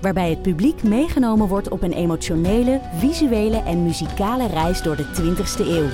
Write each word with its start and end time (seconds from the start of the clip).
Waarbij 0.00 0.30
het 0.30 0.42
publiek 0.42 0.82
meegenomen 0.82 1.48
wordt 1.48 1.68
op 1.68 1.82
een 1.82 1.92
emotionele, 1.92 2.80
visuele 2.96 3.62
en 3.62 3.82
muzikale 3.82 4.46
reis 4.46 4.82
door 4.82 4.96
de 4.96 5.04
20ste 5.04 5.66
eeuw. 5.66 5.88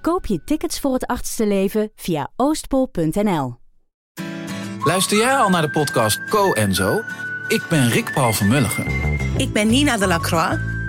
Koop 0.00 0.26
je 0.26 0.44
tickets 0.44 0.80
voor 0.80 0.92
het 0.92 1.06
achtste 1.06 1.46
leven 1.46 1.90
via 1.94 2.30
oostpol.nl. 2.36 3.56
Luister 4.84 5.16
jij 5.16 5.36
al 5.36 5.48
naar 5.48 5.62
de 5.62 5.70
podcast 5.70 6.24
Co 6.24 6.52
en 6.52 6.74
Zo? 6.74 7.02
Ik 7.48 7.66
ben 7.68 7.88
Rick 7.88 8.12
Paul 8.14 8.32
van 8.32 8.48
Mulligen. 8.48 8.86
Ik 9.36 9.52
ben 9.52 9.68
Nina 9.68 9.96
de 9.96 10.06
Lacroix. 10.06 10.77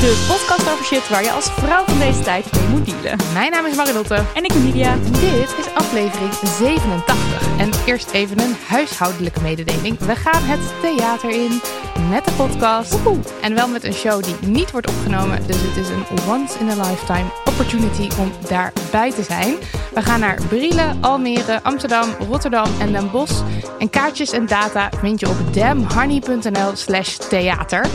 De 0.00 0.26
podcast 0.28 0.72
over 0.72 0.84
shit 0.84 1.08
waar 1.08 1.22
je 1.22 1.32
als 1.32 1.50
vrouw 1.50 1.84
van 1.84 1.98
deze 1.98 2.20
tijd 2.20 2.52
mee 2.52 2.68
moet 2.68 2.84
dealen. 2.84 3.18
Mijn 3.32 3.50
naam 3.50 3.66
is 3.66 3.76
Marilotte. 3.76 4.14
En 4.34 4.44
ik 4.44 4.52
ben 4.52 4.64
Lydia. 4.64 4.96
Dit 4.96 5.54
is 5.58 5.74
aflevering 5.74 6.32
87. 6.32 7.58
En 7.58 7.70
eerst 7.86 8.10
even 8.10 8.40
een 8.40 8.56
huishoudelijke 8.66 9.40
mededeling. 9.40 9.98
We 9.98 10.16
gaan 10.16 10.42
het 10.42 10.60
theater 10.80 11.30
in 11.30 11.60
met 12.10 12.24
de 12.24 12.32
podcast. 12.32 12.98
En 13.40 13.54
wel 13.54 13.68
met 13.68 13.84
een 13.84 13.92
show 13.92 14.22
die 14.22 14.34
niet 14.40 14.70
wordt 14.70 14.88
opgenomen. 14.88 15.46
Dus 15.46 15.56
het 15.60 15.76
is 15.76 15.88
een 15.88 16.04
once 16.28 16.58
in 16.58 16.68
a 16.68 16.74
lifetime 16.74 17.30
opportunity 17.44 18.08
om 18.18 18.32
daarbij 18.48 19.12
te 19.12 19.22
zijn. 19.22 19.54
We 19.94 20.02
gaan 20.02 20.20
naar 20.20 20.38
Brielen, 20.48 20.98
Almere, 21.00 21.62
Amsterdam, 21.62 22.08
Rotterdam 22.28 22.70
en 22.78 22.92
Den 22.92 23.10
Bosch. 23.10 23.42
En 23.78 23.90
kaartjes 23.90 24.32
en 24.32 24.46
data 24.46 24.90
vind 25.00 25.20
je 25.20 25.28
op 25.28 25.54
damhoney.nl 25.54 26.70
slash 26.76 27.16
theater. 27.16 27.88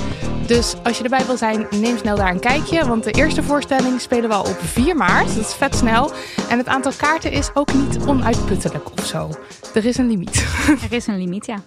Dus 0.47 0.75
als 0.83 0.97
je 0.97 1.03
erbij 1.03 1.25
wil 1.25 1.37
zijn, 1.37 1.67
neem 1.69 1.94
snel 1.97 2.15
daar 2.15 2.31
een 2.31 2.39
kijkje. 2.39 2.85
Want 2.85 3.03
de 3.03 3.11
eerste 3.11 3.43
voorstelling 3.43 4.01
spelen 4.01 4.29
we 4.29 4.35
al 4.35 4.45
op 4.45 4.59
4 4.59 4.95
maart. 4.95 5.27
Dat 5.27 5.37
is 5.37 5.53
vet 5.53 5.75
snel. 5.75 6.11
En 6.49 6.57
het 6.57 6.67
aantal 6.67 6.91
kaarten 6.97 7.31
is 7.31 7.49
ook 7.53 7.73
niet 7.73 7.99
onuitputtelijk 8.07 8.91
of 8.91 9.05
zo. 9.05 9.29
Er 9.73 9.85
is 9.85 9.97
een 9.97 10.07
limiet. 10.07 10.45
Er 10.89 10.93
is 10.93 11.07
een 11.07 11.17
limiet, 11.17 11.45
ja. 11.45 11.61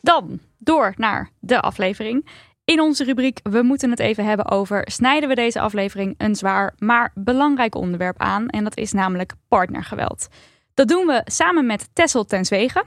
Dan 0.00 0.40
door 0.58 0.94
naar 0.96 1.30
de 1.40 1.60
aflevering. 1.60 2.28
In 2.64 2.80
onze 2.80 3.04
rubriek 3.04 3.40
We 3.42 3.62
moeten 3.62 3.90
het 3.90 3.98
even 3.98 4.24
hebben 4.24 4.50
over 4.50 4.82
snijden 4.90 5.28
we 5.28 5.34
deze 5.34 5.60
aflevering 5.60 6.14
een 6.18 6.34
zwaar 6.34 6.74
maar 6.78 7.12
belangrijk 7.14 7.74
onderwerp 7.74 8.18
aan. 8.18 8.48
En 8.48 8.64
dat 8.64 8.76
is 8.76 8.92
namelijk 8.92 9.32
partnergeweld. 9.48 10.28
Dat 10.74 10.88
doen 10.88 11.06
we 11.06 11.22
samen 11.24 11.66
met 11.66 11.88
Tessel 11.92 12.24
ten 12.24 12.44
Zwegen. 12.44 12.84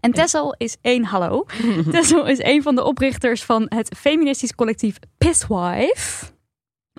En 0.00 0.12
Tessel 0.12 0.54
is 0.58 0.76
één 0.80 1.04
hallo. 1.04 1.46
Tessel 1.90 2.26
is 2.26 2.42
een 2.42 2.62
van 2.62 2.74
de 2.74 2.84
oprichters 2.84 3.44
van 3.44 3.66
het 3.68 3.96
feministisch 3.96 4.54
collectief 4.54 4.98
Pisswife. 5.18 6.32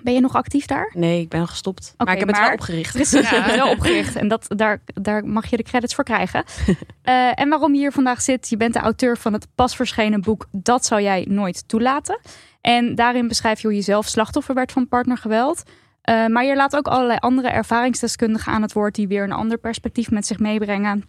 Ben 0.06 0.14
je 0.14 0.20
nog 0.20 0.34
actief 0.34 0.66
daar? 0.66 0.90
Nee, 0.94 1.20
ik 1.20 1.28
ben 1.28 1.48
gestopt. 1.48 1.94
Maar 1.96 2.12
ik 2.12 2.18
heb 2.18 2.28
het 2.28 2.38
wel 2.38 2.52
opgericht. 2.52 2.92
Precies, 2.92 3.28
je 3.28 3.34
hebt 3.34 3.46
het 3.46 3.54
wel 3.54 3.70
opgericht. 3.70 4.16
En 4.16 4.28
dat, 4.28 4.46
daar, 4.48 4.80
daar 4.94 5.24
mag 5.24 5.46
je 5.46 5.56
de 5.56 5.62
credits 5.62 5.94
voor 5.94 6.04
krijgen. 6.04 6.44
Eh, 7.02 7.40
en 7.40 7.48
waarom 7.48 7.72
je 7.72 7.78
hier 7.78 7.92
vandaag 7.92 8.22
zit, 8.22 8.48
je 8.48 8.56
bent 8.56 8.72
de 8.72 8.78
auteur 8.78 9.16
van 9.16 9.32
het 9.32 9.46
pas 9.54 9.76
verschenen 9.76 10.20
boek 10.20 10.46
Dat 10.52 10.86
zou 10.86 11.02
jij 11.02 11.26
nooit 11.28 11.68
toelaten. 11.68 12.20
En 12.60 12.94
daarin 12.94 13.28
beschrijf 13.28 13.60
je 13.60 13.66
hoe 13.66 13.76
je 13.76 13.82
zelf 13.82 14.06
slachtoffer 14.06 14.54
werd 14.54 14.72
van 14.72 14.88
partnergeweld. 14.88 15.62
Eh, 16.02 16.26
maar 16.26 16.44
je 16.44 16.56
laat 16.56 16.76
ook 16.76 16.86
allerlei 16.86 17.18
andere 17.18 17.48
ervaringsdeskundigen 17.48 18.52
aan 18.52 18.62
het 18.62 18.72
woord 18.72 18.94
die 18.94 19.08
weer 19.08 19.22
een 19.22 19.32
ander 19.32 19.58
perspectief 19.58 20.10
met 20.10 20.26
zich 20.26 20.38
meebrengen. 20.38 21.04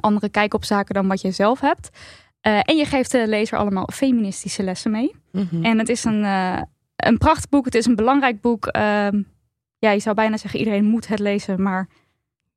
Andere 0.00 0.28
kijk 0.28 0.54
op 0.54 0.64
zaken 0.64 0.94
dan 0.94 1.08
wat 1.08 1.20
je 1.20 1.30
zelf 1.30 1.60
hebt. 1.60 1.88
Eh, 2.40 2.60
en 2.62 2.76
je 2.76 2.84
geeft 2.84 3.10
de 3.10 3.28
lezer 3.28 3.58
allemaal 3.58 3.88
feministische 3.92 4.62
lessen 4.62 4.90
mee. 4.90 5.14
Mhm. 5.32 5.64
En 5.64 5.78
het 5.78 5.88
is 5.88 6.04
een, 6.04 6.24
een 7.06 7.18
prachtboek. 7.18 7.64
Het 7.64 7.74
is 7.74 7.86
een 7.86 7.96
belangrijk 7.96 8.40
boek. 8.40 8.66
Ehm, 8.66 9.22
ja, 9.78 9.90
je 9.90 10.00
zou 10.00 10.14
bijna 10.14 10.36
zeggen 10.36 10.58
iedereen 10.58 10.84
moet 10.84 11.08
het 11.08 11.18
lezen, 11.18 11.62
maar 11.62 11.88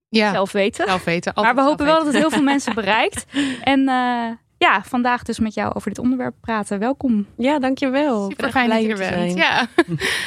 Ja, 0.10 0.32
zelf 0.32 0.52
weten. 0.52 0.86
zelf 0.88 1.04
weten. 1.04 1.34
maar 1.36 1.56
we 1.56 1.62
hopen 1.62 1.86
wel 1.86 1.98
dat 1.98 2.06
het 2.06 2.16
heel 2.16 2.30
veel 2.30 2.44
mensen 2.44 2.76
bereikt. 2.82 3.26
En 3.64 3.88
eh, 3.88 4.32
ja, 4.62 4.84
vandaag 4.84 5.24
dus 5.24 5.40
met 5.40 5.54
jou 5.54 5.74
over 5.74 5.90
dit 5.90 6.00
onderwerp 6.00 6.36
praten. 6.42 6.80
Welkom. 6.80 7.28
Ja, 7.38 7.60
dankjewel. 7.60 8.30
Super 8.30 8.52
fijn 8.52 8.70
dat 8.70 8.82
je 8.82 8.88
er 8.88 8.98
bent. 8.98 9.38
Ja. 9.38 9.68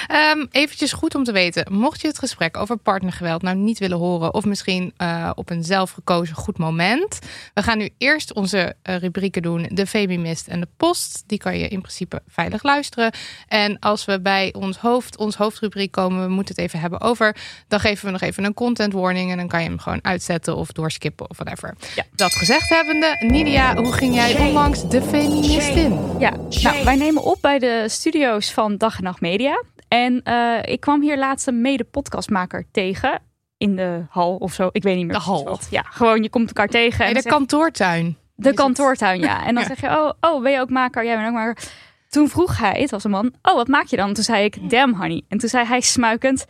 Ehm, 0.06 0.46
eventjes 0.50 0.92
goed 0.92 1.14
om 1.14 1.24
te 1.24 1.32
weten. 1.32 1.72
Mocht 1.72 2.00
je 2.00 2.06
het 2.06 2.18
gesprek 2.18 2.56
over 2.56 2.76
partnergeweld 2.76 3.42
nou 3.42 3.56
niet 3.56 3.78
willen 3.78 3.98
horen... 3.98 4.34
of 4.34 4.44
misschien 4.44 4.92
eh, 4.96 5.30
op 5.34 5.50
een 5.50 5.64
zelfgekozen 5.64 6.36
goed 6.36 6.58
moment... 6.58 7.18
we 7.54 7.62
gaan 7.62 7.78
nu 7.78 7.88
eerst 7.98 8.32
onze 8.32 8.74
eh, 8.82 8.96
rubrieken 8.96 9.42
doen. 9.42 9.68
De 9.72 9.86
Femimist 9.86 10.48
en 10.48 10.60
de 10.60 10.68
Post. 10.76 11.22
Die 11.26 11.38
kan 11.38 11.58
je 11.58 11.68
in 11.68 11.80
principe 11.80 12.22
veilig 12.28 12.62
luisteren. 12.62 13.12
En 13.48 13.78
als 13.78 14.04
we 14.04 14.20
bij 14.20 14.54
ons 14.56 14.76
hoofd, 14.76 15.16
ons 15.16 15.36
hoofdrubriek 15.36 15.92
komen... 15.92 16.26
we 16.26 16.32
moeten 16.32 16.54
het 16.54 16.64
even 16.64 16.80
hebben 16.80 17.00
over... 17.00 17.36
dan 17.68 17.80
geven 17.80 18.06
we 18.06 18.12
nog 18.12 18.20
even 18.20 18.44
een 18.44 18.54
content 18.54 18.92
warning... 18.92 19.30
en 19.30 19.36
dan 19.36 19.48
kan 19.48 19.62
je 19.62 19.68
hem 19.68 19.78
gewoon 19.78 20.04
uitzetten 20.04 20.56
of 20.56 20.72
doorskippen 20.72 21.30
of 21.30 21.36
whatever. 21.36 21.74
Ja. 21.94 22.04
Dat 22.12 22.32
gezegd 22.32 22.68
hebbende, 22.68 23.16
Nidia, 23.20 23.76
hoe 23.76 23.92
ging 23.92 24.14
jij 24.14 24.23
onlangs 24.32 24.88
de 24.88 25.02
Feministin? 25.02 26.18
Ja, 26.18 26.30
nou, 26.62 26.84
wij 26.84 26.96
nemen 26.96 27.22
op 27.22 27.38
bij 27.40 27.58
de 27.58 27.84
studio's 27.88 28.52
van 28.52 28.76
Dag 28.76 28.96
en 28.96 29.04
Nacht 29.04 29.20
Media. 29.20 29.62
En 29.88 30.22
eh, 30.22 30.58
ik 30.62 30.80
kwam 30.80 31.02
hier 31.02 31.18
laatst 31.18 31.46
een 31.46 31.60
mede-podcastmaker 31.60 32.66
tegen. 32.72 33.22
In 33.56 33.76
de 33.76 34.04
hal 34.08 34.36
of 34.36 34.52
zo. 34.52 34.68
Ik 34.72 34.82
weet 34.82 34.96
niet 34.96 35.06
meer. 35.06 35.14
De 35.14 35.22
hal. 35.22 35.44
wat. 35.44 35.66
Ja, 35.70 35.82
gewoon 35.82 36.22
je 36.22 36.30
komt 36.30 36.46
elkaar 36.46 36.68
tegen. 36.68 37.06
En 37.06 37.14
de 37.14 37.22
kantoortuin. 37.22 38.16
De 38.34 38.48
het? 38.48 38.56
kantoortuin, 38.56 39.20
ja. 39.20 39.46
En 39.46 39.54
dan 39.54 39.62
Ja. 39.68 39.68
zeg 39.68 39.80
je, 39.80 39.88
oh, 39.88 40.10
oh, 40.20 40.42
ben 40.42 40.52
je 40.52 40.60
ook 40.60 40.70
maker? 40.70 41.04
Jij 41.04 41.16
bent 41.16 41.28
ook 41.28 41.34
maker. 41.34 41.64
Toen 42.08 42.28
vroeg 42.28 42.58
hij, 42.58 42.80
het 42.80 42.90
was 42.90 43.04
een 43.04 43.10
man, 43.10 43.32
oh, 43.42 43.54
wat 43.54 43.68
maak 43.68 43.86
je 43.86 43.96
dan? 43.96 44.12
Toen 44.14 44.24
zei 44.24 44.44
ik, 44.44 44.70
damn 44.70 44.94
honey. 44.94 45.22
En 45.28 45.38
toen 45.38 45.48
zei 45.48 45.66
hij 45.66 45.80
smuikend, 45.80 46.46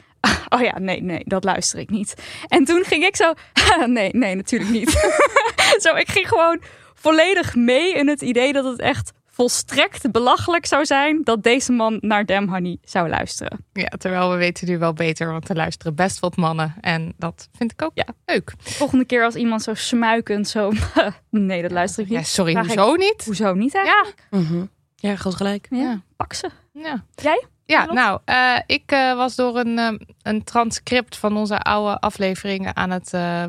oh 0.49 0.61
ja, 0.61 0.79
nee, 0.79 1.03
nee, 1.03 1.23
dat 1.25 1.45
luister 1.45 1.79
ik 1.79 1.91
niet. 1.91 2.15
En 2.49 2.65
toen 2.65 2.85
ging 2.85 3.05
ik 3.05 3.17
zo, 3.17 3.33
nee, 3.87 4.09
nee, 4.13 4.35
natuurlijk 4.35 4.71
niet. 4.71 4.91
zo, 5.85 5.95
ik 5.95 6.09
ging 6.11 6.29
gewoon 6.29 6.61
volledig 7.05 7.55
mee 7.55 7.95
in 7.95 8.09
het 8.09 8.23
idee 8.23 8.53
dat 8.53 8.65
het 8.65 8.81
echt 8.81 9.13
volstrekt 9.27 10.11
belachelijk 10.11 10.67
zou 10.67 10.85
zijn 10.85 11.21
dat 11.25 11.43
deze 11.43 11.73
man 11.73 11.99
naar 12.01 12.25
Damn 12.27 12.49
Honey 12.49 12.79
zou 12.85 13.09
luisteren. 13.09 13.65
Ja, 13.73 13.89
terwijl 13.99 14.31
we 14.31 14.37
weten 14.37 14.69
nu 14.69 14.79
wel 14.79 14.93
beter, 14.93 15.31
want 15.33 15.49
er 15.49 15.57
luisteren 15.57 15.95
best 15.95 16.19
wat 16.21 16.37
mannen. 16.37 16.75
En 16.81 17.13
dat 17.17 17.49
vind 17.57 17.73
ik 17.73 17.83
ook 17.83 17.91
Ja. 17.95 18.07
leuk. 18.27 18.53
Volgende 18.59 19.05
keer 19.05 19.25
als 19.25 19.35
iemand 19.35 19.63
zo 19.63 19.75
smuikend 19.75 20.49
zo, 20.49 20.73
nee, 21.31 21.63
dat 21.63 21.71
luister 21.71 22.03
ik 22.03 22.09
niet. 22.09 22.19
Ja, 22.19 22.25
sorry, 22.25 22.53
Vraag 22.53 22.65
ik, 22.73 22.79
hoezo 22.79 22.95
niet? 22.95 23.25
Hoezo 23.25 23.55
niet 23.55 23.73
Ja, 23.73 23.85
eigenlijk? 23.85 24.27
Mhm. 24.31 24.65
Ja, 24.97 25.17
groot 25.17 25.35
gelijk. 25.35 25.67
Ja, 25.71 25.79
Ja. 25.79 26.01
pak 26.17 26.33
ze. 26.33 26.49
ja. 26.73 27.05
Jij? 27.15 27.45
Ja, 27.67 27.85
nou, 27.93 28.21
eh, 28.25 28.59
ik 28.67 28.83
eh, 28.87 29.15
was 29.15 29.35
door 29.35 29.57
een, 29.59 29.79
eh, 29.79 29.93
een 30.23 30.45
transcript 30.45 31.17
van 31.17 31.37
onze 31.37 31.59
oude 31.59 31.99
afleveringen 32.01 32.77
aan 32.77 32.91
het 32.91 33.13
eh, 33.13 33.45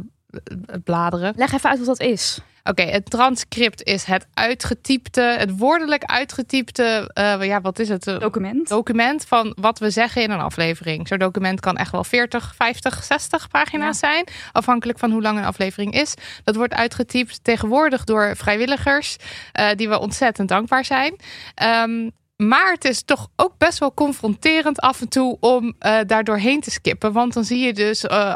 bladeren. 0.84 1.34
Leg 1.36 1.54
even 1.54 1.70
uit 1.70 1.78
wat 1.78 1.88
dat 1.88 2.08
is. 2.08 2.40
Oké, 2.64 2.82
het 2.84 3.10
transcript 3.10 3.84
is 3.84 4.04
het 4.04 4.28
uitgetypte, 4.34 5.22
het 5.22 5.58
woordelijk 5.58 6.04
uitgetypte, 6.04 7.12
eh, 7.14 7.44
ja, 7.44 7.62
wat 7.62 7.80
is 7.80 7.90
het? 7.90 8.08
Eh, 8.08 8.20
Document. 8.20 8.68
document 8.68 9.26
van 9.26 9.56
wat 9.60 9.80
we 9.80 9.90
zeggen 9.90 10.22
in 10.22 10.32
een 10.32 10.40
aflevering. 10.40 11.08
Zo'n 11.08 11.18
document 11.18 11.60
kan 11.60 11.78
echt 11.78 11.92
wel 11.92 12.04
40, 12.04 12.56
50, 12.56 13.04
60 13.04 13.48
pagina's 13.50 14.00
zijn. 14.00 14.28
Afhankelijk 14.52 15.00
van 15.00 15.12
hoe 15.12 15.22
lang 15.22 15.38
een 15.38 15.46
aflevering 15.46 15.94
is. 15.94 16.14
Dat 16.44 16.56
wordt 16.56 16.74
uitgetypt 16.74 17.44
tegenwoordig 17.44 18.04
door 18.04 18.36
vrijwilligers. 18.36 19.16
eh, 19.52 19.68
die 19.76 19.90
we 19.90 20.00
ontzettend 20.00 20.50
dankbaar 20.50 20.86
zijn. 20.86 21.16
Ehm, 21.56 22.10
maar 22.36 22.72
het 22.72 22.86
is 22.86 23.04
toch 23.04 23.28
ook 23.36 23.58
best 23.58 23.80
wel 23.80 23.94
confronterend 23.94 24.80
af 24.80 25.02
en 25.02 25.10
toe 25.10 25.38
om 25.40 25.74
eh 25.80 26.00
daar 26.08 26.24
doorheen 26.24 26.62
te 26.62 26.72
skippen. 26.72 27.12
Want 27.12 27.34
dan 27.34 27.44
zie 27.44 27.60
je 27.66 27.74
dus 27.74 28.04
eh, 28.06 28.36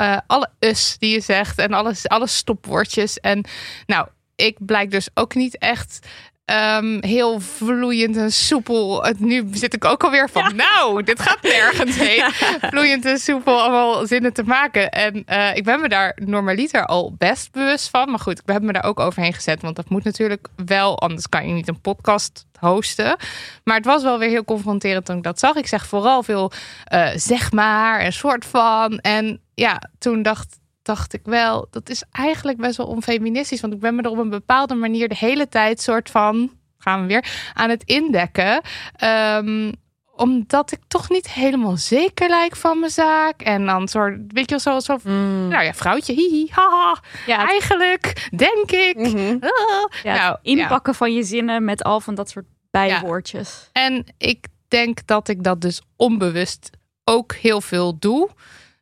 eh, 0.00 0.16
alle 0.26 0.48
us 0.58 0.96
die 0.98 1.12
je 1.12 1.20
zegt 1.20 1.58
en 1.58 1.72
alles, 1.72 2.08
alle 2.08 2.26
stopwoordjes. 2.26 3.18
En 3.20 3.44
nou, 3.86 4.06
ik 4.36 4.56
blijk 4.58 4.90
dus 4.90 5.08
ook 5.14 5.34
niet 5.34 5.58
echt 5.58 5.98
ehm, 6.44 6.98
heel 7.04 7.40
vloeiend 7.40 8.16
en 8.16 8.32
soepel. 8.32 9.02
Het- 9.04 9.20
Nu 9.20 9.48
zit 9.52 9.74
ik 9.74 9.84
ook 9.84 10.04
alweer 10.04 10.30
van, 10.30 10.56
nou, 10.56 11.02
dit 11.02 11.20
gaat 11.22 11.42
nergens 11.42 11.96
heen. 11.96 12.30
Vloeiend 12.70 13.04
en 13.04 13.18
soepel 13.18 13.60
allemaal 13.62 14.06
zinnen 14.06 14.32
te 14.32 14.42
maken. 14.42 14.90
En 14.90 15.22
eh, 15.26 15.56
ik 15.56 15.64
ben 15.64 15.80
me 15.80 15.88
daar 15.88 16.16
normaliter 16.24 16.86
al 16.86 17.14
best 17.18 17.52
bewust 17.52 17.88
van. 17.90 18.10
Maar 18.10 18.18
goed, 18.18 18.38
ik 18.38 18.52
heb 18.52 18.62
me 18.62 18.72
daar 18.72 18.84
ook 18.84 19.00
overheen 19.00 19.34
gezet. 19.34 19.62
Want 19.62 19.76
dat 19.76 19.88
moet 19.88 20.04
natuurlijk 20.04 20.48
wel, 20.66 20.98
anders 20.98 21.28
kan 21.28 21.46
je 21.48 21.52
niet 21.52 21.68
een 21.68 21.80
podcast 21.80 22.46
hosten. 22.60 23.16
Maar 23.64 23.76
het 23.76 23.84
was 23.84 24.02
wel 24.02 24.18
weer 24.18 24.28
heel 24.28 24.44
confronterend 24.44 25.04
toen 25.04 25.16
ik 25.16 25.22
dat 25.22 25.38
zag. 25.38 25.54
Ik 25.54 25.66
zeg 25.66 25.86
vooral 25.86 26.22
veel 26.22 26.52
eh, 26.84 27.08
zeg 27.14 27.52
maar 27.52 28.00
en 28.00 28.12
soort 28.12 28.44
van. 28.44 28.98
En 28.98 29.40
ja, 29.54 29.82
toen 29.98 30.22
dacht, 30.22 30.58
dacht 30.82 31.12
ik 31.12 31.20
wel, 31.24 31.66
dat 31.70 31.88
is 31.88 32.02
eigenlijk 32.10 32.58
best 32.58 32.76
wel 32.76 32.86
onfeministisch. 32.86 33.60
Want 33.60 33.72
ik 33.72 33.80
ben 33.80 33.94
me 33.94 34.02
er 34.02 34.10
op 34.10 34.18
een 34.18 34.30
bepaalde 34.30 34.74
manier 34.74 35.08
de 35.08 35.16
hele 35.18 35.48
tijd 35.48 35.80
soort 35.80 36.10
van, 36.10 36.50
gaan 36.78 37.00
we 37.00 37.06
weer, 37.06 37.52
aan 37.54 37.70
het 37.70 37.82
indekken. 37.84 38.60
Ehm, 38.96 39.72
omdat 40.20 40.72
ik 40.72 40.78
toch 40.88 41.08
niet 41.10 41.30
helemaal 41.32 41.76
zeker 41.76 42.28
lijk 42.28 42.56
van 42.56 42.78
mijn 42.78 42.92
zaak. 42.92 43.40
En 43.42 43.66
dan 43.66 43.88
soort, 43.88 44.18
weet 44.28 44.50
je 44.50 44.60
wel, 44.64 44.80
zo, 44.80 44.98
zo 45.02 45.10
Mm. 45.10 45.48
nou 45.48 45.64
ja, 45.64 45.74
vrouwtje, 45.74 46.12
hihi, 46.14 46.46
haha. 46.50 47.00
Ja, 47.26 47.48
Eigenlijk, 47.48 48.28
denk 48.36 48.70
ik. 48.70 48.96
Mhm. 48.96 49.36
Ah. 49.40 50.02
ja, 50.02 50.14
nou, 50.16 50.38
inpakken 50.42 50.94
van 50.94 51.14
je 51.14 51.22
zinnen 51.22 51.64
met 51.64 51.82
al 51.84 52.00
van 52.00 52.14
dat 52.14 52.30
soort 52.30 52.44
bijwoordjes. 52.70 53.68
En 53.72 54.06
ik 54.18 54.46
denk 54.68 55.06
dat 55.06 55.28
ik 55.28 55.42
dat 55.44 55.60
dus 55.60 55.80
onbewust 55.96 56.70
ook 57.04 57.34
heel 57.34 57.60
veel 57.60 57.98
doe. 57.98 58.28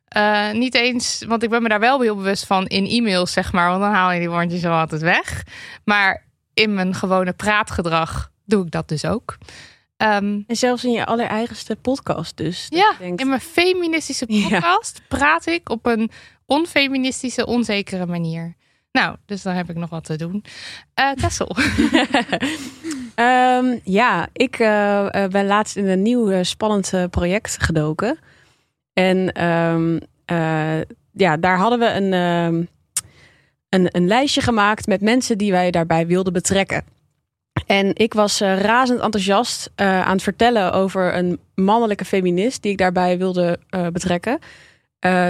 Eh, 0.07 0.51
niet 0.51 0.75
eens, 0.75 1.23
want 1.27 1.43
ik 1.43 1.49
ben 1.49 1.61
me 1.61 1.69
daar 1.69 1.79
wel 1.79 2.01
heel 2.01 2.15
bewust 2.15 2.45
van 2.45 2.65
in 2.67 2.87
e-mails, 2.87 3.31
zeg 3.31 3.51
maar. 3.51 3.69
Want 3.69 3.81
dan 3.81 3.91
haal 3.91 4.11
je 4.11 4.19
die 4.19 4.29
woordjes 4.29 4.65
al 4.65 4.79
altijd 4.79 5.01
weg. 5.01 5.43
Maar 5.83 6.25
in 6.53 6.73
mijn 6.73 6.95
gewone 6.95 7.33
praatgedrag 7.33 8.31
doe 8.45 8.65
ik 8.65 8.71
dat 8.71 8.87
dus 8.87 9.05
ook. 9.05 9.37
Ehm, 9.99 10.39
En 10.47 10.55
zelfs 10.55 10.85
in 10.85 10.91
je 10.91 11.05
allereigenste 11.05 11.75
podcast 11.75 12.37
dus. 12.37 12.65
Ja, 12.69 12.93
denkt, 12.99 13.21
in 13.21 13.27
mijn 13.29 13.41
feministische 13.41 14.25
Ja. 14.33 14.41
podcast 14.49 15.01
praat 15.07 15.45
ik 15.45 15.69
op 15.69 15.85
een 15.85 16.11
onfeministische, 16.45 17.45
onzekere 17.45 18.05
manier. 18.05 18.55
Nou, 18.91 19.15
dus 19.25 19.41
dan 19.41 19.53
heb 19.55 19.69
ik 19.69 19.75
nog 19.75 19.89
wat 19.89 20.03
te 20.03 20.15
doen. 20.15 20.43
Eh 20.93 21.11
Tessel. 21.11 21.55
Ehm, 23.15 23.77
ja, 23.83 24.27
ik 24.33 24.59
eh, 24.59 25.23
eh, 25.23 25.31
ben 25.31 25.45
laatst 25.45 25.75
in 25.75 25.87
een 25.87 26.01
nieuw 26.01 26.43
spannend 26.43 26.93
project 27.09 27.57
gedoken. 27.63 28.19
En 28.93 29.31
ehm, 29.31 29.99
eh, 30.25 30.79
ja, 31.13 31.37
daar 31.37 31.57
hadden 31.57 31.79
we 31.79 31.85
een, 31.93 32.11
een, 33.69 33.87
een 33.95 34.07
lijstje 34.07 34.41
gemaakt 34.41 34.87
met 34.87 35.01
mensen 35.01 35.37
die 35.37 35.51
wij 35.51 35.71
daarbij 35.71 36.07
wilden 36.07 36.33
betrekken. 36.33 36.83
En 37.65 37.91
ik 37.95 38.13
was 38.13 38.41
eh, 38.41 38.59
razend 38.61 38.99
enthousiast 39.01 39.69
eh, 39.75 40.01
aan 40.05 40.11
het 40.13 40.23
vertellen 40.23 40.73
over 40.73 41.15
een 41.15 41.39
mannelijke 41.55 42.05
feminist 42.05 42.61
die 42.61 42.71
ik 42.71 42.77
daarbij 42.77 43.17
wilde 43.17 43.59
eh, 43.69 43.87
betrekken. 43.87 44.39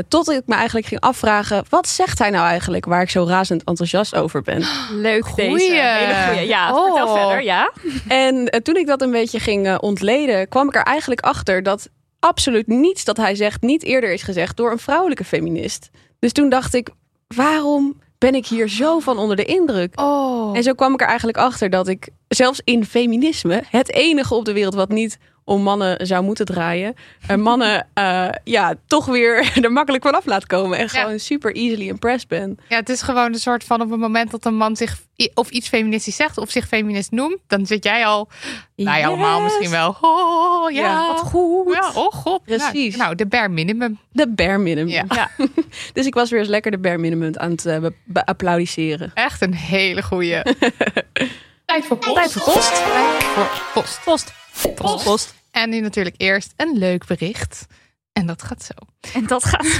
Tot 0.08 0.30
ik 0.30 0.42
me 0.46 0.56
eigenlijk 0.56 0.88
ging 0.88 1.02
afvragen, 1.02 1.64
wat 1.70 1.88
zegt 1.88 2.20
hij 2.20 2.30
nou 2.30 2.48
eigenlijk 2.48 2.86
waar 2.86 3.02
ik 3.02 3.10
zo 3.10 3.26
razend 3.26 3.64
enthousiast 3.64 4.16
over 4.16 4.42
ben? 4.42 4.64
Leuk 4.92 5.26
Goeie. 5.26 5.58
deze. 5.58 5.74
Hele 5.76 6.28
goeie. 6.28 6.48
Ja, 6.48 6.76
Oh. 6.76 6.86
vertel 6.86 7.16
verder. 7.18 7.44
Ja. 7.44 7.72
En 8.08 8.50
toen 8.64 8.76
ik 8.76 8.88
dat 8.88 9.02
een 9.02 9.12
beetje 9.12 9.40
ging 9.40 9.78
ontleden, 9.78 10.48
kwam 10.48 10.68
ik 10.68 10.76
er 10.76 10.84
eigenlijk 10.84 11.22
achter 11.22 11.64
dat 11.64 11.90
absoluut 12.20 12.68
niets 12.68 13.04
dat 13.04 13.18
hij 13.18 13.36
zegt 13.36 13.62
niet 13.62 13.84
eerder 13.84 14.12
is 14.14 14.24
gezegd 14.24 14.58
door 14.58 14.72
een 14.72 14.80
vrouwelijke 14.80 15.24
feminist. 15.24 15.90
Dus 16.20 16.32
toen 16.32 16.50
dacht 16.50 16.74
ik, 16.74 16.90
waarom 17.28 18.02
ben 18.20 18.36
ik 18.36 18.48
hier 18.48 18.70
zo 18.70 19.00
van 19.00 19.18
onder 19.18 19.36
de 19.36 19.46
indruk? 19.46 20.00
Oh. 20.02 20.58
En 20.58 20.64
zo 20.64 20.74
kwam 20.74 20.94
ik 20.94 21.02
er 21.02 21.08
eigenlijk 21.08 21.38
achter 21.38 21.70
dat 21.70 21.88
ik 21.88 22.10
zelfs 22.28 22.62
in 22.64 22.86
feminisme, 22.86 23.64
het 23.70 23.94
enige 23.94 24.36
op 24.36 24.46
de 24.46 24.54
wereld 24.54 24.74
wat 24.74 24.90
niet 24.90 25.18
om 25.50 25.62
mannen 25.62 26.08
zou 26.08 26.24
moeten 26.24 26.46
draaien, 26.46 26.96
eh, 27.28 27.36
mannen 27.36 27.88
eh, 27.94 28.30
ja, 28.44 28.74
toch 28.88 29.06
weer 29.06 29.52
er 29.64 29.72
makkelijk 29.72 30.04
vanaf 30.04 30.26
laat 30.26 30.46
komen 30.46 30.78
en 30.78 30.88
Ja. 30.92 31.02
gewoon 31.02 31.20
super 31.20 31.56
easily 31.56 31.88
impressed 31.88 32.28
ben. 32.28 32.58
Ja, 32.70 32.76
het 32.76 32.90
is 32.90 33.02
gewoon 33.02 33.34
een 33.34 33.40
soort 33.40 33.64
van 33.64 33.82
op 33.82 33.90
het 33.90 34.00
moment 34.00 34.32
dat 34.32 34.46
een 34.46 34.56
man 34.56 34.76
zich 34.76 35.02
of 35.34 35.50
iets 35.50 35.68
feministisch 35.68 36.16
zegt 36.16 36.38
of 36.38 36.50
zich 36.52 36.68
feminist 36.68 37.12
noemt, 37.12 37.38
dan 37.48 37.66
zit 37.66 37.84
jij 37.84 38.06
al, 38.06 38.30
nou 38.76 38.98
ja, 39.00 39.08
allemaal 39.08 39.42
misschien 39.42 39.70
wel. 39.70 39.98
Oh, 40.02 40.72
ja, 40.72 40.82
Ja, 40.82 41.08
wat 41.08 41.20
goed. 41.20 41.74
Ja, 41.74 41.92
oh 41.94 42.12
god. 42.14 42.44
Precies. 42.44 42.96
Nou, 42.96 43.16
de 43.16 43.26
bare 43.26 43.50
minimum. 43.50 44.00
De 44.12 44.28
bare 44.28 44.58
minimum. 44.58 44.88
Ja. 44.94 45.06
Ja. 45.10 45.30
Dus 45.94 46.06
ik 46.06 46.14
was 46.14 46.30
weer 46.30 46.40
eens 46.40 46.50
lekker 46.50 46.72
de 46.72 46.78
bare 46.80 46.98
minimum 46.98 47.32
aan 47.38 47.52
het 47.52 47.92
be- 48.04 48.26
applaudisseren. 48.26 49.12
Echt 49.14 49.42
een 49.42 49.54
hele 49.54 50.02
goeie. 50.04 50.42
Tijd 51.66 51.86
voor 51.86 51.98
post. 51.98 52.14
Tijd 52.16 52.32
voor 52.32 52.54
post. 52.54 52.74
Tijd 52.74 53.24
voor 53.24 53.50
post. 53.74 54.02
Post. 54.04 54.34
Post. 54.76 55.04
Post. 55.04 55.34
En 55.60 55.70
nu 55.70 55.80
natuurlijk 55.80 56.16
eerst 56.18 56.54
een 56.56 56.78
leuk 56.78 57.06
bericht. 57.06 57.66
En 58.14 58.26
dat 58.26 58.44
gaat 58.44 58.64
zo. 58.64 58.74
En 59.14 59.28
dat 59.28 59.46
gaat. 59.46 59.80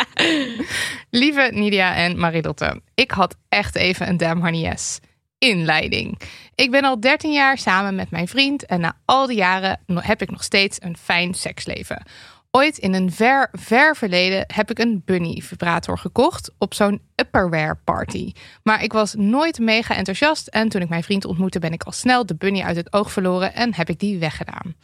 Lieve 1.10 1.50
Nidia 1.52 1.94
en 1.94 2.18
Marilotte, 2.18 2.82
ik 2.94 3.10
had 3.10 3.36
echt 3.48 3.74
even 3.74 4.08
een 4.08 4.16
damn 4.16 4.40
honey 4.40 4.60
yes. 4.60 4.98
Inleiding. 5.38 6.20
Ik 6.54 6.70
ben 6.70 6.84
al 6.84 7.00
13 7.00 7.32
jaar 7.32 7.58
samen 7.58 7.94
met 7.94 8.10
mijn 8.10 8.28
vriend 8.28 8.66
en 8.66 8.80
na 8.80 8.96
al 9.04 9.26
die 9.26 9.36
jaren 9.36 9.80
heb 9.86 10.22
ik 10.22 10.30
nog 10.30 10.42
steeds 10.42 10.82
een 10.82 10.96
fijn 10.96 11.34
seksleven. 11.34 12.02
Ooit 12.50 12.78
in 12.78 12.94
een 12.94 13.12
ver, 13.12 13.48
ver 13.52 13.96
verleden 13.96 14.44
heb 14.46 14.70
ik 14.70 14.78
een 14.78 15.02
bunny 15.04 15.42
vibrator 15.44 15.98
gekocht 15.98 16.50
op 16.58 16.74
zo'n 16.74 17.00
upperwear 17.16 17.76
party. 17.84 18.32
Maar 18.62 18.82
ik 18.82 18.92
was 18.92 19.14
nooit 19.14 19.58
mega 19.58 19.94
enthousiast 19.96 20.46
en 20.46 20.68
toen 20.68 20.82
ik 20.82 20.88
mijn 20.88 21.02
vriend 21.02 21.24
ontmoette 21.24 21.58
ben 21.58 21.72
ik 21.72 21.82
al 21.82 21.92
snel 21.92 22.26
de 22.26 22.34
bunny 22.34 22.62
uit 22.62 22.76
het 22.76 22.92
oog 22.92 23.12
verloren 23.12 23.54
en 23.54 23.74
heb 23.74 23.88
ik 23.88 23.98
die 23.98 24.18
weggedaan. 24.18 24.74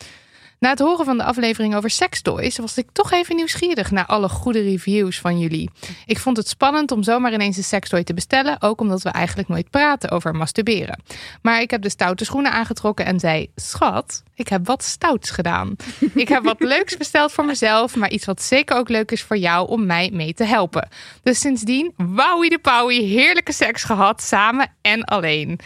Na 0.59 0.71
het 0.71 0.79
horen 0.79 1.05
van 1.05 1.17
de 1.17 1.25
aflevering 1.25 1.77
over 1.77 1.91
sextoys 1.91 2.59
was 2.59 2.79
ik 2.79 2.87
toch 2.93 3.13
even 3.13 3.37
nieuwsgierig 3.37 3.91
naar 3.91 4.07
alle 4.07 4.29
goede 4.29 4.63
reviews 4.63 5.21
van 5.21 5.39
jullie. 5.39 5.71
Ik 6.07 6.19
vond 6.19 6.37
het 6.37 6.49
spannend 6.49 6.91
om 6.91 7.03
zomaar 7.03 7.33
ineens 7.33 7.57
een 7.57 7.65
sextoy 7.65 8.05
te 8.05 8.15
bestellen, 8.15 8.63
ook 8.63 8.81
omdat 8.81 9.03
we 9.03 9.09
eigenlijk 9.09 9.49
nooit 9.49 9.71
praten 9.71 10.11
over 10.11 10.35
masturberen. 10.35 11.03
Maar 11.43 11.61
ik 11.61 11.71
heb 11.71 11.83
de 11.83 11.89
stoute 11.89 12.25
schoenen 12.25 12.53
aangetrokken 12.53 13.05
en 13.05 13.21
zei: 13.21 13.51
Schat, 13.57 14.23
ik 14.35 14.49
heb 14.49 14.67
wat 14.67 14.83
stouts 14.83 15.31
gedaan. 15.31 15.77
Ik 16.15 16.29
heb 16.29 16.43
wat 16.43 16.61
leuks 16.61 16.97
besteld 16.97 17.33
voor 17.33 17.45
mezelf, 17.45 17.97
maar 17.97 18.11
iets 18.11 18.25
wat 18.25 18.43
zeker 18.43 18.77
ook 18.77 18.89
leuk 18.89 19.11
is 19.11 19.23
voor 19.23 19.37
jou 19.37 19.69
om 19.69 19.87
mij 19.87 20.11
mee 20.13 20.35
te 20.35 20.45
helpen. 20.45 20.89
Dus 21.23 21.41
sindsdien, 21.41 21.93
wowie 21.97 22.51
de 22.51 22.59
pauwie, 22.59 23.03
heerlijke 23.03 23.53
seks 23.53 23.85
gehad, 23.85 24.23
samen 24.23 24.73
en 24.83 25.05
alleen. 25.05 25.61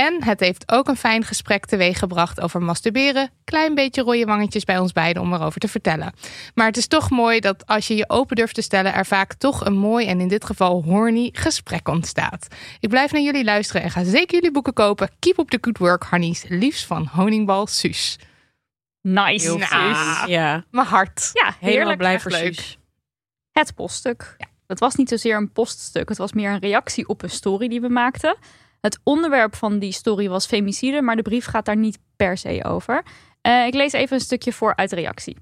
En 0.00 0.24
het 0.24 0.40
heeft 0.40 0.72
ook 0.72 0.88
een 0.88 0.96
fijn 0.96 1.24
gesprek 1.24 1.66
teweeggebracht 1.66 2.40
over 2.40 2.62
masturberen. 2.62 3.30
Klein 3.44 3.74
beetje 3.74 4.02
rode 4.02 4.24
wangetjes 4.24 4.64
bij 4.64 4.78
ons 4.78 4.92
beiden 4.92 5.22
om 5.22 5.34
erover 5.34 5.60
te 5.60 5.68
vertellen. 5.68 6.12
Maar 6.54 6.66
het 6.66 6.76
is 6.76 6.86
toch 6.86 7.10
mooi 7.10 7.40
dat 7.40 7.66
als 7.66 7.86
je 7.86 7.96
je 7.96 8.08
open 8.08 8.36
durft 8.36 8.54
te 8.54 8.62
stellen, 8.62 8.94
er 8.94 9.06
vaak 9.06 9.34
toch 9.34 9.64
een 9.64 9.76
mooi 9.76 10.06
en 10.06 10.20
in 10.20 10.28
dit 10.28 10.44
geval 10.44 10.82
horny 10.82 11.28
gesprek 11.32 11.88
ontstaat. 11.88 12.46
Ik 12.80 12.88
blijf 12.88 13.12
naar 13.12 13.20
jullie 13.22 13.44
luisteren 13.44 13.82
en 13.82 13.90
ga 13.90 14.04
zeker 14.04 14.34
jullie 14.34 14.50
boeken 14.50 14.72
kopen. 14.72 15.10
Keep 15.18 15.38
up 15.38 15.48
the 15.48 15.58
good 15.60 15.78
work, 15.78 16.04
Hannies. 16.04 16.44
Liefst 16.48 16.86
van 16.86 17.06
Honingbal 17.06 17.66
Suus. 17.66 18.18
Nice. 19.00 19.48
Suus. 19.50 19.68
Ja, 20.26 20.64
Mijn 20.70 20.86
hart. 20.86 21.30
Ja, 21.32 21.44
helemaal 21.44 21.70
heerlijk. 21.78 21.98
blij 21.98 22.20
voor. 22.20 22.32
Suus. 22.32 22.78
Het 23.52 23.74
poststuk. 23.74 24.36
Het 24.66 24.78
was 24.78 24.94
niet 24.94 25.08
zozeer 25.08 25.36
een 25.36 25.52
poststuk. 25.52 26.08
Het 26.08 26.18
was 26.18 26.32
meer 26.32 26.50
een 26.50 26.58
reactie 26.60 27.08
op 27.08 27.22
een 27.22 27.30
story 27.30 27.68
die 27.68 27.80
we 27.80 27.88
maakten. 27.88 28.36
Het 28.80 29.00
onderwerp 29.04 29.54
van 29.54 29.78
die 29.78 29.92
story 29.92 30.28
was 30.28 30.46
femicide, 30.46 31.02
maar 31.02 31.16
de 31.16 31.22
brief 31.22 31.44
gaat 31.44 31.64
daar 31.64 31.76
niet 31.76 31.98
per 32.16 32.36
se 32.36 32.64
over. 32.64 33.02
Eh, 33.40 33.66
ik 33.66 33.74
lees 33.74 33.92
even 33.92 34.16
een 34.16 34.22
stukje 34.22 34.52
voor 34.52 34.76
uit 34.76 34.90
de 34.90 34.96
reactie. 34.96 35.36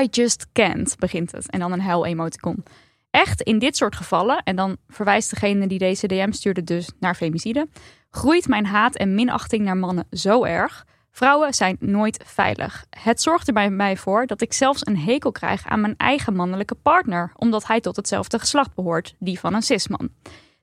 I 0.00 0.06
just 0.10 0.46
can't, 0.52 0.96
begint 0.98 1.32
het. 1.32 1.50
En 1.50 1.58
dan 1.58 1.72
een 1.72 1.80
huil-emoticon. 1.80 2.64
Echt, 3.10 3.40
in 3.40 3.58
dit 3.58 3.76
soort 3.76 3.96
gevallen, 3.96 4.42
en 4.44 4.56
dan 4.56 4.76
verwijst 4.88 5.30
degene 5.30 5.66
die 5.66 5.78
deze 5.78 6.06
DM 6.06 6.32
stuurde 6.32 6.64
dus 6.64 6.90
naar 7.00 7.14
femicide, 7.14 7.68
groeit 8.10 8.48
mijn 8.48 8.66
haat 8.66 8.96
en 8.96 9.14
minachting 9.14 9.64
naar 9.64 9.76
mannen 9.76 10.06
zo 10.10 10.44
erg. 10.44 10.86
Vrouwen 11.10 11.54
zijn 11.54 11.76
nooit 11.80 12.22
veilig. 12.26 12.84
Het 12.90 13.22
zorgt 13.22 13.46
er 13.46 13.52
bij 13.52 13.70
mij 13.70 13.96
voor 13.96 14.26
dat 14.26 14.40
ik 14.40 14.52
zelfs 14.52 14.86
een 14.86 14.98
hekel 14.98 15.32
krijg 15.32 15.66
aan 15.66 15.80
mijn 15.80 15.96
eigen 15.96 16.34
mannelijke 16.34 16.74
partner, 16.74 17.32
omdat 17.36 17.66
hij 17.66 17.80
tot 17.80 17.96
hetzelfde 17.96 18.38
geslacht 18.38 18.74
behoort, 18.74 19.14
die 19.18 19.38
van 19.38 19.54
een 19.54 19.62
cisman. 19.62 20.10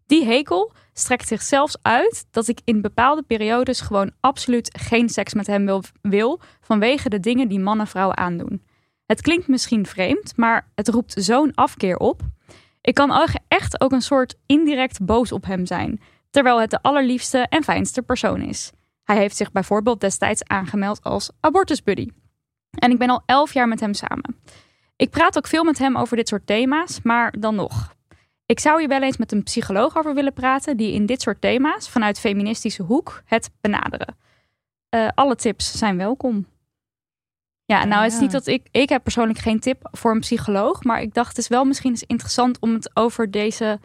Die 0.06 0.26
hekel 0.26 0.72
strekt 1.00 1.28
zich 1.28 1.42
zelfs 1.42 1.78
uit 1.82 2.26
dat 2.32 2.48
ik 2.48 2.60
in 2.64 2.82
bepaalde 2.82 3.22
periodes 3.22 3.82
gewoon 3.82 4.12
absoluut 4.20 4.78
geen 4.80 5.10
seks 5.10 5.34
met 5.34 5.48
hem 5.48 5.66
wil, 5.66 5.84
wil 6.02 6.40
vanwege 6.62 7.10
de 7.10 7.20
dingen 7.20 7.48
die 7.48 7.60
mannen 7.60 7.88
vrouwen 7.88 8.18
aandoen. 8.18 8.64
Het 9.06 9.22
klinkt 9.22 9.48
misschien 9.48 9.86
vreemd, 9.86 10.38
maar 10.38 10.72
het 10.76 10.88
roept 10.88 11.14
zo'n 11.24 11.56
afkeer 11.56 11.98
op. 11.98 12.22
Ik 12.82 12.94
kan 12.94 13.28
echt 13.48 13.82
ook 13.82 13.92
een 13.92 14.02
soort 14.02 14.36
indirect 14.46 15.06
boos 15.06 15.32
op 15.32 15.46
hem 15.46 15.66
zijn, 15.66 16.02
terwijl 16.30 16.60
het 16.60 16.70
de 16.70 16.82
allerliefste 16.82 17.38
en 17.50 17.64
fijnste 17.64 18.02
persoon 18.02 18.42
is. 18.42 18.72
Hij 19.04 19.18
heeft 19.18 19.36
zich 19.36 19.52
bijvoorbeeld 19.52 20.02
destijds 20.02 20.44
aangemeld 20.44 21.04
als 21.04 21.32
abortusbuddy. 21.40 22.08
En 22.72 22.92
ik 22.92 22.98
ben 22.98 23.10
al 23.10 23.24
elf 23.26 23.54
jaar 23.54 23.68
met 23.68 23.80
hem 23.80 23.94
samen. 23.94 24.40
Ik 24.96 25.10
praat 25.10 25.38
ook 25.38 25.48
veel 25.48 25.64
met 25.64 25.78
hem 25.78 25.98
over 25.98 26.18
dit 26.18 26.28
soort 26.28 26.48
thema's, 26.48 27.00
maar 27.04 27.34
dan 27.40 27.56
nog. 27.56 27.98
Ik 28.50 28.60
zou 28.60 28.82
je 28.82 28.88
wel 28.88 29.02
eens 29.02 29.18
met 29.18 29.32
een 29.32 29.44
psycholoog 29.44 29.98
over 29.98 30.14
willen 30.14 30.34
praten 30.34 30.78
die 30.78 30.94
in 30.94 31.06
dit 31.06 31.22
soort 31.22 31.42
thema's 31.42 31.90
vanuit 31.90 32.20
feministische 32.20 32.84
hoek 32.84 33.22
het 33.26 33.50
benaderen. 33.62 34.16
Eh, 34.90 35.08
alle 35.16 35.36
tips 35.36 35.78
zijn 35.78 35.98
welkom. 35.98 36.48
Ja, 37.66 37.86
nou 37.86 38.04
het 38.04 38.14
is 38.14 38.20
niet 38.20 38.32
dat 38.32 38.48
ik, 38.48 38.68
ik 38.72 38.90
heb 38.90 39.04
persoonlijk 39.04 39.40
geen 39.40 39.60
tip 39.60 39.88
voor 39.92 40.12
een 40.12 40.20
psycholoog, 40.20 40.84
maar 40.84 41.02
ik 41.02 41.14
dacht 41.14 41.28
het 41.28 41.38
is 41.38 41.48
wel 41.48 41.66
misschien 41.66 41.90
eens 41.90 42.04
interessant 42.04 42.60
om 42.60 42.74
het 42.74 42.92
over 42.94 43.32
deze 43.32 43.80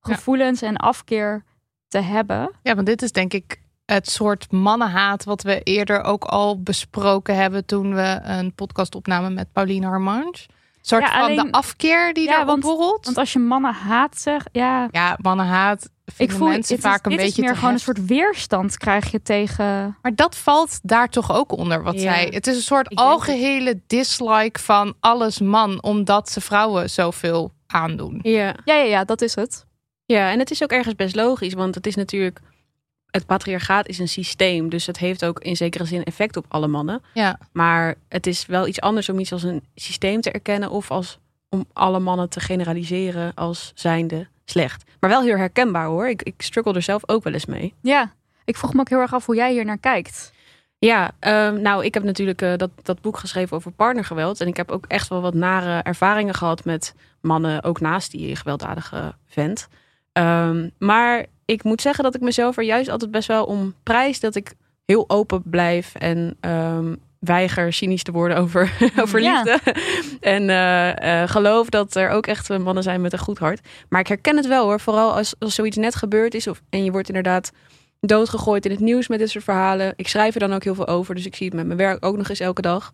gevoelens 0.00 0.62
en 0.62 0.76
afkeer 0.76 1.44
te 1.88 2.00
hebben. 2.00 2.50
Ja, 2.62 2.74
want 2.74 2.86
dit 2.86 3.02
is 3.02 3.12
denk 3.12 3.32
ik 3.32 3.60
het 3.84 4.10
soort 4.10 4.52
mannenhaat 4.52 5.24
wat 5.24 5.42
we 5.42 5.62
eerder 5.62 6.02
ook 6.02 6.24
al 6.24 6.62
besproken 6.62 7.36
hebben 7.36 7.64
toen 7.64 7.94
we 7.94 8.20
een 8.22 8.54
podcast 8.54 8.94
opnamen 8.94 9.34
met 9.34 9.52
Pauline 9.52 9.86
Harmange. 9.86 10.46
Een 10.80 10.86
soort 10.86 11.02
Ja, 11.02 11.10
van 11.12 11.20
alleen- 11.22 11.36
de 11.36 11.50
afkeer 11.52 12.14
die 12.14 12.24
Ja, 12.24 12.36
daar 12.36 12.46
want- 12.46 12.64
opborrelt. 12.64 13.04
Want 13.04 13.16
als 13.18 13.32
je 13.32 13.38
mannen 13.38 13.72
haat 13.74 14.18
zegt, 14.20 14.48
ja, 14.52 14.88
Ja, 14.90 15.16
mannenhaat 15.22 15.84
ik 16.04 16.12
vinden 16.16 16.36
voel 16.36 16.48
mensen 16.48 16.74
het 16.74 16.84
is, 16.84 16.90
vaak 16.90 17.04
een 17.04 17.10
dit 17.10 17.20
beetje 17.20 17.42
is 17.42 17.48
meer 17.48 17.56
gewoon 17.56 17.72
een 17.74 17.80
soort 17.80 18.04
weerstand 18.06 18.76
krijg 18.78 19.10
je 19.10 19.22
tegen. 19.22 19.96
Maar 20.02 20.14
dat 20.14 20.36
valt 20.36 20.78
daar 20.82 21.08
toch 21.08 21.32
ook 21.32 21.52
onder 21.52 21.82
wat 21.82 21.94
Ja. 21.94 22.00
zij. 22.00 22.28
Het 22.32 22.46
is 22.46 22.56
een 22.56 22.62
soort 22.62 22.92
Ik 22.92 22.98
algehele 22.98 23.80
dislike 23.86 24.60
van 24.60 24.94
alles 25.00 25.40
man, 25.40 25.82
omdat 25.82 26.30
ze 26.30 26.40
vrouwen 26.40 26.90
zoveel 26.90 27.52
aandoen. 27.66 28.18
Ja. 28.22 28.54
Ja, 28.64 28.74
ja, 28.74 28.82
ja, 28.84 29.04
dat 29.04 29.22
is 29.22 29.34
het. 29.34 29.66
ja, 30.04 30.30
en 30.30 30.38
het 30.38 30.50
is 30.50 30.62
ook 30.62 30.70
ergens 30.72 30.94
best 30.94 31.14
logisch, 31.14 31.54
want 31.54 31.74
het 31.74 31.86
is 31.86 31.94
natuurlijk. 31.94 32.40
Het 33.10 33.26
patriarchaat 33.26 33.88
is 33.88 33.98
een 33.98 34.08
systeem, 34.08 34.68
dus 34.68 34.86
het 34.86 34.98
heeft 34.98 35.24
ook 35.24 35.40
in 35.40 35.56
zekere 35.56 35.84
zin 35.84 36.04
effect 36.04 36.36
op 36.36 36.44
alle 36.48 36.66
mannen. 36.66 37.02
Ja. 37.14 37.38
Maar 37.52 37.94
het 38.08 38.26
is 38.26 38.46
wel 38.46 38.66
iets 38.66 38.80
anders 38.80 39.08
om 39.08 39.18
iets 39.18 39.32
als 39.32 39.42
een 39.42 39.62
systeem 39.74 40.20
te 40.20 40.30
erkennen 40.30 40.70
of 40.70 40.90
als 40.90 41.18
om 41.48 41.66
alle 41.72 41.98
mannen 41.98 42.28
te 42.28 42.40
generaliseren 42.40 43.34
als 43.34 43.72
zijnde 43.74 44.28
slecht. 44.44 44.84
Maar 45.00 45.10
wel 45.10 45.22
heel 45.22 45.36
herkenbaar 45.36 45.86
hoor. 45.86 46.08
Ik, 46.08 46.22
ik 46.22 46.42
struggle 46.42 46.74
er 46.74 46.82
zelf 46.82 47.02
ook 47.06 47.24
wel 47.24 47.32
eens 47.32 47.46
mee. 47.46 47.74
Ja, 47.80 48.12
ik 48.44 48.56
vroeg 48.56 48.74
me 48.74 48.80
ook 48.80 48.88
heel 48.88 49.00
erg 49.00 49.14
af 49.14 49.26
hoe 49.26 49.34
jij 49.34 49.52
hier 49.52 49.64
naar 49.64 49.78
kijkt. 49.78 50.32
Ja, 50.78 51.10
ehm, 51.18 51.60
nou, 51.60 51.84
ik 51.84 51.94
heb 51.94 52.02
natuurlijk 52.02 52.42
eh, 52.42 52.56
dat, 52.56 52.70
dat 52.82 53.00
boek 53.00 53.18
geschreven 53.18 53.56
over 53.56 53.70
partnergeweld. 53.70 54.40
En 54.40 54.46
ik 54.46 54.56
heb 54.56 54.70
ook 54.70 54.84
echt 54.86 55.08
wel 55.08 55.20
wat 55.20 55.34
nare 55.34 55.82
ervaringen 55.82 56.34
gehad 56.34 56.64
met 56.64 56.94
mannen, 57.20 57.62
ook 57.62 57.80
naast 57.80 58.10
die 58.10 58.36
gewelddadige 58.36 59.14
vent. 59.26 59.68
Ehm, 60.12 60.68
maar 60.78 61.26
ik 61.50 61.64
moet 61.64 61.80
zeggen 61.80 62.04
dat 62.04 62.14
ik 62.14 62.20
mezelf 62.20 62.56
er 62.56 62.64
juist 62.64 62.88
altijd 62.88 63.10
best 63.10 63.28
wel 63.28 63.44
om 63.44 63.74
prijs 63.82 64.20
dat 64.20 64.34
ik 64.34 64.52
heel 64.84 65.04
open 65.08 65.42
blijf 65.44 65.94
en 65.94 66.36
ehm, 66.40 66.94
weiger 67.18 67.72
cynisch 67.72 68.02
te 68.02 68.12
worden 68.12 68.36
over, 68.36 68.72
over 69.02 69.20
Ja. 69.20 69.42
liefde. 69.42 69.74
en 70.34 70.50
eh, 70.50 71.22
eh, 71.22 71.28
geloof 71.28 71.68
dat 71.68 71.94
er 71.94 72.10
ook 72.10 72.26
echt 72.26 72.58
mannen 72.58 72.82
zijn 72.82 73.00
met 73.00 73.12
een 73.12 73.18
goed 73.18 73.38
hart. 73.38 73.60
Maar 73.88 74.00
ik 74.00 74.06
herken 74.08 74.36
het 74.36 74.46
wel 74.46 74.64
hoor, 74.64 74.80
vooral 74.80 75.12
als, 75.14 75.34
als 75.38 75.54
zoiets 75.54 75.76
net 75.76 75.94
gebeurd 75.94 76.34
is 76.34 76.46
of, 76.46 76.62
en 76.70 76.84
je 76.84 76.90
wordt 76.90 77.08
inderdaad 77.08 77.52
doodgegooid 78.00 78.64
in 78.64 78.70
het 78.70 78.80
nieuws 78.80 79.08
met 79.08 79.18
dit 79.18 79.30
soort 79.30 79.44
verhalen. 79.44 79.92
Ik 79.96 80.08
schrijf 80.08 80.34
er 80.34 80.40
dan 80.40 80.52
ook 80.52 80.64
heel 80.64 80.74
veel 80.74 80.86
over, 80.86 81.14
dus 81.14 81.26
ik 81.26 81.34
zie 81.34 81.46
het 81.46 81.54
met 81.56 81.66
mijn 81.66 81.78
werk 81.78 82.04
ook 82.04 82.16
nog 82.16 82.28
eens 82.28 82.40
elke 82.40 82.62
dag. 82.62 82.92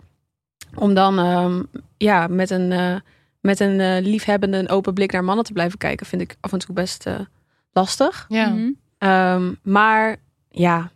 Om 0.74 0.94
dan 0.94 1.18
ehm, 1.18 1.62
ja, 1.96 2.26
met 2.26 2.50
een, 2.50 2.72
eh, 2.72 2.96
met 3.40 3.60
een 3.60 3.80
eh, 3.80 4.04
liefhebbende 4.04 4.56
en 4.56 4.68
open 4.68 4.94
blik 4.94 5.12
naar 5.12 5.24
mannen 5.24 5.44
te 5.44 5.52
blijven 5.52 5.78
kijken, 5.78 6.06
vind 6.06 6.22
ik 6.22 6.36
af 6.40 6.52
en 6.52 6.58
toe 6.58 6.74
best 6.74 7.06
eh, 7.06 7.14
lastig. 7.76 8.26
Ja. 8.28 8.48
Mhm. 8.48 8.70
Ehm, 8.98 9.52
maar 9.62 10.16
ja, 10.50 10.90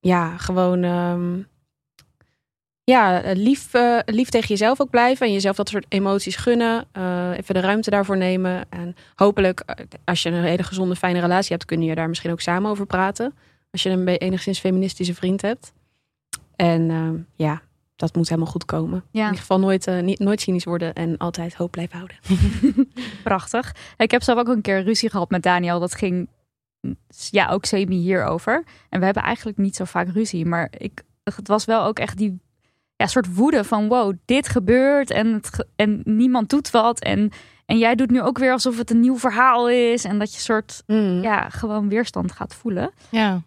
ja, 0.00 0.36
gewoon 0.36 0.82
ehm, 0.82 1.38
ja, 2.84 3.22
lief, 3.34 3.74
eh, 3.74 3.98
lief 4.04 4.28
tegen 4.28 4.48
jezelf 4.48 4.80
ook 4.80 4.90
blijven 4.90 5.26
en 5.26 5.32
jezelf 5.32 5.56
dat 5.56 5.68
soort 5.68 5.86
emoties 5.88 6.36
gunnen. 6.36 6.84
eh, 6.92 7.30
even 7.36 7.54
de 7.54 7.60
ruimte 7.60 7.90
daarvoor 7.90 8.16
nemen. 8.16 8.64
En 8.70 8.96
hopelijk, 9.14 9.60
eh, 9.60 9.84
als 10.04 10.22
je 10.22 10.30
een 10.30 10.42
hele 10.44 10.62
gezonde, 10.62 10.96
fijne 10.96 11.20
relatie 11.20 11.50
hebt, 11.52 11.64
kun 11.64 11.82
je 11.82 11.94
daar 11.94 12.08
misschien 12.08 12.30
ook 12.30 12.40
samen 12.40 12.70
over 12.70 12.86
praten. 12.86 13.34
Als 13.70 13.82
je 13.82 13.90
een 13.90 14.04
be- 14.04 14.18
enigszins 14.18 14.58
feministische 14.60 15.14
vriend 15.14 15.42
hebt. 15.42 15.72
En 16.56 16.90
ehm, 16.90 17.16
ja, 17.36 17.62
dat 17.96 18.14
moet 18.14 18.28
helemaal 18.28 18.50
goed 18.50 18.64
komen. 18.64 19.04
In 19.12 19.20
ieder 19.20 19.38
geval 19.38 19.58
nooit, 19.60 19.86
eh, 19.86 20.00
niet, 20.02 20.18
nooit 20.18 20.40
cynisch 20.40 20.64
worden 20.64 20.94
en 20.94 21.16
altijd 21.16 21.54
hoop 21.54 21.70
blijven 21.70 21.96
houden. 21.96 22.16
prachtig. 23.22 23.74
Ik 23.96 24.10
heb 24.10 24.22
zelf 24.22 24.38
ook 24.38 24.48
een 24.48 24.60
keer 24.62 24.82
ruzie 24.82 25.10
gehad 25.10 25.30
met 25.30 25.42
Daniel. 25.42 25.80
Dat 25.80 25.94
ging 25.94 26.28
ja 27.30 27.48
ook 27.48 27.64
semi 27.64 27.96
hierover. 27.96 28.64
En 28.88 28.98
we 28.98 29.04
hebben 29.04 29.22
eigenlijk 29.22 29.58
niet 29.58 29.76
zo 29.76 29.84
vaak 29.84 30.08
ruzie. 30.08 30.46
Maar 30.46 30.72
ik, 30.78 31.02
het 31.24 31.48
was 31.48 31.64
wel 31.64 31.84
ook 31.84 31.98
echt 31.98 32.16
die 32.18 32.38
ja, 32.96 33.06
soort 33.06 33.34
woede 33.34 33.64
van 33.64 33.88
wow, 33.88 34.12
dit 34.24 34.48
gebeurt 34.48 35.10
en, 35.10 35.32
het, 35.32 35.54
ge- 35.54 35.66
en 35.76 36.00
niemand 36.04 36.50
doet 36.50 36.70
wat. 36.70 37.00
En, 37.00 37.30
en 37.66 37.78
jij 37.78 37.94
doet 37.94 38.10
nu 38.10 38.22
ook 38.22 38.38
weer 38.38 38.52
alsof 38.52 38.78
het 38.78 38.90
een 38.90 39.00
nieuw 39.00 39.18
verhaal 39.18 39.68
is. 39.70 40.04
En 40.04 40.18
dat 40.18 40.34
je 40.34 40.40
soort 40.40 40.82
Mm. 40.86 41.22
ja, 41.22 41.48
gewoon 41.48 41.88
weerstand 41.88 42.32
gaat 42.32 42.54
voelen. 42.54 42.90
ja. 43.10 43.42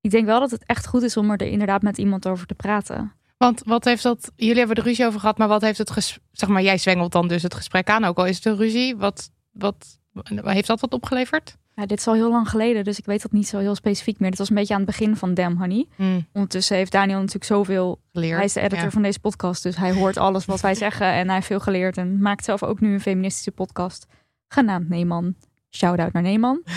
Ik 0.00 0.10
denk 0.10 0.26
wel 0.26 0.40
dat 0.40 0.50
het 0.50 0.64
echt 0.66 0.86
goed 0.86 1.02
is 1.02 1.16
om 1.16 1.30
er 1.30 1.42
inderdaad 1.42 1.82
met 1.82 1.98
iemand 1.98 2.28
over 2.28 2.46
te 2.46 2.54
praten. 2.54 3.12
Want 3.36 3.62
wat 3.64 3.84
heeft 3.84 4.02
dat, 4.02 4.32
jullie 4.36 4.58
hebben 4.58 4.76
er 4.76 4.82
ruzie 4.82 5.06
over 5.06 5.20
gehad, 5.20 5.38
maar 5.38 5.48
wat 5.48 5.62
heeft 5.62 5.78
het, 5.78 5.90
ges, 5.90 6.18
zeg 6.32 6.48
maar, 6.48 6.62
jij 6.62 6.78
zwengelt 6.78 7.12
dan 7.12 7.28
dus 7.28 7.42
het 7.42 7.54
gesprek 7.54 7.88
aan, 7.90 8.04
ook 8.04 8.18
al 8.18 8.26
is 8.26 8.36
het 8.36 8.44
een 8.44 8.56
ruzie. 8.56 8.96
Wat, 8.96 9.30
wat, 9.50 9.98
heeft 10.44 10.66
dat 10.66 10.80
wat 10.80 10.92
opgeleverd? 10.92 11.56
Ja, 11.74 11.86
dit 11.86 11.98
is 11.98 12.06
al 12.06 12.14
heel 12.14 12.30
lang 12.30 12.48
geleden, 12.48 12.84
dus 12.84 12.98
ik 12.98 13.04
weet 13.04 13.22
dat 13.22 13.32
niet 13.32 13.48
zo 13.48 13.58
heel 13.58 13.74
specifiek 13.74 14.18
meer. 14.18 14.30
Dit 14.30 14.38
was 14.38 14.48
een 14.48 14.54
beetje 14.54 14.74
aan 14.74 14.80
het 14.80 14.88
begin 14.90 15.16
van 15.16 15.34
Damn 15.34 15.56
Honey. 15.58 15.86
Hmm, 15.96 16.26
Ondertussen 16.32 16.76
heeft 16.76 16.92
Daniel 16.92 17.16
natuurlijk 17.18 17.44
zoveel 17.44 18.00
geleerd. 18.12 18.36
Hij 18.36 18.44
is 18.44 18.52
de 18.52 18.60
editor 18.60 18.84
Ja. 18.84 18.90
van 18.90 19.02
deze 19.02 19.20
podcast, 19.20 19.62
dus 19.62 19.76
hij 19.76 19.92
hoort 19.92 20.16
alles 20.16 20.44
wat 20.44 20.60
wij 20.60 20.74
zeggen. 20.74 21.06
En 21.06 21.24
hij 21.26 21.34
heeft 21.34 21.46
veel 21.46 21.60
geleerd 21.60 21.96
en 21.96 22.20
maakt 22.20 22.44
zelf 22.44 22.62
ook 22.62 22.80
nu 22.80 22.92
een 22.92 23.00
feministische 23.00 23.50
podcast. 23.50 24.06
Genaamd 24.48 24.88
Neeman. 24.88 25.34
Shout-out 25.70 26.12
naar 26.12 26.22
Neeman. 26.22 26.62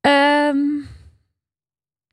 Ehm, 0.00 0.58
Ik 0.76 0.97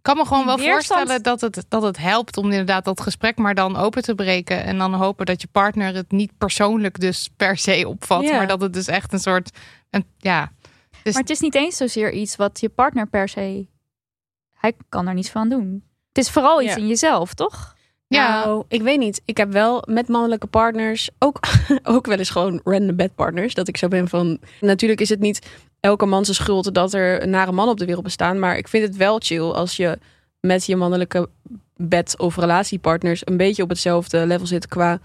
kan 0.05 0.17
me 0.17 0.25
gewoon 0.25 0.45
wel 0.45 0.57
weerstand- 0.57 0.99
voorstellen 0.99 1.23
dat 1.23 1.41
het, 1.41 1.65
dat 1.67 1.81
het 1.81 1.97
helpt 1.97 2.37
om 2.37 2.51
inderdaad 2.51 2.85
dat 2.85 3.01
gesprek 3.01 3.37
maar 3.37 3.55
dan 3.55 3.75
open 3.75 4.01
te 4.03 4.15
breken. 4.15 4.63
En 4.63 4.77
dan 4.77 4.93
hopen 4.93 5.25
dat 5.25 5.41
je 5.41 5.47
partner 5.51 5.95
het 5.95 6.11
niet 6.11 6.37
persoonlijk 6.37 6.99
dus 6.99 7.29
per 7.37 7.57
se 7.57 7.87
opvat. 7.87 8.23
Ja. 8.23 8.35
Maar 8.35 8.47
dat 8.47 8.61
het 8.61 8.73
dus 8.73 8.87
echt 8.87 9.13
een 9.13 9.19
soort, 9.19 9.57
een, 9.89 10.05
ja. 10.17 10.51
Dus, 11.03 11.13
maar 11.13 11.21
het 11.21 11.31
is 11.31 11.39
niet 11.39 11.55
eens 11.55 11.77
zozeer 11.77 12.11
iets 12.11 12.35
wat 12.35 12.59
je 12.59 12.69
partner 12.69 13.07
per 13.07 13.29
se... 13.29 13.67
Hij 14.53 14.73
kan 14.89 15.07
er 15.07 15.13
niets 15.13 15.29
van 15.29 15.49
doen. 15.49 15.83
Het 16.07 16.23
is 16.25 16.31
vooral 16.31 16.61
iets 16.61 16.75
Ja. 16.75 16.81
in 16.81 16.87
jezelf, 16.87 17.33
toch? 17.33 17.75
ja, 18.07 18.43
Nou, 18.43 18.63
ik 18.67 18.81
weet 18.81 18.99
niet. 18.99 19.21
Ik 19.25 19.37
heb 19.37 19.51
wel 19.51 19.83
met 19.87 20.07
mannelijke 20.07 20.47
partners 20.47 21.09
ook, 21.19 21.39
ook 21.83 22.05
wel 22.05 22.17
eens 22.17 22.29
gewoon 22.29 22.61
random 22.63 22.95
bedpartners. 22.95 23.53
Dat 23.53 23.67
ik 23.67 23.77
zo 23.77 23.87
ben 23.87 24.07
van. 24.07 24.39
Natuurlijk 24.61 25.01
is 25.01 25.09
het 25.09 25.19
niet 25.19 25.47
elke 25.85 26.05
man 26.05 26.25
zijn 26.25 26.35
schuld 26.35 26.73
dat 26.73 26.93
er 26.93 27.27
nare 27.27 27.51
mannen 27.51 27.73
op 27.73 27.79
de 27.79 27.85
wereld 27.85 28.03
bestaan. 28.03 28.39
Maar 28.39 28.57
ik 28.57 28.67
vind 28.67 28.87
het 28.87 28.95
wel 28.95 29.19
chill 29.19 29.41
als 29.41 29.77
je 29.77 29.97
met 30.39 30.65
je 30.65 30.75
mannelijke 30.75 31.29
bed- 31.75 32.17
of 32.17 32.35
relatiepartners 32.35 33.21
een 33.25 33.37
beetje 33.37 33.63
op 33.63 33.69
hetzelfde 33.69 34.25
level 34.25 34.47
zit 34.47 34.67
qua. 34.67 34.99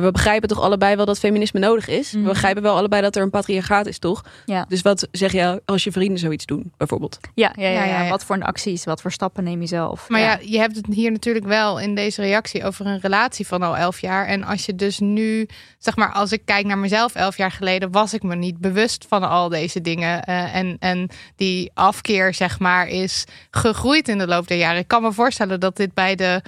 We 0.00 0.10
begrijpen 0.10 0.48
toch 0.48 0.60
allebei 0.60 0.96
wel 0.96 1.04
dat 1.04 1.18
feminisme 1.18 1.60
nodig 1.60 1.88
is. 1.88 2.12
Mhm. 2.12 2.22
We 2.22 2.28
begrijpen 2.28 2.62
wel 2.62 2.76
allebei 2.76 3.02
dat 3.02 3.16
er 3.16 3.22
een 3.22 3.30
patriarchaat 3.30 3.86
is, 3.86 3.98
toch? 3.98 4.24
Ja. 4.44 4.64
Dus 4.68 4.82
wat 4.82 5.08
zeg 5.10 5.32
je 5.32 5.62
als 5.64 5.84
je 5.84 5.92
vrienden 5.92 6.18
zoiets 6.18 6.46
doen, 6.46 6.72
bijvoorbeeld? 6.76 7.18
Ja, 7.34 7.52
ja, 7.56 7.62
ja, 7.62 7.72
Ja, 7.72 7.84
ja, 7.84 7.84
ja, 7.84 8.02
ja. 8.02 8.10
Wat 8.10 8.24
voor 8.24 8.36
een 8.36 8.42
acties, 8.42 8.84
wat 8.84 9.00
voor 9.00 9.12
stappen 9.12 9.44
neem 9.44 9.60
je 9.60 9.66
zelf? 9.66 10.08
Maar 10.08 10.20
ja. 10.20 10.38
je 10.40 10.58
hebt 10.58 10.76
het 10.76 10.86
hier 10.86 11.10
natuurlijk 11.10 11.46
wel 11.46 11.80
in 11.80 11.94
deze 11.94 12.20
reactie 12.22 12.64
over 12.64 12.86
een 12.86 13.00
relatie 13.00 13.46
van 13.46 13.62
al 13.62 13.76
elf 13.76 14.00
jaar. 14.00 14.26
En 14.26 14.44
als 14.44 14.66
je 14.66 14.74
dus 14.74 14.98
nu, 14.98 15.48
zeg 15.78 15.96
maar, 15.96 16.12
als 16.12 16.32
ik 16.32 16.42
kijk 16.44 16.66
naar 16.66 16.78
mezelf 16.78 17.14
elf 17.14 17.36
jaar 17.36 17.50
geleden, 17.50 17.90
was 17.90 18.14
ik 18.14 18.22
me 18.22 18.34
niet 18.34 18.58
bewust 18.58 19.06
van 19.08 19.28
al 19.28 19.48
deze 19.48 19.80
dingen. 19.80 20.24
Eh, 20.24 20.54
en, 20.54 20.76
en 20.78 21.08
die 21.36 21.70
afkeer, 21.74 22.34
zeg 22.34 22.58
maar, 22.58 22.88
is 22.88 23.24
gegroeid 23.50 24.08
in 24.08 24.18
de 24.18 24.26
loop 24.26 24.48
der 24.48 24.58
jaren. 24.58 24.78
Ik 24.78 24.88
kan 24.88 25.02
me 25.02 25.12
voorstellen 25.12 25.60
dat 25.60 25.76
dit 25.76 25.94
bij 25.94 26.14
de 26.14 26.42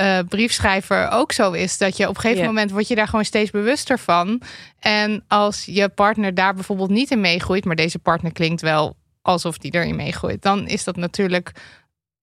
eh, 0.00 0.18
briefschrijver 0.28 1.10
ook 1.10 1.32
zo 1.32 1.52
is. 1.52 1.78
Dat 1.78 1.96
je 1.96 2.08
op 2.08 2.14
een 2.14 2.20
gegeven 2.20 2.44
moment 2.44 2.70
word 2.70 2.88
je 2.88 2.94
daar 2.94 3.08
gewoon 3.08 3.24
steeds 3.24 3.50
bewuster 3.50 3.98
van. 3.98 4.42
En 4.78 5.24
als 5.28 5.64
je 5.64 5.88
partner 5.88 6.34
daar 6.34 6.54
bijvoorbeeld 6.54 6.90
niet 6.90 7.10
in 7.10 7.20
meegroeit, 7.20 7.64
maar 7.64 7.76
deze 7.76 7.98
partner 7.98 8.32
klinkt 8.32 8.60
wel 8.60 8.96
alsof 9.22 9.58
die 9.58 9.74
erin 9.74 9.96
meegroeit, 9.96 10.42
dan 10.42 10.68
is 10.68 10.84
dat 10.84 10.96
natuurlijk 10.96 11.52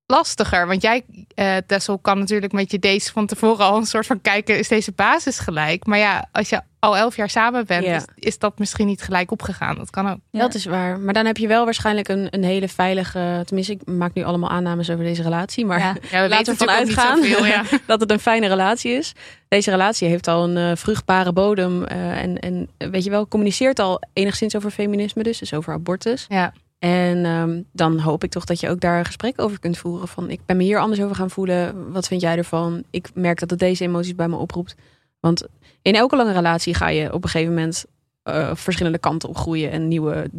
lastiger. 0.08 0.68
Want 0.68 0.82
jij, 0.82 1.04
eh 1.36 1.56
Tessel, 1.68 1.98
kan 1.98 2.20
natuurlijk 2.20 2.52
met 2.54 2.72
je 2.72 2.80
deze 2.80 3.12
van 3.12 3.26
tevoren 3.28 3.66
al 3.66 3.78
een 3.78 3.86
soort 3.86 4.06
van 4.06 4.22
kijken, 4.22 4.58
is 4.60 4.68
deze 4.68 4.92
basis 4.92 5.40
gelijk? 5.40 5.86
Maar 5.86 5.98
ja, 5.98 6.28
als 6.32 6.50
je 6.50 6.62
al 6.80 6.98
elf 6.98 7.16
jaar 7.16 7.30
samen 7.30 7.66
bent, 7.66 7.86
Ja. 7.86 7.96
is, 7.96 8.06
is 8.16 8.40
dat 8.40 8.60
misschien 8.60 8.86
niet 8.88 9.02
gelijk 9.02 9.32
opgegaan. 9.32 9.76
Dat 9.76 9.90
kan 9.90 10.10
ook. 10.10 10.18
Ja. 10.32 10.40
Dat 10.40 10.54
is 10.54 10.66
waar. 10.66 11.00
Maar 11.00 11.14
dan 11.14 11.26
heb 11.26 11.38
je 11.38 11.48
wel 11.48 11.66
waarschijnlijk 11.66 12.08
een, 12.08 12.28
een 12.30 12.44
hele 12.44 12.68
veilige. 12.68 13.42
Tenminste, 13.46 13.74
ik 13.74 13.86
maak 13.86 14.14
nu 14.14 14.24
allemaal 14.24 14.50
aannames 14.50 14.90
over 14.90 15.04
deze 15.04 15.22
relatie. 15.22 15.66
Maar 15.66 15.80
Ja. 15.80 15.96
Ja, 16.12 16.22
we 16.24 16.30
Laten 16.30 16.46
we 16.54 16.60
ervan 16.60 16.76
uitgaan. 16.76 17.18
Zoveel, 17.24 17.46
ja. 17.46 17.64
dat 17.88 18.00
het 18.00 18.12
een 18.12 18.20
fijne 18.20 18.48
relatie 18.48 18.92
is. 18.92 19.14
Deze 19.48 19.70
relatie 19.70 20.08
heeft 20.08 20.28
al 20.28 20.44
een 20.50 20.58
eh, 20.72 20.76
vruchtbare 20.78 21.34
bodem. 21.34 21.84
eh, 21.84 22.22
en, 22.22 22.40
en 22.40 22.70
weet 22.78 23.04
je 23.04 23.10
wel, 23.10 23.28
communiceert 23.28 23.80
al 23.80 24.02
enigszins 24.14 24.56
over 24.56 24.72
feminisme, 24.72 25.24
dus, 25.24 25.38
dus 25.40 25.54
over 25.54 25.74
abortus. 25.74 26.26
Ja. 26.28 26.54
En 26.80 27.26
ehm, 27.26 27.62
dan 27.72 28.00
hoop 28.00 28.24
ik 28.24 28.32
toch 28.32 28.46
dat 28.46 28.60
je 28.60 28.70
ook 28.70 28.80
daar 28.80 29.00
een 29.00 29.06
gesprek 29.06 29.42
over 29.42 29.60
kunt 29.60 29.78
voeren. 29.78 30.08
Van 30.08 30.30
ik 30.30 30.40
ben 30.46 30.58
me 30.58 30.64
hier 30.64 30.80
anders 30.80 31.02
over 31.02 31.16
gaan 31.16 31.30
voelen. 31.30 31.92
Wat 31.92 32.08
vind 32.08 32.22
jij 32.22 32.38
ervan? 32.38 32.84
Ik 32.90 33.10
merk 33.14 33.40
dat 33.40 33.50
het 33.50 33.60
deze 33.60 33.84
emoties 33.84 34.16
bij 34.16 34.28
me 34.28 34.36
oproept. 34.36 34.76
Want 35.20 35.48
in 35.82 35.96
elke 35.96 36.16
lange 36.16 36.32
relatie 36.32 36.74
ga 36.74 36.88
je 36.88 37.14
op 37.14 37.24
een 37.24 37.30
gegeven 37.30 37.54
moment 37.54 37.86
eh, 38.24 38.56
verschillende 38.56 38.98
kanten 38.98 39.30
op 39.30 39.38
groeien 39.38 39.72
en 39.72 39.88
nieuwe 39.88 40.30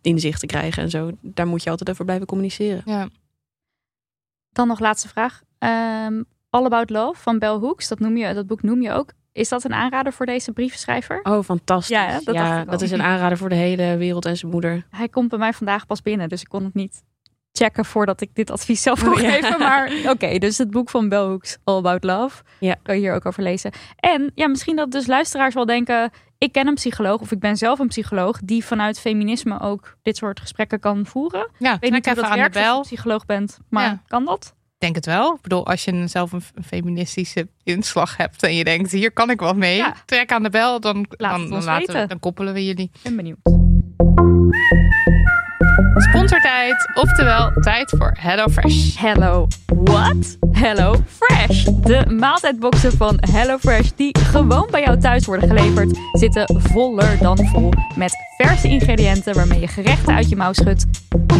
inzichten 0.00 0.48
krijgen 0.48 0.82
en 0.82 0.90
zo. 0.90 1.10
Daar 1.20 1.46
moet 1.46 1.62
je 1.62 1.70
altijd 1.70 1.90
over 1.90 2.04
blijven 2.04 2.26
communiceren. 2.26 2.82
Ja. 2.84 3.08
Dan 4.50 4.68
nog 4.68 4.78
laatste 4.78 5.08
vraag. 5.08 5.42
Ehm, 5.58 6.22
All 6.50 6.64
About 6.64 6.90
Love 6.90 7.20
van 7.20 7.38
Bell 7.38 7.58
Hooks, 7.58 7.88
dat, 7.88 7.98
noem 7.98 8.16
je, 8.16 8.34
dat 8.34 8.46
boek 8.46 8.62
noem 8.62 8.82
je 8.82 8.92
ook. 8.92 9.12
Is 9.38 9.48
dat 9.48 9.64
een 9.64 9.74
aanrader 9.74 10.12
voor 10.12 10.26
deze 10.26 10.52
brievenschrijver? 10.52 11.20
Oh, 11.22 11.42
fantastisch. 11.44 11.96
Ja, 11.96 12.06
hè? 12.06 12.18
dat 12.24 12.36
al. 12.36 12.64
dat 12.64 12.82
is 12.82 12.90
een 12.90 13.02
aanrader 13.02 13.38
voor 13.38 13.48
de 13.48 13.54
hele 13.54 13.96
wereld 13.96 14.24
en 14.26 14.36
zijn 14.36 14.50
moeder. 14.52 14.86
Hij 14.90 15.08
komt 15.08 15.28
bij 15.28 15.38
mij 15.38 15.52
vandaag 15.52 15.86
pas 15.86 16.02
binnen, 16.02 16.28
dus 16.28 16.40
ik 16.40 16.48
kon 16.48 16.64
het 16.64 16.74
niet 16.74 17.02
checken 17.52 17.84
voordat 17.84 18.20
ik 18.20 18.30
dit 18.34 18.50
advies 18.50 18.82
zelf 18.82 19.02
kon 19.04 19.12
Oh, 19.12 19.20
ja. 19.20 19.30
geven. 19.30 19.58
Maar 19.58 19.92
oké, 20.12 20.38
dus 20.38 20.58
het 20.58 20.70
boek 20.70 20.90
van 20.90 21.08
Bell 21.08 21.18
Hooks, 21.18 21.58
All 21.64 21.76
About 21.76 22.04
Love, 22.04 22.42
Ja. 22.60 22.76
kan 22.82 22.94
je 22.94 23.00
hier 23.00 23.14
ook 23.14 23.26
over 23.26 23.42
lezen. 23.42 23.70
En 23.96 24.30
ja, 24.34 24.48
misschien 24.48 24.76
dat 24.76 24.90
dus 24.90 25.06
luisteraars 25.06 25.54
wel 25.54 25.66
denken, 25.66 26.10
ik 26.38 26.52
ken 26.52 26.66
een 26.66 26.74
psycholoog 26.74 27.20
of 27.20 27.32
ik 27.32 27.38
ben 27.40 27.56
zelf 27.56 27.78
een 27.78 27.88
psycholoog 27.88 28.38
die 28.44 28.64
vanuit 28.64 29.00
feminisme 29.00 29.60
ook 29.60 29.96
dit 30.02 30.16
soort 30.16 30.40
gesprekken 30.40 30.80
kan 30.80 31.06
voeren. 31.06 31.50
Ja, 31.58 31.74
Ik 31.74 31.80
weet 31.80 31.90
niet 31.92 32.06
even 32.06 32.22
dat 32.22 32.34
werkt 32.34 32.56
als 32.56 32.88
je 32.88 32.94
psycholoog 32.94 33.26
bent, 33.26 33.58
maar 33.70 33.84
Ja. 33.84 34.02
kan 34.06 34.24
dat? 34.24 34.54
Ik 34.78 34.84
denk 34.84 34.96
het 34.96 35.06
wel. 35.06 35.34
Ik 35.34 35.40
bedoel, 35.40 35.66
als 35.66 35.84
je 35.84 36.06
zelf 36.06 36.32
een, 36.32 36.42
feministische 36.64 37.48
inslag 37.62 38.16
hebt 38.16 38.42
en 38.42 38.54
je 38.54 38.64
denkt, 38.64 38.90
hier 38.92 39.12
kan 39.12 39.30
ik 39.30 39.40
wat 39.40 39.56
mee, 39.56 39.76
Ja. 39.76 39.94
trek 40.06 40.32
aan 40.32 40.42
de 40.42 40.50
bel, 40.50 40.80
dan, 40.80 41.06
Laat 41.08 41.38
dan, 41.38 41.50
dan, 41.50 41.64
laten 41.64 42.00
we, 42.00 42.06
dan 42.06 42.18
koppelen 42.20 42.54
we 42.54 42.64
jullie. 42.64 42.90
Ik 42.94 43.00
ben 43.02 43.16
benieuwd. 43.16 43.38
Sponsortijd, 45.78 46.90
oftewel 46.94 47.52
tijd 47.60 47.94
voor 47.98 48.16
HelloFresh. 48.20 48.96
Hello 48.96 49.46
what? 49.66 50.38
Hello 50.52 50.94
Fresh. 51.06 51.64
De 51.64 52.04
maaltijdboxen 52.10 52.92
van 52.92 53.18
Hello 53.30 53.58
Fresh 53.58 53.90
die 53.96 54.18
gewoon 54.18 54.68
bij 54.70 54.82
jou 54.82 54.98
thuis 54.98 55.26
worden 55.26 55.48
geleverd, 55.48 55.98
zitten 56.12 56.60
voller 56.60 57.18
dan 57.18 57.46
vol 57.46 57.72
met 57.96 58.16
verse 58.36 58.68
ingrediënten 58.68 59.34
waarmee 59.34 59.60
je 59.60 59.68
gerechten 59.68 60.14
uit 60.14 60.28
je 60.28 60.36
mouw 60.36 60.52
schudt 60.52 60.86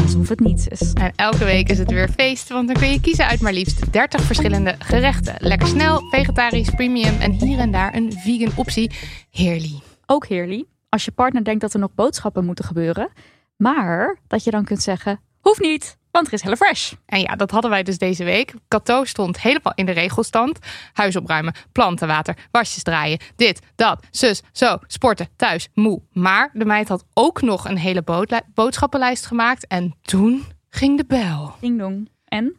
alsof 0.02 0.28
het 0.28 0.40
niets 0.40 0.68
is. 0.68 0.92
En 0.92 1.12
elke 1.16 1.44
week 1.44 1.68
is 1.68 1.78
het 1.78 1.90
weer 1.90 2.08
feest, 2.08 2.48
want 2.48 2.66
dan 2.66 2.76
kun 2.76 2.90
je 2.90 3.00
kiezen 3.00 3.26
uit 3.26 3.40
maar 3.40 3.52
liefst 3.52 3.92
30 3.92 4.22
verschillende 4.22 4.74
gerechten. 4.78 5.34
Lekker 5.38 5.68
snel, 5.68 6.02
vegetarisch, 6.10 6.70
premium 6.70 7.20
en 7.20 7.32
hier 7.32 7.58
en 7.58 7.70
daar 7.70 7.94
een 7.94 8.12
vegan 8.12 8.52
optie. 8.56 8.90
Heerlijk. 9.30 9.82
Ook 10.06 10.26
heerlijk 10.26 10.66
als 10.88 11.04
je 11.04 11.10
partner 11.10 11.44
denkt 11.44 11.60
dat 11.60 11.74
er 11.74 11.80
nog 11.80 11.94
boodschappen 11.94 12.44
moeten 12.44 12.64
gebeuren, 12.64 13.08
maar 13.58 14.18
dat 14.26 14.44
je 14.44 14.50
dan 14.50 14.64
kunt 14.64 14.82
zeggen, 14.82 15.20
hoeft 15.40 15.60
niet, 15.60 15.98
want 16.10 16.26
er 16.26 16.32
is 16.32 16.42
Hello 16.42 16.56
Fresh. 16.56 16.92
En 17.06 17.20
ja, 17.20 17.36
dat 17.36 17.50
hadden 17.50 17.70
wij 17.70 17.82
dus 17.82 17.98
deze 17.98 18.24
week. 18.24 18.54
Cato 18.68 19.04
stond 19.04 19.40
helemaal 19.40 19.72
in 19.74 19.86
de 19.86 19.92
regelstand. 19.92 20.58
Huis 20.92 21.16
opruimen, 21.16 21.54
plantenwater, 21.72 22.36
wasjes 22.50 22.82
draaien, 22.82 23.18
dit, 23.36 23.60
dat, 23.74 24.06
zus, 24.10 24.42
zo, 24.52 24.78
sporten, 24.86 25.28
thuis, 25.36 25.68
moe. 25.74 26.02
Maar 26.12 26.50
de 26.52 26.64
meid 26.64 26.88
had 26.88 27.04
ook 27.14 27.42
nog 27.42 27.68
een 27.68 27.78
hele 27.78 28.04
boodschappenlijst 28.54 29.26
gemaakt. 29.26 29.66
En 29.66 29.94
toen 30.02 30.44
ging 30.68 30.96
de 30.96 31.04
bel. 31.04 31.54
Ding 31.60 31.78
dong. 31.78 32.10
En? 32.24 32.56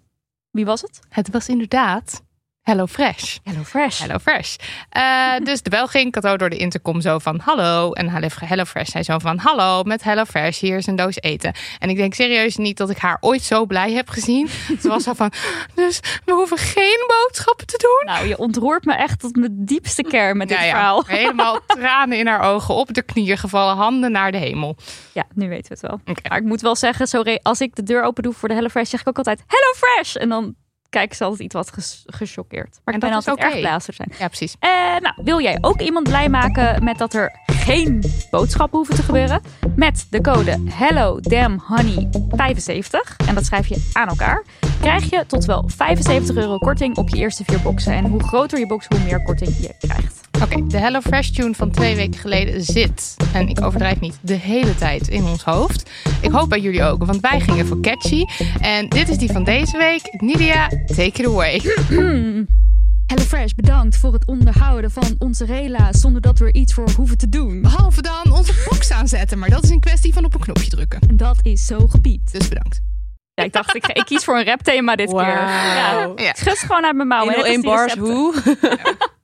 Wie 0.51 0.65
was 0.65 0.81
het? 0.81 0.99
Het 1.09 1.29
was 1.29 1.47
inderdaad 1.47 2.23
Hello 2.69 2.85
Fresh. 2.85 3.37
Hello 3.43 3.63
Fresh. 3.63 4.01
Hello 4.01 4.17
Fresh. 4.17 4.55
Eh, 4.89 5.37
dus 5.43 5.61
de 5.61 5.69
bel 5.69 5.87
ging 5.87 6.11
Cato 6.11 6.37
door 6.37 6.49
de 6.49 6.57
intercom 6.57 7.01
zo 7.01 7.19
van 7.19 7.39
hallo. 7.39 7.91
En 7.91 8.09
Hello 8.09 8.63
Fresh 8.65 8.89
zei 8.89 9.03
zo 9.03 9.17
van 9.19 9.37
hallo 9.37 9.83
met 9.83 10.03
Hello 10.03 10.25
Fresh. 10.25 10.59
Hier 10.59 10.77
is 10.77 10.87
een 10.87 10.95
doos 10.95 11.21
eten. 11.21 11.53
En 11.79 11.89
ik 11.89 11.95
denk 11.95 12.13
serieus 12.13 12.57
niet 12.57 12.77
dat 12.77 12.89
ik 12.89 12.97
haar 12.97 13.17
ooit 13.19 13.41
zo 13.41 13.65
blij 13.65 13.91
heb 13.91 14.09
gezien. 14.09 14.47
Ze 14.81 14.87
was 14.87 15.03
zo 15.03 15.13
van, 15.13 15.31
dus 15.75 15.99
we 16.25 16.31
hoeven 16.31 16.57
geen 16.57 17.05
boodschappen 17.07 17.67
te 17.67 17.77
doen. 17.77 18.13
Nou, 18.15 18.27
je 18.27 18.37
ontroert 18.37 18.85
me 18.85 18.93
echt 18.93 19.19
tot 19.19 19.35
mijn 19.35 19.65
diepste 19.65 20.03
kern 20.03 20.37
met 20.37 20.47
dit 20.47 20.57
Ja, 20.57 20.63
ja, 20.63 20.71
verhaal. 20.71 21.03
helemaal 21.19 21.59
tranen 21.67 22.17
in 22.17 22.27
haar 22.27 22.41
ogen, 22.41 22.75
op 22.75 22.93
de 22.93 23.01
knieën 23.01 23.37
gevallen, 23.37 23.75
handen 23.75 24.11
naar 24.11 24.31
de 24.31 24.37
hemel. 24.37 24.75
Ja, 25.13 25.25
nu 25.33 25.49
weten 25.49 25.67
we 25.71 25.77
het 25.81 25.81
wel. 25.81 26.15
Maar 26.29 26.37
ik 26.37 26.45
moet 26.45 26.61
wel 26.61 26.75
zeggen, 26.75 27.07
zo 27.07 27.21
re- 27.21 27.39
als 27.41 27.61
ik 27.61 27.75
de 27.75 27.83
deur 27.83 28.03
open 28.03 28.23
doe 28.23 28.33
voor 28.33 28.47
de 28.47 28.55
HelloFresh, 28.55 28.89
zeg 28.89 29.01
ik 29.01 29.07
ook 29.07 29.17
altijd 29.17 29.43
Hello 29.47 29.73
Fresh. 29.73 30.15
En 30.15 30.29
dan 30.29 30.55
kijken 30.89 31.15
ze 31.15 31.23
altijd 31.23 31.41
iets 31.41 31.53
wat 31.53 31.71
ges- 31.71 32.03
gechoqueerd. 32.05 32.69
Maar 32.83 32.93
En 32.93 32.93
ik 32.93 32.99
ben 32.99 33.11
altijd 33.13 33.35
oké. 33.37 33.45
erg 33.45 33.59
blij 33.59 33.71
als 33.73 33.87
er 33.87 33.93
zijn. 33.93 34.11
Ja, 34.19 34.27
precies. 34.27 34.55
En 34.59 35.01
nou, 35.01 35.13
wil 35.23 35.41
jij 35.41 35.57
ook 35.61 35.81
iemand 35.81 36.07
blij 36.07 36.29
maken 36.29 36.83
met 36.83 36.97
dat 36.97 37.13
er 37.13 37.39
geen 37.45 38.03
boodschappen 38.31 38.77
hoeven 38.77 38.95
te 38.95 39.03
gebeuren? 39.03 39.41
Met 39.75 40.07
de 40.09 40.21
code 40.21 40.57
Hello 40.69 41.19
Damn 41.19 41.61
Honey 41.67 42.09
75 42.29 43.17
en 43.27 43.35
dat 43.35 43.45
schrijf 43.45 43.67
je 43.67 43.89
aan 43.93 44.07
elkaar, 44.07 44.43
krijg 44.81 45.09
je 45.09 45.23
tot 45.27 45.45
wel 45.45 45.63
75 45.75 46.35
euro 46.35 46.57
korting 46.57 46.97
op 46.97 47.09
je 47.09 47.17
eerste 47.17 47.43
vier 47.43 47.61
boxen. 47.61 47.93
En 47.93 48.05
hoe 48.05 48.23
groter 48.23 48.59
je 48.59 48.67
box, 48.67 48.85
hoe 48.87 48.99
meer 48.99 49.23
korting 49.23 49.57
je 49.57 49.75
krijgt. 49.79 50.28
Oké, 50.43 50.67
de 50.67 50.77
Hello 50.77 50.99
Fresh 51.01 51.29
tune 51.29 51.53
van 51.53 51.71
twee 51.71 51.95
weken 51.95 52.19
geleden 52.19 52.63
zit, 52.63 53.15
en 53.33 53.47
ik 53.47 53.61
overdrijf 53.61 53.99
niet, 53.99 54.17
de 54.21 54.33
hele 54.33 54.75
tijd 54.75 55.07
in 55.07 55.23
ons 55.23 55.43
hoofd. 55.43 55.89
Ik 56.21 56.31
hoop 56.31 56.49
bij 56.49 56.59
jullie 56.59 56.83
ook, 56.83 57.05
want 57.05 57.19
wij 57.19 57.39
gingen 57.39 57.67
voor 57.67 57.79
catchy. 57.81 58.25
En 58.59 58.89
dit 58.89 59.09
is 59.09 59.17
die 59.17 59.31
van 59.31 59.43
deze 59.43 59.77
week. 59.77 60.21
Nidia, 60.21 60.67
take 60.67 61.03
it 61.03 61.25
away. 61.25 61.61
HelloFresh, 63.07 63.51
bedankt 63.55 63.97
voor 63.97 64.13
het 64.13 64.25
onderhouden 64.25 64.91
van 64.91 65.15
onze 65.17 65.45
rela 65.45 65.93
zonder 65.93 66.21
dat 66.21 66.39
we 66.39 66.45
er 66.45 66.53
iets 66.53 66.73
voor 66.73 66.89
hoeven 66.95 67.17
te 67.17 67.29
doen. 67.29 67.61
Behalve 67.61 68.01
dan 68.01 68.33
onze 68.33 68.65
box 68.69 68.91
aanzetten, 68.91 69.39
maar 69.39 69.49
dat 69.49 69.63
is 69.63 69.69
een 69.69 69.79
kwestie 69.79 70.13
van 70.13 70.25
op 70.25 70.33
een 70.33 70.39
knopje 70.39 70.69
drukken. 70.69 70.99
En 71.07 71.17
dat 71.17 71.37
is 71.41 71.65
zo 71.65 71.87
gepiept. 71.87 72.31
Dus 72.31 72.47
bedankt. 72.47 72.81
Ja, 73.33 73.43
ik 73.43 73.53
dacht, 73.53 73.75
ik, 73.75 74.03
kies 74.05 74.23
voor 74.23 74.37
een 74.37 74.45
rapthema 74.45 74.95
dit 74.95 75.09
keer. 75.09 75.19
Ja. 75.19 76.13
Ja. 76.15 76.29
ik 76.29 76.35
schud 76.35 76.57
gewoon 76.57 76.85
uit 76.85 76.95
mijn 76.95 77.07
mouw. 77.07 77.25
net 77.25 77.35
als 77.35 77.45
101 77.45 77.61
die 77.61 77.69
bars, 77.71 77.95
hoe? 77.95 78.33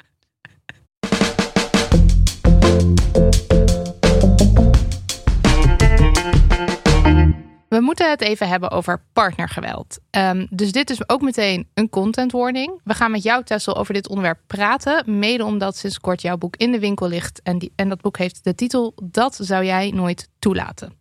We 7.75 7.81
moeten 7.81 8.09
het 8.09 8.21
even 8.21 8.47
hebben 8.47 8.71
over 8.71 9.01
partnergeweld. 9.13 9.99
Ehm, 10.09 10.45
dus 10.49 10.71
dit 10.71 10.89
is 10.89 11.09
ook 11.09 11.21
meteen 11.21 11.67
een 11.73 11.89
content 11.89 12.31
warning. 12.31 12.79
We 12.83 12.93
gaan 12.93 13.11
met 13.11 13.23
jou, 13.23 13.43
Tessel, 13.43 13.77
over 13.77 13.93
dit 13.93 14.07
onderwerp 14.07 14.39
praten. 14.47 15.19
Mede 15.19 15.43
omdat 15.43 15.77
sinds 15.77 15.99
kort 15.99 16.21
jouw 16.21 16.37
boek 16.37 16.55
in 16.55 16.71
de 16.71 16.79
winkel 16.79 17.07
ligt. 17.07 17.41
En, 17.43 17.57
die, 17.57 17.71
en 17.75 17.89
dat 17.89 18.01
boek 18.01 18.17
heeft 18.17 18.43
de 18.43 18.55
titel 18.55 18.93
Dat 19.03 19.37
zou 19.41 19.65
jij 19.65 19.91
nooit 19.91 20.29
toelaten. 20.39 20.93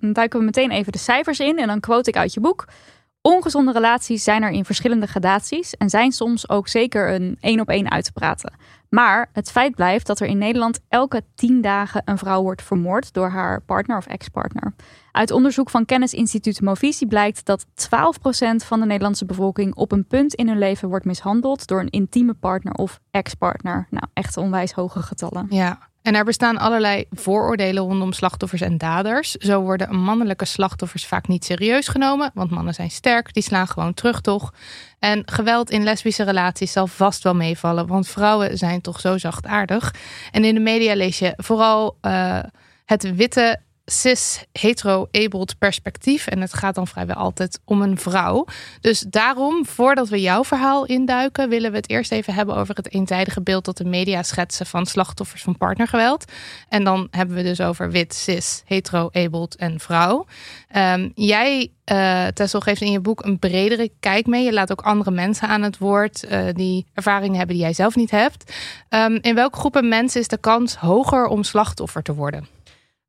Dan 0.00 0.12
duiken 0.12 0.38
we 0.38 0.44
meteen 0.44 0.70
even 0.70 0.92
de 0.92 0.98
cijfers 0.98 1.40
in 1.40 1.58
en 1.58 1.66
dan 1.66 1.80
quote 1.80 2.10
ik 2.10 2.16
uit 2.16 2.34
je 2.34 2.40
boek. 2.40 2.64
Ongezonde 3.26 3.72
relaties 3.72 4.24
zijn 4.24 4.42
er 4.42 4.50
in 4.50 4.64
verschillende 4.64 5.06
gradaties 5.06 5.76
en 5.76 5.90
zijn 5.90 6.12
soms 6.12 6.48
ook 6.48 6.68
zeker 6.68 7.14
een 7.14 7.36
één 7.40 7.60
op 7.60 7.68
één 7.68 7.90
uit 7.90 8.04
te 8.04 8.12
praten. 8.12 8.52
Maar 8.88 9.30
het 9.32 9.50
feit 9.50 9.74
blijft 9.74 10.06
dat 10.06 10.20
er 10.20 10.26
in 10.26 10.38
Nederland 10.38 10.80
elke 10.88 11.22
tien 11.34 11.60
dagen 11.60 12.02
een 12.04 12.18
vrouw 12.18 12.42
wordt 12.42 12.62
vermoord 12.62 13.12
door 13.12 13.28
haar 13.28 13.60
partner 13.60 13.96
of 13.96 14.06
ex-partner. 14.06 14.74
Uit 15.12 15.30
onderzoek 15.30 15.70
van 15.70 15.84
kennisinstituut 15.84 16.60
Movisie 16.60 17.06
blijkt 17.06 17.44
dat 17.44 17.66
12% 17.66 17.68
van 18.56 18.80
de 18.80 18.86
Nederlandse 18.86 19.24
bevolking 19.24 19.74
op 19.74 19.92
een 19.92 20.06
punt 20.06 20.34
in 20.34 20.48
hun 20.48 20.58
leven 20.58 20.88
wordt 20.88 21.04
mishandeld 21.04 21.66
door 21.66 21.80
een 21.80 21.90
intieme 21.90 22.34
partner 22.34 22.72
of 22.72 23.00
ex-partner. 23.10 23.86
Nou, 23.90 24.04
echt 24.12 24.36
onwijs 24.36 24.72
hoge 24.72 25.02
getallen. 25.02 25.46
Ja. 25.48 25.78
En 26.06 26.14
er 26.14 26.24
bestaan 26.24 26.58
allerlei 26.58 27.04
vooroordelen 27.10 27.82
rondom 27.82 28.12
slachtoffers 28.12 28.60
en 28.60 28.78
daders. 28.78 29.30
Zo 29.30 29.60
worden 29.60 29.96
mannelijke 29.96 30.44
slachtoffers 30.44 31.06
vaak 31.06 31.28
niet 31.28 31.44
serieus 31.44 31.88
genomen, 31.88 32.30
want 32.34 32.50
mannen 32.50 32.74
zijn 32.74 32.90
sterk, 32.90 33.34
die 33.34 33.42
slaan 33.42 33.68
gewoon 33.68 33.94
terug 33.94 34.20
toch. 34.20 34.52
En 34.98 35.22
geweld 35.24 35.70
in 35.70 35.82
lesbische 35.82 36.22
relaties 36.22 36.72
zal 36.72 36.86
vast 36.86 37.22
wel 37.22 37.34
meevallen, 37.34 37.86
want 37.86 38.08
vrouwen 38.08 38.58
zijn 38.58 38.80
toch 38.80 39.00
zo 39.00 39.18
zachtaardig. 39.18 39.94
En 40.30 40.44
in 40.44 40.54
de 40.54 40.60
media 40.60 40.94
lees 40.94 41.18
je 41.18 41.32
vooral 41.36 41.96
eh, 42.00 42.38
het 42.84 43.14
witte 43.14 43.60
cis 43.86 44.44
hetero-abled 44.52 45.58
perspectief. 45.58 46.26
En 46.26 46.40
het 46.40 46.54
gaat 46.54 46.74
dan 46.74 46.86
vrijwel 46.86 47.16
altijd 47.16 47.60
om 47.64 47.82
een 47.82 47.98
vrouw. 47.98 48.46
Dus 48.80 49.00
daarom, 49.00 49.66
voordat 49.66 50.08
we 50.08 50.20
jouw 50.20 50.44
verhaal 50.44 50.86
induiken, 50.86 51.48
willen 51.48 51.70
we 51.70 51.76
het 51.76 51.90
eerst 51.90 52.12
even 52.12 52.34
hebben 52.34 52.56
over 52.56 52.74
het 52.74 52.92
eenzijdige 52.92 53.42
beeld 53.42 53.64
dat 53.64 53.76
de 53.76 53.84
media 53.84 54.22
schetsen 54.22 54.66
van 54.66 54.86
slachtoffers 54.86 55.42
van 55.42 55.56
partnergeweld. 55.56 56.24
En 56.68 56.84
dan 56.84 57.08
hebben 57.10 57.36
we 57.36 57.42
dus 57.42 57.60
over 57.60 57.90
wit, 57.90 58.14
cis, 58.14 58.62
hetero-abled 58.64 59.56
en 59.56 59.80
vrouw. 59.80 60.26
Ehm, 60.68 61.08
jij, 61.14 61.70
eh 61.84 62.26
Tessel, 62.26 62.60
geeft 62.60 62.80
in 62.80 62.90
je 62.90 63.00
boek 63.00 63.24
een 63.24 63.38
bredere 63.38 63.90
kijk 64.00 64.26
mee. 64.26 64.44
Je 64.44 64.52
laat 64.52 64.72
ook 64.72 64.80
andere 64.80 65.10
mensen 65.10 65.48
aan 65.48 65.62
het 65.62 65.78
woord 65.78 66.24
eh, 66.24 66.44
die 66.52 66.86
ervaringen 66.94 67.36
hebben 67.36 67.54
die 67.56 67.64
jij 67.64 67.74
zelf 67.74 67.94
niet 67.96 68.10
hebt. 68.10 68.52
Ehm, 68.88 69.18
in 69.20 69.34
welke 69.34 69.58
groepen 69.58 69.88
mensen 69.88 70.20
is 70.20 70.28
de 70.28 70.38
kans 70.38 70.76
hoger 70.76 71.26
om 71.26 71.42
slachtoffer 71.42 72.02
te 72.02 72.14
worden? 72.14 72.55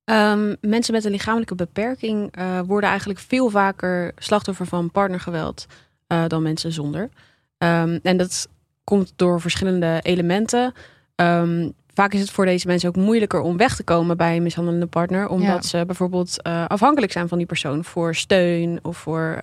Ehm, 0.07 0.55
mensen 0.61 0.93
met 0.93 1.05
een 1.05 1.11
lichamelijke 1.11 1.55
beperking 1.55 2.31
eh, 2.31 2.59
worden 2.65 2.89
eigenlijk 2.89 3.19
veel 3.19 3.49
vaker 3.49 4.11
slachtoffer 4.17 4.65
van 4.65 4.91
partnergeweld 4.91 5.65
eh, 6.07 6.23
dan 6.27 6.41
mensen 6.41 6.71
zonder. 6.71 7.09
Ehm, 7.57 7.99
en 8.03 8.17
dat 8.17 8.47
komt 8.83 9.13
door 9.15 9.41
verschillende 9.41 9.99
elementen. 10.01 10.73
Ehm, 11.15 11.69
vaak 11.93 12.13
is 12.13 12.19
het 12.19 12.31
voor 12.31 12.45
deze 12.45 12.67
mensen 12.67 12.89
ook 12.89 12.95
moeilijker 12.95 13.39
om 13.39 13.57
weg 13.57 13.75
te 13.75 13.83
komen 13.83 14.17
bij 14.17 14.35
een 14.35 14.43
mishandelende 14.43 14.85
partner, 14.85 15.27
omdat 15.27 15.65
ze 15.65 15.83
bijvoorbeeld 15.85 16.41
eh, 16.41 16.65
afhankelijk 16.65 17.11
zijn 17.11 17.27
van 17.27 17.37
die 17.37 17.47
persoon 17.47 17.83
voor 17.83 18.15
steun 18.15 18.79
of 18.81 18.97
voor 18.97 19.39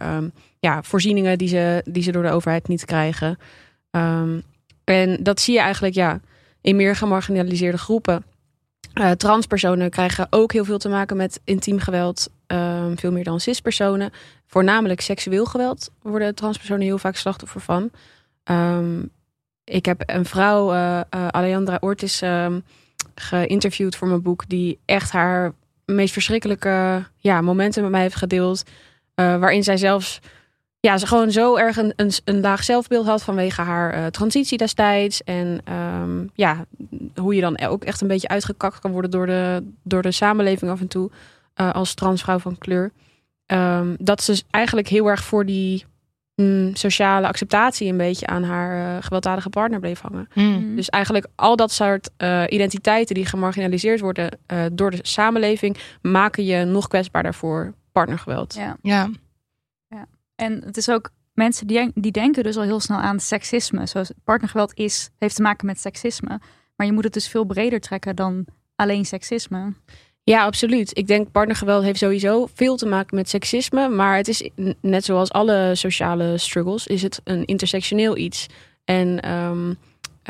ja, 0.58 0.82
voorzieningen 0.82 1.38
die 1.38 1.48
ze, 1.48 1.82
die 1.84 2.02
ze 2.02 2.12
door 2.12 2.22
de 2.22 2.30
overheid 2.30 2.68
niet 2.68 2.84
krijgen. 2.84 3.38
En 4.84 5.16
dat 5.20 5.40
zie 5.40 5.54
je 5.54 5.60
eigenlijk 5.60 5.94
ja, 5.94 6.20
in 6.60 6.76
meer 6.76 6.96
gemarginaliseerde 6.96 7.78
groepen. 7.78 8.24
Uh, 8.94 9.10
transpersonen 9.10 9.90
krijgen 9.90 10.26
ook 10.30 10.52
heel 10.52 10.64
veel 10.64 10.78
te 10.78 10.88
maken 10.88 11.16
met 11.16 11.40
intiem 11.44 11.78
geweld. 11.78 12.30
Um, 12.46 12.98
veel 12.98 13.12
meer 13.12 13.24
dan 13.24 13.40
cispersonen. 13.40 14.12
Voornamelijk 14.46 15.00
seksueel 15.00 15.44
geweld 15.44 15.90
worden 16.02 16.34
transpersonen 16.34 16.84
heel 16.84 16.98
vaak 16.98 17.16
slachtoffer 17.16 17.60
van. 17.60 17.90
Um, 18.44 19.10
ik 19.64 19.84
heb 19.84 20.02
een 20.06 20.24
vrouw, 20.24 20.72
uh, 20.72 21.00
Alejandra 21.10 21.78
Ortiz, 21.80 22.22
um, 22.22 22.64
geïnterviewd 23.14 23.96
voor 23.96 24.08
mijn 24.08 24.22
boek. 24.22 24.48
Die 24.48 24.78
echt 24.84 25.10
haar 25.10 25.52
meest 25.84 26.12
verschrikkelijke 26.12 27.04
ja, 27.16 27.40
momenten 27.40 27.82
met 27.82 27.90
mij 27.90 28.00
heeft 28.00 28.14
gedeeld. 28.14 28.62
Waarin 29.14 29.62
zij 29.62 29.76
zelfs 29.76 30.20
ja, 30.84 30.98
ze 30.98 31.06
gewoon 31.06 31.30
zo 31.30 31.56
erg 31.56 31.76
een, 31.76 31.92
een, 31.96 32.12
een 32.24 32.40
laag 32.40 32.64
zelfbeeld 32.64 33.06
had 33.06 33.22
vanwege 33.22 33.62
haar 33.62 33.98
uh, 33.98 34.06
transitie 34.06 34.58
destijds. 34.58 35.22
En 35.22 35.60
um, 36.02 36.30
ja, 36.34 36.64
hoe 37.14 37.34
je 37.34 37.40
dan 37.40 37.60
ook 37.60 37.84
echt 37.84 38.00
een 38.00 38.08
beetje 38.08 38.28
uitgekakt 38.28 38.78
kan 38.78 38.90
worden 38.90 39.10
door 39.10 39.26
de, 39.26 39.72
door 39.82 40.02
de 40.02 40.10
samenleving 40.10 40.70
af 40.70 40.80
en 40.80 40.88
toe. 40.88 41.10
Uh, 41.60 41.72
als 41.72 41.94
transvrouw 41.94 42.38
van 42.38 42.58
kleur. 42.58 42.92
Um, 43.46 43.96
dat 43.98 44.22
ze 44.22 44.42
eigenlijk 44.50 44.88
heel 44.88 45.06
erg 45.06 45.24
voor 45.24 45.46
die 45.46 45.84
mm, 46.34 46.74
sociale 46.74 47.26
acceptatie 47.26 47.90
een 47.90 47.96
beetje 47.96 48.26
aan 48.26 48.42
haar 48.42 48.96
uh, 48.96 49.02
gewelddadige 49.02 49.50
partner 49.50 49.80
bleef 49.80 50.00
hangen. 50.00 50.28
Mm. 50.34 50.76
Dus 50.76 50.88
eigenlijk 50.88 51.26
al 51.34 51.56
dat 51.56 51.72
soort 51.72 52.10
identiteiten 52.48 53.14
die 53.14 53.26
gemarginaliseerd 53.26 54.00
worden 54.00 54.38
door 54.72 54.90
de 54.90 54.98
samenleving, 55.02 55.76
maken 56.02 56.44
je 56.44 56.64
nog 56.64 56.88
kwetsbaarder 56.88 57.34
voor 57.34 57.74
partnergeweld. 57.92 58.54
Ja. 58.54 58.76
ja. 58.82 59.08
En 60.34 60.62
het 60.64 60.76
is 60.76 60.88
ook 60.88 61.10
mensen 61.32 61.66
die, 61.66 61.90
die 61.94 62.12
denken 62.12 62.42
dus 62.42 62.56
al 62.56 62.62
heel 62.62 62.80
snel 62.80 62.98
aan 62.98 63.20
seksisme. 63.20 63.86
Zoals 63.86 64.10
partnergeweld 64.24 64.74
is, 64.74 65.10
heeft 65.18 65.36
te 65.36 65.42
maken 65.42 65.66
met 65.66 65.80
seksisme. 65.80 66.40
Maar 66.76 66.86
je 66.86 66.92
moet 66.92 67.04
het 67.04 67.12
dus 67.12 67.28
veel 67.28 67.44
breder 67.44 67.80
trekken 67.80 68.16
dan 68.16 68.46
alleen 68.76 69.04
seksisme. 69.04 69.72
Ja, 70.22 70.44
absoluut. 70.44 70.98
Ik 70.98 71.06
denk 71.06 71.30
partnergeweld 71.30 71.82
heeft 71.82 71.98
sowieso 71.98 72.48
veel 72.54 72.76
te 72.76 72.86
maken 72.86 73.16
met 73.16 73.28
seksisme. 73.28 73.88
Maar 73.88 74.16
het 74.16 74.28
is 74.28 74.50
net 74.80 75.04
zoals 75.04 75.32
alle 75.32 75.70
sociale 75.74 76.38
struggles, 76.38 76.86
is 76.86 77.02
het 77.02 77.20
een 77.24 77.44
intersectioneel 77.44 78.16
iets. 78.16 78.46
En 78.84 79.30
um, 79.30 79.78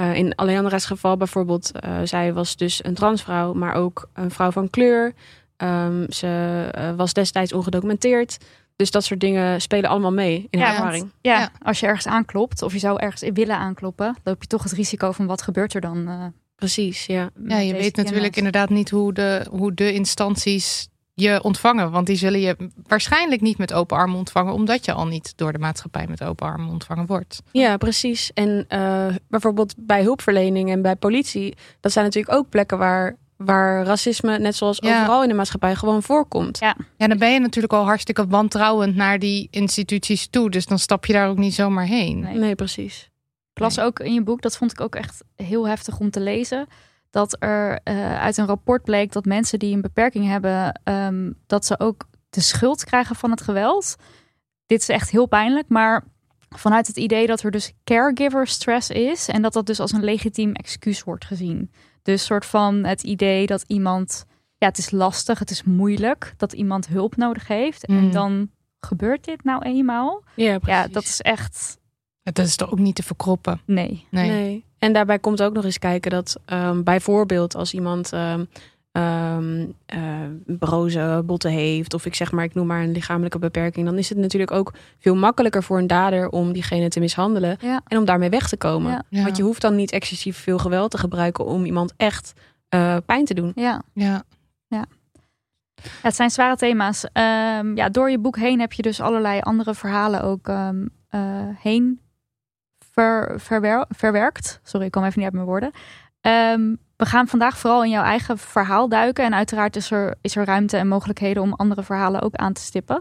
uh, 0.01 0.15
in 0.17 0.39
Alejandra's 0.39 0.87
geval 0.87 1.17
bijvoorbeeld, 1.17 1.71
uh, 1.85 1.99
zij 2.05 2.33
was 2.33 2.57
dus 2.57 2.85
een 2.85 2.95
transvrouw, 2.95 3.53
maar 3.53 3.75
ook 3.75 4.09
een 4.13 4.31
vrouw 4.31 4.51
van 4.51 4.71
kleur. 4.71 5.13
Um, 5.57 6.13
ze 6.13 6.69
uh, 6.79 6.95
was 6.97 7.13
destijds 7.13 7.53
ongedocumenteerd. 7.53 8.39
Dus 8.77 8.91
dat 8.91 9.05
soort 9.05 9.21
dingen 9.21 9.61
spelen 9.61 9.91
allemaal 9.91 10.13
mee 10.13 10.47
in 10.51 10.59
ja, 10.59 10.71
ervaring. 10.71 11.01
Want, 11.01 11.15
ja, 11.21 11.39
ja, 11.39 11.51
als 11.63 11.81
je 11.81 11.87
ergens 11.87 12.07
aanklopt 12.07 12.63
of 12.63 12.73
je 12.73 12.79
zou 12.79 13.01
ergens 13.01 13.31
willen 13.35 13.57
aankloppen, 13.57 14.17
loop 14.25 14.43
je 14.43 14.49
toch 14.49 14.63
het 14.63 14.73
risico 14.73 15.13
van 15.13 15.27
wat 15.27 15.43
gebeurt 15.43 15.75
er 15.75 15.81
dan. 15.81 16.09
Uh, 16.09 16.25
Precies, 16.57 17.07
ja. 17.07 17.31
Ja, 17.47 17.59
je 17.59 17.73
weet 17.73 17.97
natuurlijk 17.97 18.37
inderdaad 18.37 18.71
niet 18.71 18.91
hoe 18.91 19.13
de, 19.13 19.47
hoe 19.51 19.75
de 19.75 19.93
instanties 19.93 20.89
je 21.15 21.43
ontvangen. 21.43 21.91
Want 21.91 22.07
die 22.07 22.17
zullen 22.17 22.41
je 22.41 22.57
waarschijnlijk 22.87 23.41
niet 23.41 23.59
met 23.59 23.73
open 23.73 23.97
armen 23.97 24.17
ontvangen, 24.17 24.53
omdat 24.53 24.85
je 24.85 24.93
al 24.93 25.07
niet 25.07 25.33
door 25.37 25.53
de 25.53 25.59
maatschappij 25.59 26.07
met 26.09 26.23
open 26.23 26.47
armen 26.47 26.69
ontvangen 26.69 27.07
wordt. 27.07 27.43
Ja, 27.53 27.77
precies. 27.77 28.33
En 28.33 28.67
uh, 28.69 29.07
bijvoorbeeld 29.29 29.75
bij 29.79 30.03
hulpverlening 30.03 30.71
en 30.71 30.83
bij 30.83 30.97
politie, 30.97 31.57
dat 31.81 31.93
zijn 31.93 32.05
natuurlijk 32.05 32.35
ook 32.35 32.49
plekken 32.49 32.79
waar 32.79 33.17
waar 33.37 33.85
racisme, 33.85 34.39
net 34.39 34.57
zoals 34.57 34.79
ja. 34.81 35.01
overal 35.01 35.23
in 35.23 35.29
de 35.29 35.35
maatschappij, 35.35 35.75
gewoon 35.75 36.03
voorkomt. 36.03 36.59
Ja. 36.59 36.77
ja, 36.97 37.07
dan 37.07 37.19
ben 37.19 37.33
je 37.33 37.41
natuurlijk 37.41 37.73
al 37.73 37.85
hartstikke 37.85 38.27
wantrouwend 38.27 38.97
naar 38.97 39.19
die 39.19 39.49
instituties 39.51 40.27
toe. 40.27 40.51
Dus 40.51 40.67
dan 40.67 40.79
stap 40.79 41.05
je 41.07 41.13
daar 41.13 41.29
ook 41.29 41.39
niet 41.39 41.55
zomaar 41.55 41.87
heen. 41.87 42.21
Nee, 42.21 42.39
nee 42.39 42.55
precies. 42.55 43.11
Ik 43.53 43.61
las 43.61 43.79
ook 43.79 44.01
in 44.01 44.15
je 44.15 44.23
boek, 44.23 44.43
dat 44.43 44.57
vond 44.57 44.73
ik 44.73 44.81
ook 44.81 44.95
echt 44.95 45.25
heel 45.37 45.69
heftig 45.69 45.99
om 45.99 46.11
te 46.11 46.21
lezen. 46.21 46.67
Dat 47.11 47.37
er 47.39 47.81
uh, 47.85 48.21
uit 48.21 48.37
een 48.37 48.47
rapport 48.47 48.83
bleek 48.83 49.13
dat 49.13 49.25
mensen 49.25 49.59
die 49.59 49.75
een 49.75 49.81
beperking 49.81 50.27
hebben, 50.27 50.81
um, 50.85 51.35
dat 51.47 51.65
ze 51.65 51.81
ook 51.81 52.09
de 52.31 52.41
schuld 52.41 52.85
krijgen 52.85 53.17
van 53.17 53.31
het 53.31 53.41
geweld. 53.41 53.97
Dit 54.67 54.81
is 54.81 54.89
echt 54.89 55.11
heel 55.11 55.27
pijnlijk, 55.27 55.69
maar 55.69 56.05
vanuit 56.49 56.87
het 56.87 56.97
idee 56.97 57.27
dat 57.27 57.43
er 57.43 57.51
dus 57.51 57.73
caregiver 57.85 58.47
stress 58.47 58.91
is 58.91 59.29
en 59.29 59.43
dat 59.43 59.53
dat 59.53 59.67
dus 59.67 59.81
als 59.81 59.93
een 59.93 60.05
legitiem 60.05 60.53
excuus 60.53 61.03
wordt 61.03 61.25
gezien. 61.25 61.71
Dus 62.05 62.25
soort 62.25 62.47
van 62.47 62.85
het 62.85 63.03
idee 63.03 63.47
dat 63.47 63.65
iemand, 63.67 64.25
ja, 64.59 64.67
het 64.67 64.79
is 64.79 64.91
lastig, 64.91 65.39
het 65.39 65.51
is 65.51 65.63
moeilijk 65.63 66.35
dat 66.37 66.53
iemand 66.53 66.87
hulp 66.87 67.17
nodig 67.17 67.49
heeft. 67.49 67.89
Mm. 67.89 67.99
En 67.99 68.11
dan 68.11 68.51
gebeurt 68.81 69.25
dit 69.25 69.45
nou 69.45 69.63
eenmaal. 69.63 70.23
Ja, 70.35 70.59
ja, 70.65 70.89
dat 70.89 71.03
is 71.03 71.21
echt. 71.21 71.79
Dat 72.23 72.47
is 72.47 72.57
toch 72.57 72.73
ook 72.73 72.79
niet 72.79 72.95
te 72.95 73.03
verkroppen? 73.03 73.61
Nee. 73.65 74.07
Nee. 74.11 74.31
nee. 74.31 74.65
En 74.79 74.93
daarbij 74.93 75.19
komt 75.19 75.43
ook 75.43 75.53
nog 75.53 75.65
eens 75.65 75.79
kijken 75.79 76.11
dat 76.11 76.41
um, 76.47 76.83
bijvoorbeeld 76.83 77.55
als 77.55 77.75
iemand 77.75 78.13
um, 78.13 78.49
um, 78.97 79.75
uh, 79.95 80.01
broze 80.47 81.23
botten 81.25 81.51
heeft, 81.51 81.95
of 81.95 82.07
ik 82.07 82.15
zeg 82.15 82.33
maar, 82.33 82.45
ik 82.45 82.55
noem 82.55 82.67
maar 82.67 82.83
een 82.83 82.93
lichamelijke 82.93 83.39
beperking, 83.39 83.87
dan 83.87 83.99
is 83.99 84.09
het 84.09 84.19
natuurlijk 84.19 84.53
ook 84.53 84.73
veel 84.99 85.15
makkelijker 85.15 85.63
voor 85.63 85.79
een 85.79 85.87
dader 85.87 86.29
om 86.29 86.53
diegene 86.53 86.89
te 86.89 87.01
mishandelen 87.01 87.57
ja. 87.61 87.81
en 87.87 87.99
om 87.99 88.05
daarmee 88.05 88.31
weg 88.31 88.49
te 88.49 88.57
komen. 88.57 88.93
Ja. 88.93 89.03
Ja. 89.09 89.23
Want 89.25 89.37
je 89.37 89.43
hoeft 89.43 89.61
dan 89.61 89.77
niet 89.77 89.93
excessief 89.93 90.39
veel 90.39 90.59
geweld 90.59 90.91
te 90.91 90.99
gebruiken 90.99 91.45
om 91.45 91.65
iemand 91.65 91.93
echt 91.97 92.33
uh, 92.75 92.97
pijn 93.07 93.25
te 93.25 93.35
doen. 93.35 93.53
Ja. 93.55 93.83
Ja. 93.95 94.23
ja. 94.67 94.85
het 96.03 96.15
zijn 96.15 96.31
zware 96.31 96.57
thema's. 96.57 97.05
Um, 97.05 97.77
ja, 97.77 97.89
door 97.89 98.11
je 98.11 98.19
boek 98.19 98.37
heen 98.37 98.61
heb 98.61 98.73
je 98.73 98.83
dus 98.83 99.01
allerlei 99.01 99.41
andere 99.41 99.75
verhalen 99.75 100.23
ook 100.23 100.49
um, 100.49 100.91
uh, 101.11 101.21
heen 101.59 102.01
ver, 102.93 103.41
verwer, 103.41 103.85
verwerkt. 103.89 104.61
Sorry, 104.63 104.87
ik 104.87 104.93
kom 104.93 105.05
even 105.05 105.15
niet 105.17 105.25
uit 105.25 105.35
mijn 105.35 105.47
woorden. 105.47 105.73
Um, 106.21 106.79
we 106.97 107.07
gaan 107.07 107.29
vandaag 107.29 107.59
vooral 107.59 107.85
in 107.85 107.91
jouw 107.91 108.03
eigen 108.03 108.39
verhaal 108.39 108.89
duiken. 108.89 109.25
En 109.25 109.35
uiteraard 109.35 109.77
is 109.77 109.91
er, 109.91 110.15
is 110.21 110.37
er 110.37 110.45
ruimte 110.45 110.77
en 110.77 110.89
mogelijkheden 110.89 111.43
om 111.43 111.53
andere 111.53 111.83
verhalen 111.83 112.23
ook 112.23 112.35
aan 112.35 112.53
te 112.53 112.61
stippen. 112.61 113.01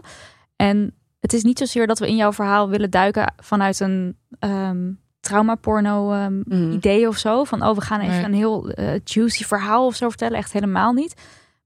En 0.56 0.94
het 1.20 1.32
is 1.32 1.42
niet 1.42 1.58
zozeer 1.58 1.86
dat 1.86 1.98
we 1.98 2.08
in 2.08 2.16
jouw 2.16 2.32
verhaal 2.32 2.68
willen 2.68 2.90
duiken 2.90 3.34
vanuit 3.36 3.80
een 3.80 4.16
um, 4.40 5.00
traumaporno 5.20 6.12
um, 6.12 6.42
mm. 6.46 6.72
idee 6.72 7.08
of 7.08 7.16
zo. 7.16 7.44
Van 7.44 7.62
oh, 7.62 7.74
we 7.74 7.80
gaan 7.80 8.00
even 8.00 8.14
nee. 8.14 8.24
een 8.24 8.34
heel 8.34 8.78
uh, 8.78 9.00
juicy 9.04 9.44
verhaal 9.44 9.86
of 9.86 9.94
zo 9.94 10.08
vertellen. 10.08 10.38
Echt 10.38 10.52
helemaal 10.52 10.92
niet. 10.92 11.14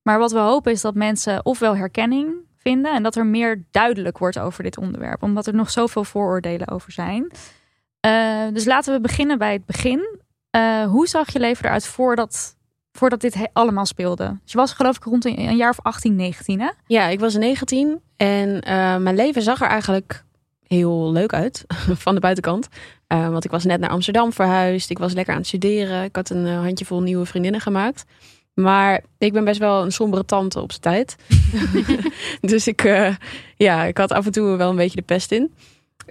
Maar 0.03 0.19
wat 0.19 0.33
we 0.33 0.39
hopen 0.39 0.73
is 0.73 0.81
dat 0.81 0.95
mensen 0.95 1.45
ofwel 1.45 1.77
herkenning 1.77 2.35
vinden 2.57 2.95
en 2.95 3.03
dat 3.03 3.17
er 3.17 3.27
meer 3.27 3.65
duidelijk 3.71 4.19
wordt 4.19 4.39
over 4.39 4.63
dit 4.63 4.79
onderwerp. 4.79 5.23
Omdat 5.23 5.47
er 5.47 5.55
nog 5.55 5.71
zoveel 5.71 6.05
vooroordelen 6.05 6.69
over 6.69 6.93
zijn. 6.93 7.33
Uh, 8.07 8.43
dus 8.53 8.65
laten 8.65 8.95
we 8.95 9.01
beginnen 9.01 9.39
bij 9.39 9.53
het 9.53 9.67
begin. 9.67 10.19
Uh, 10.57 10.85
hoe 10.85 11.07
zag 11.07 11.33
je 11.33 11.39
leven 11.39 11.65
eruit 11.65 11.87
voordat, 11.87 12.57
voordat 12.93 13.21
dit 13.21 13.49
allemaal 13.53 13.87
speelde? 13.87 14.39
Dus 14.43 14.53
je 14.53 14.59
was 14.59 14.73
geloof 14.73 14.97
ik 14.97 15.05
rond 15.05 15.25
een, 15.25 15.39
een, 15.39 15.57
jaar 15.57 15.71
of 15.71 15.81
18, 15.83 16.17
19 16.17 16.61
hè? 16.61 16.71
Ja, 16.87 17.07
ik 17.07 17.21
was 17.21 17.35
19 17.35 18.01
en 18.17 18.49
uh, 18.49 18.97
mijn 18.97 19.17
leven 19.17 19.43
zag 19.43 19.61
er 19.61 19.69
eigenlijk 19.69 20.25
heel 20.67 21.13
leuk 21.13 21.33
uit 21.33 21.65
van 22.05 22.15
de 22.15 22.21
buitenkant. 22.21 22.69
Uh, 23.09 23.29
want 23.29 23.45
ik 23.45 23.51
was 23.51 23.65
net 23.65 23.81
naar 23.81 23.91
Amsterdam 23.91 24.33
verhuisd. 24.33 24.91
Ik 24.91 24.99
was 24.99 25.13
lekker 25.13 25.33
aan 25.33 25.39
het 25.39 25.49
studeren. 25.49 26.05
Ik 26.05 26.17
had 26.17 26.31
een 26.31 26.47
handjevol 26.47 27.03
nieuwe 27.03 27.27
vriendinnen 27.27 27.61
gemaakt. 27.61 28.05
Maar 28.55 29.05
ik 29.19 29.33
ben 29.33 29.45
best 29.45 29.59
wel 29.59 29.83
een 29.83 29.93
sombere 29.93 30.25
tante 30.25 30.61
op 30.61 30.71
zijn 30.71 30.83
tijd. 30.83 31.17
dus 32.53 32.67
ik, 32.67 32.83
ja, 33.57 33.85
ik 33.85 33.99
had 33.99 34.13
af 34.13 34.27
en 34.27 34.33
toe 34.33 34.57
wel 34.57 34.71
een 34.71 34.77
beetje 34.77 34.97
de 34.97 35.03
pest 35.03 35.33
in. 35.33 35.55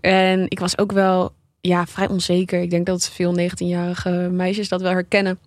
En 0.02 0.46
ik 0.50 0.60
was 0.60 0.78
ook 0.78 0.92
wel 0.92 1.34
ja, 1.62 1.86
vrij 1.86 2.08
onzeker. 2.08 2.62
Ik 2.62 2.70
denk 2.70 2.86
dat 2.86 3.10
veel 3.10 3.40
19-jarige 3.40 4.30
meisjes 4.32 4.70
dat 4.70 4.82
wel 4.82 4.92
herkennen. 4.92 5.40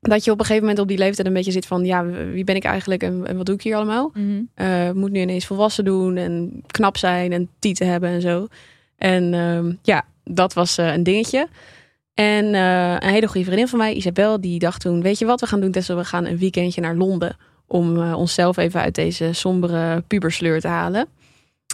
Dat 0.00 0.24
je 0.24 0.30
op 0.30 0.38
een 0.38 0.44
gegeven 0.44 0.66
moment 0.66 0.82
op 0.82 0.88
die 0.88 0.98
leeftijd 0.98 1.26
een 1.26 1.32
beetje 1.32 1.50
zit 1.50 1.66
van... 1.66 1.84
ja, 1.84 2.06
wie 2.06 2.44
ben 2.44 2.56
ik 2.56 2.64
eigenlijk 2.64 3.02
en, 3.02 3.26
en 3.26 3.36
wat 3.36 3.46
doe 3.46 3.54
ik 3.54 3.62
hier 3.62 3.76
allemaal? 3.76 4.10
Mm 4.14 4.48
-hmm. 4.54 4.66
uh, 4.66 4.90
moet 4.90 5.10
nu 5.10 5.20
ineens 5.20 5.46
volwassen 5.46 5.84
doen 5.84 6.16
en 6.16 6.62
knap 6.66 6.96
zijn 6.96 7.32
en 7.32 7.48
tieten 7.58 7.86
hebben 7.86 8.10
en 8.10 8.20
zo. 8.20 8.46
En 8.96 9.32
uh, 9.32 9.74
ja, 9.82 10.04
dat 10.24 10.52
was 10.52 10.78
uh, 10.78 10.92
een 10.92 11.02
dingetje. 11.02 11.48
En 12.14 12.44
uh, 12.44 12.92
een 12.92 13.08
hele 13.08 13.26
goede 13.26 13.46
vriendin 13.46 13.68
van 13.68 13.78
mij, 13.78 13.94
Isabel, 13.94 14.40
die 14.40 14.58
dacht 14.58 14.80
toen... 14.80 15.02
weet 15.02 15.18
je 15.18 15.24
wat 15.24 15.40
we 15.40 15.46
gaan 15.46 15.60
doen, 15.60 15.70
Tessa? 15.70 15.96
We 15.96 16.04
gaan 16.04 16.26
een 16.26 16.38
weekendje 16.38 16.80
naar 16.80 16.96
Londen... 16.96 17.36
om 17.66 18.12
onszelf 18.12 18.56
even 18.56 18.80
uit 18.80 18.94
deze 18.94 19.32
sombere 19.32 20.00
pubersleur 20.06 20.60
te 20.60 20.68
halen. 20.68 21.06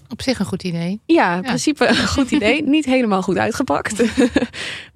Op 0.09 0.23
zich 0.23 0.39
een 0.39 0.47
goed 0.47 0.63
idee. 0.63 1.01
Ja, 1.07 1.31
in 1.31 1.43
ja. 1.43 1.47
principe 1.47 1.89
een 1.89 2.09
goed 2.17 2.31
idee. 2.31 2.63
Niet 2.63 2.85
helemaal 2.85 3.23
goed 3.23 3.37
uitgepakt. 3.37 4.01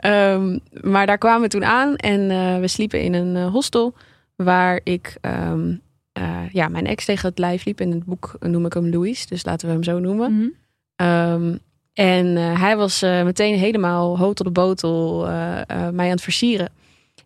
um, 0.05 0.61
maar 0.93 1.07
daar 1.07 1.19
kwamen 1.19 1.43
we 1.43 1.49
toen 1.49 1.65
aan 1.65 1.97
en 1.97 2.21
uh, 2.31 2.59
we 2.59 2.69
sliepen 2.69 3.03
in 3.03 3.15
een 3.15 3.37
uh, 3.37 3.47
hostel 3.53 3.95
waar 4.37 4.81
ik 4.85 5.17
um, 5.23 5.81
uh, 6.19 6.39
ja, 6.53 6.69
mijn 6.69 6.87
ex 6.87 7.05
tegen 7.05 7.29
het 7.29 7.39
lijf 7.39 7.65
liep. 7.65 7.81
In 7.81 7.91
het 7.91 8.05
boek 8.05 8.37
noem 8.41 8.67
ik 8.67 8.73
hem 8.73 8.91
Louis, 8.91 9.27
dus 9.27 9.45
laten 9.45 9.67
we 9.67 9.73
hem 9.73 9.83
zo 9.83 9.99
noemen. 9.99 10.33
Mm 10.33 10.55
-hmm. 10.97 11.09
um, 11.09 11.59
en 11.93 12.37
hij 12.37 12.77
was 12.77 13.01
meteen 13.01 13.59
helemaal 13.59 14.19
hoog 14.19 14.35
tot 14.35 14.47
de 14.47 14.53
botel 14.53 15.25
mij 15.67 16.07
aan 16.07 16.11
het 16.11 16.23
versieren. 16.23 16.69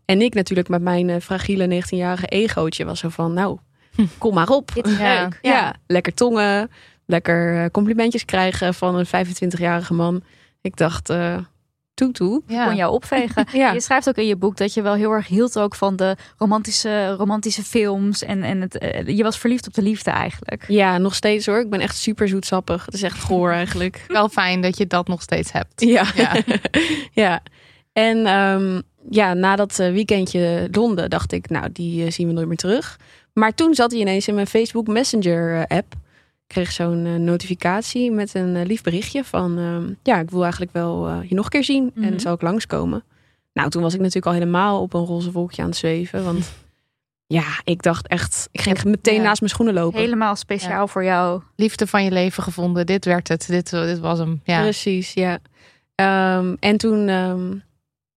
En 0.04 0.20
ik 0.20 0.34
natuurlijk 0.34 0.68
met 0.68 0.82
mijn 0.82 1.22
fragiele 1.22 1.82
19-jarige 1.82 2.26
egootje 2.26 2.84
was 2.84 2.98
zo 2.98 3.08
van, 3.08 3.32
nou, 3.32 3.58
kom 4.18 4.34
maar 4.34 4.48
op. 4.48 4.70
Leuk. 4.74 4.98
Ja. 4.98 5.28
ja, 5.42 5.74
lekker 5.86 6.14
tongen 6.14 6.70
lekker 7.06 7.70
complimentjes 7.70 8.24
krijgen 8.24 8.74
van 8.74 8.94
een 8.94 9.06
25-jarige 9.06 9.94
man. 9.94 10.22
Ik 10.60 10.76
dacht, 10.76 11.10
uh, 11.10 11.36
toetoe. 11.94 12.42
Ja. 12.46 12.66
kon 12.66 12.76
jou 12.76 12.92
opvegen. 12.92 13.46
Ja. 13.52 13.72
Je 13.72 13.80
schrijft 13.80 14.08
ook 14.08 14.16
in 14.16 14.26
je 14.26 14.36
boek 14.36 14.56
dat 14.56 14.74
je 14.74 14.82
wel 14.82 14.94
heel 14.94 15.10
erg 15.10 15.26
hield 15.26 15.58
ook 15.58 15.74
van 15.74 15.96
de 15.96 16.16
romantische, 16.38 17.14
romantische 17.14 17.62
films. 17.62 18.22
En, 18.22 18.42
en 18.42 18.60
het, 18.60 18.78
eh, 18.78 19.16
je 19.16 19.22
was 19.22 19.38
verliefd 19.38 19.66
op 19.66 19.74
de 19.74 19.82
liefde 19.82 20.10
eigenlijk. 20.10 20.64
Ja, 20.68 20.98
nog 20.98 21.14
steeds 21.14 21.46
hoor. 21.46 21.60
Ik 21.60 21.70
ben 21.70 21.80
echt 21.80 21.96
super 21.96 22.28
zoetsappig. 22.28 22.84
Het 22.84 22.94
is 22.94 23.02
echt 23.02 23.18
goor 23.18 23.50
eigenlijk. 23.50 24.04
Wel 24.08 24.28
fijn 24.28 24.60
dat 24.60 24.78
je 24.78 24.86
dat 24.86 25.08
nog 25.08 25.22
steeds 25.22 25.52
hebt. 25.52 25.80
Ja. 25.80 26.06
Ja. 26.14 26.36
ja. 27.24 27.42
En 27.92 28.26
ehm, 28.26 28.80
ja, 29.10 29.34
na 29.34 29.56
dat 29.56 29.78
eh, 29.78 29.92
weekendje 29.92 30.68
Londen 30.70 31.10
dacht 31.10 31.32
ik, 31.32 31.50
nou, 31.50 31.72
die 31.72 32.04
eh, 32.04 32.10
zien 32.10 32.26
we 32.26 32.32
nooit 32.32 32.46
meer 32.46 32.56
terug. 32.56 32.98
Maar 33.32 33.54
toen 33.54 33.74
zat 33.74 33.90
hij 33.90 34.00
ineens 34.00 34.28
in 34.28 34.34
mijn 34.34 34.46
Facebook 34.46 34.86
Messenger 34.86 35.54
eh, 35.54 35.76
app. 35.76 35.94
Ik 36.46 36.50
kreeg 36.60 36.72
zo'n 36.72 37.06
eh, 37.06 37.14
notificatie 37.14 38.10
met 38.10 38.34
een 38.34 38.56
eh, 38.56 38.66
lief 38.66 38.82
berichtje 38.82 39.24
van... 39.24 39.58
ehm, 39.58 39.92
ja, 40.02 40.18
ik 40.20 40.30
wil 40.30 40.42
eigenlijk 40.42 40.72
wel 40.72 41.08
eh, 41.08 41.28
je 41.28 41.34
nog 41.34 41.44
een 41.44 41.50
keer 41.50 41.64
zien 41.64 41.90
Mhm. 41.94 42.04
en 42.12 42.20
zal 42.20 42.34
ik 42.34 42.42
langskomen. 42.42 43.04
Nou, 43.52 43.70
toen 43.70 43.82
was 43.82 43.92
ik 43.94 43.98
natuurlijk 44.00 44.26
al 44.26 44.32
helemaal 44.32 44.80
op 44.80 44.94
een 44.94 45.04
roze 45.04 45.32
wolkje 45.32 45.62
aan 45.62 45.68
het 45.68 45.76
zweven. 45.76 46.24
Want 46.24 46.52
ja, 47.26 47.44
ik 47.64 47.82
dacht 47.82 48.08
echt... 48.08 48.48
Ik 48.52 48.60
ging 48.60 48.84
meteen 48.84 49.14
Ja. 49.16 49.22
naast 49.22 49.40
mijn 49.40 49.52
schoenen 49.52 49.74
lopen. 49.74 50.00
Helemaal 50.00 50.36
speciaal 50.36 50.88
voor 50.88 51.04
jou. 51.04 51.42
Liefde 51.56 51.86
van 51.86 52.04
je 52.04 52.10
leven 52.10 52.42
gevonden. 52.42 52.86
Dit 52.86 53.04
werd 53.04 53.28
het. 53.28 53.46
Dit, 53.46 53.70
dit 53.70 53.98
was 53.98 54.18
hem. 54.18 54.40
Ja. 54.44 54.60
Precies, 54.62 55.12
ja. 55.12 55.38
Ehm, 55.94 56.54
en 56.60 56.76
toen 56.76 57.08
ehm, 57.08 57.54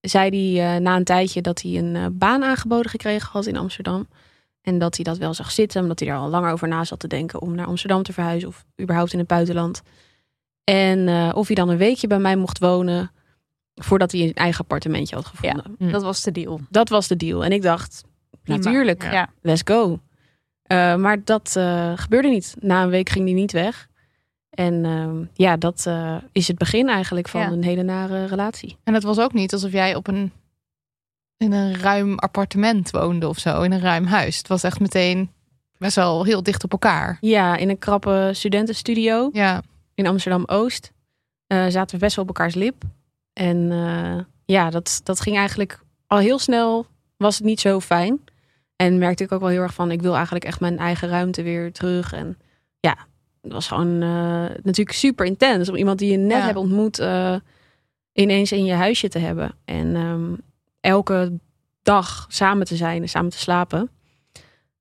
zei 0.01 0.55
hij 0.57 0.79
na 0.79 0.95
een 0.95 1.03
tijdje 1.03 1.41
dat 1.41 1.61
hij 1.61 1.71
een 1.77 2.17
baan 2.17 2.43
aangeboden 2.43 2.91
gekregen 2.91 3.29
had 3.31 3.45
in 3.45 3.57
Amsterdam. 3.57 4.07
En 4.67 4.77
dat 4.77 4.95
hij 4.95 5.03
dat 5.03 5.17
wel 5.17 5.33
zag 5.33 5.51
zitten, 5.51 5.81
omdat 5.81 5.99
hij 5.99 6.09
er 6.09 6.15
al 6.15 6.29
langer 6.29 6.51
over 6.51 6.67
na 6.67 6.83
zat 6.83 6.99
te 6.99 7.07
denken 7.07 7.41
om 7.41 7.55
naar 7.55 7.65
Amsterdam 7.65 8.03
te 8.03 8.13
verhuizen 8.13 8.47
of 8.49 8.65
überhaupt 8.81 9.13
in 9.13 9.19
het 9.19 9.27
buitenland. 9.27 9.81
En 10.63 11.07
eh, 11.07 11.31
of 11.33 11.47
hij 11.47 11.55
dan 11.55 11.69
een 11.69 11.77
weekje 11.77 12.07
bij 12.07 12.19
mij 12.19 12.35
mocht 12.35 12.59
wonen 12.59 13.11
voordat 13.75 14.11
hij 14.11 14.21
een 14.21 14.33
eigen 14.33 14.61
appartementje 14.61 15.15
had 15.15 15.25
gevonden. 15.25 15.75
Hm. 15.77 15.91
Dat 15.91 16.03
was 16.03 16.21
de 16.23 16.31
deal. 16.31 16.59
Dat 16.69 16.89
was 16.89 17.07
de 17.07 17.15
deal. 17.15 17.43
En 17.43 17.51
ik 17.51 17.61
dacht, 17.61 18.03
Prima. 18.43 18.57
natuurlijk, 18.57 19.03
Ja. 19.11 19.29
Let's 19.41 19.61
go. 19.65 19.99
Eh, 20.63 20.95
maar 20.95 21.23
dat 21.23 21.55
eh, 21.55 21.91
gebeurde 21.95 22.27
niet. 22.29 22.55
Na 22.59 22.83
een 22.83 22.89
week 22.89 23.09
ging 23.09 23.25
hij 23.25 23.33
niet 23.33 23.51
weg. 23.51 23.87
En 24.49 24.85
ehm, 24.85 25.23
ja, 25.33 25.57
dat 25.57 25.83
eh, 25.85 26.15
is 26.31 26.47
het 26.47 26.57
begin 26.57 26.89
eigenlijk 26.89 27.27
van 27.27 27.41
Ja. 27.41 27.47
een 27.51 27.63
hele 27.63 27.83
nare 27.83 28.25
relatie. 28.25 28.77
En 28.83 28.93
het 28.93 29.03
was 29.03 29.19
ook 29.19 29.33
niet 29.33 29.53
alsof 29.53 29.71
jij 29.71 29.95
op 29.95 30.07
een, 30.07 30.31
in 31.37 31.51
een 31.51 31.75
ruim 31.79 32.17
appartement 32.19 32.91
woonde 32.91 33.27
of 33.27 33.37
zo. 33.39 33.61
In 33.61 33.71
een 33.71 33.79
ruim 33.79 34.05
huis. 34.05 34.37
Het 34.37 34.47
was 34.47 34.63
echt 34.63 34.79
meteen 34.79 35.29
best 35.77 35.95
wel 35.95 36.23
heel 36.23 36.43
dicht 36.43 36.63
op 36.63 36.71
elkaar. 36.71 37.17
Ja, 37.21 37.55
in 37.57 37.69
een 37.69 37.77
krappe 37.79 38.29
studentenstudio 38.33 39.29
Ja. 39.33 39.61
in 39.93 40.07
Amsterdam-Oost 40.07 40.91
eh, 41.47 41.65
zaten 41.67 41.95
we 41.95 42.01
best 42.03 42.15
wel 42.15 42.25
op 42.25 42.35
elkaars 42.35 42.55
lip. 42.55 42.83
En 43.33 43.71
eh, 43.71 44.23
ja, 44.45 44.69
dat, 44.69 45.01
dat 45.03 45.19
ging 45.21 45.37
eigenlijk 45.37 45.79
al 46.07 46.17
heel 46.17 46.39
snel, 46.39 46.85
was 47.17 47.35
het 47.37 47.45
niet 47.45 47.59
zo 47.59 47.79
fijn. 47.79 48.19
En 48.75 48.97
merkte 48.97 49.23
ik 49.23 49.31
ook 49.31 49.39
wel 49.39 49.49
heel 49.49 49.61
erg 49.61 49.73
van, 49.73 49.91
ik 49.91 50.01
wil 50.01 50.15
eigenlijk 50.15 50.45
echt 50.45 50.59
mijn 50.59 50.77
eigen 50.77 51.09
ruimte 51.09 51.43
weer 51.43 51.71
terug. 51.71 52.13
En 52.13 52.37
ja, 52.79 52.97
het 53.41 53.51
was 53.51 53.67
gewoon 53.67 54.01
eh, 54.01 54.09
natuurlijk 54.63 54.91
super 54.97 55.25
intens 55.25 55.69
om 55.69 55.75
iemand 55.75 55.99
die 55.99 56.11
je 56.11 56.17
net 56.17 56.37
Ja. 56.37 56.45
hebt 56.45 56.57
ontmoet 56.57 57.01
ineens 58.13 58.51
in 58.51 58.65
je 58.65 58.73
huisje 58.73 59.07
te 59.07 59.19
hebben. 59.19 59.51
En 59.65 59.95
ehm, 59.95 60.33
elke 60.87 61.39
dag 61.81 62.25
samen 62.29 62.65
te 62.65 62.75
zijn 62.75 63.01
en 63.01 63.09
samen 63.09 63.31
te 63.31 63.37
slapen. 63.37 63.89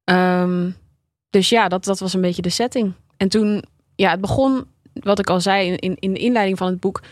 Ehm, 0.05 0.71
dus 1.31 1.49
ja, 1.49 1.69
dat, 1.69 1.85
dat 1.85 1.99
was 1.99 2.14
een 2.14 2.21
beetje 2.21 2.42
de 2.42 2.49
setting. 2.49 2.92
En 3.16 3.29
toen, 3.29 3.64
ja, 3.95 4.11
het 4.11 4.21
begon, 4.21 4.64
wat 4.92 5.19
ik 5.19 5.31
al 5.31 5.40
zei 5.40 5.73
in, 5.73 5.97
in, 5.99 6.12
de 6.12 6.19
inleiding 6.19 6.59
van 6.59 6.66
het 6.66 6.81
boek. 6.81 7.03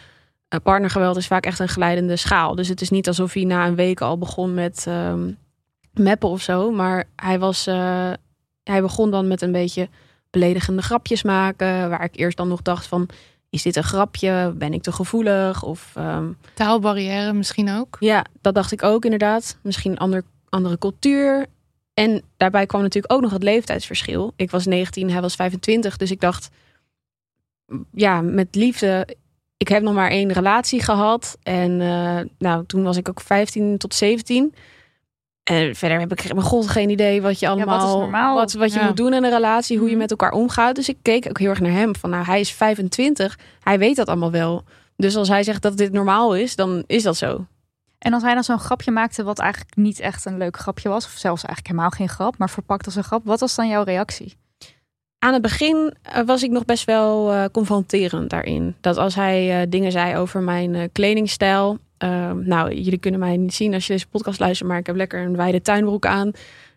eh, 0.48 0.60
partnergeweld 0.62 1.16
is 1.16 1.26
vaak 1.26 1.46
echt 1.46 1.58
een 1.58 1.68
glijdende 1.68 2.16
schaal. 2.16 2.54
Dus 2.54 2.68
het 2.68 2.80
is 2.80 2.90
niet 2.90 3.08
alsof 3.08 3.32
hij 3.32 3.44
na 3.44 3.66
een 3.66 3.74
week 3.74 4.00
al 4.00 4.18
begon 4.18 4.54
met 4.54 4.84
ehm 4.86 5.30
meppen 5.92 6.28
of 6.28 6.42
zo. 6.42 6.70
Maar 6.70 7.04
hij, 7.16 7.38
was, 7.38 7.66
eh, 7.66 8.12
hij 8.62 8.80
begon 8.80 9.10
dan 9.10 9.28
met 9.28 9.42
een 9.42 9.52
beetje 9.52 9.88
beledigende 10.30 10.82
grapjes 10.82 11.22
maken. 11.22 11.90
Waar 11.90 12.04
ik 12.04 12.16
eerst 12.16 12.36
dan 12.36 12.48
nog 12.48 12.62
dacht 12.62 12.86
van, 12.86 13.08
is 13.54 13.62
dit 13.62 13.76
een 13.76 13.84
grapje? 13.84 14.52
Ben 14.56 14.72
ik 14.72 14.82
te 14.82 14.92
gevoelig? 14.92 15.62
Of 15.62 15.92
ehm, 15.94 16.32
Taalbarrière 16.54 17.32
misschien 17.32 17.70
ook. 17.70 17.96
ja, 18.00 18.24
dat 18.40 18.54
dacht 18.54 18.72
ik 18.72 18.82
ook 18.82 19.04
inderdaad. 19.04 19.58
Misschien 19.62 19.90
een 19.90 19.98
ander, 19.98 20.22
andere 20.48 20.78
cultuur. 20.78 21.46
En 21.94 22.22
daarbij 22.36 22.66
kwam 22.66 22.82
natuurlijk 22.82 23.12
ook 23.12 23.20
nog 23.20 23.32
het 23.32 23.42
leeftijdsverschil. 23.42 24.32
Ik 24.36 24.50
was 24.50 24.66
19, 24.66 25.10
hij 25.10 25.20
was 25.20 25.34
25. 25.34 25.96
Dus 25.96 26.10
ik 26.10 26.20
dacht, 26.20 26.50
ja, 27.92 28.20
met 28.20 28.54
liefde. 28.54 29.08
Ik 29.56 29.68
heb 29.68 29.82
nog 29.82 29.94
maar 29.94 30.10
één 30.10 30.32
relatie 30.32 30.82
gehad. 30.82 31.38
En 31.42 31.80
eh, 31.80 32.20
nou, 32.38 32.66
toen 32.66 32.82
was 32.82 32.96
ik 32.96 33.08
ook 33.08 33.20
15 33.20 33.78
tot 33.78 33.94
17. 33.94 34.54
En 35.44 35.74
verder 35.74 35.98
heb 36.00 36.12
ik 36.12 36.32
mijn 36.34 36.46
god 36.46 36.68
geen 36.68 36.90
idee 36.90 37.22
wat 37.22 37.38
je 37.38 37.48
allemaal, 37.48 37.98
normaal? 37.98 38.34
wat, 38.34 38.52
wat 38.52 38.72
je 38.72 38.78
Ja. 38.78 38.86
moet 38.86 38.96
doen 38.96 39.12
in 39.14 39.24
een 39.24 39.30
relatie, 39.30 39.76
hoe 39.78 39.86
je 39.86 39.92
Mhm. 39.92 40.00
met 40.00 40.10
elkaar 40.10 40.32
omgaat. 40.32 40.74
Dus 40.74 40.88
ik 40.88 40.96
keek 41.02 41.26
ook 41.28 41.38
heel 41.38 41.50
erg 41.50 41.60
naar 41.60 41.70
hem. 41.72 41.96
Van 41.96 42.10
nou, 42.10 42.24
hij 42.24 42.40
is 42.40 42.52
25, 42.52 43.38
hij 43.60 43.78
weet 43.78 43.96
dat 43.96 44.08
allemaal 44.08 44.30
wel. 44.30 44.64
Dus 44.96 45.16
als 45.16 45.28
hij 45.28 45.42
zegt 45.42 45.62
dat 45.62 45.76
dit 45.76 45.92
normaal 45.92 46.36
is, 46.36 46.56
dan 46.56 46.84
is 46.86 47.02
dat 47.02 47.16
zo. 47.16 47.46
En 47.98 48.12
als 48.12 48.22
hij 48.22 48.34
dan 48.34 48.44
zo'n 48.44 48.58
grapje 48.58 48.90
maakte 48.90 49.22
wat 49.24 49.38
eigenlijk 49.38 49.76
niet 49.76 50.00
echt 50.00 50.24
een 50.24 50.38
leuk 50.38 50.56
grapje 50.56 50.88
was. 50.88 51.04
Of 51.04 51.10
zelfs 51.10 51.44
eigenlijk 51.44 51.66
helemaal 51.66 51.90
geen 51.90 52.08
grap, 52.08 52.38
maar 52.38 52.50
verpakt 52.50 52.86
als 52.86 52.94
een 52.96 53.04
grap. 53.04 53.24
Wat 53.24 53.40
was 53.40 53.54
dan 53.54 53.68
jouw 53.68 53.82
reactie? 53.82 54.34
Aan 55.18 55.32
het 55.32 55.42
begin 55.42 55.94
eh, 56.02 56.22
was 56.26 56.42
ik 56.42 56.50
nog 56.50 56.64
best 56.64 56.84
wel 56.84 57.32
eh, 57.32 57.44
confronterend 57.52 58.30
daarin. 58.30 58.74
Dat 58.80 58.96
als 58.96 59.14
hij 59.14 59.60
eh, 59.60 59.66
dingen 59.68 59.92
zei 59.92 60.16
over 60.16 60.40
mijn 60.40 60.92
kledingstijl. 60.92 61.78
Eh, 62.04 62.30
nou, 62.32 62.74
jullie 62.74 62.98
kunnen 62.98 63.20
mij 63.20 63.36
niet 63.36 63.54
zien 63.54 63.74
als 63.74 63.86
je 63.86 63.92
deze 63.92 64.06
podcast 64.06 64.40
luistert, 64.40 64.68
maar 64.68 64.78
ik 64.78 64.86
heb 64.86 64.96
lekker 64.96 65.20
een 65.20 65.36
wijde 65.36 65.62
tuinbroek 65.62 66.06
aan. 66.06 66.30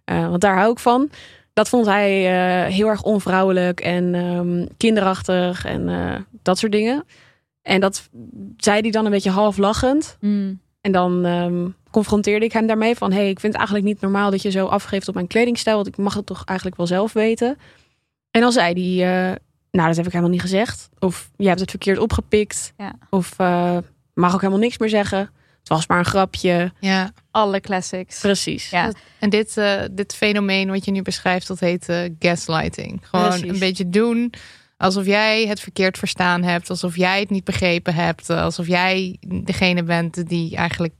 eh, 0.05 0.29
want 0.29 0.41
daar 0.41 0.57
hou 0.57 0.71
ik 0.71 0.79
van. 0.79 1.09
Dat 1.53 1.69
vond 1.69 1.85
hij 1.85 2.11
eh, 2.25 2.73
heel 2.73 2.87
erg 2.87 3.03
onvrouwelijk 3.03 3.79
en 3.79 4.15
ehm, 4.15 4.65
kinderachtig 4.77 5.65
en 5.65 5.89
eh, 5.89 6.15
dat 6.41 6.57
soort 6.57 6.71
dingen. 6.71 7.03
En 7.61 7.79
dat 7.79 8.09
zei 8.57 8.81
hij 8.81 8.91
dan 8.91 9.05
een 9.05 9.11
beetje 9.11 9.29
half 9.29 9.57
lachend. 9.57 10.17
En 10.81 10.91
dan 10.91 11.25
ehm, 11.25 11.67
confronteerde 11.91 12.45
ik 12.45 12.51
hem 12.51 12.67
daarmee 12.67 12.95
van... 12.95 13.11
hey, 13.11 13.29
ik 13.29 13.39
vind 13.39 13.53
het 13.53 13.61
eigenlijk 13.61 13.85
niet 13.85 14.01
normaal 14.01 14.31
dat 14.31 14.41
je 14.41 14.51
zo 14.51 14.65
afgeeft 14.65 15.07
op 15.07 15.13
mijn 15.13 15.27
kledingstijl... 15.27 15.75
want 15.75 15.87
ik 15.87 15.97
mag 15.97 16.13
het 16.13 16.25
toch 16.25 16.43
eigenlijk 16.45 16.77
wel 16.77 16.87
zelf 16.87 17.13
weten. 17.13 17.57
En 18.31 18.41
dan 18.41 18.51
zei 18.51 18.73
hij... 18.73 19.05
nou, 19.71 19.87
dat 19.87 19.95
heb 19.95 20.05
ik 20.05 20.11
helemaal 20.11 20.31
niet 20.33 20.41
gezegd. 20.41 20.89
Of 20.99 21.29
je 21.35 21.47
hebt 21.47 21.59
het 21.59 21.69
verkeerd 21.69 21.97
opgepikt. 21.97 22.73
Ja. 22.77 22.93
Of 23.09 23.35
mag 24.17 24.33
ook 24.33 24.41
helemaal 24.41 24.61
niks 24.61 24.77
meer 24.77 24.89
zeggen. 24.89 25.19
Het 25.59 25.67
was 25.75 25.87
maar 25.87 25.99
een 25.99 26.05
grapje. 26.05 26.71
Ja. 26.79 27.11
Alle 27.31 27.59
classics. 27.59 28.19
Precies. 28.19 28.69
Ja. 28.69 28.91
En 29.19 29.29
dit, 29.29 29.57
eh, 29.57 29.81
dit 29.91 30.15
fenomeen 30.15 30.69
wat 30.69 30.85
je 30.85 30.91
nu 30.91 31.01
beschrijft, 31.01 31.47
dat 31.47 31.59
heet 31.59 31.89
eh, 31.89 31.99
gaslighting. 32.19 32.99
Gewoon 33.09 33.27
Precies. 33.29 33.49
een 33.49 33.59
beetje 33.59 33.89
doen 33.89 34.33
alsof 34.77 35.05
jij 35.05 35.45
het 35.47 35.59
verkeerd 35.59 35.97
verstaan 35.97 36.43
hebt. 36.43 36.69
Alsof 36.69 36.95
jij 36.95 37.19
het 37.19 37.29
niet 37.29 37.43
begrepen 37.43 37.93
hebt. 37.93 38.29
eh, 38.29 38.41
Alsof 38.41 38.67
jij 38.67 39.17
degene 39.27 39.83
bent 39.83 40.27
die 40.29 40.55
eigenlijk, 40.55 40.93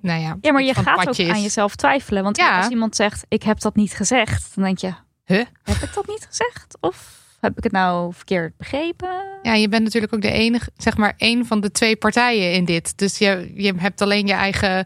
nou 0.00 0.20
ja... 0.20 0.36
Ja, 0.40 0.52
maar 0.52 0.62
je 0.62 0.74
gaat 0.74 1.08
ook 1.08 1.16
is. 1.16 1.28
aan 1.28 1.42
jezelf 1.42 1.76
twijfelen. 1.76 2.22
Want 2.22 2.36
Ja. 2.36 2.58
als 2.58 2.68
iemand 2.68 2.96
zegt, 2.96 3.24
ik 3.28 3.42
heb 3.42 3.60
dat 3.60 3.76
niet 3.76 3.92
gezegd. 3.92 4.54
Dan 4.54 4.64
denk 4.64 4.78
je, 4.78 4.92
Huh? 5.24 5.44
heb 5.62 5.76
ik 5.76 5.94
dat 5.94 6.06
niet 6.06 6.26
gezegd? 6.28 6.76
Of 6.80 7.26
heb 7.40 7.56
ik 7.56 7.62
het 7.62 7.72
nou 7.72 8.12
verkeerd 8.14 8.56
begrepen? 8.56 9.24
Ja, 9.42 9.54
je 9.54 9.68
bent 9.68 9.84
natuurlijk 9.84 10.14
ook 10.14 10.22
de 10.22 10.30
enige, 10.30 10.70
zeg 10.76 10.96
maar, 10.96 11.14
één 11.16 11.46
van 11.46 11.60
de 11.60 11.70
twee 11.70 11.96
partijen 11.96 12.52
in 12.52 12.64
dit. 12.64 12.98
Dus 12.98 13.18
je, 13.18 13.52
je 13.54 13.74
hebt 13.76 14.00
alleen 14.00 14.26
je 14.26 14.32
eigen, 14.32 14.84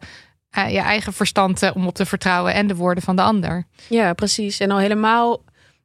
eh, 0.51 0.73
je 0.73 0.79
eigen 0.79 1.12
verstand 1.12 1.62
eh, 1.62 1.71
om 1.75 1.87
op 1.87 1.95
te 1.95 2.07
vertrouwen 2.07 2.55
en 2.55 2.67
de 2.67 2.77
woorden 2.77 3.03
van 3.03 3.17
de 3.17 3.23
ander. 3.23 3.67
Ja, 3.88 4.12
precies. 4.12 4.61
En 4.61 4.71
al 4.71 4.79
helemaal 4.79 5.43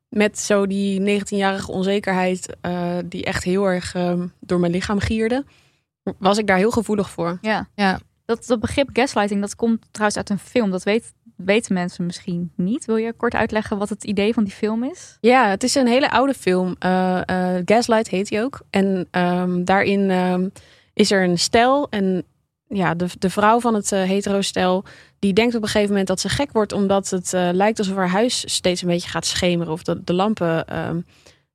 met 0.10 0.40
zo 0.40 0.68
die 0.68 1.22
19-jarige 1.22 1.72
onzekerheid... 1.72 2.56
eh, 2.62 2.98
die 3.06 3.26
echt 3.26 3.44
heel 3.44 3.66
erg 3.66 3.96
door 4.40 4.60
mijn 4.60 4.72
lichaam 4.72 5.00
gierde... 5.00 5.46
was 6.20 6.38
ik 6.38 6.48
daar 6.48 6.58
heel 6.58 6.72
gevoelig 6.72 7.10
voor. 7.10 7.38
Ja. 7.42 7.68
Ja. 7.76 8.00
Dat, 8.26 8.46
dat 8.46 8.60
begrip 8.60 8.90
gaslighting, 8.94 9.42
dat 9.42 9.56
komt 9.56 9.86
trouwens 9.92 10.18
uit 10.18 10.30
een 10.30 10.40
film. 10.40 10.72
Dat 10.72 10.84
weet, 10.84 11.14
weten 11.38 11.74
mensen 11.74 12.06
misschien 12.06 12.52
niet. 12.56 12.86
Wil 12.86 12.96
je 12.96 13.14
kort 13.14 13.36
uitleggen 13.36 13.78
wat 13.78 13.90
het 13.90 14.04
idee 14.04 14.34
van 14.34 14.44
die 14.44 14.54
film 14.54 14.84
is? 14.84 15.18
Ja, 15.22 15.50
het 15.50 15.64
is 15.64 15.76
een 15.76 15.88
hele 15.88 16.12
oude 16.12 16.34
film. 16.34 16.76
Eh, 16.80 17.22
eh, 17.26 17.62
Gaslight 17.66 18.10
heet 18.10 18.30
hij 18.30 18.44
ook. 18.44 18.62
En 18.70 19.08
ehm, 19.12 19.64
daarin 19.64 20.10
ehm, 20.10 20.50
is 20.94 21.12
er 21.12 21.24
een 21.24 21.40
stel. 21.40 21.90
En 21.90 22.24
ja, 22.68 22.96
de, 22.96 23.08
de 23.20 23.30
vrouw 23.30 23.60
van 23.60 23.74
het 23.74 23.92
eh, 23.92 24.04
hetero-stel... 24.04 24.84
die 25.20 25.34
denkt 25.34 25.56
op 25.56 25.62
een 25.62 25.68
gegeven 25.68 25.90
moment 25.90 26.08
dat 26.08 26.20
ze 26.20 26.30
gek 26.30 26.52
wordt... 26.52 26.72
omdat 26.72 27.10
het 27.10 27.32
lijkt 27.32 27.80
alsof 27.80 27.96
haar 27.96 28.10
huis 28.10 28.54
steeds 28.54 28.82
een 28.82 28.88
beetje 28.88 29.10
gaat 29.10 29.26
schemeren... 29.26 29.74
of 29.74 29.84
de, 29.84 30.04
de 30.04 30.14
lampen 30.14 30.68
ehm, 30.68 31.00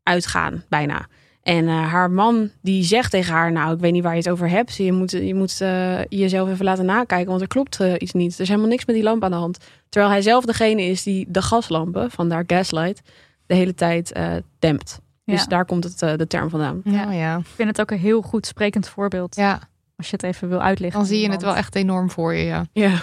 uitgaan, 0.03 0.65
bijna. 0.69 1.07
En 1.43 1.69
eh, 1.69 1.91
haar 1.93 2.11
man 2.11 2.51
die 2.61 2.85
zegt 2.85 3.11
tegen 3.11 3.33
haar... 3.33 3.53
nou, 3.53 3.75
ik 3.75 3.81
weet 3.81 3.93
niet 3.93 4.03
waar 4.03 4.13
je 4.13 4.19
het 4.19 4.29
over 4.31 4.49
hebt. 4.49 4.77
Je 4.77 4.93
moet, 4.93 5.11
je 5.11 5.35
moet 5.35 5.61
eh, 5.61 6.05
jezelf 6.05 6.49
even 6.51 6.65
laten 6.65 6.85
nakijken... 6.85 7.29
want 7.29 7.41
er 7.41 7.47
klopt 7.49 7.81
eh, 7.81 7.93
iets 7.99 8.13
niet. 8.13 8.35
Er 8.35 8.41
is 8.41 8.49
helemaal 8.49 8.69
niks 8.71 8.85
met 8.85 8.95
die 8.95 9.05
lamp 9.05 9.25
aan 9.25 9.31
de 9.31 9.37
hand. 9.37 9.59
Terwijl 9.89 10.13
hij 10.13 10.23
zelf 10.23 10.45
degene 10.45 10.83
is 10.83 11.03
die 11.03 11.27
de 11.29 11.43
gaslampen... 11.43 12.11
vandaar 12.11 12.45
gaslight 12.47 13.03
de 13.47 13.55
hele 13.55 13.75
tijd 13.75 14.13
eh, 14.13 14.33
dempt. 14.59 15.01
Dus 15.25 15.41
Ja. 15.41 15.47
daar 15.47 15.65
komt 15.65 15.85
het, 15.85 15.99
de 16.19 16.27
term 16.27 16.51
vandaan. 16.51 16.81
Ja, 16.85 17.13
ja. 17.13 17.39
Ik 17.39 17.47
vind 17.55 17.69
het 17.69 17.81
ook 17.81 17.91
een 17.91 17.99
heel 17.99 18.23
goed 18.23 18.47
sprekend 18.47 18.89
voorbeeld. 18.89 19.37
ja. 19.37 19.61
Als 19.97 20.11
je 20.11 20.17
het 20.17 20.35
even 20.35 20.49
wil 20.49 20.61
uitleggen. 20.63 20.99
Dan 21.01 21.09
zie 21.09 21.21
je 21.21 21.31
het 21.31 21.43
wel 21.43 21.57
echt 21.57 21.75
enorm 21.75 22.11
voor 22.11 22.35
je. 22.35 22.45
Ja. 22.45 22.67
Ja. 22.73 23.01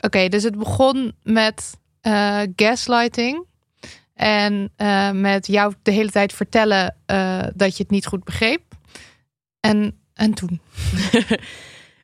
Oké, 0.00 0.28
dus 0.28 0.42
het 0.42 0.58
begon 0.58 1.12
met 1.22 1.74
eh, 2.00 2.40
gaslighting. 2.56 3.44
En 4.14 4.70
eh, 4.76 5.10
met 5.10 5.46
jou 5.46 5.74
de 5.82 5.90
hele 5.90 6.10
tijd 6.10 6.32
vertellen 6.32 6.96
eh, 7.06 7.42
dat 7.54 7.76
je 7.76 7.82
het 7.82 7.92
niet 7.92 8.06
goed 8.06 8.24
begreep. 8.24 8.62
En, 9.60 9.98
en 10.14 10.34
toen? 10.34 10.60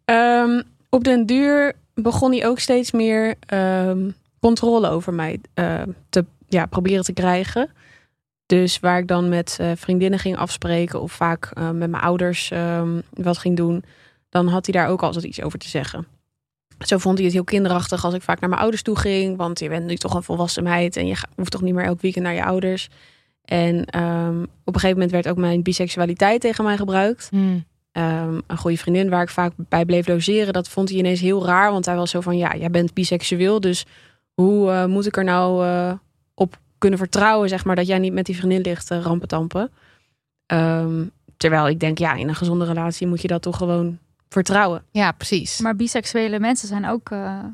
Ehm, 0.04 0.62
op 0.88 1.04
den 1.04 1.26
duur 1.26 1.72
begon 1.94 2.32
hij 2.32 2.46
ook 2.46 2.58
steeds 2.58 2.90
meer 2.90 3.34
ehm, 3.40 4.10
controle 4.40 4.88
over 4.88 5.14
mij 5.14 5.40
eh, 5.54 5.82
te 6.08 6.24
ja, 6.48 6.66
proberen 6.66 7.04
te 7.04 7.12
krijgen. 7.12 7.70
Dus 8.46 8.80
waar 8.80 8.98
ik 8.98 9.08
dan 9.08 9.28
met 9.28 9.58
vriendinnen 9.74 10.18
ging 10.18 10.36
afspreken 10.36 11.00
of 11.00 11.12
vaak 11.12 11.50
met 11.54 11.90
mijn 11.90 12.02
ouders 12.02 12.50
ehm, 12.50 13.00
wat 13.10 13.38
ging 13.38 13.56
doen, 13.56 13.84
dan 14.28 14.48
had 14.48 14.66
hij 14.66 14.80
daar 14.80 14.90
ook 14.90 15.02
altijd 15.02 15.24
iets 15.24 15.42
over 15.42 15.58
te 15.58 15.68
zeggen. 15.68 16.06
Zo 16.78 16.98
vond 16.98 17.16
hij 17.16 17.24
het 17.24 17.34
heel 17.34 17.44
kinderachtig 17.44 18.04
als 18.04 18.14
ik 18.14 18.22
vaak 18.22 18.40
naar 18.40 18.48
mijn 18.48 18.60
ouders 18.60 18.82
toe 18.82 18.98
ging, 18.98 19.36
want 19.36 19.58
je 19.58 19.68
bent 19.68 19.86
nu 19.86 19.96
toch 19.96 20.14
een 20.14 20.22
volwassen 20.22 20.62
meid 20.62 20.96
en 20.96 21.06
je 21.06 21.16
hoeft 21.36 21.50
toch 21.50 21.62
niet 21.62 21.74
meer 21.74 21.84
elk 21.84 22.00
weekend 22.00 22.24
naar 22.24 22.34
je 22.34 22.44
ouders. 22.44 22.88
En 23.44 23.84
ehm, 23.84 24.42
op 24.42 24.74
een 24.74 24.80
gegeven 24.80 24.90
moment 24.90 25.10
werd 25.10 25.28
ook 25.28 25.36
mijn 25.36 25.62
biseksualiteit 25.62 26.40
tegen 26.40 26.64
mij 26.64 26.76
gebruikt. 26.76 27.28
Ehm, 27.92 28.40
een 28.46 28.56
goede 28.56 28.76
vriendin 28.76 29.08
waar 29.08 29.22
ik 29.22 29.28
vaak 29.28 29.52
bij 29.56 29.84
bleef 29.84 30.06
logeren, 30.06 30.52
dat 30.52 30.68
vond 30.68 30.88
hij 30.88 30.98
ineens 30.98 31.20
heel 31.20 31.44
raar. 31.46 31.72
Want 31.72 31.86
hij 31.86 31.96
was 31.96 32.10
zo 32.10 32.20
van, 32.20 32.36
ja, 32.36 32.56
jij 32.56 32.70
bent 32.70 32.94
biseksueel, 32.94 33.60
dus 33.60 33.84
hoe 34.34 34.70
eh, 34.70 34.84
moet 34.84 35.06
ik 35.06 35.16
er 35.16 35.24
nou 35.24 35.66
eh, 35.66 35.92
op 36.34 36.58
kunnen 36.78 36.98
vertrouwen, 36.98 37.48
zeg 37.48 37.64
maar, 37.64 37.76
dat 37.76 37.86
jij 37.86 37.98
niet 37.98 38.12
met 38.12 38.26
die 38.26 38.36
vriendin 38.36 38.60
ligt 38.60 38.90
uh, 38.90 39.00
rampetampen. 39.00 39.70
Ehm, 40.46 41.04
terwijl 41.36 41.68
ik 41.68 41.80
denk, 41.80 41.98
ja, 41.98 42.14
in 42.14 42.28
een 42.28 42.34
gezonde 42.34 42.64
relatie 42.64 43.06
moet 43.06 43.22
je 43.22 43.28
dat 43.28 43.42
toch 43.42 43.56
gewoon 43.56 43.98
vertrouwen. 44.28 44.82
Ja, 44.90 45.12
precies. 45.12 45.60
Maar 45.60 45.76
biseksuele 45.76 46.38
mensen 46.38 46.68
zijn 46.68 46.86
ook 46.86 47.10
eh, 47.10 47.44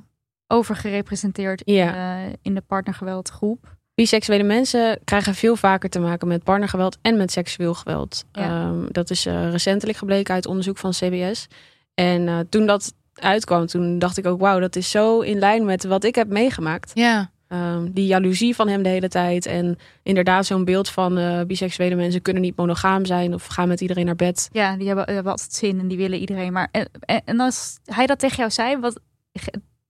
overgerepresenteerd 0.46 1.62
Ja. 1.64 1.86
in, 1.86 2.30
de, 2.30 2.38
in 2.42 2.54
de 2.54 2.60
partnergeweldgroep. 2.60 3.76
Biseksuele 3.94 4.42
mensen 4.42 4.98
krijgen 5.04 5.34
veel 5.34 5.56
vaker 5.56 5.90
te 5.90 5.98
maken 6.00 6.28
met 6.28 6.44
partnergeweld 6.44 6.98
en 7.02 7.16
met 7.16 7.32
seksueel 7.32 7.74
geweld. 7.74 8.24
Ja. 8.32 8.42
Ehm, 8.42 8.86
dat 8.88 9.10
is 9.10 9.26
eh, 9.26 9.50
recentelijk 9.50 9.98
gebleken 9.98 10.34
uit 10.34 10.46
onderzoek 10.46 10.78
van 10.78 10.90
CBS. 10.90 11.46
En 11.94 12.28
eh, 12.28 12.38
toen 12.48 12.66
dat 12.66 12.92
uitkwam, 13.14 13.66
toen 13.66 13.98
dacht 13.98 14.18
ik 14.18 14.26
ook, 14.26 14.40
wauw, 14.40 14.58
dat 14.58 14.76
is 14.76 14.90
zo 14.90 15.20
in 15.20 15.38
lijn 15.38 15.64
met 15.64 15.84
wat 15.84 16.04
ik 16.04 16.14
heb 16.14 16.28
meegemaakt. 16.28 16.90
Ja, 16.94 17.30
Ehm, 17.48 17.86
die 17.92 18.06
jaloezie 18.06 18.54
van 18.54 18.68
hem 18.68 18.82
de 18.82 18.88
hele 18.88 19.08
tijd. 19.08 19.46
En 19.46 19.78
inderdaad 20.02 20.46
zo'n 20.46 20.64
beeld 20.64 20.88
van 20.88 21.18
eh, 21.18 21.40
biseksuele 21.46 21.94
mensen 21.94 22.22
kunnen 22.22 22.42
niet 22.42 22.56
monogaam 22.56 23.04
zijn 23.04 23.34
of 23.34 23.46
gaan 23.46 23.68
met 23.68 23.80
iedereen 23.80 24.04
naar 24.06 24.16
bed. 24.16 24.48
Ja, 24.52 24.76
die 24.76 24.86
hebben, 24.86 25.04
hebben 25.14 25.32
altijd 25.32 25.52
zin 25.52 25.80
en 25.80 25.88
die 25.88 25.96
willen 25.98 26.18
iedereen. 26.18 26.52
Maar 26.52 26.68
en, 26.70 26.88
en, 27.00 27.22
en 27.24 27.40
als 27.40 27.78
hij 27.84 28.06
dat 28.06 28.18
tegen 28.18 28.36
jou 28.36 28.50
zei, 28.50 28.78
wat 28.78 29.00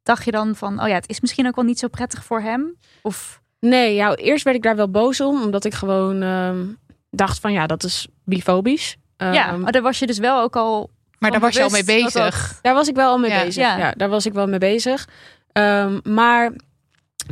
dacht 0.03 0.25
je 0.25 0.31
dan 0.31 0.55
van, 0.57 0.83
oh 0.83 0.89
ja, 0.89 0.95
het 0.95 1.09
is 1.09 1.21
misschien 1.21 1.47
ook 1.47 1.57
wel 1.57 1.65
niet 1.65 1.79
zo 1.79 1.89
prettig 1.89 2.25
voor 2.25 2.41
hem? 2.41 2.77
Of 3.03 3.43
Nee, 3.61 3.95
ja, 3.95 4.15
eerst 4.15 4.45
werd 4.45 4.57
ik 4.57 4.63
daar 4.63 4.77
wel 4.77 4.91
boos 4.91 5.21
om, 5.21 5.43
omdat 5.43 5.65
ik 5.65 5.75
gewoon 5.75 6.23
ehm, 6.23 6.65
dacht 7.11 7.39
van 7.41 7.53
ja, 7.53 7.67
dat 7.67 7.85
is 7.85 8.09
bifobisch. 8.25 8.97
ja, 9.17 9.49
Ehm, 9.49 9.61
maar 9.61 9.73
daar 9.73 9.83
was 9.83 9.99
je 9.99 10.07
dus 10.07 10.19
wel 10.19 10.41
ook 10.41 10.57
al. 10.57 10.91
maar 11.19 11.31
daar 11.31 11.41
was 11.41 11.55
je 11.55 11.63
al 11.63 11.71
mee 11.71 11.85
bezig. 11.85 12.13
dat- 12.13 12.59
Daar 12.63 12.75
was 12.75 12.89
ik 12.89 12.95
wel 12.95 13.11
al 13.11 13.19
mee 13.19 13.31
Ja. 13.31 13.45
bezig. 13.45 13.63
Ja. 13.63 13.79
Ja. 13.79 13.93
daar 13.97 14.09
was 14.09 14.27
ik 14.27 14.33
wel 14.33 14.47
mee 14.47 14.59
bezig. 14.59 15.09
Ehm, 15.53 15.99
maar 16.03 16.53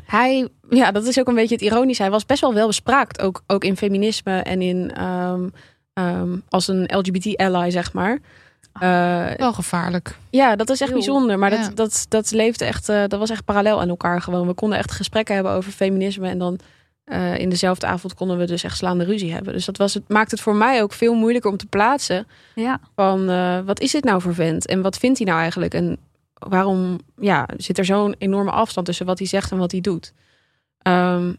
hij, 0.04 0.48
ja, 0.70 0.90
dat 0.90 1.06
is 1.06 1.18
ook 1.18 1.28
een 1.28 1.34
beetje 1.34 1.54
het 1.54 1.64
ironische. 1.64 2.02
Hij 2.02 2.10
was 2.10 2.26
best 2.26 2.40
wel 2.40 2.54
wel 2.54 2.66
bespraakt, 2.66 3.20
ook, 3.20 3.42
ook 3.46 3.64
in 3.64 3.76
feminisme 3.76 4.38
en 4.38 4.62
in 4.62 4.92
ehm, 4.94 5.48
ehm, 5.92 6.36
als 6.48 6.68
een 6.68 6.90
LGBT-ally, 6.96 7.70
zeg 7.70 7.92
maar. 7.92 8.18
Eh, 8.72 9.36
Wel 9.36 9.52
gevaarlijk. 9.52 10.16
ja, 10.30 10.56
dat 10.56 10.70
is 10.70 10.80
echt 10.80 10.90
Heel, 10.90 10.98
bijzonder. 10.98 11.38
Maar 11.38 11.52
ja. 11.52 11.62
dat, 11.62 11.76
dat, 11.76 12.06
dat 12.08 12.30
leefde 12.30 12.64
echt, 12.64 12.88
eh, 12.88 13.02
dat 13.08 13.18
was 13.18 13.30
echt 13.30 13.44
parallel 13.44 13.80
aan 13.80 13.88
elkaar 13.88 14.22
gewoon. 14.22 14.46
We 14.46 14.54
konden 14.54 14.78
echt 14.78 14.92
gesprekken 14.92 15.34
hebben 15.34 15.52
over 15.52 15.72
feminisme 15.72 16.28
en 16.28 16.38
dan 16.38 16.58
eh, 17.04 17.38
in 17.38 17.48
dezelfde 17.48 17.86
avond 17.86 18.14
konden 18.14 18.38
we 18.38 18.44
dus 18.44 18.62
echt 18.62 18.76
slaande 18.76 19.04
ruzie 19.04 19.32
hebben. 19.32 19.52
Dus 19.52 19.64
dat 19.64 19.76
was 19.76 19.94
het, 19.94 20.08
maakt 20.08 20.30
het 20.30 20.40
voor 20.40 20.54
mij 20.54 20.82
ook 20.82 20.92
veel 20.92 21.14
moeilijker 21.14 21.50
om 21.50 21.56
te 21.56 21.66
plaatsen 21.66 22.26
Ja, 22.54 22.80
van 22.94 23.26
wat 23.64 23.80
is 23.80 23.92
dit 23.92 24.04
nou 24.04 24.20
voor 24.20 24.34
vent 24.34 24.66
en 24.66 24.82
wat 24.82 24.96
vindt 24.96 25.18
hij 25.18 25.26
nou 25.26 25.40
eigenlijk 25.40 25.74
en 25.74 25.98
waarom 26.48 26.98
ja, 27.16 27.48
zit 27.56 27.78
er 27.78 27.84
zo'n 27.84 28.14
enorme 28.18 28.50
afstand 28.50 28.86
tussen 28.86 29.06
wat 29.06 29.18
hij 29.18 29.28
zegt 29.28 29.50
en 29.50 29.58
wat 29.58 29.72
hij 29.72 29.80
doet. 29.80 30.12
Ehm, 30.78 31.32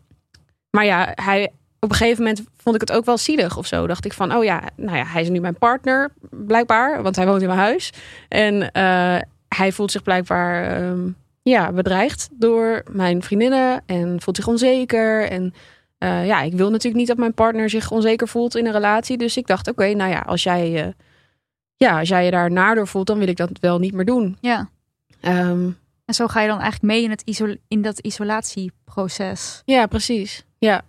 maar 0.70 0.86
ja, 0.86 1.12
hij, 1.16 1.52
op 1.80 1.90
een 1.90 1.96
gegeven 1.96 2.24
moment 2.24 2.44
vond 2.58 2.76
ik 2.76 2.82
het 2.82 2.92
ook 2.92 3.06
wel 3.06 3.18
zielig 3.18 3.58
of 3.58 3.66
zo. 3.66 3.88
Dacht 3.88 4.06
ik 4.06 4.14
van, 4.14 4.36
oh 4.36 4.44
ja, 4.44 4.64
nou 4.76 4.98
ja, 4.98 5.06
hij 5.06 5.22
is 5.22 5.30
nu 5.30 5.40
mijn 5.40 5.58
partner 5.58 6.12
blijkbaar, 6.30 7.04
want 7.04 7.16
hij 7.16 7.26
woont 7.26 7.42
in 7.42 7.48
mijn 7.48 7.60
huis. 7.60 7.94
En 8.30 8.72
eh, 8.72 9.18
hij 9.48 9.72
voelt 9.72 9.92
zich 9.92 10.04
blijkbaar 10.04 10.82
ehm, 10.82 11.10
ja, 11.44 11.72
bedreigd 11.72 12.30
door 12.32 12.84
mijn 12.92 13.24
vriendinnen 13.24 13.82
en 13.86 14.22
voelt 14.22 14.36
zich 14.36 14.48
onzeker. 14.48 15.30
En 15.30 15.54
eh, 15.98 16.26
ja, 16.26 16.42
ik 16.42 16.54
wil 16.54 16.70
natuurlijk 16.70 16.96
niet 16.96 17.08
dat 17.08 17.18
mijn 17.18 17.34
partner 17.34 17.70
zich 17.70 17.92
onzeker 17.92 18.28
voelt 18.28 18.56
in 18.56 18.66
een 18.66 18.72
relatie. 18.72 19.18
Dus 19.18 19.38
ik 19.38 19.48
dacht, 19.48 19.70
oké, 19.70 19.94
nou 19.94 20.12
ja, 20.12 20.20
als 20.20 20.44
jij, 20.44 20.84
eh, 20.86 20.92
ja, 21.76 22.00
als 22.00 22.10
jij 22.10 22.26
je 22.26 22.32
daar 22.32 22.52
naar 22.52 22.76
door 22.76 22.88
voelt, 22.88 23.08
dan 23.08 23.18
wil 23.18 23.28
ik 23.28 23.38
dat 23.38 23.50
wel 23.60 23.80
niet 23.80 23.94
meer 23.94 24.06
doen. 24.06 24.38
ja. 24.42 24.70
Ehm, 25.24 25.70
En 26.06 26.14
zo 26.14 26.28
ga 26.28 26.42
je 26.42 26.48
dan 26.48 26.60
eigenlijk 26.60 26.94
mee 26.94 27.04
in, 27.04 27.10
het 27.10 27.58
in 27.68 27.82
dat 27.82 28.00
isolatieproces. 28.00 29.62
ja, 29.66 29.86
precies. 29.86 30.46
Ja. 30.60 30.82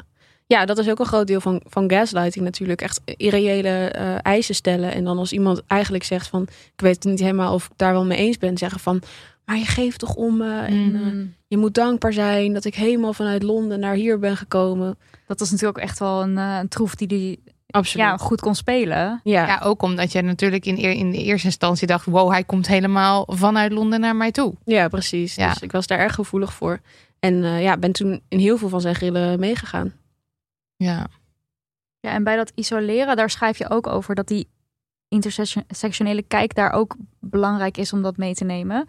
ja, 0.46 0.64
dat 0.64 0.78
is 0.78 0.88
ook 0.88 0.98
een 0.98 1.06
groot 1.06 1.26
deel 1.26 1.40
van, 1.40 1.60
van 1.64 1.90
gaslighting 1.90 2.44
natuurlijk. 2.44 2.80
Echt 2.82 3.00
irreële 3.04 3.68
eh, 3.88 4.14
eisen 4.22 4.54
stellen. 4.54 4.92
En 4.92 5.04
dan 5.04 5.18
als 5.18 5.32
iemand 5.32 5.62
eigenlijk 5.66 6.04
zegt 6.04 6.26
van... 6.28 6.42
ik 6.42 6.80
weet 6.80 6.94
het 6.94 7.04
niet 7.04 7.20
helemaal 7.20 7.54
of 7.54 7.64
ik 7.64 7.72
daar 7.76 7.92
wel 7.92 8.04
mee 8.04 8.18
eens 8.18 8.38
ben. 8.38 8.58
Zeggen 8.58 8.80
van, 8.80 9.02
maar 9.44 9.56
je 9.58 9.64
geeft 9.66 9.98
toch 9.98 10.14
om 10.14 10.36
me. 10.36 10.60
En 10.60 10.74
Mm. 10.74 10.94
eh, 10.94 11.26
je 11.46 11.56
moet 11.56 11.74
dankbaar 11.74 12.12
zijn 12.12 12.52
dat 12.52 12.64
ik 12.64 12.74
helemaal 12.74 13.12
vanuit 13.12 13.42
Londen 13.42 13.80
naar 13.80 13.94
hier 13.94 14.18
ben 14.18 14.36
gekomen. 14.36 14.98
Dat 15.26 15.38
was 15.38 15.50
natuurlijk 15.50 15.78
ook 15.78 15.84
echt 15.84 15.98
wel 15.98 16.22
een, 16.22 16.38
eh, 16.38 16.58
een 16.60 16.68
troef 16.68 16.94
die 16.94 17.08
die 17.08 17.42
Absoluut. 17.74 18.06
ja, 18.06 18.16
goed 18.16 18.40
kon 18.40 18.54
spelen. 18.54 19.20
ja. 19.24 19.46
Ja, 19.46 19.60
ook 19.62 19.82
omdat 19.82 20.12
je 20.12 20.22
natuurlijk 20.22 20.66
in, 20.66 20.78
eer- 20.78 20.92
in 20.92 21.10
de 21.10 21.22
eerste 21.22 21.46
instantie 21.46 21.86
dacht... 21.86 22.06
wow, 22.06 22.30
hij 22.30 22.44
komt 22.44 22.66
helemaal 22.66 23.26
vanuit 23.30 23.72
Londen 23.72 24.00
naar 24.00 24.16
mij 24.16 24.30
toe. 24.30 24.54
Ja, 24.64 24.88
precies. 24.88 25.34
Ja. 25.34 25.52
Dus 25.52 25.62
ik 25.62 25.72
was 25.72 25.86
daar 25.86 25.98
erg 25.98 26.14
gevoelig 26.14 26.52
voor. 26.52 26.80
En 27.20 27.44
eh, 27.44 27.62
ja, 27.62 27.76
ben 27.76 27.92
toen 27.92 28.22
in 28.28 28.38
heel 28.38 28.56
veel 28.58 28.68
van 28.68 28.80
zijn 28.80 28.94
grillen 28.94 29.40
meegegaan. 29.40 29.92
Ja, 30.76 31.06
Ja, 32.00 32.10
en 32.10 32.24
bij 32.24 32.36
dat 32.36 32.52
isoleren, 32.54 33.16
daar 33.16 33.30
schrijf 33.30 33.58
je 33.58 33.70
ook 33.70 33.86
over 33.86 34.14
dat 34.14 34.28
die 34.28 34.48
intersectionele 35.08 36.22
kijk 36.22 36.54
daar 36.54 36.70
ook 36.72 36.96
belangrijk 37.20 37.76
is 37.76 37.92
om 37.92 38.02
dat 38.02 38.16
mee 38.16 38.34
te 38.34 38.44
nemen. 38.44 38.88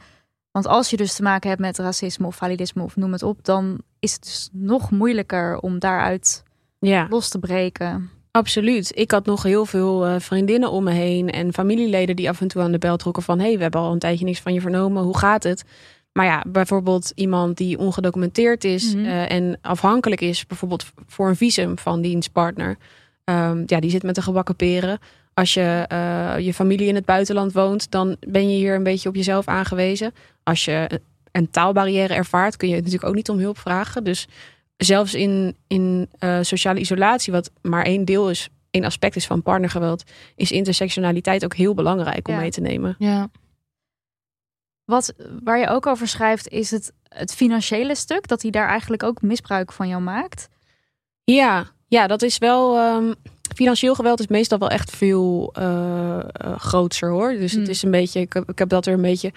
Want 0.52 0.68
als 0.68 0.90
je 0.90 0.98
dus 0.98 1.16
te 1.16 1.24
maken 1.24 1.50
hebt 1.50 1.62
met 1.62 1.78
racisme 1.78 2.28
of 2.28 2.36
validisme 2.36 2.84
of 2.84 2.96
noem 2.96 3.12
het 3.12 3.24
op, 3.24 3.44
dan 3.46 3.82
is 4.00 4.14
het 4.14 4.24
dus 4.24 4.50
nog 4.52 4.92
moeilijker 4.92 5.60
om 5.60 5.80
daaruit 5.80 6.44
Ja, 6.80 7.08
los 7.10 7.30
te 7.30 7.40
breken. 7.40 8.10
Absoluut. 8.36 8.92
Ik 8.96 9.12
had 9.12 9.26
nog 9.26 9.44
heel 9.44 9.66
veel 9.66 10.06
eh, 10.06 10.16
vriendinnen 10.20 10.72
om 10.72 10.84
me 10.84 10.92
heen 10.92 11.30
en 11.30 11.54
familieleden 11.54 12.16
die 12.16 12.30
af 12.30 12.42
en 12.42 12.48
toe 12.48 12.62
aan 12.62 12.72
de 12.72 12.78
bel 12.78 12.98
trokken 12.98 13.24
van... 13.24 13.40
hey, 13.40 13.56
we 13.56 13.62
hebben 13.62 13.82
al 13.82 13.92
een 13.92 14.00
tijdje 14.00 14.26
niks 14.26 14.40
van 14.40 14.54
je 14.54 14.62
vernomen, 14.62 15.04
hoe 15.04 15.18
gaat 15.18 15.44
het? 15.44 15.64
Maar 16.12 16.26
ja, 16.26 16.44
bijvoorbeeld 16.48 17.12
iemand 17.16 17.58
die 17.58 17.78
ongedocumenteerd 17.78 18.64
is 18.64 18.94
Mhm. 18.96 19.06
eh, 19.06 19.32
en 19.32 19.58
afhankelijk 19.62 20.22
is... 20.22 20.46
bijvoorbeeld 20.48 20.86
voor 21.08 21.28
een 21.28 21.36
visum 21.36 21.78
van 21.78 22.02
dienstpartner. 22.02 22.78
Ehm, 23.24 23.64
ja, 23.66 23.80
die 23.80 23.90
zit 23.90 24.04
met 24.04 24.16
de 24.16 24.22
gebakken 24.22 24.56
peren. 24.56 25.00
Als 25.34 25.54
je 25.54 25.86
eh, 25.88 26.36
je 26.40 26.54
familie 26.54 26.88
in 26.88 26.96
het 26.96 27.06
buitenland 27.06 27.54
woont, 27.54 27.92
dan 27.92 28.16
ben 28.28 28.50
je 28.50 28.56
hier 28.56 28.76
een 28.76 28.84
beetje 28.84 29.10
op 29.10 29.16
jezelf 29.16 29.48
aangewezen. 29.48 30.14
Als 30.44 30.66
je 30.66 31.02
een 31.32 31.50
taalbarrière 31.50 32.14
ervaart, 32.14 32.58
kun 32.58 32.70
je 32.70 32.76
natuurlijk 32.76 33.06
ook 33.06 33.16
niet 33.16 33.30
om 33.30 33.40
hulp 33.40 33.58
vragen. 33.58 34.04
Dus 34.04 34.28
zelfs 34.78 35.14
in, 35.14 35.56
in 35.68 36.10
eh, 36.20 36.38
sociale 36.42 36.80
isolatie, 36.80 37.34
wat 37.34 37.52
maar 37.62 37.84
één 37.86 38.06
deel 38.06 38.30
is, 38.30 38.50
één 38.72 38.84
aspect 38.84 39.16
is 39.16 39.26
van 39.28 39.42
partnergeweld, 39.42 40.04
is 40.36 40.52
intersectionaliteit 40.52 41.44
ook 41.44 41.54
heel 41.56 41.74
belangrijk 41.74 42.28
om 42.28 42.34
Ja. 42.34 42.40
mee 42.40 42.52
te 42.52 42.62
nemen. 42.62 42.96
ja. 43.00 43.30
Wat, 44.86 45.14
waar 45.44 45.60
je 45.60 45.68
ook 45.68 45.86
over 45.86 46.08
schrijft, 46.08 46.48
is 46.48 46.72
het, 46.72 46.94
het 47.10 47.34
financiële 47.36 47.96
stuk. 47.96 48.28
Dat 48.28 48.42
hij 48.42 48.52
daar 48.52 48.68
eigenlijk 48.68 49.04
ook 49.04 49.22
misbruik 49.22 49.72
van 49.72 49.88
jou 49.88 50.02
maakt. 50.02 50.48
Ja, 51.24 51.66
ja, 51.88 52.08
dat 52.08 52.22
is 52.22 52.38
wel. 52.38 52.78
ehm, 52.78 53.14
financieel 53.56 53.96
geweld 53.96 54.20
is 54.20 54.28
meestal 54.28 54.58
wel 54.60 54.70
echt 54.70 54.92
veel 54.96 55.50
eh, 55.54 56.20
grootser 56.58 57.10
hoor. 57.10 57.32
Dus 57.32 57.52
het 57.52 57.62
Hmm. 57.62 57.70
is 57.70 57.84
een 57.84 57.92
beetje. 57.92 58.20
Ik 58.20 58.34
heb, 58.34 58.50
ik 58.50 58.60
heb 58.60 58.70
dat 58.70 58.86
er 58.86 58.94
een 58.94 59.02
beetje 59.02 59.32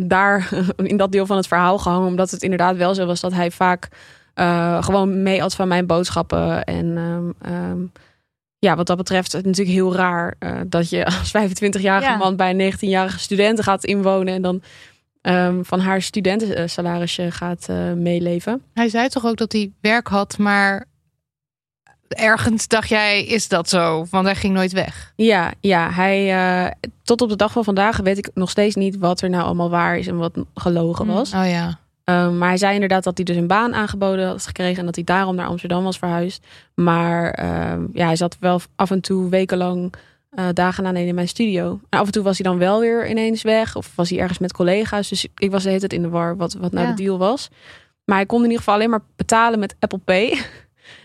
daar 0.00 0.48
in 0.76 0.96
dat 0.96 1.12
deel 1.12 1.26
van 1.26 1.36
het 1.36 1.46
verhaal 1.46 1.78
gehangen. 1.78 2.06
Omdat 2.08 2.30
het 2.30 2.42
inderdaad 2.42 2.76
wel 2.76 2.94
zo 2.94 3.06
was 3.06 3.20
dat 3.20 3.32
hij 3.32 3.50
vaak 3.50 3.88
eh, 4.34 4.82
gewoon 4.82 5.22
mee 5.22 5.40
had 5.40 5.54
van 5.54 5.68
mijn 5.68 5.86
boodschappen. 5.86 6.64
En 6.64 6.96
ehm, 6.96 7.52
ehm, 7.52 7.78
ja, 8.58 8.76
wat 8.76 8.86
dat 8.86 8.96
betreft, 8.96 9.32
het 9.32 9.44
natuurlijk 9.44 9.76
heel 9.76 9.94
raar 9.94 10.34
eh, 10.38 10.60
dat 10.66 10.90
je 10.90 11.04
als 11.18 11.30
25-jarige 11.30 12.10
Ja. 12.10 12.16
man 12.16 12.36
bij 12.36 12.50
een 12.50 12.72
19-jarige 12.72 13.18
studenten 13.18 13.64
gaat 13.64 13.84
inwonen. 13.84 14.34
En 14.34 14.42
dan 14.42 14.62
ehm, 15.20 15.62
van 15.62 15.80
haar 15.80 16.02
studentensalarisje 16.02 17.30
gaat 17.30 17.68
eh, 17.68 17.92
meeleven. 17.92 18.62
Hij 18.74 18.88
zei 18.88 19.08
toch 19.08 19.26
ook 19.26 19.36
dat 19.36 19.52
hij 19.52 19.72
werk 19.80 20.08
had, 20.08 20.38
maar 20.38 20.84
ergens 22.08 22.68
dacht 22.68 22.88
jij, 22.88 23.24
is 23.24 23.48
dat 23.48 23.68
zo? 23.68 24.06
Want 24.10 24.24
hij 24.26 24.34
ging 24.34 24.54
nooit 24.54 24.72
weg. 24.72 25.12
Ja, 25.16 25.52
ja 25.60 25.90
hij, 25.90 26.74
tot 27.02 27.20
op 27.22 27.28
de 27.28 27.36
dag 27.36 27.52
van 27.52 27.64
vandaag 27.64 27.96
weet 27.96 28.18
ik 28.18 28.30
nog 28.34 28.50
steeds 28.50 28.74
niet 28.74 28.98
wat 28.98 29.20
er 29.20 29.30
nou 29.30 29.44
allemaal 29.44 29.70
waar 29.70 29.98
is 29.98 30.06
en 30.06 30.16
wat 30.16 30.32
gelogen 30.54 31.06
was. 31.06 31.32
Oh 31.34 31.48
ja. 31.48 31.78
Um, 32.10 32.38
maar 32.38 32.48
hij 32.48 32.56
zei 32.56 32.74
inderdaad 32.74 33.04
dat 33.04 33.16
hij 33.16 33.24
dus 33.24 33.36
een 33.36 33.46
baan 33.46 33.74
aangeboden 33.74 34.26
had 34.26 34.46
gekregen 34.46 34.78
en 34.78 34.84
dat 34.84 34.94
hij 34.94 35.04
daarom 35.04 35.34
naar 35.34 35.46
Amsterdam 35.46 35.84
was 35.84 35.98
verhuisd. 35.98 36.46
Maar 36.74 37.44
um, 37.72 37.90
ja, 37.92 38.06
hij 38.06 38.16
zat 38.16 38.36
wel 38.40 38.60
af 38.76 38.90
en 38.90 39.00
toe 39.00 39.28
wekenlang 39.30 39.94
uh, 40.38 40.44
dagen 40.52 40.86
aan 40.86 40.96
in 40.96 41.14
mijn 41.14 41.28
studio. 41.28 41.80
En 41.88 41.98
af 41.98 42.06
en 42.06 42.12
toe 42.12 42.22
was 42.22 42.38
hij 42.38 42.50
dan 42.50 42.58
wel 42.58 42.80
weer 42.80 43.08
ineens 43.10 43.42
weg 43.42 43.76
of 43.76 43.92
was 43.94 44.10
hij 44.10 44.18
ergens 44.18 44.38
met 44.38 44.52
collega's. 44.52 45.08
Dus 45.08 45.26
ik 45.36 45.50
was 45.50 45.62
de 45.62 45.68
hele 45.68 45.80
tijd 45.80 45.92
in 45.92 46.02
de 46.02 46.08
war 46.08 46.36
wat, 46.36 46.52
wat 46.52 46.72
nou 46.72 46.86
Ja. 46.86 46.92
de 46.94 47.02
deal 47.02 47.18
was. 47.18 47.48
Maar 48.04 48.16
hij 48.16 48.26
kon 48.26 48.38
in 48.38 48.44
ieder 48.44 48.58
geval 48.58 48.74
alleen 48.74 48.90
maar 48.90 49.04
betalen 49.16 49.58
met 49.58 49.76
Apple 49.78 49.98
Pay. 49.98 50.38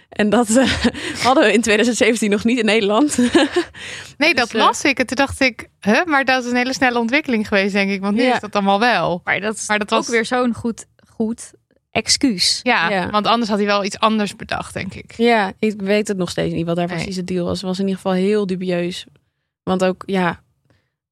En 0.09 0.29
dat 0.29 0.49
eh, 0.49 0.71
hadden 1.25 1.43
we 1.43 1.53
in 1.53 1.61
2017 1.61 2.29
nog 2.29 2.43
niet 2.43 2.59
in 2.59 2.65
Nederland. 2.65 3.17
Nee, 4.17 4.33
Dus, 4.33 4.39
dat 4.41 4.53
eh, 4.53 4.61
las 4.61 4.83
ik. 4.83 4.99
En 4.99 5.05
toen 5.05 5.15
dacht 5.15 5.39
ik, 5.41 5.67
huh? 5.79 6.03
maar 6.05 6.25
dat 6.25 6.43
is 6.43 6.49
een 6.51 6.57
hele 6.57 6.73
snelle 6.73 6.99
ontwikkeling 6.99 7.47
geweest, 7.47 7.73
denk 7.73 7.91
ik. 7.91 8.01
Want 8.01 8.15
nu 8.15 8.23
Ja. 8.23 8.33
is 8.33 8.39
dat 8.39 8.53
allemaal 8.55 8.79
wel. 8.79 9.21
Maar 9.23 9.39
dat 9.39 9.55
is 9.55 9.67
Maar 9.67 9.79
dat 9.79 9.91
ook 9.93 9.99
was- 9.99 10.09
weer 10.09 10.25
zo'n 10.25 10.53
goed, 10.53 10.85
goed 11.09 11.51
excuus. 11.91 12.59
Ja, 12.63 12.89
Ja. 12.89 13.09
want 13.09 13.27
anders 13.27 13.49
had 13.49 13.57
hij 13.59 13.67
wel 13.67 13.83
iets 13.83 13.99
anders 13.99 14.35
bedacht, 14.35 14.73
denk 14.73 14.93
ik. 14.93 15.13
Ja, 15.17 15.53
ik 15.59 15.81
weet 15.81 16.07
het 16.07 16.17
nog 16.17 16.29
steeds 16.29 16.53
niet 16.53 16.65
wat 16.65 16.75
daar 16.75 16.87
Nee. 16.87 16.95
precies 16.95 17.15
de 17.15 17.23
deal 17.23 17.45
was. 17.45 17.57
Het 17.57 17.67
was 17.67 17.79
in 17.79 17.83
ieder 17.87 18.01
geval 18.01 18.13
heel 18.17 18.45
dubieus. 18.45 19.05
Want 19.63 19.83
ook, 19.83 20.03
ja, 20.05 20.41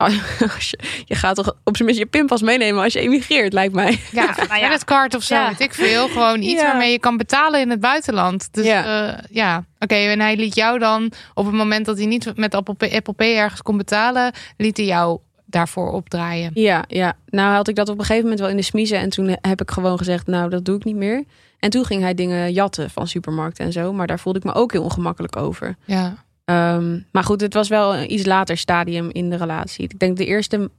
je, 0.06 0.80
je 1.06 1.16
gaat 1.16 1.36
toch 1.36 1.56
op 1.64 1.76
zijn 1.76 1.88
minst 1.88 2.04
je 2.04 2.08
pinpas 2.08 2.42
meenemen 2.42 2.84
als 2.84 2.94
je 2.94 3.00
emigreert, 3.00 3.54
lijkt 3.54 3.74
mij. 3.74 4.00
Ja, 4.12 4.26
nou 4.48 4.60
ja. 4.60 4.68
creditcard 4.68 5.16
of 5.16 5.24
zo, 5.24 5.36
Ja. 5.36 5.48
weet 5.48 5.60
ik 5.60 5.74
veel. 5.74 6.08
Gewoon 6.08 6.42
iets 6.42 6.62
Ja. 6.62 6.68
waarmee 6.68 6.92
je 6.92 7.00
kan 7.00 7.18
betalen 7.18 7.60
in 7.62 7.70
het 7.70 7.80
buitenland. 7.80 8.48
Dus 8.54 8.66
Ja. 8.66 8.86
ja, 8.86 9.20
ja. 9.30 9.64
oké. 9.80 9.96
en 9.96 10.20
hij 10.20 10.36
liet 10.36 10.56
jou 10.56 10.80
dan, 10.80 11.12
op 11.34 11.46
het 11.46 11.56
moment 11.56 11.86
dat 11.86 11.98
hij 11.98 12.06
niet 12.06 12.38
met 12.38 12.56
Apple 12.56 12.74
Pay, 12.74 12.96
Apple 12.96 13.14
Pay 13.14 13.36
ergens 13.38 13.62
kon 13.62 13.78
betalen, 13.78 14.32
liet 14.58 14.78
hij 14.78 14.86
jou 14.86 15.20
daarvoor 15.46 15.92
opdraaien. 15.92 16.52
Ja, 16.54 16.84
ja. 16.88 17.14
Nou 17.30 17.54
had 17.54 17.68
ik 17.68 17.76
dat 17.76 17.90
op 17.90 17.96
een 18.00 18.02
gegeven 18.06 18.24
moment 18.24 18.40
wel 18.40 18.50
in 18.50 18.58
de 18.58 18.62
smiezen. 18.64 19.00
En 19.00 19.10
toen 19.10 19.38
heb 19.42 19.62
ik 19.62 19.72
gewoon 19.72 19.98
gezegd, 19.98 20.28
nou, 20.28 20.50
dat 20.50 20.66
doe 20.66 20.76
ik 20.76 20.84
niet 20.84 20.96
meer. 20.96 21.24
En 21.60 21.70
toen 21.70 21.86
ging 21.86 22.02
hij 22.02 22.14
dingen 22.14 22.54
jatten 22.54 22.90
van 22.90 23.08
supermarkten 23.08 23.66
en 23.66 23.72
zo. 23.72 23.94
Maar 23.94 24.08
daar 24.08 24.20
voelde 24.20 24.40
ik 24.40 24.46
me 24.46 24.54
ook 24.54 24.72
heel 24.72 24.84
ongemakkelijk 24.84 25.36
over. 25.36 25.76
Ja. 25.86 26.16
Ehm, 26.48 27.00
maar 27.12 27.24
goed, 27.24 27.42
het 27.42 27.54
was 27.54 27.68
wel 27.68 27.96
een 27.96 28.14
iets 28.14 28.26
later 28.26 28.58
stadium 28.58 29.10
in 29.12 29.30
de 29.30 29.36
relatie. 29.36 29.84
Ik 29.84 30.00
denk 30.00 30.18
de 30.18 30.26
eerste 30.26 30.72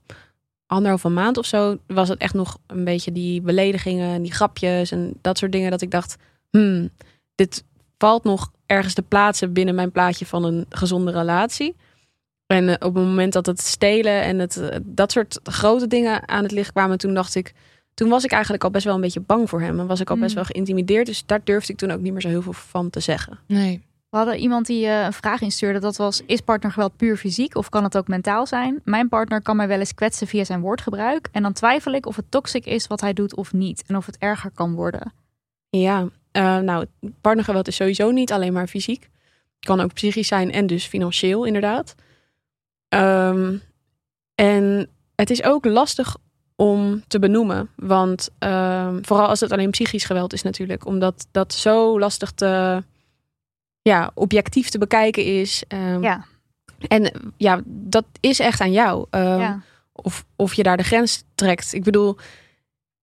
anderhalve 0.66 1.08
maand 1.08 1.36
of 1.36 1.46
zo 1.46 1.76
was 1.86 2.08
het 2.08 2.18
echt 2.18 2.34
nog 2.34 2.58
een 2.66 2.84
beetje 2.84 3.12
die 3.12 3.40
beledigingen, 3.40 4.14
en 4.14 4.22
die 4.22 4.32
grapjes 4.32 4.90
en 4.90 5.12
dat 5.20 5.38
soort 5.38 5.52
dingen. 5.52 5.70
Dat 5.70 5.82
ik 5.82 5.90
dacht, 5.90 6.16
hmm, 6.50 6.90
dit 7.34 7.64
valt 7.98 8.24
nog 8.24 8.50
ergens 8.66 8.94
te 8.94 9.02
plaatsen 9.02 9.52
binnen 9.52 9.74
mijn 9.74 9.90
plaatje 9.92 10.26
van 10.26 10.44
een 10.44 10.66
gezonde 10.68 11.10
relatie. 11.10 11.76
En 12.46 12.68
eh, 12.68 12.74
op 12.88 12.94
het 12.94 13.04
moment 13.04 13.32
dat 13.32 13.46
het 13.46 13.60
stelen 13.60 14.22
en 14.22 14.38
het, 14.38 14.56
eh, 14.56 14.78
dat 14.84 15.12
soort 15.12 15.40
grote 15.42 15.86
dingen 15.86 16.28
aan 16.28 16.42
het 16.42 16.52
licht 16.52 16.72
kwamen, 16.72 16.98
toen 16.98 17.14
dacht 17.14 17.34
ik, 17.34 17.54
toen 17.94 18.08
was 18.08 18.24
ik 18.24 18.32
eigenlijk 18.32 18.64
al 18.64 18.70
best 18.70 18.84
wel 18.84 18.94
een 18.94 19.00
beetje 19.00 19.20
bang 19.20 19.48
voor 19.48 19.60
hem. 19.60 19.80
En 19.80 19.86
was 19.86 20.00
ik 20.00 20.10
al 20.10 20.16
best 20.16 20.28
Mm. 20.28 20.34
wel 20.34 20.44
geïntimideerd. 20.44 21.06
Dus 21.06 21.22
daar 21.26 21.40
durfde 21.44 21.72
ik 21.72 21.78
toen 21.78 21.90
ook 21.90 22.00
niet 22.00 22.12
meer 22.12 22.20
zo 22.20 22.28
heel 22.28 22.42
veel 22.42 22.52
van 22.52 22.90
te 22.90 23.00
zeggen. 23.00 23.38
Nee. 23.46 23.86
We 24.10 24.16
hadden 24.16 24.38
iemand 24.38 24.66
die 24.66 24.86
eh, 24.86 25.04
een 25.04 25.12
vraag 25.12 25.40
instuurde. 25.40 25.78
Dat 25.78 25.96
was, 25.96 26.22
is 26.26 26.40
partnergeweld 26.40 26.96
puur 26.96 27.16
fysiek 27.16 27.56
of 27.56 27.68
kan 27.68 27.84
het 27.84 27.96
ook 27.96 28.08
mentaal 28.08 28.46
zijn? 28.46 28.80
Mijn 28.84 29.08
partner 29.08 29.42
kan 29.42 29.56
mij 29.56 29.68
wel 29.68 29.78
eens 29.78 29.94
kwetsen 29.94 30.26
via 30.26 30.44
zijn 30.44 30.60
woordgebruik. 30.60 31.28
En 31.32 31.42
dan 31.42 31.52
twijfel 31.52 31.92
ik 31.92 32.06
of 32.06 32.16
het 32.16 32.30
toxic 32.30 32.66
is 32.66 32.86
wat 32.86 33.00
hij 33.00 33.12
doet 33.12 33.34
of 33.34 33.52
niet. 33.52 33.84
En 33.86 33.96
of 33.96 34.06
het 34.06 34.18
erger 34.18 34.50
kan 34.50 34.74
worden. 34.74 35.12
Ja, 35.70 36.08
eh, 36.32 36.58
nou, 36.58 36.86
partnergeweld 37.20 37.68
is 37.68 37.76
sowieso 37.76 38.10
niet 38.10 38.32
alleen 38.32 38.52
maar 38.52 38.66
fysiek. 38.66 39.08
Kan 39.60 39.80
ook 39.80 39.92
psychisch 39.92 40.28
zijn 40.28 40.52
en 40.52 40.66
dus 40.66 40.86
financieel, 40.86 41.44
inderdaad. 41.44 41.94
Ehm, 42.88 43.56
en 44.34 44.88
het 45.14 45.30
is 45.30 45.42
ook 45.42 45.64
lastig 45.64 46.16
om 46.56 47.02
te 47.06 47.18
benoemen. 47.18 47.70
Want 47.76 48.28
ehm, 48.38 49.02
vooral 49.02 49.28
als 49.28 49.40
het 49.40 49.52
alleen 49.52 49.70
psychisch 49.70 50.04
geweld 50.04 50.32
is 50.32 50.42
natuurlijk. 50.42 50.86
Omdat 50.86 51.26
dat 51.30 51.52
zo 51.54 51.98
lastig 51.98 52.30
te... 52.30 52.82
Ja, 53.88 54.10
objectief 54.14 54.68
te 54.68 54.78
bekijken 54.78 55.24
is. 55.24 55.62
Ehm, 55.68 56.02
Ja. 56.02 56.24
En 56.88 57.32
ja, 57.36 57.60
dat 57.64 58.04
is 58.20 58.38
echt 58.38 58.60
aan 58.60 58.72
jou. 58.72 59.06
Ehm, 59.10 59.40
ja. 59.40 59.60
of, 59.92 60.24
of 60.36 60.54
je 60.54 60.62
daar 60.62 60.76
de 60.76 60.82
grens 60.82 61.22
trekt. 61.34 61.72
Ik 61.74 61.82
bedoel, 61.82 62.16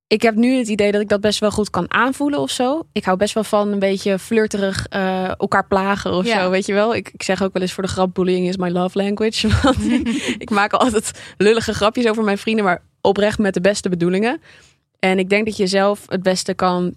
ik 0.07 0.21
heb 0.21 0.36
nu 0.36 0.57
het 0.57 0.67
idee 0.67 0.91
dat 0.91 1.01
ik 1.01 1.09
dat 1.09 1.21
best 1.21 1.39
wel 1.39 1.51
goed 1.51 1.69
kan 1.69 1.91
aanvoelen 1.93 2.39
of 2.39 2.49
zo. 2.49 2.83
Ik 2.91 3.03
hou 3.05 3.17
best 3.17 3.33
wel 3.33 3.43
van 3.43 3.71
een 3.71 3.79
beetje 3.79 4.19
flirterig 4.19 4.88
eh, 4.88 5.27
elkaar 5.39 5.67
plagen 5.67 6.13
of 6.13 6.25
Ja. 6.25 6.41
zo, 6.43 6.49
weet 6.49 6.65
je 6.65 6.73
wel. 6.73 6.95
Ik, 6.95 7.09
ik 7.13 7.23
zeg 7.23 7.43
ook 7.43 7.53
wel 7.53 7.61
eens 7.61 7.73
voor 7.73 7.83
de 7.83 7.89
grap, 7.89 8.13
bullying 8.13 8.47
is 8.47 8.57
my 8.57 8.69
love 8.69 8.97
language. 8.97 9.47
Want 9.63 9.77
ik 10.45 10.49
maak 10.49 10.73
altijd 10.73 11.11
lullige 11.38 11.73
grapjes 11.73 12.07
over 12.07 12.23
mijn 12.23 12.38
vrienden, 12.38 12.65
maar 12.65 12.81
oprecht 13.01 13.39
met 13.39 13.53
de 13.53 13.61
beste 13.61 13.89
bedoelingen. 13.89 14.41
En 14.99 15.19
ik 15.19 15.29
denk 15.29 15.45
dat 15.45 15.57
je 15.57 15.67
zelf 15.67 16.03
het 16.07 16.23
beste 16.23 16.53
kan 16.53 16.95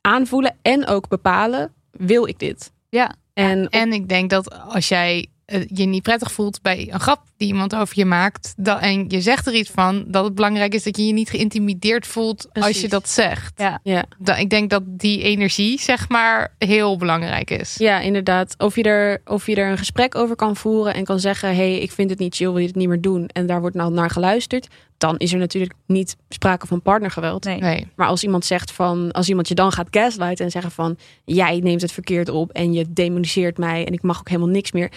aanvoelen 0.00 0.56
en 0.62 0.86
ook 0.86 1.08
bepalen, 1.08 1.72
wil 1.90 2.26
ik 2.26 2.38
dit? 2.38 2.72
Ja. 2.88 3.14
En 3.34 3.68
En 3.68 3.92
ik 3.92 4.08
denk 4.08 4.30
dat 4.30 4.52
als 4.68 4.88
jij 4.88 5.26
je 5.66 5.84
niet 5.84 6.02
prettig 6.02 6.32
voelt 6.32 6.62
bij 6.62 6.88
een 6.92 7.00
grap 7.00 7.22
die 7.36 7.48
iemand 7.48 7.74
over 7.74 7.98
je 7.98 8.04
maakt, 8.04 8.54
dat, 8.56 8.80
en 8.80 9.04
je 9.08 9.20
zegt 9.20 9.46
er 9.46 9.54
iets 9.54 9.70
van, 9.70 10.04
dat 10.06 10.24
het 10.24 10.34
belangrijk 10.34 10.74
is 10.74 10.82
dat 10.82 10.96
je 10.96 11.06
je 11.06 11.12
niet 11.12 11.30
geïntimideerd 11.30 12.06
voelt 12.06 12.48
als 12.52 12.80
je 12.80 12.88
dat 12.88 13.08
zegt. 13.08 13.52
Ja. 13.56 13.80
ja, 13.82 14.04
Da- 14.18 14.36
ik 14.36 14.50
denk 14.50 14.70
dat 14.70 14.82
die 14.86 15.22
energie, 15.22 15.80
zeg 15.80 16.08
maar, 16.08 16.54
heel 16.58 16.96
belangrijk 16.96 17.50
is. 17.50 17.74
Ja, 17.78 18.00
inderdaad. 18.00 18.54
Of 18.58 18.76
je, 18.76 18.82
er, 18.82 19.20
of 19.24 19.46
je 19.46 19.54
er 19.54 19.70
een 19.70 19.78
gesprek 19.78 20.14
over 20.14 20.36
kan 20.36 20.56
voeren 20.56 20.94
en 20.94 21.04
kan 21.04 21.20
zeggen: 21.20 21.48
hé, 21.48 21.54
hey, 21.54 21.78
ik 21.78 21.92
vind 21.92 22.10
het 22.10 22.18
niet 22.18 22.34
chill, 22.34 22.48
wil 22.48 22.58
je 22.58 22.66
het 22.66 22.76
niet 22.76 22.88
meer 22.88 23.00
doen? 23.00 23.26
En 23.26 23.46
daar 23.46 23.60
wordt 23.60 23.76
nou 23.76 23.92
naar 23.92 24.10
geluisterd. 24.10 24.68
Dan 24.98 25.16
is 25.18 25.32
er 25.32 25.38
natuurlijk 25.38 25.72
niet 25.86 26.16
sprake 26.28 26.66
van 26.66 26.82
partnergeweld. 26.82 27.44
Nee. 27.44 27.60
Nee. 27.60 27.86
Maar 27.96 28.06
als 28.06 28.22
iemand 28.22 28.44
zegt 28.44 28.72
van, 28.72 29.12
als 29.12 29.28
iemand 29.28 29.48
je 29.48 29.54
dan 29.54 29.72
gaat 29.72 29.86
gaslighten 29.90 30.44
en 30.44 30.50
zeggen 30.50 30.70
van, 30.70 30.96
jij 31.24 31.60
neemt 31.62 31.80
het 31.82 31.92
verkeerd 31.92 32.28
op 32.28 32.50
en 32.50 32.72
je 32.72 32.84
demoniseert 32.88 33.58
mij 33.58 33.86
en 33.86 33.92
ik 33.92 34.02
mag 34.02 34.18
ook 34.18 34.28
helemaal 34.28 34.48
niks 34.48 34.72
meer. 34.72 34.90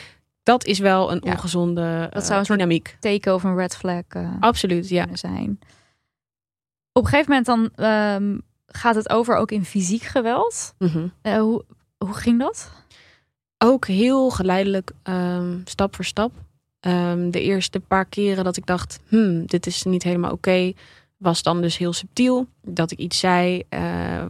Dat 0.47 0.65
is 0.65 0.79
wel 0.79 1.11
een 1.11 1.21
Ja. 1.23 1.31
ongezonde 1.31 2.07
Dat 2.11 2.21
eh, 2.21 2.27
zou 2.27 2.39
een 2.39 2.45
dynamiek. 2.45 2.97
Teken 2.99 3.33
of 3.33 3.43
een 3.43 3.55
red 3.55 3.75
flag 3.75 4.03
eh, 4.07 4.31
Absoluut, 4.39 4.89
ja. 4.89 5.07
zijn. 5.13 5.59
Op 6.91 7.03
een 7.03 7.09
gegeven 7.09 7.29
moment 7.29 7.45
dan 7.45 7.85
ehm, 7.85 8.37
gaat 8.67 8.95
het 8.95 9.09
over 9.09 9.35
ook 9.35 9.51
in 9.51 9.65
fysiek 9.65 10.01
geweld. 10.01 10.73
Mhm. 10.77 11.07
Eh, 11.21 11.37
hoe, 11.39 11.63
hoe 11.97 12.13
ging 12.13 12.39
dat? 12.39 12.71
Ook 13.57 13.87
heel 13.87 14.29
geleidelijk, 14.29 14.91
ehm, 15.03 15.57
stap 15.63 15.95
voor 15.95 16.05
stap. 16.05 16.31
Ehm, 16.79 17.29
de 17.29 17.41
eerste 17.41 17.79
paar 17.79 18.05
keren 18.05 18.43
dat 18.43 18.57
ik 18.57 18.65
dacht, 18.65 18.99
hmm, 19.07 19.45
dit 19.45 19.65
is 19.65 19.83
niet 19.83 20.03
helemaal 20.03 20.31
oké, 20.31 20.73
was 21.17 21.43
dan 21.43 21.61
dus 21.61 21.77
heel 21.77 21.93
subtiel. 21.93 22.47
Dat 22.61 22.91
ik 22.91 22.97
iets 22.99 23.19
zei 23.19 23.63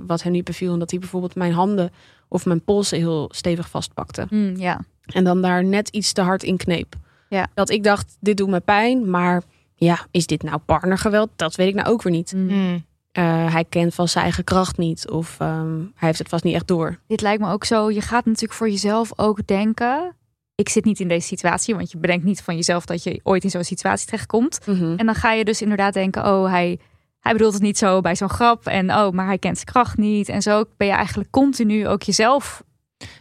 wat 0.08 0.24
hem 0.24 0.32
niet 0.32 0.44
beviel. 0.44 0.74
En 0.74 0.80
dat 0.80 0.90
hij 0.92 1.00
bijvoorbeeld 1.00 1.36
mijn 1.36 1.54
handen 1.54 1.92
of 2.28 2.46
mijn 2.46 2.64
polsen 2.64 2.98
heel 2.98 3.30
stevig 3.34 3.70
vastpakte. 3.70 4.26
Hmm, 4.30 4.56
ja. 4.56 4.82
En 5.14 5.24
dan 5.24 5.42
daar 5.42 5.64
net 5.64 5.90
iets 5.90 6.14
te 6.14 6.22
hard 6.22 6.44
in 6.44 6.58
kneep. 6.58 6.96
Ja. 7.30 7.48
Dat 7.54 7.70
ik 7.70 7.84
dacht, 7.84 8.18
dit 8.20 8.38
doet 8.38 8.50
me 8.50 8.60
pijn. 8.60 9.10
Maar 9.10 9.44
ja, 9.76 10.06
is 10.12 10.26
dit 10.26 10.44
nou 10.44 10.58
partnergeweld? 10.58 11.30
Dat 11.36 11.56
weet 11.56 11.68
ik 11.68 11.76
nou 11.76 11.88
ook 11.88 12.02
weer 12.02 12.14
niet. 12.14 12.32
Hmm. 12.32 12.50
Hmm. 12.50 12.86
Eh, 13.12 13.54
hij 13.54 13.66
kent 13.70 13.94
van 13.94 14.08
zijn 14.08 14.24
eigen 14.24 14.44
kracht 14.44 14.78
niet. 14.78 15.10
Of 15.10 15.36
ehm, 15.40 15.78
hij 15.78 16.08
heeft 16.08 16.20
het 16.20 16.30
vast 16.30 16.44
niet 16.44 16.56
echt 16.56 16.68
door. 16.68 17.00
Dit 17.08 17.22
lijkt 17.22 17.42
me 17.42 17.52
ook 17.52 17.64
zo. 17.64 17.92
Je 17.92 18.02
gaat 18.02 18.26
natuurlijk 18.26 18.54
voor 18.54 18.70
jezelf 18.70 19.12
ook 19.16 19.48
denken. 19.48 20.16
Ik 20.56 20.70
zit 20.70 20.86
niet 20.86 21.00
in 21.00 21.08
deze 21.08 21.28
situatie, 21.28 21.76
want 21.76 21.92
je 21.92 21.98
bedenkt 21.98 22.26
niet 22.26 22.42
van 22.42 22.56
jezelf 22.56 22.86
dat 22.86 23.04
je 23.04 23.20
ooit 23.24 23.44
in 23.44 23.50
zo'n 23.50 23.64
situatie 23.64 24.06
terechtkomt. 24.06 24.60
Mhm. 24.66 24.94
En 24.98 25.06
dan 25.06 25.16
ga 25.16 25.32
je 25.32 25.44
dus 25.44 25.62
inderdaad 25.62 25.94
denken: 25.94 26.26
oh, 26.26 26.50
hij, 26.50 26.80
hij 27.20 27.34
bedoelt 27.34 27.54
het 27.54 27.62
niet 27.62 27.78
zo 27.78 28.02
bij 28.02 28.16
zo'n 28.16 28.30
grap. 28.30 28.66
En 28.66 28.92
oh, 28.92 29.12
maar 29.12 29.26
hij 29.26 29.38
kent 29.38 29.56
zijn 29.56 29.68
kracht 29.68 29.98
niet. 29.98 30.30
En 30.30 30.42
zo 30.42 30.64
ben 30.78 30.88
je 30.88 30.94
eigenlijk 30.94 31.30
continu 31.30 31.88
ook 31.88 32.02
jezelf 32.02 32.64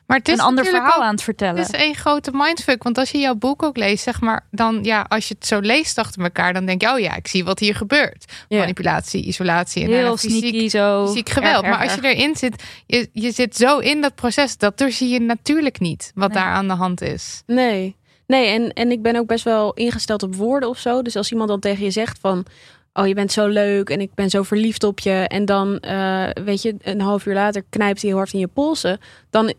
Maar 0.07 0.18
het 0.18 0.28
is 0.28 0.34
een 0.34 0.44
ander 0.44 0.64
verhaal 0.64 1.02
aan 1.02 1.12
het 1.14 1.22
vertellen. 1.22 1.62
Het 1.62 1.74
is 1.74 1.80
één 1.80 1.94
grote 1.94 2.30
mindfuck. 2.34 2.82
Want 2.82 2.98
als 2.98 3.11
je 3.11 3.18
jouw 3.18 3.34
boek 3.34 3.62
ook 3.62 3.76
leest, 3.76 4.02
zeg 4.02 4.20
maar, 4.20 4.46
dan 4.50 4.78
ja, 4.82 5.07
als 5.09 5.28
je 5.28 5.34
het 5.38 5.46
zo 5.46 5.59
leest 5.61 5.98
achter 5.98 6.22
elkaar, 6.22 6.52
dan 6.52 6.66
denk 6.66 6.80
je, 6.80 6.92
oh 6.92 6.98
ja, 6.98 7.16
ik 7.16 7.26
zie 7.26 7.44
wat 7.44 7.59
hier 7.59 7.74
gebeurt. 7.74 8.32
Manipulatie, 8.48 9.24
isolatie 9.24 9.82
en 9.84 9.90
Heel 9.90 10.16
fysiek, 10.16 10.38
sneaky 10.38 10.68
zo. 10.68 11.07
fysiek 11.07 11.28
geweld. 11.28 11.64
Erg, 11.64 11.72
maar 11.72 11.82
als 11.82 11.94
je 11.94 12.14
erin 12.14 12.36
zit, 12.36 12.62
je, 12.86 13.09
je 13.12 13.30
zit 13.30 13.57
zo 13.57 13.78
in 13.78 14.00
dat 14.00 14.14
proces, 14.14 14.57
dat 14.57 14.80
er 14.80 14.92
zie 14.92 15.09
je 15.09 15.20
natuurlijk 15.20 15.80
niet 15.80 16.12
wat 16.14 16.28
Nee. 16.32 16.38
daar 16.42 16.52
aan 16.52 16.68
de 16.68 16.74
hand 16.74 17.00
is. 17.00 17.42
Nee, 17.46 17.96
nee 18.26 18.46
en, 18.48 18.72
en 18.72 18.90
ik 18.90 19.02
ben 19.02 19.16
ook 19.16 19.26
best 19.26 19.44
wel 19.44 19.74
ingesteld 19.74 20.22
op 20.22 20.34
woorden 20.34 20.68
of 20.68 20.78
zo. 20.78 21.02
Dus 21.02 21.16
als 21.16 21.30
iemand 21.30 21.48
dan 21.48 21.61
tegen 21.61 21.84
je 21.84 21.90
zegt 21.90 22.18
van... 22.20 22.44
Oh, 22.92 23.07
je 23.07 23.14
bent 23.14 23.32
zo 23.32 23.46
leuk 23.46 23.90
en 23.90 24.00
ik 24.00 24.14
ben 24.14 24.30
zo 24.30 24.42
verliefd 24.42 24.84
op 24.84 24.98
je. 25.00 25.11
En 25.28 25.44
dan, 25.44 25.78
eh, 25.78 26.28
weet 26.44 26.62
je, 26.62 26.74
een 26.80 27.00
half 27.00 27.26
uur 27.26 27.34
later 27.34 27.62
knijpt 27.70 28.00
hij 28.00 28.11
heel 28.11 28.18
hard 28.18 28.32
in 28.32 28.38
je 28.38 28.46
polsen. 28.46 28.98
Dan 29.30 29.52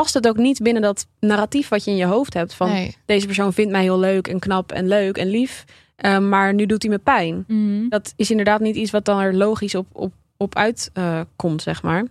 past 0.00 0.14
het 0.14 0.28
ook 0.28 0.36
niet 0.36 0.62
binnen 0.62 0.82
dat 0.82 1.06
narratief 1.20 1.68
wat 1.68 1.84
je 1.84 1.90
in 1.90 1.96
je 1.96 2.04
hoofd 2.04 2.34
hebt. 2.34 2.54
Van 2.54 2.68
Nee. 2.68 2.96
deze 3.06 3.26
persoon 3.26 3.52
vindt 3.52 3.72
mij 3.72 3.82
heel 3.82 3.98
leuk 3.98 4.28
en 4.28 4.38
knap 4.38 4.72
en 4.72 4.88
leuk 4.88 5.16
en 5.16 5.26
lief. 5.28 5.64
eh, 5.96 6.18
maar 6.18 6.54
nu 6.54 6.66
doet 6.66 6.82
hij 6.82 6.90
me 6.90 6.98
pijn. 6.98 7.44
Mhm. 7.46 7.88
Dat 7.88 8.12
is 8.16 8.30
inderdaad 8.30 8.60
niet 8.60 8.76
iets 8.76 8.90
wat 8.90 9.04
dan 9.04 9.18
er 9.20 9.34
logisch 9.34 9.74
op, 9.74 9.86
op, 9.92 10.12
op 10.36 10.54
uitkomt, 10.56 11.62
zeg 11.62 11.82
maar. 11.82 12.04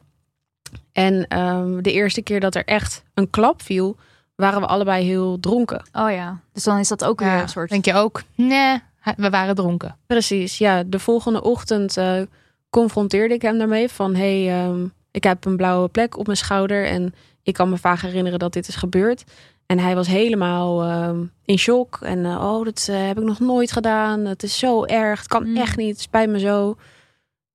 En 0.91 1.27
ehm, 1.27 1.81
de 1.81 1.91
eerste 1.91 2.21
keer 2.21 2.39
dat 2.39 2.55
er 2.55 2.65
echt 2.65 3.03
een 3.13 3.29
klap 3.29 3.61
viel, 3.61 3.95
waren 4.35 4.61
we 4.61 4.67
allebei 4.67 5.05
heel 5.05 5.39
dronken. 5.39 5.81
Oh 5.93 6.11
ja, 6.11 6.39
dus 6.53 6.63
dan 6.63 6.77
is 6.79 6.87
dat 6.87 7.03
ook 7.03 7.19
weer 7.19 7.41
een 7.41 7.49
soort... 7.49 7.69
Denk 7.69 7.85
je 7.85 7.93
ook, 7.93 8.23
nee, 8.35 8.79
we 9.17 9.29
waren 9.29 9.55
dronken. 9.55 9.95
Precies, 10.07 10.57
ja. 10.57 10.83
De 10.83 10.99
volgende 10.99 11.41
ochtend 11.43 11.97
eh, 11.97 12.21
confronteerde 12.69 13.33
ik 13.33 13.41
hem 13.41 13.57
daarmee 13.57 13.89
van... 13.89 14.15
hé, 14.15 14.43
hey, 14.45 14.63
ehm, 14.63 14.85
ik 15.11 15.23
heb 15.23 15.45
een 15.45 15.57
blauwe 15.57 15.87
plek 15.87 16.17
op 16.17 16.25
mijn 16.25 16.37
schouder 16.37 16.85
en 16.85 17.13
ik 17.43 17.53
kan 17.53 17.69
me 17.69 17.77
vaak 17.77 17.99
herinneren 17.99 18.39
dat 18.39 18.53
dit 18.53 18.67
is 18.67 18.75
gebeurd. 18.75 19.23
En 19.65 19.79
hij 19.79 19.95
was 19.95 20.07
helemaal 20.07 20.83
ehm, 20.83 21.23
in 21.45 21.57
shock. 21.57 21.99
En 22.01 22.19
uh, 22.19 22.43
oh, 22.53 22.65
dat 22.65 22.87
eh, 22.89 23.07
heb 23.07 23.17
ik 23.17 23.23
nog 23.23 23.39
nooit 23.39 23.71
gedaan. 23.71 24.19
Het 24.25 24.43
is 24.43 24.59
zo 24.59 24.83
erg. 24.85 25.19
Het 25.19 25.27
kan 25.27 25.49
Mm. 25.49 25.57
echt 25.57 25.77
niet. 25.77 25.89
Het 25.91 26.01
spijt 26.01 26.29
me 26.29 26.39
zo. 26.39 26.75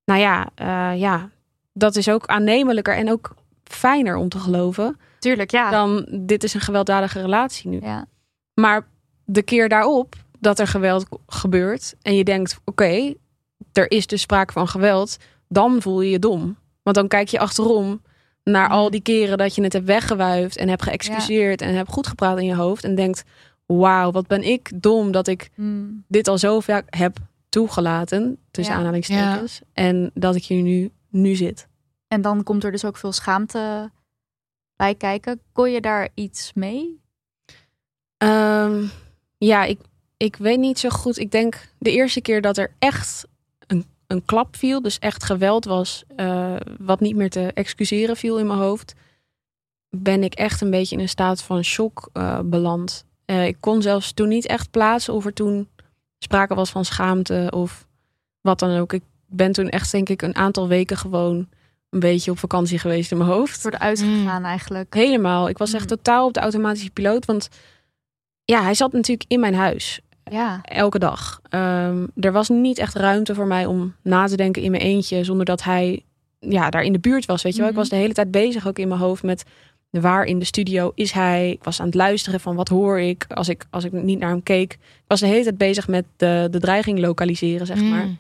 Nou 0.05 0.21
ja, 0.21 0.49
eh, 0.55 1.01
ja, 1.01 1.29
dat 1.73 1.97
is 1.97 2.09
ook 2.09 2.27
aannemelijker 2.27 2.95
en 2.97 3.11
ook 3.11 3.35
fijner 3.65 4.17
om 4.17 4.29
te 4.29 4.39
geloven. 4.39 4.99
Tuurlijk, 5.19 5.51
ja. 5.51 5.71
Dan 5.71 6.07
dit 6.11 6.45
is 6.45 6.55
een 6.55 6.61
gewelddadige 6.61 7.21
relatie 7.21 7.71
nu. 7.71 7.81
ja. 7.83 8.07
Maar 8.55 8.87
de 9.25 9.43
keer 9.43 9.69
daarop 9.69 10.15
dat 10.41 10.59
er 10.59 10.67
geweld 10.67 11.07
gebeurt 11.27 11.95
en 12.03 12.17
je 12.17 12.25
denkt, 12.25 12.59
oké, 12.65 13.15
er 13.73 13.91
is 13.91 14.07
dus 14.07 14.21
sprake 14.21 14.53
van 14.53 14.69
geweld, 14.69 15.17
dan 15.49 15.83
voel 15.83 16.01
je 16.01 16.11
je 16.11 16.19
dom. 16.19 16.57
Want 16.85 16.97
dan 16.97 17.09
kijk 17.09 17.29
je 17.29 17.39
achterom 17.39 18.03
naar 18.45 18.69
al 18.69 18.91
die 18.91 19.01
keren 19.03 19.39
dat 19.39 19.55
je 19.55 19.63
het 19.63 19.73
hebt 19.73 19.85
weggewuifd 19.87 20.57
en 20.57 20.69
hebt 20.69 20.83
geëxcuseerd 20.83 21.61
en 21.61 21.75
hebt 21.75 21.89
goed 21.93 22.07
gepraat 22.07 22.39
in 22.39 22.47
je 22.47 22.55
hoofd 22.55 22.85
en 22.85 22.95
denkt, 22.95 23.25
wauw, 23.67 24.11
wat 24.11 24.27
ben 24.27 24.43
ik 24.43 24.83
dom 24.83 25.13
dat 25.13 25.27
ik 25.29 25.51
Mm. 25.55 26.05
dit 26.09 26.29
al 26.29 26.39
zo 26.39 26.61
vaak 26.61 26.97
heb 26.97 27.17
toegelaten, 27.49 28.39
tussen 28.51 28.75
Ja. 28.75 28.81
aanhalingstekens, 28.81 29.61
en 29.73 30.11
dat 30.15 30.35
ik 30.35 30.45
hier 30.45 30.63
nu, 30.63 30.91
nu 31.09 31.35
zit. 31.35 31.67
En 32.09 32.23
dan 32.23 32.43
komt 32.43 32.65
er 32.65 32.71
dus 32.71 32.85
ook 32.85 32.97
veel 32.97 33.13
schaamte 33.13 33.91
bij 34.77 34.95
kijken. 34.95 35.41
Kon 35.53 35.71
je 35.71 35.81
daar 35.81 36.09
iets 36.15 36.53
mee? 36.55 37.01
Ehm, 38.17 38.85
ja, 39.39 39.65
ik, 39.65 39.81
ik 40.17 40.37
weet 40.37 40.59
niet 40.59 40.79
zo 40.79 40.89
goed. 40.89 41.19
Ik 41.19 41.31
denk 41.31 41.69
de 41.79 41.93
eerste 41.93 42.21
keer 42.21 42.41
dat 42.41 42.57
er 42.57 42.73
echt 42.79 43.27
een, 44.07 44.25
klap 44.25 44.57
viel, 44.57 44.83
dus 44.83 44.99
echt 44.99 45.25
geweld 45.25 45.65
was, 45.65 46.05
eh, 46.17 46.57
wat 46.79 47.01
niet 47.01 47.17
meer 47.17 47.31
te 47.31 47.51
excuseren 47.55 48.17
viel 48.17 48.39
in 48.39 48.47
mijn 48.47 48.59
hoofd, 48.59 48.95
ben 49.97 50.23
ik 50.23 50.35
echt 50.35 50.61
een 50.61 50.71
beetje 50.71 50.97
in 50.97 51.03
een 51.03 51.09
staat 51.09 51.43
van 51.43 51.65
shock 51.65 52.09
eh, 52.13 52.39
beland. 52.45 53.05
Eh, 53.25 53.47
ik 53.47 53.57
kon 53.61 53.83
zelfs 53.83 54.13
toen 54.13 54.29
niet 54.29 54.47
echt 54.47 54.71
plaatsen 54.71 55.15
of 55.15 55.27
er 55.27 55.33
toen 55.33 55.69
sprake 56.19 56.55
was 56.55 56.71
van 56.71 56.85
schaamte 56.85 57.51
of 57.55 57.87
wat 58.41 58.59
dan 58.59 58.79
ook. 58.79 58.93
Ik 58.93 59.03
ben 59.27 59.53
toen 59.53 59.69
echt, 59.69 59.91
denk 59.91 60.09
ik, 60.09 60.23
een 60.23 60.37
aantal 60.37 60.69
weken 60.69 60.97
gewoon 60.97 61.49
een 61.91 62.01
beetje 62.01 62.31
op 62.31 62.39
vakantie 62.39 62.79
geweest 62.79 63.11
in 63.11 63.19
mijn 63.19 63.31
hoofd. 63.31 63.63
Door 63.63 63.71
de 63.71 63.79
uitgegaan 63.79 64.45
eigenlijk. 64.45 64.95
Helemaal. 64.95 65.49
Ik 65.49 65.59
was 65.59 65.73
echt 65.73 65.91
Mm. 65.91 65.97
totaal 65.97 66.27
op 66.27 66.33
de 66.33 66.41
automatische 66.41 66.91
piloot. 66.91 67.25
Want 67.25 67.49
ja, 68.45 68.63
hij 68.63 68.75
zat 68.75 68.93
natuurlijk 68.93 69.31
in 69.31 69.41
mijn 69.41 69.55
huis. 69.55 70.01
Ja. 70.31 70.61
Elke 70.63 70.99
dag. 70.99 71.41
Ehm, 71.49 72.07
er 72.21 72.33
was 72.33 72.49
niet 72.49 72.79
echt 72.79 72.95
ruimte 72.95 73.35
voor 73.35 73.47
mij 73.47 73.67
om 73.67 73.95
na 74.03 74.27
te 74.27 74.37
denken 74.37 74.63
in 74.63 74.71
mijn 74.71 74.83
eentje. 74.83 75.25
Zonder 75.25 75.45
dat 75.47 75.63
hij 75.63 76.03
ja, 76.41 76.71
daar 76.71 76.83
in 76.83 76.93
de 76.93 76.99
buurt 76.99 77.27
was. 77.27 77.43
Weet 77.43 77.53
je 77.53 77.59
wel? 77.59 77.69
Ik 77.69 77.75
Mhm. 77.75 77.83
was 77.83 77.91
de 77.93 77.97
hele 78.03 78.15
tijd 78.15 78.31
bezig 78.31 78.67
ook 78.69 78.79
in 78.79 78.89
mijn 78.89 79.01
hoofd 79.01 79.23
met 79.23 79.45
waar 79.91 80.25
in 80.25 80.39
de 80.39 80.45
studio 80.45 80.93
is 80.95 81.11
hij. 81.13 81.51
Ik 81.51 81.65
was 81.65 81.81
aan 81.81 81.87
het 81.87 81.95
luisteren 81.95 82.41
van 82.41 82.55
wat 82.57 82.69
hoor 82.69 83.01
ik 83.01 83.25
als 83.29 83.49
ik, 83.49 83.65
als 83.71 83.85
ik 83.85 83.93
niet 83.93 84.19
naar 84.19 84.31
hem 84.31 84.43
keek. 84.43 84.73
Ik 84.73 84.79
was 85.07 85.21
de 85.21 85.27
hele 85.27 85.43
tijd 85.43 85.59
bezig 85.59 85.89
met 85.89 86.05
de, 86.17 86.49
de 86.51 86.61
dreiging 86.61 86.99
lokaliseren, 86.99 87.67
zeg 87.67 87.83
maar. 87.83 88.05
Mm. 88.05 88.19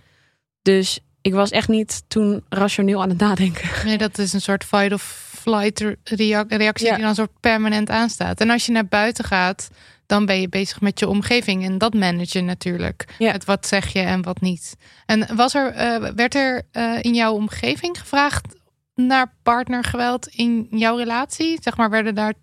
Dus 0.62 1.00
ik 1.20 1.32
was 1.34 1.50
echt 1.50 1.68
niet 1.68 2.02
toen 2.08 2.42
rationeel 2.48 3.02
aan 3.02 3.08
het 3.08 3.18
nadenken. 3.18 3.68
Nee, 3.84 3.98
dat 3.98 4.18
is 4.18 4.32
een 4.32 4.40
soort 4.40 4.64
fight 4.64 4.92
of 4.92 5.30
flight 5.40 5.96
rea- 6.04 6.44
reactie 6.48 6.86
Ja. 6.86 6.94
die 6.94 7.04
dan 7.04 7.14
soort 7.14 7.40
permanent 7.40 7.90
aanstaat. 7.90 8.40
En 8.40 8.50
als 8.50 8.66
je 8.66 8.72
naar 8.72 8.86
buiten 8.86 9.24
gaat, 9.24 9.70
dan 10.06 10.26
ben 10.26 10.40
je 10.40 10.48
bezig 10.48 10.80
met 10.80 10.98
je 10.98 11.08
omgeving. 11.08 11.64
En 11.64 11.78
dat 11.78 11.94
manage 11.94 12.38
je 12.38 12.44
natuurlijk. 12.44 13.14
Ja. 13.18 13.32
Het 13.32 13.44
wat 13.44 13.66
zeg 13.66 13.92
je 13.92 14.00
en 14.00 14.22
wat 14.22 14.40
niet. 14.40 14.76
En 15.06 15.36
was 15.36 15.54
er, 15.54 15.72
eh, 15.72 16.10
werd 16.14 16.34
er 16.34 16.62
eh, 16.70 16.98
in 17.02 17.14
jouw 17.14 17.32
omgeving 17.34 17.98
gevraagd 18.00 18.56
naar 18.94 19.34
partnergeweld 19.42 20.26
in 20.26 20.66
jouw 20.70 20.96
relatie? 20.96 21.58
Zeg 21.62 21.76
maar, 21.76 21.90
werden 21.90 22.14
daar 22.14 22.34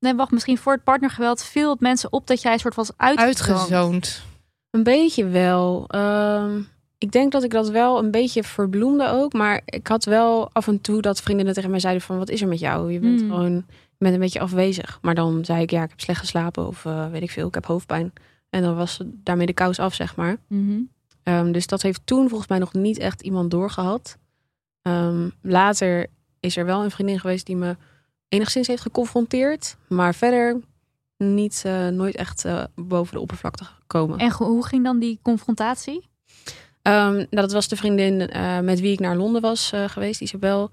Nee, 0.00 0.14
wacht, 0.14 0.30
misschien 0.30 0.58
voor 0.58 0.72
het 0.72 0.84
partnergeweld 0.84 1.44
viel 1.44 1.70
het 1.70 1.80
mensen 1.80 2.12
op 2.12 2.26
dat 2.26 2.42
jij 2.42 2.52
een 2.52 2.58
soort 2.58 2.74
was 2.74 2.90
uitgezoond. 2.96 3.48
uitgezoond? 3.48 4.22
Een 4.70 4.82
beetje 4.82 5.24
wel. 5.26 5.84
Ehm, 5.88 6.60
ik 6.98 7.12
denk 7.12 7.32
dat 7.32 7.42
ik 7.42 7.50
dat 7.50 7.68
wel 7.68 7.98
een 7.98 8.10
beetje 8.10 8.42
verbloemde 8.42 9.08
ook. 9.08 9.32
Maar 9.32 9.60
ik 9.64 9.86
had 9.86 10.04
wel 10.04 10.50
af 10.52 10.66
en 10.66 10.80
toe 10.80 11.00
dat 11.00 11.20
vriendinnen 11.20 11.54
tegen 11.54 11.70
mij 11.70 11.80
zeiden 11.80 12.02
van... 12.02 12.18
wat 12.18 12.30
is 12.30 12.40
er 12.40 12.48
met 12.48 12.58
jou? 12.58 12.92
Je 12.92 12.98
bent 12.98 13.20
Hmm. 13.20 13.30
gewoon 13.30 13.66
je 13.98 14.04
bent 14.04 14.14
een 14.14 14.20
beetje 14.20 14.40
afwezig. 14.40 14.98
Maar 15.02 15.14
dan 15.14 15.44
zei 15.44 15.62
ik, 15.62 15.70
ja, 15.70 15.82
ik 15.82 15.90
heb 15.90 16.00
slecht 16.00 16.20
geslapen. 16.20 16.66
Of 16.66 16.84
eh, 16.84 17.10
weet 17.10 17.22
ik 17.22 17.30
veel, 17.30 17.48
ik 17.48 17.54
heb 17.54 17.66
hoofdpijn. 17.66 18.12
En 18.50 18.62
dan 18.62 18.76
was 18.76 19.00
daarmee 19.04 19.46
de 19.46 19.52
kous 19.52 19.78
af, 19.78 19.94
zeg 19.94 20.16
maar. 20.16 20.36
Mhm. 20.48 20.80
Ehm, 21.22 21.52
dus 21.52 21.66
dat 21.66 21.82
heeft 21.82 22.00
toen 22.04 22.28
volgens 22.28 22.48
mij 22.48 22.58
nog 22.58 22.72
niet 22.72 22.98
echt 22.98 23.20
iemand 23.20 23.50
doorgehad. 23.50 24.18
Ehm, 24.82 25.28
later 25.42 26.06
is 26.40 26.56
er 26.56 26.64
wel 26.64 26.84
een 26.84 26.90
vriendin 26.90 27.20
geweest 27.20 27.46
die 27.46 27.56
me 27.56 27.76
enigszins 28.28 28.66
heeft 28.66 28.82
geconfronteerd. 28.82 29.76
Maar 29.88 30.14
verder 30.14 30.60
niet, 31.16 31.62
eh, 31.66 31.88
nooit 31.88 32.16
echt 32.16 32.44
eh, 32.44 32.64
boven 32.74 33.14
de 33.14 33.20
oppervlakte 33.20 33.64
gekomen. 33.64 34.18
En 34.18 34.32
hoe 34.32 34.66
ging 34.66 34.84
dan 34.84 34.98
die 34.98 35.18
confrontatie? 35.22 36.08
Ehm, 36.82 37.14
nou, 37.14 37.26
dat 37.30 37.52
was 37.52 37.68
de 37.68 37.76
vriendin 37.76 38.16
met 38.64 38.80
wie 38.80 38.92
ik 38.92 39.00
naar 39.00 39.16
Londen 39.16 39.42
was 39.42 39.72
geweest, 39.86 40.20
Isabel. 40.20 40.70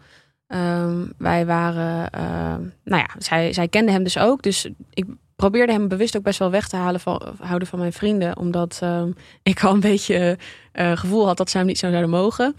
Ehm, 0.53 1.05
wij 1.17 1.45
waren, 1.45 2.09
ehm, 2.09 2.61
nou 2.83 3.01
ja, 3.01 3.09
zij, 3.17 3.53
zij 3.53 3.67
kende 3.67 3.91
hem 3.91 4.03
dus 4.03 4.17
ook. 4.17 4.41
Dus 4.41 4.69
ik 4.89 5.05
probeerde 5.35 5.71
hem 5.71 5.87
bewust 5.87 6.17
ook 6.17 6.23
best 6.23 6.39
wel 6.39 6.51
weg 6.51 6.67
te 6.67 6.75
halen 6.75 6.99
van, 6.99 7.21
houden 7.39 7.67
van 7.67 7.79
mijn 7.79 7.93
vrienden. 7.93 8.37
Omdat 8.37 8.79
ehm, 8.81 9.11
ik 9.43 9.63
al 9.63 9.73
een 9.73 9.79
beetje 9.79 10.37
eh, 10.71 10.97
gevoel 10.97 11.25
had 11.25 11.37
dat 11.37 11.49
ze 11.49 11.57
hem 11.57 11.65
niet 11.65 11.77
zo 11.77 11.89
zouden 11.89 12.09
mogen. 12.09 12.55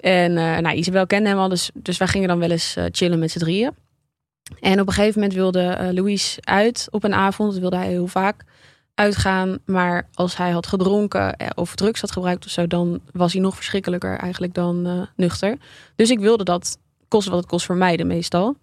En 0.00 0.36
eh, 0.36 0.58
nou, 0.58 0.76
Isabel 0.76 1.06
kende 1.06 1.28
hem 1.28 1.38
al, 1.38 1.48
dus, 1.48 1.70
dus 1.74 1.98
wij 1.98 2.08
gingen 2.08 2.28
dan 2.28 2.38
wel 2.38 2.50
eens 2.50 2.76
eh, 2.76 2.84
chillen 2.90 3.18
met 3.18 3.30
z'n 3.30 3.38
drieën. 3.38 3.70
En 4.60 4.80
op 4.80 4.86
een 4.86 4.92
gegeven 4.92 5.20
moment 5.20 5.38
wilde 5.38 5.90
Louise 5.92 6.40
uit 6.40 6.88
op 6.90 7.04
een 7.04 7.14
avond. 7.14 7.50
Dat 7.52 7.60
wilde 7.60 7.76
hij 7.76 7.88
heel 7.88 8.06
vaak 8.06 8.44
uitgaan. 8.94 9.58
Maar 9.64 10.08
als 10.14 10.36
hij 10.36 10.50
had 10.50 10.66
gedronken 10.66 11.36
of 11.54 11.74
drugs 11.74 12.00
had 12.00 12.12
gebruikt 12.12 12.44
of 12.44 12.50
zo... 12.50 12.66
dan 12.66 13.00
was 13.12 13.32
hij 13.32 13.42
nog 13.42 13.54
verschrikkelijker 13.54 14.18
eigenlijk 14.18 14.54
dan 14.54 15.08
nuchter. 15.16 15.56
Dus 15.96 16.10
ik 16.10 16.18
wilde 16.18 16.44
dat 16.44 16.78
kosten 17.10 17.32
wat 17.32 17.40
het 17.40 17.50
kost 17.50 17.64
vermijden 17.66 18.06
meestal. 18.06 18.56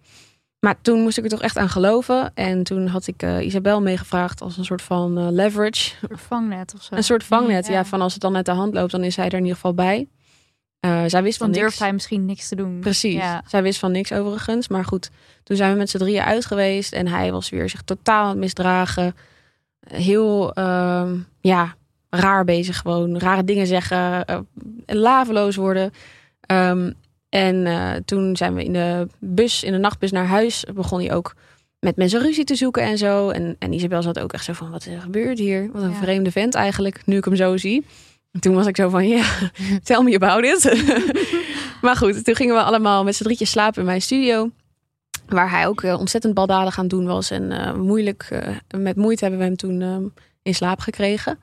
Maar 0.60 0.82
toen 0.82 1.02
moest 1.02 1.18
ik 1.18 1.24
er 1.24 1.30
toch 1.30 1.42
echt 1.42 1.58
aan 1.58 1.70
geloven. 1.70 2.32
En 2.34 2.64
toen 2.64 2.88
had 2.88 3.08
ik 3.08 3.24
eh, 3.24 3.46
Isabel 3.46 3.82
meegevraagd 3.82 4.42
als 4.42 4.58
een 4.58 4.66
soort 4.66 4.82
van 4.82 5.18
eh, 5.18 5.28
leverage. 5.30 5.94
Een 6.02 6.08
soort 6.08 6.22
vangnet 6.22 6.74
of 6.76 6.82
zo. 6.84 6.96
Een 6.96 7.04
soort 7.04 7.24
vangnet. 7.24 7.68
Ja. 7.68 7.74
Ja. 7.74 7.86
van 7.86 8.02
als 8.02 8.14
het 8.14 8.22
dan 8.22 8.36
uit 8.36 8.46
de 8.46 8.52
hand 8.52 8.74
loopt, 8.74 8.92
dan 8.92 9.04
is 9.04 9.16
hij 9.16 9.26
er 9.26 9.34
in 9.34 9.40
ieder 9.40 9.56
geval 9.56 9.74
bij. 9.74 10.08
Eh, 10.80 11.04
zij 11.08 11.24
wist 11.24 11.38
van 11.38 11.52
Dan 11.52 11.56
niks. 11.56 11.68
durft 11.68 11.80
hij 11.80 11.94
misschien 11.94 12.26
niks 12.26 12.48
te 12.48 12.56
doen. 12.56 12.80
Precies. 12.80 13.14
Ja. 13.14 13.44
Zij 13.48 13.64
wist 13.64 13.80
van 13.80 13.92
niks 13.92 14.12
overigens. 14.12 14.68
Maar 14.68 14.86
goed, 14.86 15.10
toen 15.44 15.58
zijn 15.58 15.72
we 15.72 15.78
met 15.78 15.90
z'n 15.90 15.98
drieën 15.98 16.24
uit 16.24 16.46
geweest. 16.46 16.94
En 16.94 17.08
hij 17.08 17.32
was 17.32 17.50
weer 17.50 17.70
zich 17.70 17.82
totaal 17.82 18.24
aan 18.24 18.30
het 18.30 18.38
misdragen. 18.38 19.16
Heel, 19.88 20.54
ehm, 20.54 21.18
ja, 21.42 21.76
raar 22.10 22.44
bezig 22.44 22.78
gewoon. 22.78 23.20
Rare 23.20 23.44
dingen 23.44 23.68
zeggen. 23.68 24.26
laveloos 24.86 25.56
worden. 25.56 25.92
Ehm, 26.42 26.92
en 27.30 27.66
eh, 27.66 27.92
toen 28.06 28.36
zijn 28.38 28.54
we 28.54 28.64
in 28.64 28.74
de 28.74 29.08
bus, 29.20 29.64
in 29.64 29.72
de 29.72 29.78
nachtbus 29.78 30.12
naar 30.12 30.26
huis. 30.26 30.64
Begon 30.74 31.00
hij 31.00 31.14
ook 31.14 31.36
met 31.80 31.96
mensen 31.96 32.22
ruzie 32.22 32.44
te 32.44 32.56
zoeken 32.56 32.84
en 32.84 32.98
zo. 32.98 33.30
En, 33.30 33.56
en 33.60 33.74
Isabel 33.74 34.02
zat 34.02 34.20
ook 34.20 34.34
echt 34.34 34.44
zo 34.44 34.54
van, 34.54 34.70
wat 34.72 34.86
er 34.86 35.02
gebeurt 35.02 35.40
hier? 35.40 35.70
Wat 35.74 35.82
een 35.84 35.90
Ja. 35.90 35.96
vreemde 35.96 36.32
vent 36.32 36.56
eigenlijk, 36.56 37.06
nu 37.06 37.18
ik 37.18 37.26
hem 37.26 37.36
zo 37.36 37.58
zie. 37.58 37.86
En 38.32 38.40
toen 38.40 38.56
was 38.56 38.66
ik 38.68 38.76
zo 38.76 38.90
van, 38.90 39.08
ja, 39.08 39.26
tell 39.84 40.02
me 40.04 40.16
about 40.16 40.44
it. 40.44 40.84
maar 41.82 41.96
goed, 41.96 42.24
toen 42.24 42.36
gingen 42.36 42.56
we 42.56 42.62
allemaal 42.62 43.04
met 43.04 43.16
z'n 43.16 43.24
drietjes 43.24 43.50
slapen 43.50 43.80
in 43.80 43.86
mijn 43.86 44.02
studio. 44.02 44.50
Waar 45.28 45.50
hij 45.50 45.68
ook 45.68 45.84
eh, 45.84 46.00
ontzettend 46.00 46.34
baldadig 46.34 46.80
aan 46.80 46.88
doen 46.88 47.06
was. 47.06 47.32
En 47.32 47.52
eh, 47.52 47.74
moeilijk, 47.74 48.30
met 48.78 48.96
moeite 48.96 49.22
hebben 49.22 49.40
we 49.40 49.46
hem 49.46 49.56
toen 49.56 49.82
ehm, 49.82 50.04
in 50.42 50.56
slaap 50.56 50.80
gekregen. 50.80 51.40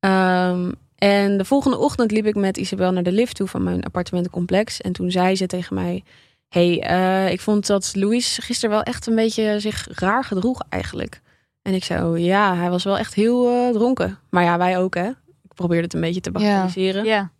Ehm, 0.00 0.70
en 0.98 1.36
de 1.36 1.44
volgende 1.44 1.76
ochtend 1.76 2.10
liep 2.10 2.26
ik 2.26 2.34
met 2.34 2.56
Isabel 2.56 2.92
naar 2.92 3.02
de 3.02 3.12
lift 3.12 3.36
toe 3.36 3.46
van 3.46 3.62
mijn 3.62 3.84
appartementencomplex. 3.84 4.80
En 4.80 4.92
toen 4.92 5.10
zei 5.10 5.36
ze 5.36 5.46
tegen 5.46 5.74
mij: 5.74 6.04
hey, 6.48 6.80
eh, 6.80 7.32
ik 7.32 7.40
vond 7.40 7.66
dat 7.66 7.90
Louis 7.94 8.38
gisteren 8.42 8.74
wel 8.74 8.82
echt 8.82 9.06
een 9.06 9.14
beetje 9.14 9.60
zich 9.60 9.88
raar 9.90 10.24
gedroeg 10.24 10.62
eigenlijk. 10.68 11.20
En 11.62 11.74
ik 11.74 11.84
zei: 11.84 12.04
oh, 12.04 12.18
ja, 12.18 12.56
hij 12.56 12.70
was 12.70 12.84
wel 12.84 12.98
echt 12.98 13.14
heel 13.14 13.48
eh, 13.48 13.72
dronken. 13.72 14.18
Maar 14.30 14.44
ja, 14.44 14.58
wij 14.58 14.78
ook, 14.78 14.94
hè? 14.94 15.08
Ik 15.42 15.54
probeerde 15.54 15.84
het 15.84 15.94
een 15.94 16.00
beetje 16.00 16.20
te 16.20 16.30
bagatelliseren. 16.30 17.04
Ja. 17.04 17.30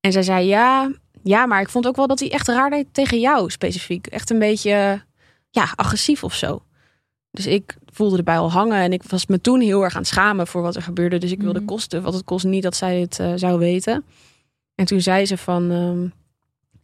En 0.00 0.12
zij 0.12 0.22
zei: 0.22 0.46
ja, 0.46 0.90
ja, 1.22 1.46
maar 1.46 1.60
ik 1.60 1.68
vond 1.68 1.86
ook 1.86 1.96
wel 1.96 2.06
dat 2.06 2.20
hij 2.20 2.32
echt 2.32 2.48
raar 2.48 2.70
deed 2.70 2.86
tegen 2.92 3.20
jou 3.20 3.50
specifiek. 3.50 4.06
Echt 4.06 4.30
een 4.30 4.38
beetje, 4.38 5.02
ja, 5.50 5.68
agressief 5.74 6.24
of 6.24 6.34
zo. 6.34 6.62
Dus 7.30 7.46
ik 7.46 7.76
voelde 7.92 8.16
erbij 8.16 8.38
al 8.38 8.50
hangen 8.52 8.78
en 8.78 8.92
ik 8.92 9.02
was 9.02 9.26
me 9.26 9.40
toen 9.40 9.60
heel 9.60 9.82
erg 9.84 9.94
aan 9.94 10.00
het 10.00 10.08
schamen 10.10 10.46
voor 10.46 10.62
wat 10.62 10.76
er 10.76 10.82
gebeurde. 10.82 11.18
Dus 11.18 11.30
ik 11.32 11.40
wilde 11.42 11.58
Mhm. 11.58 11.68
kosten 11.68 12.02
wat 12.02 12.14
het 12.14 12.24
kost 12.24 12.44
niet 12.44 12.62
dat 12.62 12.76
zij 12.76 13.00
het 13.00 13.18
eh, 13.18 13.32
zou 13.34 13.58
weten. 13.58 14.04
En 14.74 14.84
toen 14.84 15.00
zei 15.00 15.26
ze 15.26 15.36
van, 15.36 15.70
ehm, 15.70 16.06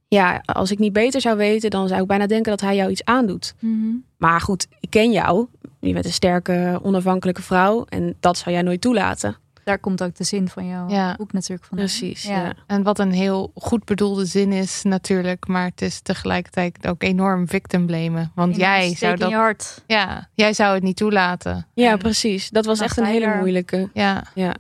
ja, 0.09 0.43
als 0.45 0.71
ik 0.71 0.79
niet 0.79 0.93
beter 0.93 1.21
zou 1.21 1.37
weten, 1.37 1.71
dan 1.71 1.89
zou 1.89 2.01
ik 2.01 2.07
bijna 2.07 2.27
denken 2.27 2.51
dat 2.51 2.61
hij 2.61 2.77
jou 2.77 2.91
iets 2.91 3.05
aandoet. 3.05 3.55
Mhm. 3.59 3.95
Maar 4.17 4.41
goed, 4.41 4.67
ik 4.81 4.91
ken 4.91 5.13
jou. 5.13 5.47
Je 5.81 5.93
bent 5.93 6.05
een 6.05 6.13
sterke, 6.13 6.79
onafhankelijke 6.83 7.43
vrouw. 7.43 7.85
En 7.89 8.17
dat 8.21 8.39
zou 8.39 8.55
jij 8.55 8.63
nooit 8.65 8.81
toelaten. 8.81 9.37
Daar 9.65 9.79
komt 9.79 10.03
ook 10.03 10.15
de 10.17 10.25
zin 10.25 10.49
van 10.49 10.67
jouw 10.67 10.89
Ja. 10.89 11.15
boek 11.17 11.33
natuurlijk 11.33 11.65
van. 11.69 11.79
Precies. 11.79 12.23
Ja. 12.23 12.43
Ja. 12.45 12.55
En 12.67 12.83
wat 12.83 12.99
een 12.99 13.13
heel 13.13 13.51
goed 13.55 13.85
bedoelde 13.85 14.25
zin 14.25 14.53
is 14.53 14.83
natuurlijk, 14.83 15.47
maar 15.47 15.65
het 15.65 15.83
is 15.83 16.01
tegelijkertijd 16.01 16.87
ook 16.87 17.03
enorm 17.03 17.49
victim 17.49 17.87
blamen. 17.87 18.33
Want 18.35 18.57
jij 18.57 18.95
zou 18.95 19.17
dat, 19.17 19.29
je 19.29 19.35
hart. 19.37 19.83
ja, 19.87 20.29
jij 20.35 20.53
zou 20.53 20.75
het 20.75 20.83
niet 20.83 20.97
toelaten. 20.97 21.67
Ja, 21.75 21.91
En- 21.91 21.99
precies. 21.99 22.51
Dat 22.51 22.65
was 22.65 22.81
echt 22.81 22.97
een 22.97 23.05
hele 23.05 23.35
moeilijke. 23.37 23.91
ja, 23.93 24.25
Ja. 24.35 24.55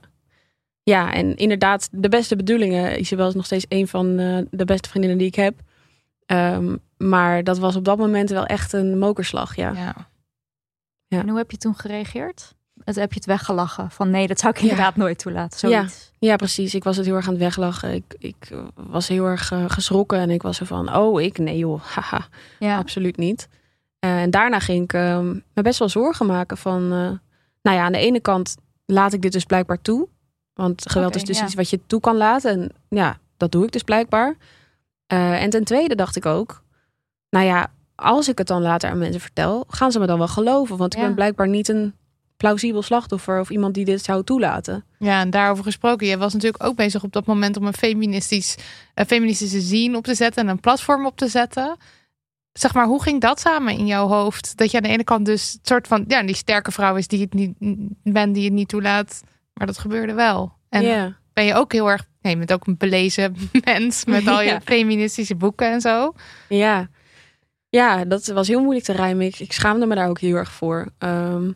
ja, 0.82 1.12
en 1.12 1.36
inderdaad, 1.36 1.88
de 1.92 2.08
beste 2.08 2.36
bedoelingen. 2.36 3.00
Isabel 3.00 3.28
is 3.28 3.34
nog 3.34 3.44
steeds 3.46 3.66
een 3.68 3.88
van 3.88 4.18
eh, 4.18 4.38
de 4.50 4.64
beste 4.64 4.88
vriendinnen 4.88 5.18
die 5.18 5.28
ik 5.28 5.34
heb. 5.34 5.54
Ehm, 6.26 6.76
maar 6.96 7.44
dat 7.44 7.58
was 7.58 7.76
op 7.76 7.84
dat 7.84 7.98
moment 7.98 8.30
wel 8.30 8.46
echt 8.46 8.72
een 8.72 8.98
mokerslag, 8.98 9.56
ja. 9.56 9.72
ja. 9.72 9.94
Ja. 11.06 11.20
En 11.20 11.28
hoe 11.28 11.38
heb 11.38 11.50
je 11.50 11.56
toen 11.56 11.74
gereageerd? 11.74 12.54
Het, 12.84 12.96
heb 12.96 13.10
je 13.10 13.14
het 13.16 13.26
weggelachen? 13.26 13.90
Van 13.90 14.10
nee, 14.10 14.26
dat 14.26 14.38
zou 14.40 14.52
ik 14.52 14.58
Ja. 14.60 14.68
inderdaad 14.68 14.96
nooit 14.96 15.18
toelaten. 15.18 15.58
Zoiets. 15.58 16.12
Ja, 16.18 16.36
precies. 16.36 16.74
Ik 16.74 16.84
was 16.84 16.96
het 16.96 17.06
heel 17.06 17.14
erg 17.14 17.26
aan 17.26 17.32
het 17.32 17.42
weglachen. 17.42 17.94
Ik, 17.94 18.14
ik 18.18 18.50
was 18.74 19.08
heel 19.08 19.24
erg 19.26 19.52
eh, 19.52 19.64
geschrokken 19.68 20.18
en 20.18 20.30
ik 20.30 20.42
was 20.42 20.60
er 20.60 20.66
van, 20.66 20.96
oh, 20.96 21.20
ik, 21.20 21.38
nee 21.38 21.58
joh, 21.58 21.82
haha, 21.94 22.26
Ja. 22.58 22.76
absoluut 22.76 23.16
niet. 23.16 23.48
Eh, 23.98 24.22
en 24.22 24.30
daarna 24.30 24.58
ging 24.58 24.82
ik 24.84 24.92
eh, 24.92 25.18
me 25.54 25.62
best 25.62 25.78
wel 25.78 25.88
zorgen 25.88 26.26
maken 26.26 26.56
van, 26.56 26.82
eh, 26.82 27.10
nou 27.62 27.76
ja, 27.76 27.84
aan 27.84 27.92
de 27.92 27.98
ene 27.98 28.20
kant 28.20 28.56
laat 28.86 29.12
ik 29.12 29.22
dit 29.22 29.32
dus 29.32 29.44
blijkbaar 29.44 29.80
toe. 29.82 30.08
Want 30.54 30.90
geweld 30.90 31.14
is 31.16 31.24
dus 31.24 31.38
ja. 31.38 31.44
iets 31.44 31.54
wat 31.54 31.70
je 31.70 31.80
toe 31.86 32.00
kan 32.00 32.16
laten. 32.16 32.50
En 32.50 32.70
ja, 32.88 33.18
dat 33.36 33.52
doe 33.52 33.64
ik 33.64 33.72
dus 33.72 33.82
blijkbaar. 33.82 34.36
En 35.06 35.50
ten 35.50 35.64
tweede 35.64 35.94
dacht 35.94 36.16
ik 36.16 36.26
ook, 36.26 36.62
nou 37.30 37.46
ja, 37.46 37.70
als 37.94 38.28
ik 38.28 38.38
het 38.38 38.46
dan 38.46 38.62
later 38.62 38.90
aan 38.90 38.98
mensen 38.98 39.20
vertel, 39.20 39.64
gaan 39.68 39.92
ze 39.92 39.98
me 39.98 40.06
dan 40.06 40.18
wel 40.18 40.28
geloven? 40.28 40.76
Want 40.76 40.92
ik 40.94 40.98
Ja. 41.00 41.06
ben 41.06 41.14
blijkbaar 41.14 41.48
niet 41.48 41.68
een 41.68 41.94
plausibel 42.36 42.82
slachtoffer 42.82 43.40
of 43.40 43.50
iemand 43.50 43.74
die 43.74 43.84
dit 43.84 44.04
zou 44.04 44.24
toelaten. 44.24 44.84
Ja, 44.98 45.20
en 45.20 45.30
daarover 45.30 45.64
gesproken. 45.64 46.06
Je 46.06 46.18
was 46.18 46.32
natuurlijk 46.32 46.64
ook 46.64 46.76
bezig 46.76 47.02
op 47.02 47.12
dat 47.12 47.26
moment 47.26 47.56
om 47.56 47.66
een 47.66 47.74
feministisch, 47.74 48.56
een 48.94 49.06
feministische 49.06 49.60
zien 49.60 49.96
op 49.96 50.04
te 50.04 50.14
zetten 50.14 50.42
en 50.42 50.48
een 50.48 50.60
platform 50.60 51.06
op 51.06 51.16
te 51.16 51.28
zetten. 51.28 51.76
Zeg 52.52 52.74
maar, 52.74 52.86
hoe 52.86 53.02
ging 53.02 53.20
dat 53.20 53.40
samen 53.40 53.78
in 53.78 53.86
jouw 53.86 54.06
hoofd? 54.06 54.56
Dat 54.56 54.70
je 54.70 54.76
aan 54.76 54.82
de 54.82 54.88
ene 54.88 55.04
kant 55.04 55.26
dus 55.26 55.58
soort 55.62 55.86
van, 55.86 56.04
ja, 56.08 56.22
die 56.22 56.34
sterke 56.34 56.72
vrouw 56.72 56.96
is 56.96 57.08
die 57.08 57.20
het 57.20 57.34
niet 57.34 57.54
bent, 58.02 58.34
die 58.34 58.44
het 58.44 58.52
niet 58.52 58.68
toelaat. 58.68 59.22
Maar 59.54 59.66
dat 59.66 59.78
gebeurde 59.78 60.12
wel. 60.12 60.52
En 60.68 61.16
ben 61.32 61.44
je 61.44 61.54
ook 61.54 61.72
heel 61.72 61.90
erg, 61.90 62.06
nee, 62.22 62.32
je 62.32 62.38
bent 62.38 62.52
ook 62.52 62.66
een 62.66 62.76
belezen 62.76 63.36
mens 63.64 64.04
met 64.04 64.26
al 64.26 64.40
je 64.40 64.48
Ja. 64.50 64.60
feministische 64.64 65.34
boeken 65.34 65.70
en 65.70 65.80
zo. 65.80 66.14
Ja. 66.48 66.88
ja, 67.68 68.04
dat 68.04 68.26
was 68.26 68.48
heel 68.48 68.60
moeilijk 68.60 68.84
te 68.84 68.92
rijmen. 68.92 69.26
Ik, 69.26 69.38
ik 69.38 69.52
schaamde 69.52 69.86
me 69.86 69.94
daar 69.94 70.08
ook 70.08 70.20
heel 70.20 70.36
erg 70.36 70.52
voor. 70.52 70.88
Ehm, 70.98 71.50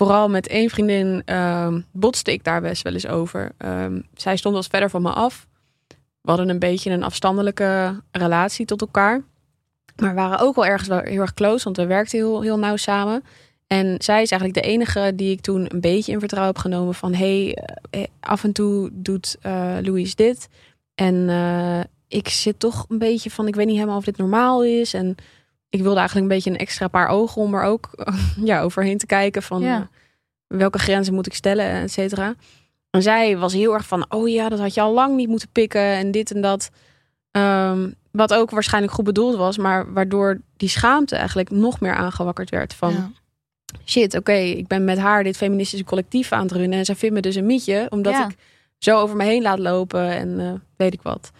vooral 0.00 0.28
met 0.28 0.46
één 0.46 0.70
vriendin 0.70 1.22
ehm, 1.24 1.80
botste 1.92 2.32
ik 2.32 2.44
daar 2.44 2.60
best 2.60 2.82
wel 2.82 2.92
eens 2.92 3.06
over. 3.06 3.52
Ehm, 3.58 4.00
zij 4.14 4.36
stond 4.36 4.54
wat 4.54 4.66
verder 4.66 4.90
van 4.90 5.02
me 5.02 5.10
af. 5.10 5.46
We 6.20 6.28
hadden 6.30 6.48
een 6.48 6.58
beetje 6.58 6.90
een 6.90 7.02
afstandelijke 7.02 8.00
relatie 8.10 8.66
tot 8.66 8.80
elkaar. 8.80 9.22
Maar 9.96 10.14
waren 10.14 10.38
ook 10.38 10.54
wel 10.54 10.66
ergens 10.66 10.88
wel 10.88 11.00
heel 11.00 11.20
erg 11.20 11.34
close, 11.34 11.64
want 11.64 11.76
we 11.76 11.86
werkten 11.86 12.18
heel, 12.18 12.40
heel 12.40 12.58
nauw 12.58 12.76
samen. 12.76 13.24
En 13.66 13.94
zij 13.98 14.22
is 14.22 14.30
eigenlijk 14.30 14.62
de 14.62 14.70
enige 14.72 15.12
die 15.14 15.30
ik 15.30 15.40
toen 15.40 15.66
een 15.68 15.80
beetje 15.80 16.12
in 16.12 16.18
vertrouwen 16.18 16.54
heb 16.54 16.62
genomen 16.62 16.94
van... 16.94 17.14
hey, 17.14 17.58
eh, 17.90 18.04
af 18.20 18.44
en 18.44 18.52
toe 18.52 18.90
doet 18.92 19.36
eh 19.40 19.76
Louise 19.82 20.16
dit. 20.16 20.48
En 20.94 21.28
eh, 21.28 21.80
ik 22.08 22.28
zit 22.28 22.58
toch 22.58 22.86
een 22.88 22.98
beetje 22.98 23.30
van, 23.30 23.46
ik 23.46 23.54
weet 23.54 23.66
niet 23.66 23.76
helemaal 23.76 23.98
of 23.98 24.04
dit 24.04 24.16
normaal 24.16 24.64
is. 24.64 24.94
En 24.94 25.16
ik 25.70 25.82
wilde 25.82 25.98
eigenlijk 25.98 26.28
een 26.30 26.34
beetje 26.36 26.50
een 26.50 26.56
extra 26.58 26.88
paar 26.88 27.08
ogen 27.08 27.42
om 27.42 27.54
er 27.54 27.62
ook 27.62 27.90
ja, 28.50 28.60
overheen 28.62 28.98
te 28.98 29.06
kijken 29.06 29.42
van 29.42 29.60
Ja. 29.62 29.76
eh, 29.80 29.86
welke 30.58 30.78
grenzen 30.78 31.14
moet 31.14 31.26
ik 31.26 31.34
stellen, 31.34 31.66
et 31.66 31.92
cetera. 31.92 32.34
En 32.90 33.02
zij 33.02 33.36
was 33.38 33.52
heel 33.52 33.74
erg 33.74 33.86
van, 33.86 34.04
oh 34.08 34.28
ja, 34.28 34.48
dat 34.48 34.58
had 34.58 34.74
je 34.74 34.80
al 34.80 34.92
lang 34.94 35.16
niet 35.16 35.28
moeten 35.28 35.48
pikken 35.52 35.80
en 35.80 36.10
dit 36.10 36.30
en 36.34 36.40
dat. 36.40 36.70
Ehm, 37.30 37.90
wat 38.10 38.34
ook 38.34 38.50
waarschijnlijk 38.50 38.92
goed 38.92 39.04
bedoeld 39.04 39.36
was, 39.36 39.58
maar 39.58 39.92
waardoor 39.92 40.40
die 40.56 40.68
schaamte 40.68 41.16
eigenlijk 41.16 41.50
nog 41.50 41.80
meer 41.80 41.94
aangewakkerd 41.94 42.50
werd. 42.50 42.74
Van 42.74 42.92
Ja. 42.92 43.10
shit, 43.84 44.16
oké, 44.16 44.32
ik 44.32 44.66
ben 44.66 44.84
met 44.84 44.98
haar 44.98 45.24
dit 45.24 45.36
feministische 45.36 45.84
collectief 45.84 46.32
aan 46.32 46.42
het 46.42 46.52
runnen. 46.52 46.78
En 46.78 46.84
zij 46.84 46.94
vindt 46.94 47.14
me 47.14 47.20
dus 47.20 47.34
een 47.34 47.46
mietje, 47.46 47.86
omdat 47.90 48.12
Ja. 48.12 48.28
ik 48.28 48.36
zo 48.78 48.98
over 48.98 49.16
me 49.16 49.24
heen 49.24 49.42
laat 49.42 49.58
lopen 49.58 50.08
en 50.10 50.40
eh, 50.40 50.52
weet 50.76 50.92
ik 50.94 51.02
wat. 51.02 51.30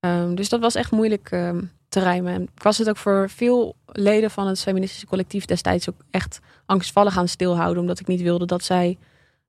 Ehm, 0.00 0.34
dus 0.34 0.48
dat 0.48 0.60
was 0.60 0.74
echt 0.74 0.90
moeilijk 0.90 1.28
ehm, 1.30 1.60
te 1.94 2.00
rijmen. 2.00 2.32
En 2.32 2.42
ik 2.42 2.62
was 2.62 2.78
het 2.78 2.88
ook 2.88 2.96
voor 2.96 3.30
veel 3.30 3.76
leden 3.86 4.30
van 4.30 4.46
het 4.46 4.60
feministische 4.60 5.06
collectief 5.06 5.44
destijds 5.44 5.88
ook 5.88 6.00
echt 6.10 6.40
angstvallig 6.66 7.18
aan 7.18 7.28
stilhouden. 7.28 7.80
Omdat 7.82 8.00
ik 8.00 8.06
niet 8.06 8.22
wilde 8.22 8.46
dat 8.46 8.64
zij 8.64 8.98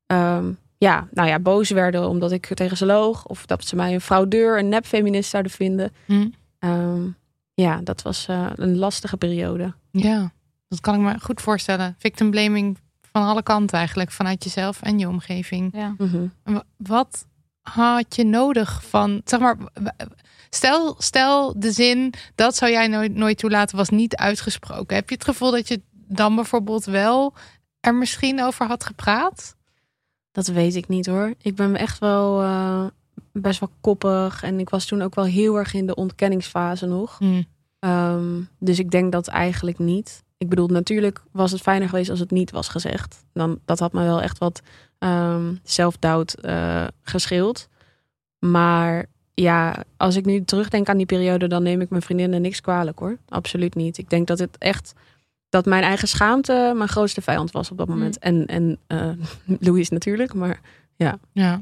ehm, 0.06 0.52
ja, 0.78 1.08
nou 1.12 1.28
ja, 1.28 1.40
boos 1.40 1.70
werden 1.70 2.10
omdat 2.10 2.32
ik 2.32 2.46
tegen 2.54 2.78
ze 2.78 2.86
loog. 2.86 3.26
Of 3.26 3.46
dat 3.46 3.66
ze 3.66 3.76
mij 3.76 3.94
een 3.94 4.02
fraudeur, 4.02 4.60
een 4.60 4.70
nepfeminist 4.70 5.30
zouden 5.30 5.52
vinden. 5.52 5.92
Hm. 6.06 6.28
Ehm, 6.60 7.08
ja, 7.54 7.80
dat 7.84 8.02
was 8.02 8.28
eh, 8.28 8.48
een 8.56 8.78
lastige 8.78 9.18
periode. 9.18 9.74
Ja, 9.92 10.32
dat 10.68 10.80
kan 10.80 10.96
ik 10.96 11.02
me 11.02 11.20
goed 11.20 11.42
voorstellen. 11.42 11.96
Victim 11.98 12.32
blaming 12.32 12.78
van 13.12 13.24
alle 13.24 13.44
kanten 13.44 13.78
eigenlijk, 13.78 14.12
vanuit 14.12 14.44
jezelf 14.44 14.82
en 14.82 15.00
je 15.00 15.08
omgeving. 15.08 15.70
Ja. 15.74 15.96
Mhm. 15.98 16.28
Wat 16.78 17.26
had 17.62 18.16
je 18.16 18.26
nodig 18.26 18.84
van, 18.86 19.22
zeg 19.24 19.40
maar, 19.40 19.58
stel, 20.56 20.96
stel 20.98 21.60
de 21.60 21.72
zin, 21.72 22.14
dat 22.36 22.56
zou 22.56 22.72
jij 22.72 22.88
nooit, 22.88 23.16
nooit 23.16 23.38
toelaten, 23.38 23.78
was 23.78 23.90
niet 23.90 24.16
uitgesproken. 24.16 24.96
Heb 24.96 25.10
je 25.10 25.16
het 25.16 25.24
gevoel 25.24 25.52
dat 25.52 25.68
je 25.68 25.82
dan 25.92 26.36
bijvoorbeeld 26.36 26.86
wel 26.86 27.34
er 27.80 27.96
misschien 27.96 28.44
over 28.44 28.66
had 28.66 28.84
gepraat? 28.84 29.56
Dat 30.32 30.48
weet 30.48 30.76
ik 30.76 30.88
niet 30.88 31.06
hoor. 31.06 31.34
Ik 31.42 31.56
ben 31.56 31.76
echt 31.76 32.00
wel 32.00 32.42
eh, 32.42 32.86
best 33.32 33.60
wel 33.60 33.70
koppig. 33.82 34.44
En 34.44 34.60
ik 34.60 34.70
was 34.70 34.86
toen 34.86 35.02
ook 35.02 35.16
wel 35.16 35.26
heel 35.26 35.58
erg 35.58 35.74
in 35.74 35.86
de 35.86 35.96
ontkenningsfase 35.96 36.86
nog. 36.86 37.18
Hm. 37.18 37.44
Ehm, 37.80 38.42
dus 38.60 38.80
ik 38.80 38.92
denk 38.92 39.12
dat 39.12 39.28
eigenlijk 39.28 39.80
niet. 39.80 40.24
Ik 40.38 40.50
bedoel, 40.50 40.68
natuurlijk 40.68 41.24
was 41.32 41.52
het 41.52 41.62
fijner 41.62 41.90
geweest 41.90 42.10
als 42.10 42.20
het 42.20 42.32
niet 42.32 42.52
was 42.52 42.68
gezegd. 42.68 43.26
Dan, 43.34 43.60
dat 43.66 43.80
had 43.80 43.94
me 43.94 44.04
wel 44.04 44.22
echt 44.22 44.38
wat 44.38 44.62
ehm 44.98 45.56
self-doubt 45.64 46.36
eh, 46.42 46.88
gescheeld. 47.02 47.68
Maar 48.40 49.06
ja, 49.36 49.84
als 49.98 50.16
ik 50.16 50.26
nu 50.26 50.44
terugdenk 50.44 50.90
aan 50.90 50.98
die 50.98 51.06
periode, 51.06 51.48
dan 51.48 51.64
neem 51.64 51.82
ik 51.82 51.90
mijn 51.90 52.02
vriendinnen 52.02 52.42
niks 52.42 52.62
kwalijk 52.62 53.00
hoor. 53.00 53.18
Absoluut 53.30 53.76
niet. 53.76 53.98
Ik 53.98 54.10
denk 54.10 54.28
dat 54.28 54.40
het 54.40 54.58
echt 54.58 54.94
dat 55.50 55.66
mijn 55.66 55.84
eigen 55.84 56.08
schaamte 56.08 56.74
mijn 56.76 56.90
grootste 56.90 57.22
vijand 57.22 57.52
was 57.52 57.72
op 57.72 57.78
dat 57.78 57.88
moment. 57.88 58.20
En, 58.20 58.46
en 58.46 58.80
eh 58.88 59.10
Louise 59.60 59.94
natuurlijk, 59.94 60.34
maar 60.34 60.60
Ja. 61.32 61.62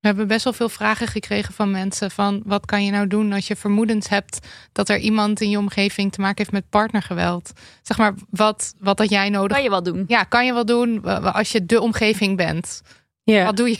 We 0.00 0.12
hebben 0.12 0.28
best 0.28 0.44
wel 0.44 0.52
veel 0.52 0.68
vragen 0.68 1.06
gekregen 1.06 1.54
van 1.54 1.70
mensen 1.70 2.10
van 2.10 2.42
wat 2.44 2.66
kan 2.66 2.84
je 2.84 2.90
nou 2.90 3.06
doen 3.06 3.32
als 3.32 3.46
je 3.46 3.56
vermoedens 3.56 4.08
hebt 4.08 4.46
dat 4.72 4.88
er 4.88 4.98
iemand 4.98 5.40
in 5.40 5.50
je 5.50 5.58
omgeving 5.58 6.12
te 6.12 6.20
maken 6.20 6.36
heeft 6.36 6.52
met 6.52 6.68
partnergeweld. 6.70 7.52
Zeg 7.82 7.98
maar, 7.98 8.14
wat, 8.30 8.74
wat 8.78 8.96
dat 8.96 9.10
jij 9.10 9.28
nodig 9.28 9.52
Kan 9.52 9.62
je 9.62 9.70
wel 9.70 9.82
doen. 9.82 10.04
Ja, 10.06 10.22
kan 10.24 10.46
je 10.46 10.52
wel 10.52 10.64
doen 10.64 11.04
als 11.32 11.52
je 11.52 11.66
de 11.66 11.80
omgeving 11.80 12.36
bent. 12.36 12.82
ja. 13.22 13.44
Wat 13.44 13.56
doe 13.56 13.68
je? 13.68 13.78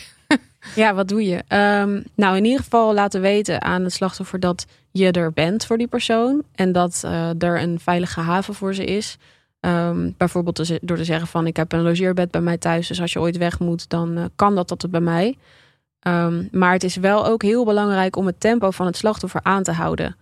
Ja, 0.74 0.94
wat 0.94 1.08
doe 1.08 1.24
je? 1.24 1.42
Ehm, 1.48 2.02
nou, 2.14 2.36
in 2.36 2.44
ieder 2.44 2.62
geval 2.62 2.94
laten 2.94 3.20
weten 3.20 3.62
aan 3.62 3.82
het 3.82 3.92
slachtoffer 3.92 4.40
dat 4.40 4.66
je 4.90 5.10
er 5.10 5.32
bent 5.32 5.66
voor 5.66 5.78
die 5.78 5.86
persoon. 5.86 6.42
En 6.54 6.72
dat 6.72 7.02
eh, 7.04 7.42
er 7.42 7.62
een 7.62 7.80
veilige 7.80 8.20
haven 8.20 8.54
voor 8.54 8.74
ze 8.74 8.84
is. 8.84 9.16
Ehm, 9.60 10.10
bijvoorbeeld 10.16 10.86
door 10.88 10.96
te 10.96 11.04
zeggen 11.04 11.28
van 11.28 11.46
ik 11.46 11.56
heb 11.56 11.72
een 11.72 11.82
logeerbed 11.82 12.30
bij 12.30 12.40
mij 12.40 12.58
thuis. 12.58 12.88
Dus 12.88 13.00
als 13.00 13.12
je 13.12 13.20
ooit 13.20 13.36
weg 13.36 13.58
moet, 13.58 13.88
dan 13.88 14.16
eh, 14.16 14.24
kan 14.36 14.54
dat 14.54 14.68
tot 14.68 14.90
bij 14.90 15.00
mij. 15.00 15.38
Ehm, 16.00 16.44
maar 16.50 16.72
het 16.72 16.84
is 16.84 16.96
wel 16.96 17.26
ook 17.26 17.42
heel 17.42 17.64
belangrijk 17.64 18.16
om 18.16 18.26
het 18.26 18.40
tempo 18.40 18.70
van 18.70 18.86
het 18.86 18.96
slachtoffer 18.96 19.40
aan 19.42 19.62
te 19.62 19.72
houden. 19.72 20.16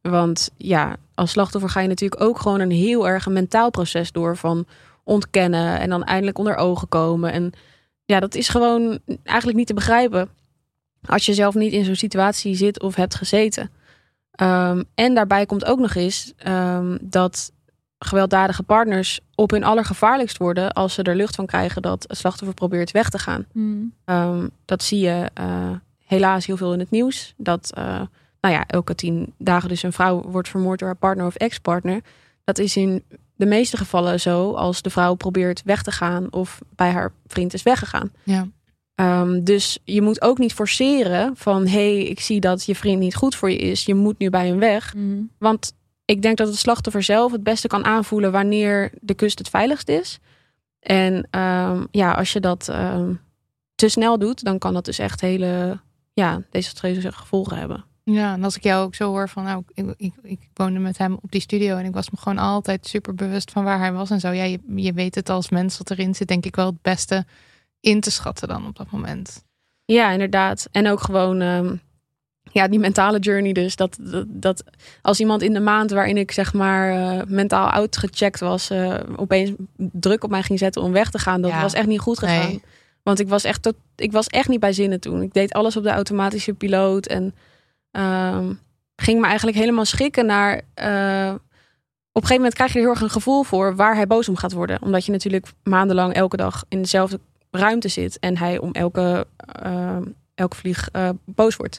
Want 0.00 0.50
ja, 0.56 0.96
als 1.14 1.30
slachtoffer 1.30 1.70
ga 1.70 1.80
je 1.80 1.88
natuurlijk 1.88 2.20
ook 2.20 2.38
gewoon 2.38 2.60
een 2.60 2.70
heel 2.70 3.08
erg 3.08 3.28
mentaal 3.28 3.70
proces 3.70 4.12
door 4.12 4.36
van 4.36 4.66
ontkennen 5.04 5.78
en 5.78 5.88
dan 5.88 6.04
eindelijk 6.04 6.38
onder 6.38 6.56
ogen 6.56 6.88
komen. 6.88 7.32
En 7.32 7.52
ja, 8.06 8.20
dat 8.20 8.34
is 8.34 8.48
gewoon 8.48 8.98
eigenlijk 9.22 9.58
niet 9.58 9.66
te 9.66 9.74
begrijpen 9.74 10.28
als 11.06 11.26
je 11.26 11.34
zelf 11.34 11.54
niet 11.54 11.72
in 11.72 11.84
zo'n 11.84 11.94
situatie 11.94 12.54
zit 12.54 12.82
of 12.82 12.94
hebt 12.94 13.14
gezeten. 13.14 13.70
Ehm, 14.30 14.82
en 14.94 15.14
daarbij 15.14 15.46
komt 15.46 15.64
ook 15.64 15.78
nog 15.78 15.94
eens 15.94 16.32
ehm, 16.36 16.96
dat 17.00 17.52
gewelddadige 17.98 18.62
partners 18.62 19.20
op 19.34 19.50
hun 19.50 19.64
allergevaarlijkst 19.64 20.36
worden 20.36 20.72
als 20.72 20.94
ze 20.94 21.02
er 21.02 21.16
lucht 21.16 21.34
van 21.34 21.46
krijgen 21.46 21.82
dat 21.82 22.04
het 22.08 22.18
slachtoffer 22.18 22.54
probeert 22.54 22.90
weg 22.90 23.08
te 23.08 23.18
gaan. 23.18 23.46
Hmm. 23.52 23.92
Ehm, 24.04 24.48
dat 24.64 24.82
zie 24.82 25.00
je 25.00 25.30
eh, 25.34 25.70
helaas 26.04 26.46
heel 26.46 26.56
veel 26.56 26.72
in 26.72 26.78
het 26.78 26.90
nieuws. 26.90 27.34
Dat 27.36 27.72
eh, 27.74 28.00
nou 28.40 28.54
ja, 28.54 28.66
elke 28.66 28.94
tien 28.94 29.34
dagen 29.38 29.68
dus 29.68 29.82
een 29.82 29.92
vrouw 29.92 30.22
wordt 30.22 30.48
vermoord 30.48 30.78
door 30.78 30.88
haar 30.88 30.96
partner 30.96 31.26
of 31.26 31.34
ex-partner. 31.34 32.00
Dat 32.44 32.58
is 32.58 32.76
in 32.76 33.04
de 33.36 33.46
meeste 33.46 33.76
gevallen 33.76 34.20
zo 34.20 34.52
als 34.52 34.82
de 34.82 34.90
vrouw 34.90 35.14
probeert 35.14 35.62
weg 35.64 35.82
te 35.82 35.90
gaan 35.90 36.32
of 36.32 36.58
bij 36.76 36.90
haar 36.90 37.12
vriend 37.26 37.54
is 37.54 37.62
weggegaan. 37.62 38.12
Ja. 38.22 38.48
Ehm, 38.94 39.42
dus 39.42 39.78
je 39.84 40.02
moet 40.02 40.22
ook 40.22 40.38
niet 40.38 40.52
forceren 40.52 41.36
van 41.36 41.66
hey, 41.66 42.02
ik 42.02 42.20
zie 42.20 42.40
dat 42.40 42.64
je 42.64 42.74
vriend 42.74 43.00
niet 43.00 43.14
goed 43.14 43.34
voor 43.34 43.50
je 43.50 43.58
is. 43.58 43.84
Je 43.84 43.94
moet 43.94 44.18
nu 44.18 44.30
bij 44.30 44.46
hem 44.46 44.58
weg. 44.58 44.94
Mhm. 44.94 45.22
Want 45.38 45.72
ik 46.04 46.22
denk 46.22 46.36
dat 46.36 46.48
het 46.48 46.56
slachtoffer 46.56 47.02
zelf 47.02 47.32
het 47.32 47.42
beste 47.42 47.68
kan 47.68 47.84
aanvoelen 47.84 48.32
wanneer 48.32 48.92
de 49.00 49.14
kust 49.14 49.38
het 49.38 49.48
veiligst 49.48 49.88
is. 49.88 50.18
En 50.80 51.28
ehm, 51.30 51.84
ja, 51.90 52.12
als 52.12 52.32
je 52.32 52.40
dat 52.40 52.68
ehm, 52.68 53.14
te 53.74 53.88
snel 53.88 54.18
doet, 54.18 54.44
dan 54.44 54.58
kan 54.58 54.74
dat 54.74 54.84
dus 54.84 54.98
echt 54.98 55.20
hele 55.20 55.80
ja, 56.12 56.42
desastreuze 56.50 57.12
gevolgen 57.12 57.56
hebben. 57.56 57.84
Ja, 58.10 58.32
en 58.32 58.44
als 58.44 58.56
ik 58.56 58.62
jou 58.62 58.84
ook 58.84 58.94
zo 58.94 59.08
hoor 59.08 59.28
van, 59.28 59.44
nou, 59.44 59.62
ik, 59.74 59.94
ik, 59.96 60.12
ik 60.22 60.38
woonde 60.54 60.78
met 60.78 60.98
hem 60.98 61.18
op 61.22 61.30
die 61.32 61.40
studio 61.40 61.76
en 61.76 61.84
ik 61.84 61.94
was 61.94 62.10
me 62.10 62.18
gewoon 62.18 62.38
altijd 62.38 62.86
super 62.86 63.14
bewust 63.14 63.50
van 63.50 63.64
waar 63.64 63.78
hij 63.78 63.92
was 63.92 64.10
en 64.10 64.20
zo. 64.20 64.30
Ja, 64.30 64.42
je, 64.44 64.60
je 64.76 64.92
weet 64.92 65.14
het 65.14 65.28
als 65.28 65.50
mens 65.50 65.78
wat 65.78 65.90
erin 65.90 66.14
zit, 66.14 66.28
denk 66.28 66.44
ik 66.44 66.56
wel 66.56 66.66
het 66.66 66.82
beste 66.82 67.24
in 67.80 68.00
te 68.00 68.10
schatten 68.10 68.48
dan 68.48 68.66
op 68.66 68.76
dat 68.76 68.90
moment. 68.90 69.44
Ja, 69.84 70.10
inderdaad. 70.10 70.68
En 70.72 70.88
ook 70.88 71.00
gewoon 71.00 71.40
ehm, 71.40 71.76
ja, 72.52 72.68
die 72.68 72.78
mentale 72.78 73.18
journey 73.18 73.52
dus. 73.52 73.76
Dat, 73.76 73.96
dat, 74.00 74.24
dat 74.28 74.64
als 75.02 75.20
iemand 75.20 75.42
in 75.42 75.52
de 75.52 75.60
maand 75.60 75.90
waarin 75.90 76.16
ik 76.16 76.30
zeg 76.32 76.52
maar 76.52 76.90
eh, 77.18 77.24
mentaal 77.26 77.70
uitgecheckt 77.70 78.40
was, 78.40 78.70
eh, 78.70 78.94
opeens 79.16 79.50
druk 79.76 80.24
op 80.24 80.30
mij 80.30 80.42
ging 80.42 80.58
zetten 80.58 80.82
om 80.82 80.92
weg 80.92 81.10
te 81.10 81.18
gaan, 81.18 81.40
dat 81.40 81.50
Ja. 81.50 81.60
was 81.62 81.74
echt 81.74 81.86
niet 81.86 82.00
goed 82.00 82.18
gegaan. 82.18 82.46
Nee. 82.48 82.62
Want 83.02 83.20
ik 83.20 83.28
was 83.28 83.44
echt 83.44 83.62
tot, 83.62 83.74
ik 83.96 84.12
was 84.12 84.26
echt 84.26 84.48
niet 84.48 84.60
bij 84.60 84.72
zinnen 84.72 85.00
toen. 85.00 85.22
Ik 85.22 85.32
deed 85.32 85.52
alles 85.52 85.76
op 85.76 85.82
de 85.82 85.90
automatische 85.90 86.52
piloot 86.54 87.06
en 87.06 87.34
ehm, 87.96 88.52
ging 88.96 89.20
me 89.20 89.26
eigenlijk 89.26 89.56
helemaal 89.56 89.84
schikken 89.84 90.26
naar. 90.26 90.60
eh, 90.74 91.34
op 92.12 92.22
een 92.22 92.28
gegeven 92.28 92.36
moment 92.36 92.54
krijg 92.54 92.72
je 92.72 92.78
er 92.78 92.84
heel 92.84 92.94
erg 92.94 93.00
een 93.02 93.10
gevoel 93.10 93.42
voor 93.42 93.76
waar 93.76 93.94
hij 93.94 94.06
boos 94.06 94.28
om 94.28 94.36
gaat 94.36 94.52
worden. 94.52 94.82
Omdat 94.82 95.06
je 95.06 95.12
natuurlijk 95.12 95.46
maandenlang 95.62 96.14
elke 96.14 96.36
dag 96.36 96.64
in 96.68 96.82
dezelfde 96.82 97.20
ruimte 97.50 97.88
zit 97.88 98.18
en 98.18 98.38
hij 98.38 98.58
om 98.58 98.72
elke, 98.72 99.26
ehm, 99.52 100.02
elke 100.34 100.56
vlieg 100.56 100.88
eh, 100.92 101.08
boos 101.24 101.56
wordt. 101.56 101.78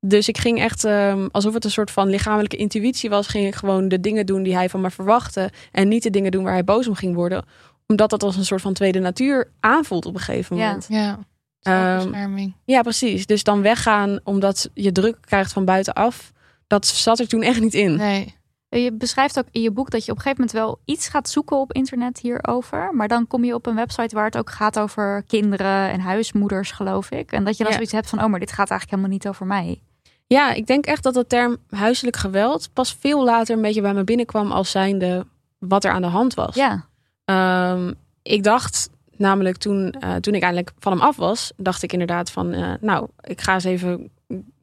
Dus 0.00 0.28
ik 0.28 0.38
ging 0.38 0.60
echt, 0.60 0.84
ehm, 0.84 1.28
alsof 1.32 1.54
het 1.54 1.64
een 1.64 1.70
soort 1.70 1.90
van 1.90 2.08
lichamelijke 2.08 2.56
intuïtie 2.56 3.10
was, 3.10 3.26
ging 3.26 3.46
ik 3.46 3.54
gewoon 3.54 3.88
de 3.88 4.00
dingen 4.00 4.26
doen 4.26 4.42
die 4.42 4.54
hij 4.54 4.68
van 4.68 4.80
me 4.80 4.90
verwachtte. 4.90 5.50
En 5.72 5.88
niet 5.88 6.02
de 6.02 6.10
dingen 6.10 6.30
doen 6.30 6.44
waar 6.44 6.52
hij 6.52 6.64
boos 6.64 6.88
om 6.88 6.94
ging 6.94 7.14
worden. 7.14 7.44
Omdat 7.86 8.10
dat 8.10 8.22
als 8.22 8.36
een 8.36 8.44
soort 8.44 8.60
van 8.60 8.72
tweede 8.72 8.98
natuur 8.98 9.50
aanvoelt 9.60 10.06
op 10.06 10.14
een 10.14 10.20
gegeven 10.20 10.56
Ja. 10.56 10.66
moment. 10.66 10.86
Ja, 10.88 11.18
zelfbescherming. 11.60 12.54
Ja, 12.64 12.82
precies. 12.82 13.26
Dus 13.26 13.42
dan 13.42 13.62
weggaan 13.62 14.20
omdat 14.24 14.70
je 14.74 14.92
druk 14.92 15.16
krijgt 15.20 15.52
van 15.52 15.64
buitenaf. 15.64 16.32
Dat 16.66 16.86
zat 16.86 17.18
er 17.18 17.28
toen 17.28 17.42
echt 17.42 17.60
niet 17.60 17.74
in. 17.74 17.96
nee. 17.96 18.36
Je 18.70 18.92
beschrijft 18.92 19.38
ook 19.38 19.46
in 19.50 19.60
je 19.62 19.70
boek 19.70 19.90
dat 19.90 20.04
je 20.04 20.10
op 20.10 20.16
een 20.16 20.22
gegeven 20.22 20.44
moment 20.46 20.64
wel 20.66 20.80
iets 20.84 21.08
gaat 21.08 21.28
zoeken 21.28 21.56
op 21.56 21.72
internet 21.72 22.18
hierover. 22.20 22.94
Maar 22.94 23.08
dan 23.08 23.26
kom 23.26 23.44
je 23.44 23.54
op 23.54 23.66
een 23.66 23.74
website 23.74 24.14
waar 24.14 24.24
het 24.24 24.36
ook 24.36 24.50
gaat 24.50 24.78
over 24.78 25.22
kinderen 25.26 25.90
en 25.90 26.00
huismoeders, 26.00 26.70
geloof 26.70 27.10
ik. 27.10 27.32
En 27.32 27.44
dat 27.44 27.52
je 27.56 27.58
dan 27.62 27.66
Ja. 27.72 27.74
zoiets 27.78 27.92
hebt 27.94 28.08
van, 28.08 28.22
oh, 28.22 28.26
maar 28.30 28.40
dit 28.40 28.52
gaat 28.52 28.70
eigenlijk 28.70 28.90
helemaal 28.90 29.10
niet 29.10 29.28
over 29.28 29.46
mij. 29.46 29.82
Ja, 30.26 30.52
ik 30.52 30.66
denk 30.66 30.86
echt 30.86 31.02
dat 31.02 31.14
de 31.14 31.26
term 31.26 31.56
huiselijk 31.70 32.16
geweld 32.16 32.68
pas 32.72 32.96
veel 33.00 33.24
later 33.24 33.56
een 33.56 33.62
beetje 33.62 33.80
bij 33.80 33.94
me 33.94 34.04
binnenkwam 34.04 34.52
als 34.52 34.70
zijnde 34.70 35.26
wat 35.58 35.84
er 35.84 35.90
aan 35.92 36.02
de 36.02 36.08
hand 36.08 36.34
was. 36.34 36.54
Ja, 36.54 36.86
Ehm, 37.24 37.92
ik 38.22 38.42
dacht 38.42 38.90
namelijk 39.18 39.56
toen, 39.56 39.90
eh, 39.90 40.14
toen 40.14 40.34
ik 40.34 40.42
eindelijk 40.42 40.72
van 40.78 40.92
hem 40.92 41.00
af 41.00 41.16
was, 41.16 41.52
dacht 41.56 41.82
ik 41.82 41.92
inderdaad 41.92 42.30
van, 42.30 42.52
eh, 42.52 42.72
nou, 42.80 43.06
ik 43.20 43.40
ga 43.40 43.54
eens 43.54 43.64
even 43.64 44.10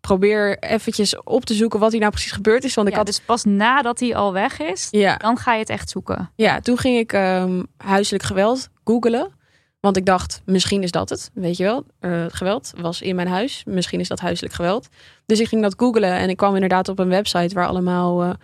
probeer 0.01 0.59
eventjes 0.59 1.23
op 1.23 1.45
te 1.45 1.53
zoeken 1.53 1.79
wat 1.79 1.91
hier 1.91 1.99
nou 1.99 2.11
precies 2.11 2.31
gebeurd 2.31 2.63
is. 2.63 2.73
Want 2.73 2.87
ik 2.87 2.93
ja 2.93 2.99
had 2.99 3.07
dus 3.07 3.19
pas 3.19 3.43
nadat 3.43 3.99
hij 3.99 4.15
al 4.15 4.33
weg 4.33 4.59
is, 4.59 4.87
ja, 4.91 5.17
dan 5.17 5.37
ga 5.37 5.53
je 5.53 5.59
het 5.59 5.69
echt 5.69 5.89
zoeken. 5.89 6.31
ja, 6.35 6.59
toen 6.59 6.77
ging 6.77 6.97
ik 6.97 7.13
ehm, 7.13 7.63
huiselijk 7.77 8.23
geweld 8.23 8.69
googelen. 8.83 9.31
Want 9.79 9.97
ik 9.97 10.05
dacht, 10.05 10.41
misschien 10.45 10.83
is 10.83 10.91
dat 10.91 11.09
het. 11.09 11.31
Weet 11.33 11.57
je 11.57 11.63
wel, 11.63 11.85
Eh, 11.99 12.25
geweld 12.27 12.73
was 12.77 13.01
in 13.01 13.15
mijn 13.15 13.27
huis. 13.27 13.63
Misschien 13.67 13.99
is 13.99 14.07
dat 14.07 14.19
huiselijk 14.19 14.53
geweld. 14.53 14.87
Dus 15.25 15.39
ik 15.39 15.47
ging 15.47 15.61
dat 15.61 15.73
googelen 15.77 16.11
en 16.11 16.29
ik 16.29 16.37
kwam 16.37 16.53
inderdaad 16.53 16.89
op 16.89 16.99
een 16.99 17.09
website 17.09 17.55
waar 17.55 17.67
allemaal 17.67 18.35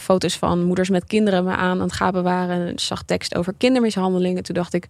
foto's 0.00 0.36
van 0.36 0.64
moeders 0.64 0.88
met 0.88 1.04
kinderen 1.04 1.44
me 1.44 1.50
aan 1.50 1.70
aan 1.70 1.80
het 1.80 1.92
gapen 1.92 2.22
waren. 2.22 2.60
En 2.60 2.72
ik 2.72 2.80
zag 2.80 3.02
tekst 3.02 3.34
over 3.34 3.54
kindermishandelingen. 3.58 4.42
Toen 4.42 4.54
dacht 4.54 4.74
ik, 4.74 4.88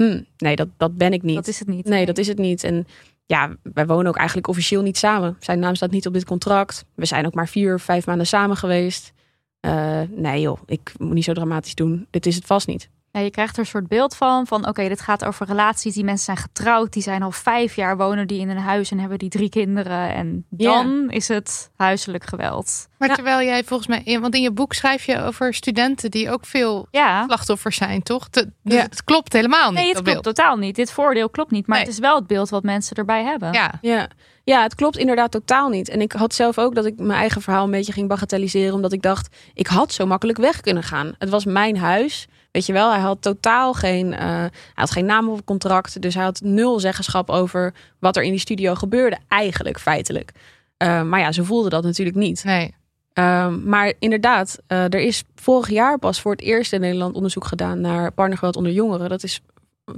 hm, 0.00 0.20
nee, 0.36 0.56
dat, 0.56 0.68
dat 0.76 0.96
ben 0.96 1.12
ik 1.12 1.22
niet. 1.22 1.34
Dat 1.34 1.48
is 1.48 1.58
het 1.58 1.68
niet. 1.68 1.84
Nee, 1.84 2.06
dat 2.06 2.18
is 2.18 2.26
het 2.26 2.38
niet. 2.38 2.64
En 2.64 2.86
ja, 3.26 3.56
wij 3.62 3.86
wonen 3.86 4.06
ook 4.06 4.16
eigenlijk 4.16 4.48
officieel 4.48 4.82
niet 4.82 4.96
samen. 4.96 5.36
Zijn 5.40 5.58
naam 5.58 5.74
staat 5.74 5.90
niet 5.90 6.06
op 6.06 6.12
dit 6.12 6.24
contract. 6.24 6.84
We 6.94 7.04
zijn 7.04 7.26
ook 7.26 7.34
maar 7.34 7.48
vier, 7.48 7.80
vijf 7.80 8.06
maanden 8.06 8.26
samen 8.26 8.56
geweest. 8.56 9.12
Eh, 9.60 10.00
nee 10.10 10.40
joh, 10.40 10.58
ik 10.66 10.92
moet 10.98 11.12
niet 11.12 11.24
zo 11.24 11.32
dramatisch 11.32 11.74
doen. 11.74 12.06
Dit 12.10 12.26
is 12.26 12.34
het 12.34 12.44
vast 12.44 12.66
niet. 12.66 12.88
Ja, 13.12 13.20
je 13.20 13.30
krijgt 13.30 13.52
er 13.52 13.58
een 13.60 13.66
soort 13.66 13.88
beeld 13.88 14.16
van, 14.16 14.46
van 14.46 14.68
oké, 14.68 14.88
dit 14.88 15.00
gaat 15.00 15.24
over 15.24 15.46
relaties. 15.46 15.94
Die 15.94 16.04
mensen 16.04 16.24
zijn 16.24 16.36
getrouwd, 16.36 16.92
die 16.92 17.02
zijn 17.02 17.22
al 17.22 17.30
vijf 17.30 17.74
jaar 17.76 17.96
wonen 17.96 18.26
die 18.26 18.40
in 18.40 18.48
een 18.48 18.56
huis 18.58 18.90
en 18.90 18.98
hebben 18.98 19.18
die 19.18 19.28
drie 19.28 19.48
kinderen. 19.48 20.14
En 20.14 20.44
dan 20.50 21.10
is 21.10 21.28
het 21.28 21.70
huiselijk 21.76 22.24
geweld. 22.24 22.88
Maar 22.98 23.08
Ja. 23.08 23.14
terwijl 23.14 23.42
jij 23.46 23.64
volgens 23.64 23.88
mij, 23.88 24.00
in- 24.04 24.20
want 24.20 24.34
in 24.34 24.42
je 24.42 24.52
boek 24.52 24.72
schrijf 24.72 25.04
je 25.04 25.22
over 25.22 25.54
studenten 25.54 26.10
die 26.10 26.30
ook 26.30 26.46
veel 26.46 26.86
Ja, 26.90 27.24
slachtoffers 27.24 27.76
zijn, 27.76 28.02
toch? 28.02 28.28
Dus. 28.30 28.44
Het 28.82 29.04
klopt 29.04 29.32
helemaal 29.32 29.70
niet. 29.70 29.78
nee, 29.78 29.86
het 29.86 29.94
dat 29.94 30.04
klopt 30.04 30.22
beeld. 30.22 30.36
totaal 30.36 30.56
niet. 30.56 30.76
Dit 30.76 30.92
voordeel 30.92 31.30
klopt 31.30 31.50
niet, 31.50 31.66
maar 31.66 31.76
Nee. 31.76 31.86
het 31.86 31.94
is 31.94 32.00
wel 32.00 32.14
het 32.16 32.26
beeld 32.26 32.48
wat 32.48 32.62
mensen 32.62 32.96
erbij 32.96 33.24
hebben. 33.24 33.52
Ja, 33.52 33.72
Ja. 33.80 34.08
ja, 34.44 34.62
het 34.62 34.74
klopt 34.74 34.96
inderdaad 34.96 35.30
totaal 35.30 35.68
niet. 35.68 35.88
En 35.88 36.00
ik 36.00 36.12
had 36.12 36.34
zelf 36.34 36.58
ook 36.58 36.74
dat 36.74 36.84
ik 36.86 36.94
mijn 36.98 37.18
eigen 37.18 37.42
verhaal 37.42 37.64
een 37.64 37.70
beetje 37.70 37.92
ging 37.92 38.08
bagatelliseren. 38.08 38.74
Omdat 38.74 38.92
ik 38.92 39.02
dacht, 39.02 39.36
ik 39.54 39.66
had 39.66 39.92
zo 39.92 40.06
makkelijk 40.06 40.38
weg 40.38 40.60
kunnen 40.60 40.82
gaan. 40.82 41.12
Het 41.18 41.28
was 41.28 41.44
mijn 41.44 41.76
huis. 41.78 42.28
Weet 42.50 42.66
je 42.66 42.72
wel, 42.72 42.90
hij 42.90 43.00
had 43.00 43.22
totaal 43.22 43.74
geen, 43.74 44.14
eh, 44.14 44.26
hij 44.28 44.50
had 44.74 44.90
geen 44.90 45.04
naam 45.04 45.28
op 45.28 45.36
het 45.36 45.44
contract. 45.44 46.02
Dus 46.02 46.14
hij 46.14 46.24
had 46.24 46.40
nul 46.44 46.80
zeggenschap 46.80 47.30
over 47.30 47.74
wat 47.98 48.16
er 48.16 48.22
in 48.22 48.30
die 48.30 48.40
studio 48.40 48.74
gebeurde. 48.74 49.18
Eigenlijk, 49.28 49.78
feitelijk. 49.78 50.32
Eh, 50.76 51.02
maar 51.02 51.20
ja, 51.20 51.32
ze 51.32 51.44
voelde 51.44 51.68
dat 51.68 51.82
natuurlijk 51.82 52.16
niet. 52.16 52.44
nee. 52.44 52.74
Ehm, 53.12 53.68
maar 53.68 53.92
inderdaad, 53.98 54.58
eh, 54.66 54.84
er 54.84 55.00
is 55.00 55.24
vorig 55.34 55.68
jaar 55.68 55.98
pas 55.98 56.20
voor 56.20 56.32
het 56.32 56.40
eerst 56.40 56.72
in 56.72 56.80
Nederland 56.80 57.14
onderzoek 57.14 57.44
gedaan 57.44 57.80
naar 57.80 58.12
partnergeweld 58.12 58.56
onder 58.56 58.72
jongeren. 58.72 59.08
Dat 59.08 59.22
is 59.22 59.40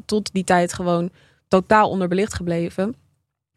tot 0.04 0.32
die 0.32 0.44
tijd 0.44 0.72
gewoon 0.72 1.10
totaal 1.48 1.88
onderbelicht 1.90 2.34
gebleven. 2.34 2.94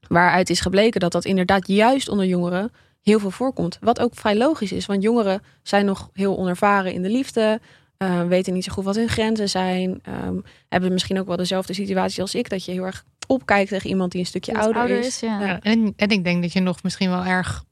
Waaruit 0.07 0.49
is 0.49 0.59
gebleken 0.59 0.99
dat 0.99 1.11
dat 1.11 1.25
inderdaad 1.25 1.67
juist 1.67 2.09
onder 2.09 2.25
jongeren 2.25 2.71
heel 3.01 3.19
veel 3.19 3.31
voorkomt. 3.31 3.77
Wat 3.81 3.99
ook 3.99 4.15
vrij 4.15 4.37
logisch 4.37 4.71
is, 4.71 4.85
want 4.85 5.03
jongeren 5.03 5.41
zijn 5.63 5.85
nog 5.85 6.09
heel 6.13 6.37
onervaren 6.37 6.93
in 6.93 7.01
de 7.01 7.09
liefde. 7.09 7.59
Eh, 7.97 8.27
weten 8.27 8.53
niet 8.53 8.63
zo 8.63 8.73
goed 8.73 8.83
wat 8.83 8.95
hun 8.95 9.09
grenzen 9.09 9.49
zijn. 9.49 9.99
ehm, 10.03 10.35
hebben 10.69 10.93
misschien 10.93 11.19
ook 11.19 11.27
wel 11.27 11.37
dezelfde 11.37 11.73
situatie 11.73 12.21
als 12.21 12.35
ik. 12.35 12.49
Dat 12.49 12.65
je 12.65 12.71
heel 12.71 12.85
erg 12.85 13.03
opkijkt 13.27 13.69
tegen 13.69 13.89
iemand 13.89 14.11
die 14.11 14.19
een 14.21 14.27
stukje 14.27 14.53
Die 14.53 14.61
ouder, 14.61 14.89
is. 14.89 15.19
ja. 15.19 15.41
Ja, 15.41 15.59
en, 15.59 15.93
en 15.95 16.09
ik 16.09 16.23
denk 16.23 16.41
dat 16.41 16.53
je 16.53 16.59
nog 16.59 16.83
misschien 16.83 17.09
wel 17.09 17.25
erg, 17.25 17.63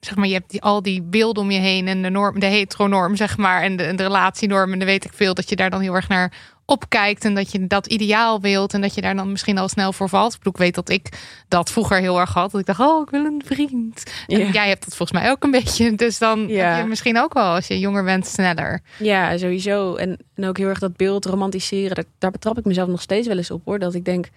zeg 0.00 0.16
maar, 0.16 0.26
je 0.26 0.32
hebt 0.34 0.50
die, 0.50 0.62
al 0.62 0.82
die 0.82 1.02
beelden 1.02 1.42
om 1.42 1.50
je 1.50 1.58
heen 1.58 1.88
en 1.88 2.02
de 2.02 2.10
norm, 2.10 2.40
de 2.40 2.46
heteronorm, 2.46 3.16
zeg 3.16 3.36
maar, 3.36 3.62
en 3.62 3.76
de, 3.76 3.82
en 3.82 3.96
de 3.96 4.02
relatienorm 4.02 4.72
en 4.72 4.78
dan 4.78 4.88
weet 4.88 5.04
ik 5.04 5.12
veel 5.12 5.34
dat 5.34 5.48
je 5.48 5.56
daar 5.56 5.70
dan 5.70 5.80
heel 5.80 5.94
erg 5.94 6.08
naar 6.08 6.32
opkijkt 6.70 7.24
en 7.24 7.34
dat 7.34 7.52
je 7.52 7.66
dat 7.66 7.86
ideaal 7.86 8.40
wilt 8.40 8.74
en 8.74 8.80
dat 8.80 8.94
je 8.94 9.00
daar 9.00 9.16
dan 9.16 9.30
misschien 9.30 9.58
al 9.58 9.68
snel 9.68 9.92
voor 9.92 10.08
valt. 10.08 10.32
Ik 10.32 10.38
bedoel, 10.38 10.52
ik 10.52 10.58
weet 10.58 10.74
dat 10.74 10.88
ik 10.88 11.08
dat 11.48 11.70
vroeger 11.70 12.00
heel 12.00 12.20
erg 12.20 12.32
had. 12.34 12.50
Dat 12.50 12.60
ik 12.60 12.66
dacht, 12.66 12.80
oh, 12.80 13.02
ik 13.02 13.10
wil 13.10 13.24
een 13.24 13.42
vriend. 13.44 14.02
En 14.26 14.50
jij 14.50 14.68
hebt 14.68 14.84
dat 14.84 14.96
volgens 14.96 15.20
mij 15.20 15.30
ook 15.30 15.44
een 15.44 15.50
beetje. 15.50 15.94
Dus 16.04 16.18
dan 16.18 16.48
Ja. 16.48 16.70
heb 16.74 16.82
je 16.82 16.88
misschien 16.88 17.18
ook 17.18 17.34
wel, 17.34 17.54
als 17.54 17.66
je 17.66 17.78
jonger 17.78 18.04
bent, 18.04 18.26
sneller. 18.26 18.80
Ja, 18.98 19.38
sowieso. 19.38 19.94
En, 19.94 20.18
en 20.34 20.44
ook 20.48 20.56
heel 20.58 20.68
erg 20.68 20.78
dat 20.78 20.96
beeld 20.96 21.24
romantiseren. 21.24 21.94
Daar, 21.94 22.04
daar 22.18 22.30
betrap 22.30 22.58
ik 22.58 22.64
mezelf 22.64 22.88
nog 22.88 23.00
steeds 23.02 23.26
wel 23.26 23.36
eens 23.36 23.50
op 23.50 23.62
hoor. 23.64 23.78
Dat 23.78 23.94
ik 23.94 24.04
denk, 24.04 24.28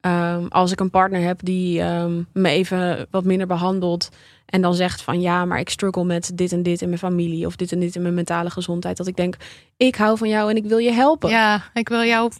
ehm, 0.00 0.46
als 0.48 0.72
ik 0.72 0.80
een 0.80 0.90
partner 0.90 1.20
heb 1.20 1.40
die 1.42 1.80
ehm, 1.80 2.22
me 2.32 2.48
even 2.48 3.06
wat 3.10 3.24
minder 3.24 3.46
behandelt. 3.46 4.08
En 4.46 4.60
dan 4.62 4.74
zegt 4.74 5.02
van 5.02 5.20
ja, 5.20 5.44
maar 5.44 5.58
ik 5.58 5.68
struggle 5.68 6.04
met 6.04 6.30
dit 6.34 6.52
en 6.52 6.62
dit 6.62 6.80
in 6.80 6.88
mijn 6.88 7.00
familie. 7.00 7.46
Of 7.46 7.56
dit 7.56 7.72
en 7.72 7.80
dit 7.80 7.94
in 7.94 8.02
mijn 8.02 8.14
mentale 8.14 8.50
gezondheid. 8.50 8.96
Dat 8.96 9.06
ik 9.06 9.16
denk, 9.16 9.36
ik 9.76 9.96
hou 9.96 10.18
van 10.18 10.28
jou 10.28 10.50
en 10.50 10.56
ik 10.56 10.64
wil 10.64 10.78
je 10.78 10.92
helpen. 10.92 11.30
Ja, 11.30 11.62
ik 11.72 11.88
wil 11.88 12.02
jou 12.02 12.30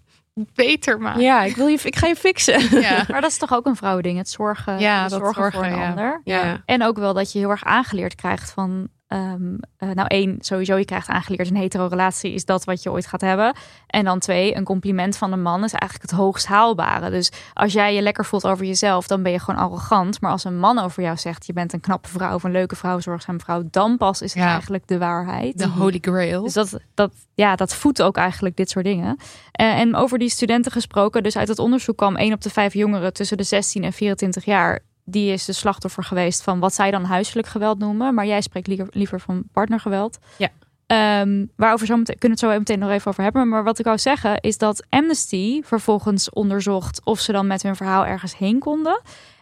beter 0.55 0.99
maken. 1.01 1.23
Ja, 1.23 1.43
ik, 1.43 1.57
wil 1.57 1.67
je, 1.67 1.79
ik 1.83 1.97
ga 1.97 2.07
je 2.07 2.17
fixen. 2.17 2.81
Ja. 2.81 3.05
Maar 3.09 3.21
dat 3.21 3.31
is 3.31 3.39
toch 3.39 3.53
ook 3.53 3.67
een 3.67 3.77
vrouwding, 3.77 4.19
het 4.19 4.29
zorgen, 4.29 4.79
Ja, 4.79 5.09
zorgen, 5.09 5.53
voor 5.53 5.65
een 5.65 5.77
ja. 5.77 5.89
ander. 5.89 6.21
Ja. 6.25 6.63
En 6.65 6.83
ook 6.83 6.99
wel 6.99 7.15
dat 7.15 7.33
je 7.33 7.39
heel 7.39 7.51
erg 7.51 7.65
aangeleerd 7.65 8.15
krijgt 8.15 8.51
van... 8.51 8.89
ehm, 9.09 9.55
eh, 9.77 9.89
nou 9.89 10.07
één, 10.09 10.37
sowieso 10.41 10.77
je 10.77 10.85
krijgt 10.85 11.09
aangeleerd 11.09 11.51
een 11.51 11.57
hetero 11.57 11.87
relatie 11.87 12.33
is 12.33 12.45
dat 12.45 12.65
wat 12.65 12.83
je 12.83 12.91
ooit 12.91 13.07
gaat 13.07 13.21
hebben. 13.21 13.55
En 13.87 14.05
dan 14.05 14.19
twee, 14.19 14.57
een 14.57 14.65
compliment 14.65 15.17
van 15.17 15.33
een 15.33 15.43
man 15.43 15.65
is 15.65 15.73
eigenlijk 15.73 16.11
het 16.11 16.21
hoogst 16.21 16.47
haalbare. 16.47 17.11
Dus 17.11 17.31
als 17.55 17.73
jij 17.73 17.95
je 17.95 18.03
lekker 18.03 18.25
voelt 18.25 18.47
over 18.47 18.65
jezelf, 18.65 19.07
dan 19.07 19.23
ben 19.23 19.33
je 19.33 19.41
gewoon 19.41 19.61
arrogant. 19.61 20.21
Maar 20.21 20.31
als 20.31 20.45
een 20.45 20.59
man 20.59 20.79
over 20.79 21.03
jou 21.03 21.17
zegt, 21.17 21.47
je 21.47 21.53
bent 21.53 21.73
een 21.73 21.81
knappe 21.81 22.09
vrouw 22.09 22.35
of 22.35 22.43
een 22.43 22.51
leuke 22.51 22.77
vrouw, 22.77 23.01
zorgzame 23.01 23.39
vrouw, 23.39 23.63
dan 23.71 23.97
pas 23.97 24.23
is 24.23 24.35
het 24.35 24.43
Ja. 24.43 24.51
eigenlijk 24.51 24.87
de 24.87 24.99
waarheid. 24.99 25.59
De 25.59 25.69
holy 25.69 25.99
grail. 26.01 26.43
Dus 26.43 26.53
dat, 26.53 26.79
dat, 26.95 27.13
ja, 27.35 27.57
dat 27.57 27.75
voedt 27.75 28.03
ook 28.03 28.17
eigenlijk 28.17 28.57
dit 28.57 28.71
soort 28.71 28.85
dingen. 28.85 29.17
Eh, 29.53 29.79
en 29.79 29.95
over 29.97 30.19
die 30.19 30.31
studenten 30.31 30.73
gesproken, 30.73 31.23
dus 31.23 31.37
uit 31.37 31.49
het 31.49 31.59
onderzoek 31.59 31.97
kwam 31.97 32.17
1 32.17 32.33
op 32.33 32.41
de 32.41 32.51
5 32.51 32.75
jongeren 32.75 33.13
tussen 33.13 33.37
de 33.37 33.43
16 33.43 33.85
en 33.85 33.93
24 33.93 34.45
jaar. 34.45 34.79
Die 35.11 35.33
is 35.33 35.45
de 35.45 35.53
slachtoffer 35.53 36.05
geweest 36.05 36.43
van 36.43 36.59
wat 36.61 36.75
zij 36.75 36.91
dan 36.91 37.05
huiselijk 37.05 37.47
geweld 37.47 37.79
noemen. 37.79 38.15
Maar 38.15 38.27
jij 38.27 38.41
spreekt 38.41 38.67
liever, 38.67 38.87
liever 38.91 39.21
van 39.21 39.43
partnergeweld. 39.53 40.19
Ja. 40.37 40.49
Ehm, 40.87 41.47
waarover 41.57 41.87
zo 41.87 41.97
meteen, 41.97 42.19
kunnen 42.19 42.39
we 42.39 42.45
het 42.45 42.53
zo 42.55 42.59
meteen 42.59 42.79
nog 42.79 42.91
even 42.91 43.09
over 43.11 43.23
hebben. 43.23 43.49
Maar 43.49 43.65
wat 43.65 43.79
ik 43.79 43.85
wou 43.85 43.99
zeggen 43.99 44.41
is 44.41 44.59
dat 44.59 44.87
Amnesty 44.89 45.63
vervolgens 45.63 46.31
onderzocht 46.31 47.05
of 47.05 47.21
ze 47.21 47.33
dan 47.33 47.47
met 47.47 47.63
hun 47.63 47.77
verhaal 47.77 48.07
ergens 48.07 48.37
heen 48.37 48.59
konden. 48.59 49.01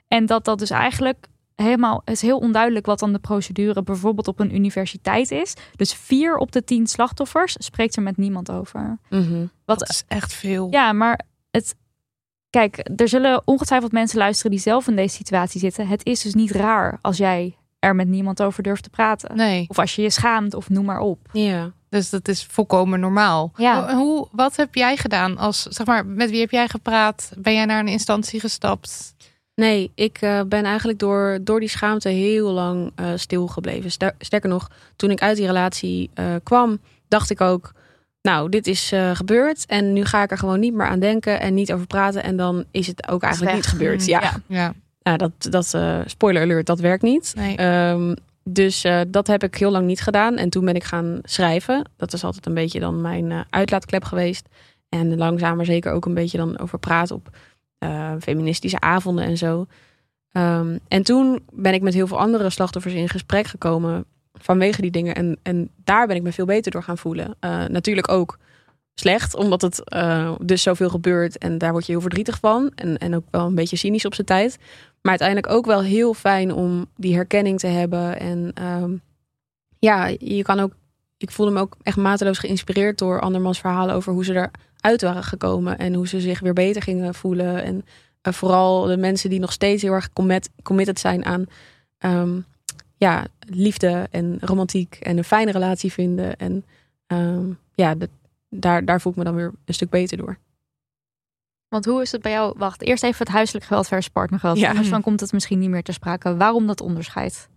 En 0.08 0.26
dat 0.26 0.44
dat 0.44 0.58
dus 0.58 0.70
eigenlijk 0.70 1.26
helemaal, 1.54 2.02
het 2.04 2.14
is 2.14 2.22
heel 2.22 2.38
onduidelijk 2.38 2.86
wat 2.86 2.98
dan 2.98 3.12
de 3.12 3.18
procedure 3.18 3.82
bijvoorbeeld 3.82 4.28
op 4.28 4.40
een 4.40 4.54
universiteit 4.54 5.30
is. 5.30 5.54
Dus 5.76 5.94
vier 5.94 6.36
op 6.36 6.52
de 6.52 6.64
tien 6.64 6.86
slachtoffers 6.86 7.54
spreekt 7.58 7.96
er 7.96 8.02
met 8.02 8.16
niemand 8.16 8.50
over. 8.50 8.98
Mhm. 9.10 9.46
Wat, 9.64 9.78
Dat 9.78 9.88
is 9.88 10.04
echt 10.08 10.32
veel. 10.32 10.68
ja, 10.70 10.92
maar 10.92 11.20
het. 11.50 11.74
Kijk, 12.56 12.90
er 12.96 13.08
zullen 13.08 13.42
ongetwijfeld 13.44 13.92
mensen 13.92 14.18
luisteren 14.18 14.50
die 14.50 14.60
zelf 14.60 14.88
in 14.88 14.96
deze 14.96 15.14
situatie 15.14 15.60
zitten. 15.60 15.86
Het 15.86 16.04
is 16.04 16.20
dus 16.22 16.34
niet 16.34 16.50
raar 16.50 16.98
als 17.00 17.16
jij 17.16 17.56
er 17.78 17.94
met 17.94 18.08
niemand 18.08 18.42
over 18.42 18.62
durft 18.62 18.82
te 18.82 18.90
praten. 18.90 19.36
Nee, 19.36 19.64
Of 19.68 19.78
als 19.78 19.94
je 19.94 20.02
je 20.02 20.10
schaamt 20.10 20.54
of 20.54 20.68
noem 20.68 20.84
maar 20.84 21.00
op. 21.00 21.18
Ja. 21.32 21.72
dus 21.88 22.10
dat 22.10 22.28
is 22.28 22.44
volkomen 22.44 23.00
normaal. 23.00 23.52
Ja. 23.56 23.94
Hoe, 23.94 24.28
wat 24.32 24.56
heb 24.56 24.74
jij 24.74 24.96
gedaan 24.96 25.38
als, 25.38 25.62
zeg 25.62 25.86
maar, 25.86 26.06
met 26.06 26.30
wie 26.30 26.40
heb 26.40 26.50
jij 26.50 26.68
gepraat? 26.68 27.32
Ben 27.38 27.54
jij 27.54 27.64
naar 27.64 27.80
een 27.80 27.88
instantie 27.88 28.40
gestapt? 28.40 29.14
Nee, 29.54 29.92
ik 29.94 30.18
eh, 30.20 30.40
ben 30.48 30.64
eigenlijk 30.64 30.98
door, 30.98 31.38
door 31.42 31.60
die 31.60 31.68
schaamte 31.68 32.08
heel 32.08 32.50
lang 32.52 32.92
eh 32.94 33.06
stil 33.14 33.46
gebleven. 33.46 33.90
Ster- 33.90 34.14
sterker 34.18 34.48
nog, 34.48 34.70
toen 34.96 35.10
ik 35.10 35.22
uit 35.22 35.36
die 35.36 35.46
relatie 35.46 36.10
eh, 36.14 36.34
kwam, 36.42 36.78
dacht 37.08 37.30
ik 37.30 37.40
ook... 37.40 37.72
Nou, 38.26 38.48
dit 38.48 38.66
is 38.66 38.92
eh, 38.92 39.10
gebeurd 39.14 39.66
en 39.66 39.92
nu 39.92 40.04
ga 40.04 40.22
ik 40.22 40.30
er 40.30 40.38
gewoon 40.38 40.60
niet 40.60 40.74
meer 40.74 40.86
aan 40.86 41.00
denken 41.00 41.40
en 41.40 41.54
niet 41.54 41.72
over 41.72 41.86
praten. 41.86 42.22
En 42.22 42.36
dan 42.36 42.64
is 42.70 42.86
het 42.86 43.08
ook 43.08 43.22
eigenlijk 43.22 43.54
niet 43.54 43.66
gebeurd. 43.66 44.00
Mm, 44.00 44.08
Ja, 44.08 44.20
ja. 44.20 44.32
Ja, 44.46 44.74
Nou, 45.02 45.16
dat, 45.18 45.52
dat 45.52 45.74
eh, 45.74 46.00
spoiler 46.06 46.42
alert, 46.42 46.66
dat 46.66 46.80
werkt 46.80 47.02
niet. 47.02 47.32
nee. 47.36 47.56
Ehm, 47.56 48.14
dus 48.48 48.84
eh, 48.84 49.00
dat 49.08 49.26
heb 49.26 49.42
ik 49.42 49.54
heel 49.54 49.70
lang 49.70 49.86
niet 49.86 50.00
gedaan. 50.00 50.36
En 50.36 50.50
toen 50.50 50.64
ben 50.64 50.74
ik 50.74 50.84
gaan 50.84 51.18
schrijven. 51.22 51.90
Dat 51.96 52.12
is 52.12 52.24
altijd 52.24 52.46
een 52.46 52.54
beetje 52.54 52.80
dan 52.80 53.00
mijn 53.00 53.32
eh, 53.32 53.40
uitlaatklep 53.50 54.04
geweest. 54.04 54.48
En 54.88 55.16
langzaam 55.16 55.56
maar 55.56 55.64
zeker 55.64 55.92
ook 55.92 56.04
een 56.06 56.14
beetje 56.14 56.38
dan 56.38 56.58
over 56.58 56.78
praten 56.78 57.14
op 57.14 57.28
eh, 57.78 58.12
feministische 58.20 58.80
avonden 58.80 59.24
en 59.24 59.36
zo. 59.36 59.66
Ehm, 60.32 60.78
en 60.88 61.02
toen 61.02 61.42
ben 61.52 61.74
ik 61.74 61.82
met 61.82 61.94
heel 61.94 62.06
veel 62.06 62.18
andere 62.18 62.50
slachtoffers 62.50 62.94
in 62.94 63.08
gesprek 63.08 63.46
gekomen 63.46 64.04
vanwege 64.38 64.80
die 64.80 64.90
dingen. 64.90 65.14
En, 65.14 65.38
en 65.42 65.70
daar 65.84 66.06
ben 66.06 66.16
ik 66.16 66.22
me 66.22 66.32
veel 66.32 66.44
beter 66.44 66.72
door 66.72 66.82
gaan 66.82 66.98
voelen. 66.98 67.36
Eh, 67.40 67.64
natuurlijk 67.64 68.10
ook 68.10 68.38
slecht, 68.94 69.34
omdat 69.34 69.62
het 69.62 69.84
eh, 69.84 70.34
dus 70.42 70.62
zoveel 70.62 70.88
gebeurt. 70.88 71.38
En 71.38 71.58
daar 71.58 71.72
word 71.72 71.86
je 71.86 71.92
heel 71.92 72.00
verdrietig 72.00 72.38
van. 72.38 72.72
En, 72.74 72.98
en 72.98 73.14
ook 73.14 73.24
wel 73.30 73.46
een 73.46 73.54
beetje 73.54 73.76
cynisch 73.76 74.04
op 74.04 74.14
zijn 74.14 74.26
tijd. 74.26 74.58
Maar 75.02 75.18
uiteindelijk 75.18 75.52
ook 75.52 75.66
wel 75.66 75.82
heel 75.82 76.14
fijn 76.14 76.52
om 76.52 76.86
die 76.96 77.14
herkenning 77.14 77.58
te 77.58 77.66
hebben. 77.66 78.20
En 78.20 78.50
ehm, 78.54 78.96
ja, 79.78 80.06
je 80.18 80.42
kan 80.42 80.60
ook. 80.60 80.72
Ik 81.18 81.30
voelde 81.30 81.52
me 81.52 81.60
ook 81.60 81.76
echt 81.82 81.96
mateloos 81.96 82.38
geïnspireerd 82.38 82.98
door 82.98 83.20
andermans 83.20 83.60
verhalen 83.60 83.94
over 83.94 84.12
hoe 84.12 84.24
ze 84.24 84.50
eruit 84.80 85.02
waren 85.02 85.24
gekomen. 85.24 85.78
En 85.78 85.94
hoe 85.94 86.08
ze 86.08 86.20
zich 86.20 86.40
weer 86.40 86.52
beter 86.52 86.82
gingen 86.82 87.14
voelen. 87.14 87.62
En 87.62 87.84
eh, 88.22 88.32
vooral 88.32 88.82
de 88.82 88.96
mensen 88.96 89.30
die 89.30 89.40
nog 89.40 89.52
steeds 89.52 89.82
heel 89.82 89.92
erg 89.92 90.12
commit, 90.12 90.50
committed 90.62 90.98
zijn 90.98 91.24
aan 91.24 91.46
ehm, 91.98 92.40
ja, 92.96 93.26
liefde 93.48 94.08
en 94.10 94.38
romantiek. 94.40 94.98
En 95.00 95.18
een 95.18 95.24
fijne 95.24 95.52
relatie 95.52 95.92
vinden. 95.92 96.36
En 96.36 96.64
ehm, 97.06 97.50
ja, 97.74 97.94
daar, 98.48 98.84
daar 98.84 99.00
voel 99.00 99.12
ik 99.12 99.18
me 99.18 99.24
dan 99.24 99.34
weer 99.34 99.52
een 99.64 99.74
stuk 99.74 99.90
beter 99.90 100.16
door. 100.16 100.38
Want 101.68 101.84
hoe 101.84 102.02
is 102.02 102.12
het 102.12 102.22
bij 102.22 102.32
jou? 102.32 102.54
Wacht, 102.58 102.82
eerst 102.82 103.02
even 103.02 103.18
het 103.18 103.34
huiselijk 103.34 103.64
geweld 103.64 103.86
versus 103.88 104.12
partnergeweld. 104.12 104.58
Ja. 104.58 104.68
Anders 104.68 104.90
dan 104.90 105.02
komt 105.02 105.20
het 105.20 105.32
misschien 105.32 105.58
niet 105.58 105.70
meer 105.70 105.82
te 105.82 105.92
sprake. 105.92 106.36
Waarom 106.36 106.66
dat 106.66 106.80
onderscheid? 106.80 107.48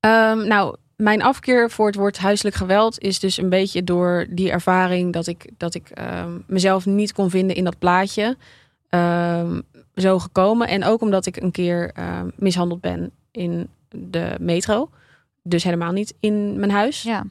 Ehm, 0.00 0.46
nou, 0.46 0.76
mijn 0.96 1.22
afkeer 1.22 1.70
voor 1.70 1.86
het 1.86 1.94
woord 1.94 2.18
huiselijk 2.18 2.56
geweld 2.56 2.98
is 2.98 3.18
dus 3.18 3.36
een 3.36 3.48
beetje 3.48 3.84
door 3.84 4.26
die 4.30 4.50
ervaring 4.50 5.12
dat 5.12 5.26
ik, 5.26 5.50
dat 5.56 5.74
ik 5.74 5.90
ehm, 5.90 6.38
mezelf 6.46 6.86
niet 6.86 7.12
kon 7.12 7.30
vinden 7.30 7.56
in 7.56 7.64
dat 7.64 7.78
plaatje. 7.78 8.36
zo 9.94 10.18
gekomen. 10.18 10.68
En 10.68 10.84
ook 10.84 11.00
omdat 11.00 11.26
ik 11.26 11.36
een 11.36 11.50
keer 11.50 11.92
mishandeld 12.36 12.80
ben 12.80 13.10
in 13.30 13.68
de 13.96 14.34
metro. 14.40 14.88
Dus 15.42 15.64
helemaal 15.64 15.92
niet 15.92 16.14
in 16.20 16.58
mijn 16.58 16.70
huis. 16.70 17.02
Ja. 17.02 17.24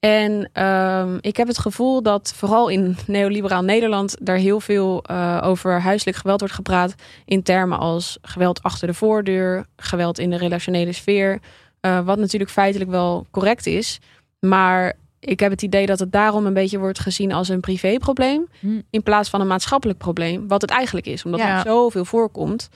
En 0.00 0.50
ehm, 0.52 1.18
ik 1.20 1.36
heb 1.36 1.46
het 1.48 1.58
gevoel 1.58 2.02
dat 2.02 2.32
vooral 2.36 2.68
in 2.68 2.96
neoliberaal 3.06 3.62
Nederland 3.62 4.16
daar 4.20 4.36
heel 4.36 4.60
veel 4.60 5.02
eh, 5.02 5.40
over 5.44 5.80
huiselijk 5.80 6.16
geweld 6.16 6.40
wordt 6.40 6.54
gepraat. 6.54 6.94
In 7.24 7.42
termen 7.42 7.78
als 7.78 8.18
geweld 8.22 8.62
achter 8.62 8.86
de 8.88 8.94
voordeur, 8.94 9.66
geweld 9.76 10.18
in 10.18 10.30
de 10.30 10.36
relationele 10.36 10.92
sfeer. 10.92 11.40
eh, 11.80 12.00
wat 12.00 12.18
natuurlijk 12.18 12.50
feitelijk 12.50 12.90
wel 12.90 13.26
correct 13.30 13.66
is. 13.66 13.98
Maar 14.40 14.92
ik 15.20 15.40
heb 15.40 15.50
het 15.50 15.62
idee 15.62 15.86
dat 15.86 15.98
het 15.98 16.12
daarom 16.12 16.46
een 16.46 16.54
beetje 16.54 16.78
wordt 16.78 16.98
gezien 16.98 17.32
als 17.32 17.48
een 17.48 17.60
privéprobleem. 17.60 18.46
Hm. 18.60 18.80
In 18.90 19.02
plaats 19.02 19.28
van 19.30 19.40
een 19.40 19.46
maatschappelijk 19.46 19.98
probleem. 19.98 20.48
Wat 20.48 20.60
het 20.60 20.70
eigenlijk 20.70 21.06
is, 21.06 21.24
omdat 21.24 21.40
Ja. 21.40 21.56
het 21.56 21.66
zoveel 21.66 22.04
voorkomt. 22.04 22.68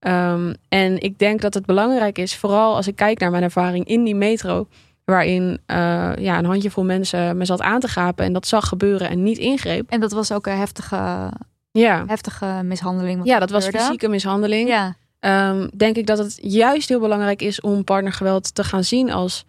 Ehm, 0.00 0.52
en 0.68 1.00
ik 1.02 1.18
denk 1.18 1.40
dat 1.40 1.54
het 1.54 1.66
belangrijk 1.66 2.18
is, 2.18 2.36
vooral 2.36 2.74
als 2.76 2.86
ik 2.86 2.96
kijk 2.96 3.18
naar 3.18 3.30
mijn 3.30 3.42
ervaring 3.42 3.84
in 3.86 4.04
die 4.04 4.14
metro 4.14 4.68
waarin 5.04 5.60
eh, 5.66 5.76
ja, 6.18 6.38
een 6.38 6.44
handjevol 6.44 6.84
mensen 6.84 7.36
me 7.36 7.44
zat 7.44 7.60
aan 7.60 7.80
te 7.80 7.88
gapen 7.88 8.24
en 8.24 8.32
dat 8.32 8.46
zag 8.46 8.68
gebeuren 8.68 9.08
en 9.08 9.22
niet 9.22 9.38
ingreep. 9.38 9.90
En 9.90 10.00
dat 10.00 10.12
was 10.12 10.32
ook 10.32 10.46
een 10.46 10.56
heftige, 10.56 11.30
Ja, 11.70 12.04
heftige 12.06 12.60
mishandeling. 12.64 13.20
ja 13.24 13.38
dat 13.38 13.50
was 13.50 13.66
fysieke 13.68 14.08
mishandeling. 14.08 14.68
Ja, 14.68 14.94
Ehm, 15.20 15.68
denk 15.76 15.96
ik 15.96 16.06
dat 16.06 16.18
het 16.18 16.38
juist 16.42 16.88
heel 16.88 17.00
belangrijk 17.00 17.42
is 17.42 17.60
om 17.60 17.84
partnergeweld 17.84 18.54
te 18.54 18.64
gaan 18.64 18.84
zien 18.84 19.10
als 19.12 19.44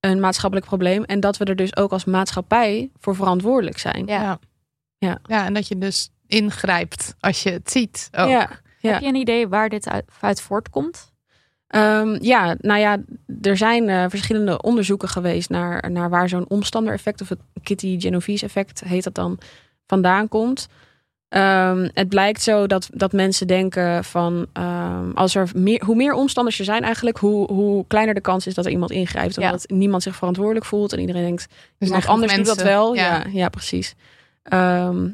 een 0.00 0.20
maatschappelijk 0.20 0.66
probleem. 0.68 1.04
En 1.04 1.20
dat 1.20 1.36
we 1.36 1.44
er 1.44 1.56
dus 1.56 1.76
ook 1.76 1.92
als 1.92 2.04
maatschappij 2.04 2.90
voor 3.00 3.14
verantwoordelijk 3.16 3.78
zijn. 3.78 4.06
ja. 4.06 4.22
Ja. 4.22 4.38
Ja. 4.98 5.18
ja, 5.26 5.44
en 5.44 5.54
dat 5.54 5.68
je 5.68 5.78
dus 5.78 6.10
ingrijpt 6.26 7.14
als 7.20 7.42
je 7.42 7.50
het 7.50 7.70
ziet. 7.70 8.08
Ook. 8.12 8.28
ja. 8.28 8.50
Ja. 8.82 8.92
Heb 8.92 9.00
je 9.00 9.08
een 9.08 9.14
idee 9.14 9.48
waar 9.48 9.68
dit 9.68 9.88
uit, 9.88 10.04
uit 10.20 10.40
voortkomt? 10.40 11.12
Ehm, 11.66 12.16
ja, 12.20 12.56
nou 12.60 12.80
ja, 12.80 12.98
er 13.42 13.56
zijn 13.56 13.88
eh, 13.88 14.04
verschillende 14.08 14.62
onderzoeken 14.62 15.08
geweest 15.08 15.48
naar, 15.50 15.90
naar 15.90 16.10
waar 16.10 16.28
zo'n 16.28 16.48
omstander-effect, 16.48 17.20
of 17.20 17.28
het 17.28 17.38
Kitty 17.62 18.00
Genovese-effect 18.00 18.80
heet 18.84 19.04
dat 19.04 19.14
dan, 19.14 19.38
vandaan 19.86 20.28
komt. 20.28 20.68
Ehm, 21.28 21.88
het 21.94 22.08
blijkt 22.08 22.42
zo 22.42 22.66
dat, 22.66 22.88
dat 22.92 23.12
mensen 23.12 23.46
denken 23.46 24.04
van 24.04 24.46
ehm, 24.52 25.10
als 25.14 25.34
er 25.34 25.50
meer, 25.54 25.84
hoe 25.84 25.96
meer 25.96 26.12
omstanders 26.12 26.58
er 26.58 26.64
zijn 26.64 26.82
eigenlijk, 26.82 27.16
hoe, 27.18 27.52
hoe 27.52 27.84
kleiner 27.86 28.14
de 28.14 28.20
kans 28.20 28.46
is 28.46 28.54
dat 28.54 28.64
er 28.64 28.70
iemand 28.70 28.90
ingrijpt. 28.90 29.34
Ja. 29.34 29.44
Omdat 29.46 29.70
niemand 29.70 30.02
zich 30.02 30.16
verantwoordelijk 30.16 30.64
voelt 30.64 30.92
en 30.92 31.00
iedereen 31.00 31.22
denkt, 31.22 31.46
Dus 31.48 31.56
iemand 31.78 32.02
echt 32.02 32.12
anders 32.12 32.34
doet 32.34 32.46
dat 32.46 32.56
mensen- 32.56 32.74
wel. 32.74 32.94
Ja. 32.94 33.02
Ja, 33.16 33.24
ja, 33.32 33.48
precies. 33.48 33.94
Ehm, 34.42 35.08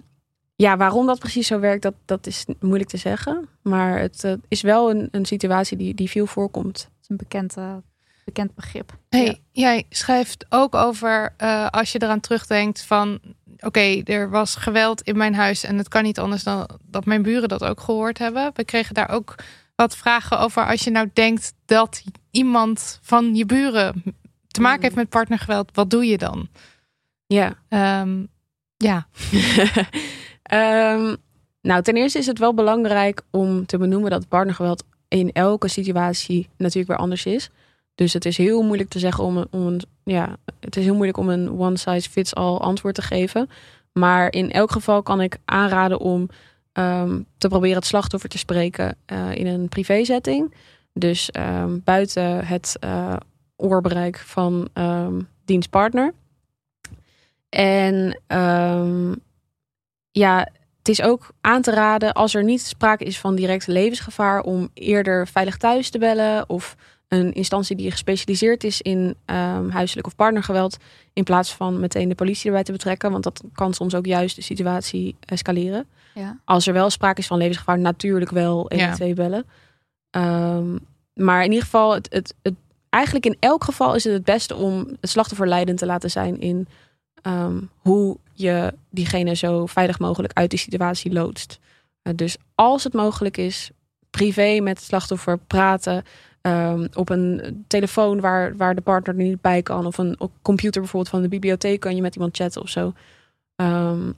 ja, 0.63 0.77
waarom 0.77 1.07
dat 1.07 1.19
precies 1.19 1.47
zo 1.47 1.59
werkt, 1.61 1.83
dat, 1.83 1.95
dat 2.05 2.27
is 2.27 2.45
moeilijk 2.61 2.91
te 2.91 2.97
zeggen. 2.97 3.49
Maar 3.63 3.99
het 3.99 4.25
eh, 4.25 4.33
is 4.49 4.61
wel 4.61 4.91
een, 4.91 5.09
een 5.11 5.27
situatie 5.27 5.77
die, 5.77 5.95
die 5.95 6.11
veel 6.11 6.27
voorkomt. 6.27 6.75
Dat 6.75 7.03
is 7.03 7.09
een 7.09 7.17
bekend, 7.17 7.57
eh, 7.57 7.77
bekend 8.25 8.55
begrip. 8.55 8.97
Hey, 9.09 9.25
Ja. 9.25 9.35
Jij 9.53 9.85
schrijft 9.89 10.47
ook 10.49 10.75
over 10.75 11.35
eh, 11.37 11.67
als 11.67 11.93
je 11.93 12.03
eraan 12.03 12.21
terugdenkt 12.21 12.83
van 12.83 13.21
oké, 13.61 14.03
er 14.05 14.31
was 14.31 14.55
geweld 14.57 15.03
in 15.03 15.17
mijn 15.17 15.35
huis 15.35 15.65
en 15.65 15.79
het 15.79 15.89
kan 15.89 16.03
niet 16.03 16.19
anders 16.19 16.43
dan 16.43 16.69
dat 16.83 17.05
mijn 17.05 17.23
buren 17.23 17.49
dat 17.49 17.65
ook 17.65 17.81
gehoord 17.81 18.19
hebben. 18.19 18.51
We 18.55 18.65
kregen 18.65 18.95
daar 18.95 19.11
ook 19.11 19.35
wat 19.75 19.97
vragen 19.97 20.39
over 20.39 20.67
als 20.67 20.85
je 20.85 20.91
nou 20.91 21.11
denkt 21.13 21.55
dat 21.65 22.03
iemand 22.31 22.99
van 23.03 23.35
je 23.35 23.47
buren 23.47 24.03
te 24.49 24.61
maken 24.61 24.79
Mm. 24.79 24.85
heeft 24.85 24.95
met 24.95 25.09
partnergeweld, 25.09 25.71
wat 25.75 25.91
doe 25.91 26.07
je 26.07 26.19
dan? 26.19 26.49
Ja. 27.27 27.59
Ehm, 27.69 28.25
ja, 28.77 29.07
Ehm, 30.49 31.15
nou, 31.61 31.83
ten 31.83 31.97
eerste 31.97 32.19
is 32.19 32.27
het 32.27 32.39
wel 32.39 32.55
belangrijk 32.55 33.23
om 33.31 33.67
te 33.67 33.79
benoemen 33.79 34.11
dat 34.11 34.29
partnergeweld 34.29 34.85
in 35.09 35.33
elke 35.33 35.69
situatie 35.69 36.49
natuurlijk 36.57 36.89
weer 36.89 36.97
anders 36.97 37.27
is. 37.27 37.51
Dus 37.95 38.13
het 38.13 38.25
is 38.25 38.37
heel 38.37 38.63
moeilijk 38.63 38.89
te 38.89 38.99
zeggen 38.99 39.25
om 39.25 39.47
om 39.51 39.67
een 39.67 39.83
ja, 40.05 40.37
het 40.61 40.77
is 40.77 40.85
heel 40.85 40.95
moeilijk 40.95 41.19
om 41.19 41.29
een 41.29 41.59
one 41.59 41.77
size 41.77 42.11
fits 42.11 42.35
all 42.35 42.57
antwoord 42.57 42.95
te 42.95 43.03
geven. 43.03 43.51
Maar 43.93 44.33
in 44.33 44.51
elk 44.51 44.71
geval 44.71 45.03
kan 45.03 45.21
ik 45.21 45.37
aanraden 45.45 45.99
om 45.99 46.29
ehm, 46.73 47.21
te 47.39 47.49
proberen 47.49 47.77
het 47.77 47.87
slachtoffer 47.87 48.29
te 48.29 48.39
spreken 48.39 48.97
eh, 49.07 49.35
in 49.35 49.47
een 49.47 49.69
privézetting. 49.69 50.55
Dus 50.93 51.31
ehm, 51.31 51.79
buiten 51.85 52.47
het 52.47 52.77
eh, 52.81 53.17
oorbereik 53.57 54.19
van 54.19 54.69
dienstpartner. 55.45 56.13
En 57.49 58.21
ehm, 58.27 59.13
ja, 60.19 60.49
het 60.79 60.89
is 60.89 61.03
ook 61.03 61.31
aan 61.41 61.63
te 61.63 61.71
raden 61.71 62.13
als 62.13 62.35
er 62.35 62.45
niet 62.45 62.61
sprake 62.61 63.05
is 63.05 63.19
van 63.19 63.35
direct 63.35 63.67
levensgevaar 63.67 64.41
om 64.41 64.71
eerder 64.75 65.29
veilig 65.29 65.57
thuis 65.57 65.91
te 65.91 65.99
bellen 65.99 66.49
of 66.49 66.77
een 67.09 67.33
instantie 67.33 67.77
die 67.77 67.91
gespecialiseerd 67.91 68.65
is 68.65 68.81
in 68.81 69.17
ehm, 69.25 69.69
huiselijk 69.69 70.07
of 70.07 70.17
partnergeweld 70.17 70.77
in 71.13 71.25
plaats 71.25 71.55
van 71.55 71.81
meteen 71.81 72.09
de 72.09 72.15
politie 72.15 72.47
erbij 72.47 72.63
te 72.63 72.73
betrekken, 72.73 73.11
want 73.11 73.25
dat 73.25 73.43
kan 73.53 73.75
soms 73.75 73.95
ook 73.95 74.07
juist 74.07 74.37
de 74.37 74.43
situatie 74.43 75.17
escaleren. 75.21 75.87
Ja. 76.15 76.39
Als 76.45 76.67
er 76.67 76.73
wel 76.73 76.91
sprake 76.91 77.21
is 77.21 77.27
van 77.27 77.39
levensgevaar, 77.39 77.79
natuurlijk 77.79 78.31
wel 78.31 78.59
112 78.69 79.15
bellen. 79.15 79.45
Ehm, 80.11 80.77
maar 81.15 81.45
in 81.45 81.51
ieder 81.51 81.65
geval, 81.65 81.95
het, 81.95 82.09
het, 82.13 82.35
het, 82.43 82.55
eigenlijk 82.89 83.27
in 83.27 83.37
elk 83.39 83.65
geval 83.65 83.95
is 83.95 84.05
het 84.05 84.13
het 84.13 84.25
beste 84.25 84.55
om 84.55 84.97
het 85.01 85.11
slachtoffer 85.11 85.49
leidend 85.49 85.79
te 85.79 85.87
laten 85.87 86.11
zijn 86.11 86.41
in 86.41 86.69
ehm, 87.23 87.61
hoe 87.79 88.17
je 88.39 88.75
diegene 88.91 89.35
zo 89.35 89.67
veilig 89.67 89.99
mogelijk 89.99 90.33
uit 90.33 90.51
die 90.51 90.59
situatie 90.59 91.13
loodst. 91.13 91.59
Uh, 92.03 92.13
dus 92.17 92.37
als 92.55 92.85
het 92.85 92.93
mogelijk 92.93 93.37
is, 93.37 93.71
privé 94.11 94.61
met 94.61 94.77
het 94.77 94.87
slachtoffer 94.87 95.39
praten. 95.39 96.05
Um, 96.43 96.89
op 96.95 97.09
een 97.09 97.65
telefoon 97.67 98.21
waar, 98.21 98.57
waar 98.57 98.75
de 98.75 98.81
partner 98.81 99.17
er 99.19 99.23
niet 99.23 99.41
bij 99.41 99.63
kan. 99.63 99.87
Of 99.87 99.99
een 99.99 100.19
computer 100.43 100.81
bijvoorbeeld 100.81 101.13
van 101.13 101.23
de 101.23 101.29
bibliotheek 101.29 101.81
kan 101.81 101.97
je 101.97 102.03
met 102.03 102.15
iemand 102.15 102.37
chatten 102.37 102.63
of 102.63 102.69
zo. 102.69 102.93
Um, 103.57 104.15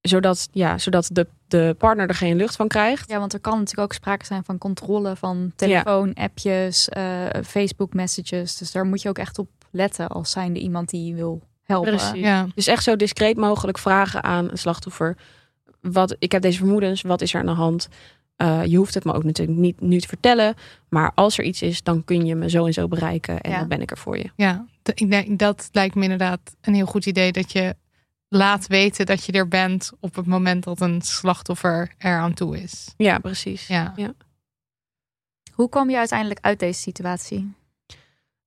zodat, 0.00 0.48
ja, 0.52 0.78
zodat 0.78 1.08
de, 1.12 1.26
de 1.48 1.74
partner 1.78 2.08
er 2.08 2.14
geen 2.14 2.36
lucht 2.36 2.56
van 2.56 2.68
krijgt. 2.68 3.10
Ja, 3.10 3.18
want 3.18 3.32
er 3.32 3.40
kan 3.40 3.58
natuurlijk 3.58 3.88
ook 3.88 3.92
sprake 3.92 4.24
zijn 4.24 4.44
van 4.44 4.58
controle 4.58 5.16
van 5.16 5.52
telefoon, 5.56 6.14
appjes, 6.14 6.88
uh, 6.96 7.26
Facebook 7.44 7.94
messages. 7.94 8.56
Dus 8.56 8.72
daar 8.72 8.84
moet 8.84 9.02
je 9.02 9.08
ook 9.08 9.18
echt 9.18 9.38
op 9.38 9.48
letten 9.70 10.08
als 10.08 10.30
zijnde 10.30 10.60
iemand 10.60 10.90
die 10.90 11.14
wil 11.14 11.40
helpen. 11.62 11.96
Precies. 11.96 12.20
Ja. 12.20 12.46
Dus 12.54 12.66
echt 12.66 12.82
zo 12.82 12.96
discreet 12.96 13.36
mogelijk 13.36 13.78
vragen 13.78 14.22
aan 14.22 14.50
een 14.50 14.58
slachtoffer. 14.58 15.16
Wat, 15.80 16.16
ik 16.18 16.32
heb 16.32 16.42
deze 16.42 16.58
vermoedens, 16.58 17.02
wat 17.02 17.20
is 17.20 17.34
er 17.34 17.40
aan 17.40 17.46
de 17.46 17.52
hand? 17.52 17.88
Uh, 18.36 18.64
je 18.64 18.76
hoeft 18.76 18.94
het 18.94 19.04
me 19.04 19.12
ook 19.12 19.24
natuurlijk 19.24 19.58
niet 19.58 19.80
nu 19.80 20.00
te 20.00 20.08
vertellen. 20.08 20.54
Maar 20.88 21.12
als 21.14 21.38
er 21.38 21.44
iets 21.44 21.62
is, 21.62 21.82
dan 21.82 22.04
kun 22.04 22.26
je 22.26 22.34
me 22.34 22.50
zo 22.50 22.66
en 22.66 22.72
zo 22.72 22.88
bereiken. 22.88 23.40
En 23.40 23.50
ja. 23.50 23.58
dan 23.58 23.68
ben 23.68 23.80
ik 23.80 23.90
er 23.90 23.98
voor 23.98 24.18
je. 24.18 24.30
Ja, 24.36 24.66
ik 24.94 25.10
denk 25.10 25.38
dat 25.38 25.68
lijkt 25.72 25.94
me 25.94 26.02
inderdaad 26.02 26.40
een 26.60 26.74
heel 26.74 26.86
goed 26.86 27.06
idee. 27.06 27.32
Dat 27.32 27.52
je 27.52 27.76
laat 28.28 28.66
weten 28.66 29.06
dat 29.06 29.24
je 29.24 29.32
er 29.32 29.48
bent 29.48 29.92
op 30.00 30.14
het 30.14 30.26
moment 30.26 30.64
dat 30.64 30.80
een 30.80 31.02
slachtoffer 31.02 31.94
er 31.98 32.18
aan 32.18 32.34
toe 32.34 32.62
is. 32.62 32.94
Ja, 32.96 33.18
precies. 33.18 33.66
Ja. 33.66 33.92
ja. 33.96 34.14
Hoe 35.52 35.68
kwam 35.68 35.90
je 35.90 35.96
uiteindelijk 35.96 36.40
uit 36.40 36.58
deze 36.58 36.80
situatie? 36.80 37.54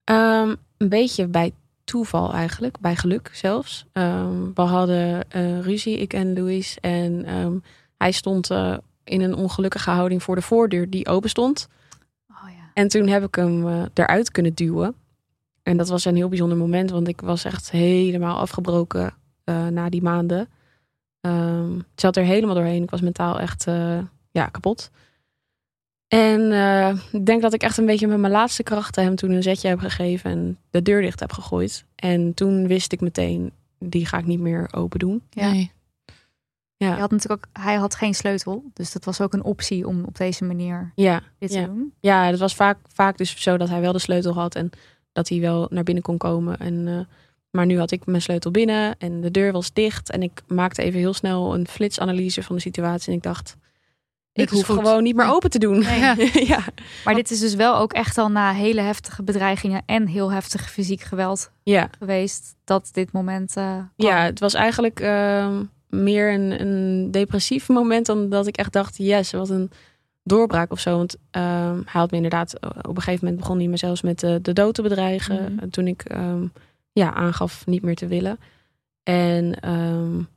Um, 0.09 0.55
een 0.77 0.89
beetje 0.89 1.27
bij 1.27 1.53
toeval 1.85 2.33
eigenlijk, 2.33 2.79
bij 2.79 2.95
geluk 2.95 3.29
zelfs. 3.33 3.85
Um, 3.93 4.51
we 4.53 4.61
hadden 4.61 5.25
uh, 5.35 5.59
ruzie, 5.59 5.97
ik 5.97 6.13
en 6.13 6.33
Louis. 6.33 6.77
En 6.81 7.35
um, 7.35 7.63
hij 7.97 8.11
stond 8.11 8.51
uh, 8.51 8.77
in 9.03 9.21
een 9.21 9.35
ongelukkige 9.35 9.89
houding 9.89 10.23
voor 10.23 10.35
de 10.35 10.41
voordeur 10.41 10.89
die 10.89 11.07
open 11.07 11.29
stond. 11.29 11.67
Oh, 12.29 12.49
ja. 12.49 12.69
En 12.73 12.87
toen 12.87 13.07
heb 13.07 13.23
ik 13.23 13.35
hem 13.35 13.67
uh, 13.67 13.83
eruit 13.93 14.31
kunnen 14.31 14.53
duwen. 14.53 14.95
En 15.63 15.77
dat 15.77 15.89
was 15.89 16.05
een 16.05 16.15
heel 16.15 16.29
bijzonder 16.29 16.57
moment, 16.57 16.89
want 16.89 17.07
ik 17.07 17.21
was 17.21 17.43
echt 17.43 17.71
helemaal 17.71 18.37
afgebroken 18.37 19.13
na 19.69 19.89
die 19.89 20.01
maanden. 20.01 20.49
Um, 21.21 21.77
ik 21.79 21.99
zat 21.99 22.15
er 22.15 22.23
helemaal 22.23 22.55
doorheen. 22.55 22.83
Ik 22.83 22.89
was 22.89 23.01
mentaal 23.01 23.39
echt 23.39 23.65
ja, 24.31 24.45
kapot. 24.51 24.91
En 26.07 26.51
uh, 26.51 26.89
ik 27.11 27.25
denk 27.25 27.41
dat 27.41 27.53
ik 27.53 27.63
echt 27.63 27.77
een 27.77 27.85
beetje 27.85 28.07
met 28.07 28.19
mijn 28.19 28.31
laatste 28.31 28.63
krachten 28.63 29.03
hem 29.03 29.15
toen 29.15 29.31
een 29.31 29.43
zetje 29.43 29.67
heb 29.67 29.79
gegeven 29.79 30.31
en 30.31 30.57
de 30.69 30.81
deur 30.81 31.01
dicht 31.01 31.19
heb 31.19 31.31
gegooid. 31.31 31.85
En 31.95 32.33
toen 32.33 32.67
wist 32.67 32.91
ik 32.91 33.01
meteen, 33.01 33.51
die 33.79 34.05
ga 34.05 34.17
ik 34.17 34.25
niet 34.25 34.39
meer 34.39 34.67
open 34.71 34.99
doen. 34.99 35.21
Ja. 35.29 35.51
Nee. 35.51 35.71
Ja. 36.77 36.91
Hij 36.91 36.99
had 36.99 37.11
natuurlijk 37.11 37.45
ook, 37.45 37.63
hij 37.63 37.75
had 37.75 37.95
geen 37.95 38.13
sleutel, 38.13 38.63
dus 38.73 38.91
dat 38.91 39.05
was 39.05 39.21
ook 39.21 39.33
een 39.33 39.43
optie 39.43 39.87
om 39.87 40.03
op 40.03 40.17
deze 40.17 40.43
manier 40.43 40.91
ja, 40.95 41.21
dit 41.39 41.51
te 41.51 41.65
doen. 41.65 41.93
Ja, 41.99 42.25
het 42.25 42.39
was 42.39 42.55
vaak, 42.55 42.77
vaak 42.93 43.17
dus 43.17 43.41
zo 43.41 43.57
dat 43.57 43.69
hij 43.69 43.81
wel 43.81 43.93
de 43.93 43.99
sleutel 43.99 44.33
had 44.33 44.55
en 44.55 44.69
dat 45.11 45.29
hij 45.29 45.39
wel 45.39 45.67
naar 45.69 45.83
binnen 45.83 46.03
kon 46.03 46.17
komen. 46.17 46.57
En 46.57 46.87
uh, 46.87 46.99
maar 47.55 47.65
nu 47.65 47.77
had 47.77 47.91
ik 47.91 48.05
mijn 48.05 48.21
sleutel 48.21 48.51
binnen 48.51 48.95
en 48.97 49.21
de 49.21 49.31
deur 49.31 49.51
was 49.51 49.73
dicht. 49.73 50.09
En 50.11 50.23
ik 50.23 50.41
maakte 50.47 50.81
even 50.81 50.99
heel 50.99 51.13
snel 51.13 51.53
een 51.53 51.67
flitsanalyse 51.67 52.43
van 52.43 52.55
de 52.55 52.61
situatie. 52.61 53.09
En 53.11 53.17
ik 53.17 53.23
dacht, 53.23 53.57
ik 54.43 54.49
hoef 54.49 54.65
gewoon 54.65 55.03
niet 55.03 55.15
meer 55.15 55.29
open 55.29 55.49
te 55.49 55.59
doen. 55.59 55.79
Nee. 55.79 55.99
Ja. 55.99 56.15
ja. 56.55 56.63
Maar 57.05 57.13
dit 57.13 57.31
is 57.31 57.39
dus 57.39 57.55
wel 57.55 57.77
ook 57.77 57.93
echt 57.93 58.17
al 58.17 58.29
na 58.29 58.53
hele 58.53 58.81
heftige 58.81 59.23
bedreigingen 59.23 59.83
en 59.85 60.07
heel 60.07 60.31
heftig 60.31 60.71
fysiek 60.71 61.01
geweld 61.01 61.51
ja. 61.63 61.89
geweest. 61.99 62.55
Dat 62.63 62.89
dit 62.91 63.11
moment. 63.11 63.57
Uh, 63.57 63.77
ja, 63.95 64.23
het 64.23 64.39
was 64.39 64.53
eigenlijk 64.53 64.99
uh, 64.99 65.59
meer 65.89 66.33
een, 66.33 66.61
een, 66.61 67.11
depressief 67.11 67.67
moment 67.67 68.05
dan 68.05 68.29
dat 68.29 68.47
ik 68.47 68.57
echt 68.57 68.73
dacht, 68.73 68.97
yes, 68.97 69.31
wat 69.31 69.49
een 69.49 69.71
doorbraak 70.23 70.71
of 70.71 70.79
zo. 70.79 70.97
Want 70.97 71.15
uh, 71.15 71.41
hij 71.71 72.01
had 72.01 72.11
me 72.11 72.15
inderdaad, 72.15 72.59
op 72.61 72.95
een 72.95 73.01
gegeven 73.01 73.25
moment 73.25 73.41
begon 73.41 73.57
hij 73.57 73.67
me 73.67 73.77
zelfs 73.77 74.01
met 74.01 74.19
de, 74.19 74.39
de 74.41 74.53
dood 74.53 74.73
te 74.73 74.81
bedreigen. 74.81 75.51
Mm 75.51 75.59
-hmm. 75.59 75.69
Toen 75.69 75.87
ik 75.87 76.03
um, 76.15 76.51
ja, 76.91 77.13
aangaf 77.13 77.65
niet 77.65 77.81
meer 77.81 77.95
te 77.95 78.07
willen. 78.07 78.39
En 79.03 79.69
um, 79.69 80.27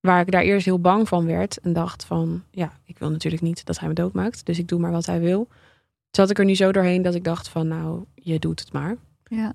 waar 0.00 0.20
ik 0.20 0.30
daar 0.30 0.42
eerst 0.42 0.64
heel 0.64 0.80
bang 0.80 1.08
van 1.08 1.26
werd 1.26 1.58
en 1.58 1.72
dacht 1.72 2.04
van, 2.04 2.42
ja, 2.50 2.72
ik 2.84 2.98
wil 2.98 3.10
natuurlijk 3.10 3.42
niet 3.42 3.64
dat 3.64 3.78
hij 3.78 3.88
me 3.88 3.94
doodmaakt, 3.94 4.46
dus 4.46 4.58
ik 4.58 4.68
doe 4.68 4.80
maar 4.80 4.92
wat 4.92 5.06
hij 5.06 5.20
wil. 5.20 5.48
Zat 6.10 6.30
ik 6.30 6.38
er 6.38 6.44
nu 6.44 6.54
zo 6.54 6.72
doorheen 6.72 7.02
dat 7.02 7.14
ik 7.14 7.24
dacht 7.24 7.48
van, 7.48 7.68
nou, 7.68 8.04
je 8.14 8.38
doet 8.38 8.60
het 8.60 8.72
maar. 8.72 8.96
Ja. 9.24 9.54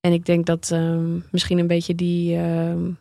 En 0.00 0.12
ik 0.12 0.26
denk 0.26 0.46
dat 0.46 0.70
um, 0.70 1.24
misschien 1.30 1.58
een 1.58 1.66
beetje 1.66 1.94
die, 1.94 2.36
um, 2.36 2.98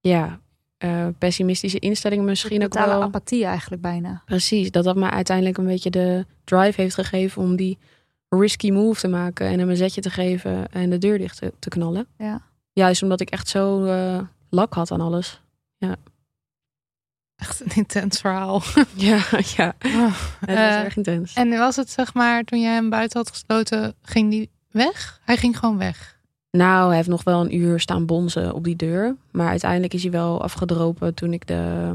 ja, 0.00 0.40
uh, 0.84 1.06
pessimistische 1.18 1.78
instelling 1.78 2.24
misschien 2.24 2.64
ook 2.64 2.74
wel... 2.74 3.02
apathie 3.02 3.44
eigenlijk 3.44 3.82
bijna. 3.82 4.22
Precies, 4.24 4.70
dat 4.70 4.84
dat 4.84 4.96
me 4.96 5.10
uiteindelijk 5.10 5.58
een 5.58 5.66
beetje 5.66 5.90
de 5.90 6.26
drive 6.44 6.80
heeft 6.80 6.94
gegeven 6.94 7.42
om 7.42 7.56
die 7.56 7.78
risky 8.28 8.70
move 8.70 9.00
te 9.00 9.08
maken 9.08 9.46
en 9.46 9.58
hem 9.58 9.68
een 9.68 9.76
zetje 9.76 10.00
te 10.00 10.10
geven 10.10 10.72
en 10.72 10.90
de 10.90 10.98
deur 10.98 11.18
dicht 11.18 11.38
te, 11.38 11.52
te 11.58 11.68
knallen. 11.68 12.06
Ja. 12.18 12.42
Juist 12.72 13.02
omdat 13.02 13.20
ik 13.20 13.30
echt 13.30 13.48
zo 13.48 13.84
uh, 13.84 14.20
lak 14.50 14.74
had 14.74 14.90
aan 14.90 15.00
alles. 15.00 15.40
Ja. 15.78 15.96
Echt 17.36 17.60
een 17.60 17.74
intens 17.74 18.20
verhaal. 18.20 18.62
Ja, 18.94 19.22
ja. 19.56 19.74
Oh, 19.86 20.14
het 20.40 20.48
was 20.48 20.56
uh, 20.56 20.80
erg 20.80 20.96
intens. 20.96 21.34
En 21.34 21.58
was 21.58 21.76
het 21.76 21.90
zeg 21.90 22.14
maar, 22.14 22.44
toen 22.44 22.60
jij 22.60 22.74
hem 22.74 22.90
buiten 22.90 23.18
had 23.18 23.30
gesloten, 23.30 23.94
ging 24.02 24.30
die 24.30 24.50
weg? 24.70 25.20
Hij 25.24 25.36
ging 25.36 25.58
gewoon 25.58 25.78
weg? 25.78 26.18
Nou, 26.50 26.86
hij 26.86 26.96
heeft 26.96 27.08
nog 27.08 27.24
wel 27.24 27.40
een 27.40 27.56
uur 27.56 27.80
staan 27.80 28.06
bonzen 28.06 28.54
op 28.54 28.64
die 28.64 28.76
deur. 28.76 29.16
Maar 29.30 29.48
uiteindelijk 29.48 29.94
is 29.94 30.02
hij 30.02 30.10
wel 30.10 30.42
afgedropen 30.42 31.14
toen 31.14 31.32
ik 31.32 31.46
de 31.46 31.92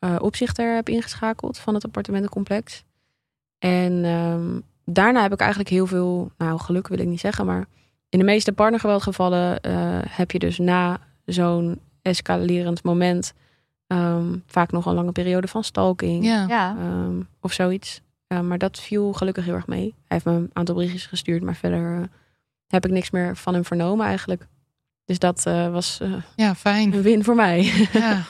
uh, 0.00 0.16
opzichter 0.18 0.74
heb 0.74 0.88
ingeschakeld 0.88 1.58
van 1.58 1.74
het 1.74 1.84
appartementencomplex. 1.84 2.84
En 3.58 4.04
um, 4.04 4.62
daarna 4.84 5.22
heb 5.22 5.32
ik 5.32 5.40
eigenlijk 5.40 5.70
heel 5.70 5.86
veel, 5.86 6.30
nou 6.38 6.58
geluk 6.58 6.88
wil 6.88 6.98
ik 6.98 7.06
niet 7.06 7.20
zeggen, 7.20 7.46
maar 7.46 7.66
in 8.08 8.18
de 8.18 8.24
meeste 8.24 8.52
partnergeweldgevallen 8.52 9.58
uh, 9.66 9.98
heb 10.08 10.30
je 10.30 10.38
dus 10.38 10.58
na 10.58 11.00
zo'n 11.24 11.80
escalerend 12.04 12.82
moment 12.82 13.34
um, 13.86 14.42
vaak 14.46 14.72
nog 14.72 14.86
een 14.86 14.94
lange 14.94 15.12
periode 15.12 15.48
van 15.48 15.64
stalking 15.64 16.24
ja. 16.24 16.46
Ja. 16.48 16.76
um, 16.80 17.28
of 17.40 17.52
zoiets. 17.52 18.00
Uh, 18.28 18.40
maar 18.40 18.58
dat 18.58 18.80
viel 18.80 19.12
gelukkig 19.12 19.44
heel 19.44 19.54
erg 19.54 19.66
mee. 19.66 19.82
Hij 19.82 19.94
heeft 20.06 20.24
me 20.24 20.32
een 20.32 20.50
aantal 20.52 20.74
berichtjes 20.74 21.06
gestuurd, 21.06 21.42
maar 21.42 21.56
verder 21.56 21.98
uh, 21.98 22.04
heb 22.66 22.84
ik 22.84 22.90
niks 22.90 23.10
meer 23.10 23.36
van 23.36 23.54
hem 23.54 23.64
vernomen 23.64 24.06
eigenlijk. 24.06 24.46
Dus 25.04 25.18
dat 25.18 25.44
uh, 25.48 25.70
was 25.70 26.00
ja, 26.36 26.54
fijn. 26.54 26.92
een 26.92 27.02
win 27.02 27.24
voor 27.24 27.34
mij. 27.34 27.62
Ja. 27.92 28.22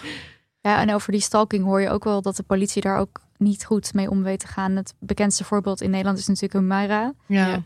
ja, 0.60 0.80
en 0.80 0.94
over 0.94 1.12
die 1.12 1.20
stalking 1.20 1.64
hoor 1.64 1.80
je 1.80 1.88
ook 1.88 2.04
wel 2.04 2.22
dat 2.22 2.36
de 2.36 2.42
politie 2.42 2.82
daar 2.82 2.98
ook 2.98 3.20
niet 3.36 3.64
goed 3.64 3.94
mee 3.94 4.10
om 4.10 4.22
weet 4.22 4.40
te 4.40 4.46
gaan. 4.46 4.76
Het 4.76 4.94
bekendste 4.98 5.44
voorbeeld 5.44 5.80
in 5.80 5.90
Nederland 5.90 6.18
is 6.18 6.26
natuurlijk 6.26 6.52
Humaira. 6.54 7.12
Ja. 7.26 7.62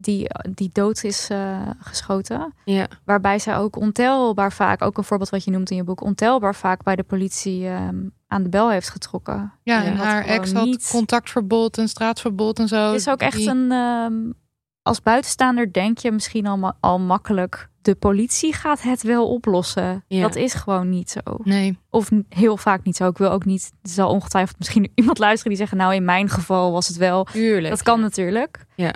Die, 0.00 0.26
die 0.50 0.70
dood 0.72 1.04
is 1.04 1.30
uh, 1.30 1.70
geschoten. 1.78 2.54
Ja. 2.64 2.88
Waarbij 3.04 3.38
zij 3.38 3.56
ook 3.56 3.76
ontelbaar 3.76 4.52
vaak, 4.52 4.82
ook 4.82 4.98
een 4.98 5.04
voorbeeld 5.04 5.30
wat 5.30 5.44
je 5.44 5.50
noemt 5.50 5.70
in 5.70 5.76
je 5.76 5.84
boek, 5.84 6.00
ontelbaar 6.00 6.54
vaak 6.54 6.82
bij 6.82 6.96
de 6.96 7.02
politie 7.02 7.66
um, 7.66 8.12
aan 8.26 8.42
de 8.42 8.48
bel 8.48 8.70
heeft 8.70 8.90
getrokken. 8.90 9.52
Ja, 9.62 9.84
en 9.84 9.96
haar 9.96 10.24
ex 10.24 10.52
had 10.52 10.64
niet... 10.64 10.88
contactverbod 10.90 11.78
en 11.78 11.88
straatverbod 11.88 12.58
en 12.58 12.68
zo. 12.68 12.86
Het 12.86 13.00
is 13.00 13.08
ook 13.08 13.20
echt 13.20 13.36
die... 13.36 13.48
een, 13.48 13.72
um, 13.72 14.34
als 14.82 15.02
buitenstaander 15.02 15.72
denk 15.72 15.98
je 15.98 16.12
misschien 16.12 16.46
al, 16.46 16.58
ma 16.58 16.76
al 16.80 16.98
makkelijk, 16.98 17.68
de 17.82 17.94
politie 17.94 18.52
gaat 18.52 18.82
het 18.82 19.02
wel 19.02 19.28
oplossen. 19.28 20.04
Ja. 20.08 20.22
Dat 20.22 20.36
is 20.36 20.54
gewoon 20.54 20.88
niet 20.88 21.10
zo. 21.10 21.20
Nee. 21.42 21.78
Of 21.90 22.10
heel 22.28 22.56
vaak 22.56 22.84
niet 22.84 22.96
zo. 22.96 23.08
Ik 23.08 23.18
wil 23.18 23.30
ook 23.30 23.44
niet, 23.44 23.72
er 23.82 23.88
zal 23.88 24.10
ongetwijfeld 24.10 24.58
misschien 24.58 24.90
iemand 24.94 25.18
luisteren 25.18 25.48
die 25.48 25.58
zeggen, 25.58 25.78
nou 25.78 25.94
in 25.94 26.04
mijn 26.04 26.28
geval 26.28 26.72
was 26.72 26.88
het 26.88 26.96
wel. 26.96 27.24
Tuurlijk. 27.24 27.68
Dat 27.68 27.82
kan 27.82 27.96
ja. 27.96 28.02
natuurlijk. 28.02 28.66
Ja. 28.74 28.94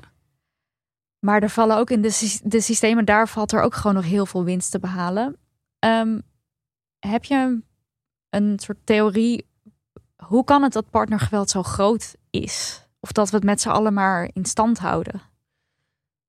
Maar 1.24 1.42
er 1.42 1.50
vallen 1.50 1.76
ook 1.76 1.90
in 1.90 2.02
de, 2.02 2.38
de 2.44 2.60
systemen, 2.60 3.04
daar 3.04 3.28
valt 3.28 3.52
er 3.52 3.62
ook 3.62 3.74
gewoon 3.74 3.94
nog 3.94 4.04
heel 4.04 4.26
veel 4.26 4.44
winst 4.44 4.70
te 4.70 4.78
behalen. 4.78 5.36
Um, 5.78 6.22
heb 6.98 7.24
je 7.24 7.60
een 8.30 8.58
soort 8.58 8.78
theorie, 8.84 9.46
hoe 10.16 10.44
kan 10.44 10.62
het 10.62 10.72
dat 10.72 10.90
partnergeweld 10.90 11.50
zo 11.50 11.62
groot 11.62 12.14
is? 12.30 12.86
Of 13.00 13.12
dat 13.12 13.30
we 13.30 13.36
het 13.36 13.44
met 13.44 13.60
z'n 13.60 13.68
allen 13.68 13.94
maar 13.94 14.30
in 14.32 14.44
stand 14.44 14.78
houden? 14.78 15.20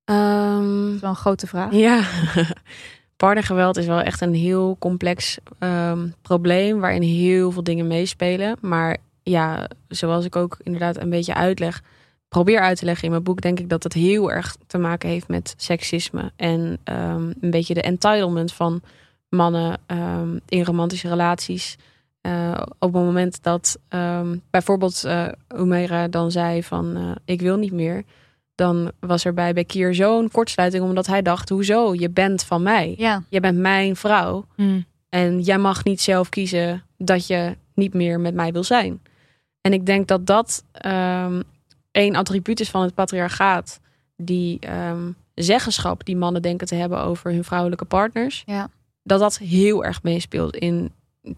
Um, 0.06 0.86
dat 0.86 0.96
is 0.96 1.02
wel 1.02 1.10
een 1.10 1.16
grote 1.16 1.48
vraag. 1.48 1.72
Ja, 1.72 2.04
partnergeweld 3.16 3.78
is 3.78 3.86
wel 3.86 4.02
echt 4.02 4.22
een 4.22 4.34
heel 4.34 4.76
complex 4.80 5.38
um, 5.60 6.14
probleem 6.22 6.80
waarin 6.80 7.02
heel 7.02 7.52
veel 7.52 7.64
dingen 7.64 7.88
meespelen. 7.88 8.58
Maar 8.62 8.98
ja, 9.24 9.68
zoals 9.88 10.26
ik 10.26 10.36
ook 10.36 10.58
inderdaad 10.64 10.98
een 10.98 11.10
beetje 11.10 11.34
uitleg, 11.34 11.82
probeer 12.34 12.60
uit 12.60 12.78
te 12.78 12.86
leggen 12.86 13.04
in 13.04 13.12
mijn 13.12 13.24
boek, 13.24 13.42
denk 13.42 13.60
ik 13.60 13.70
dat 13.70 13.84
het 13.84 13.94
heel 13.94 14.32
erg 14.32 14.56
te 14.68 14.78
maken 14.78 15.10
heeft 15.10 15.28
met 15.28 15.54
seksisme 15.58 16.32
en 16.36 16.60
um, 16.84 17.34
een 17.42 17.50
beetje 17.50 17.74
de 17.74 17.82
entitlement 17.82 18.54
van 18.54 18.82
mannen 19.30 19.80
um, 19.88 20.40
in 20.48 20.64
romantische 20.64 21.08
relaties. 21.08 21.78
Uh, 22.22 22.62
op 22.80 22.94
het 22.94 23.04
moment 23.04 23.44
dat 23.44 23.78
um, 23.90 24.42
bijvoorbeeld 24.50 25.04
uh, 25.06 26.04
dan 26.10 26.32
zei 26.32 26.64
van 26.64 26.98
uh, 26.98 27.12
ik 27.26 27.42
wil 27.42 27.58
niet 27.58 27.72
meer, 27.72 28.04
dan 28.56 28.92
was 29.00 29.26
er 29.26 29.34
bij 29.34 29.54
Bekir 29.54 29.96
zo'n 29.96 30.32
kortsluiting, 30.32 30.84
omdat 30.84 31.08
hij 31.08 31.22
dacht: 31.22 31.50
hoezo? 31.50 31.94
Je 31.94 32.10
bent 32.10 32.44
van 32.44 32.64
mij. 32.64 32.96
Ja. 32.98 33.24
Je 33.30 33.40
bent 33.40 33.58
mijn 33.58 33.96
vrouw. 33.96 34.46
Hmm. 34.56 34.86
En 35.10 35.42
jij 35.42 35.58
mag 35.58 35.84
niet 35.84 36.02
zelf 36.02 36.30
kiezen 36.30 36.84
dat 36.98 37.28
je 37.28 37.56
niet 37.74 37.94
meer 37.94 38.20
met 38.20 38.34
mij 38.34 38.52
wil 38.52 38.64
zijn. 38.64 39.02
En 39.62 39.74
ik 39.74 39.86
denk 39.86 40.08
dat 40.08 40.26
dat 40.26 40.64
ehm 40.72 41.42
één 41.94 42.16
attribuut 42.16 42.60
is 42.60 42.70
van 42.70 42.82
het 42.82 42.94
patriarchaat. 42.94 43.80
Die 44.18 44.60
ehm, 44.60 45.12
zeggenschap 45.36 46.06
die 46.06 46.16
mannen 46.16 46.42
denken 46.42 46.68
te 46.68 46.76
hebben 46.76 47.00
over 47.00 47.32
hun 47.32 47.44
vrouwelijke 47.44 47.86
partners. 47.86 48.44
Ja. 48.46 48.70
Dat 49.04 49.20
dat 49.20 49.38
heel 49.38 49.86
erg 49.86 50.04
meespeelt 50.04 50.56
in 50.56 50.92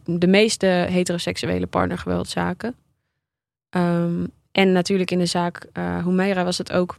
de 0.05 0.27
meeste 0.27 0.65
heteroseksuele 0.65 1.67
partnergeweldzaken. 1.67 2.75
Ehm, 3.69 4.25
en 4.51 4.71
natuurlijk 4.71 5.11
in 5.11 5.19
de 5.19 5.25
zaak 5.25 5.65
uh, 5.73 6.03
Humeira 6.03 6.43
was 6.43 6.57
het 6.57 6.71
ook 6.71 6.97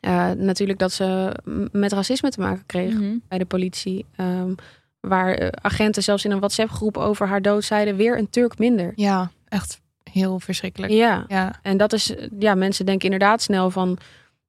eh, 0.00 0.30
natuurlijk 0.30 0.78
dat 0.78 0.92
ze 0.92 1.36
met 1.72 1.92
racisme 1.92 2.30
te 2.30 2.40
maken 2.40 2.66
kreeg 2.66 2.94
Mhm. 2.94 3.16
bij 3.28 3.38
de 3.38 3.44
politie. 3.44 4.04
Ehm, 4.16 4.54
waar 5.00 5.34
eh, 5.34 5.48
agenten 5.62 6.02
zelfs 6.02 6.24
in 6.24 6.30
een 6.30 6.38
WhatsApp-groep 6.38 6.96
over 6.96 7.28
haar 7.28 7.42
dood 7.42 7.64
zeiden: 7.64 7.96
weer 7.96 8.18
een 8.18 8.30
Turk 8.30 8.58
minder. 8.58 8.92
Ja, 8.96 9.30
echt 9.48 9.80
heel 10.12 10.40
verschrikkelijk. 10.40 10.92
Ja, 10.92 11.24
Ja. 11.28 11.58
en 11.62 11.76
dat 11.76 11.92
is, 11.92 12.14
ja, 12.38 12.54
mensen 12.54 12.86
denken 12.86 13.04
inderdaad 13.10 13.42
snel 13.42 13.70
van: 13.70 13.98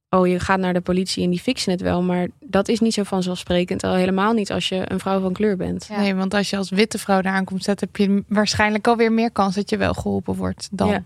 oh, 0.09 0.27
je 0.27 0.39
gaat 0.39 0.59
naar 0.59 0.73
de 0.73 0.81
politie 0.81 1.23
en 1.23 1.29
die 1.29 1.39
fixen 1.39 1.71
het 1.71 1.81
wel. 1.81 2.01
Maar 2.01 2.27
dat 2.39 2.67
is 2.67 2.79
niet 2.79 2.93
zo 2.93 3.03
vanzelfsprekend. 3.03 3.83
Al 3.83 3.93
helemaal 3.93 4.33
niet 4.33 4.51
als 4.51 4.69
je 4.69 4.91
een 4.91 4.99
vrouw 4.99 5.19
van 5.19 5.33
kleur 5.33 5.57
bent. 5.57 5.85
Ja. 5.89 5.99
Nee, 5.99 6.15
want 6.15 6.33
als 6.33 6.49
je 6.49 6.57
als 6.57 6.69
witte 6.69 6.97
vrouw 6.97 7.21
daar 7.21 7.33
aankomt 7.33 7.63
zetten, 7.63 7.87
heb 7.91 7.97
je 8.07 8.23
waarschijnlijk 8.27 8.87
alweer 8.87 9.11
meer 9.11 9.31
kans 9.31 9.55
dat 9.55 9.69
je 9.69 9.77
wel 9.77 9.93
geholpen 9.93 10.35
wordt 10.35 10.69
dan. 10.71 10.87
Ja. 10.89 11.01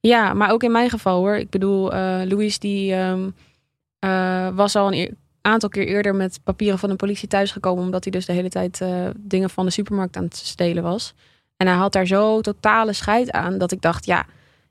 Ja, 0.00 0.34
maar 0.34 0.50
ook 0.50 0.62
in 0.62 0.72
mijn 0.72 0.90
geval 0.90 1.18
hoor. 1.18 1.36
Ik 1.36 1.50
bedoel, 1.50 1.92
eh 1.92 2.20
Louis 2.24 2.58
die 2.58 2.94
ehm, 2.94 3.30
eh, 3.98 4.48
was 4.54 4.76
al 4.76 4.92
een 4.92 5.16
aantal 5.40 5.68
keer 5.68 5.86
eerder 5.86 6.14
met 6.14 6.40
papieren 6.44 6.78
van 6.78 6.88
de 6.88 6.96
politie 6.96 7.28
thuisgekomen. 7.28 7.84
Omdat 7.84 8.04
hij 8.04 8.12
dus 8.12 8.26
de 8.26 8.32
hele 8.32 8.48
tijd 8.48 8.80
eh, 8.80 9.06
dingen 9.16 9.50
van 9.50 9.64
de 9.64 9.70
supermarkt 9.72 10.16
aan 10.16 10.24
het 10.24 10.36
stelen 10.36 10.82
was. 10.82 11.14
En 11.58 11.66
hij 11.66 11.76
had 11.76 11.92
daar 11.92 12.06
zo 12.06 12.40
totale 12.40 12.92
scheid 12.92 13.30
aan 13.32 13.58
dat 13.58 13.72
ik 13.72 13.80
dacht, 13.80 14.06
ja, 14.06 14.26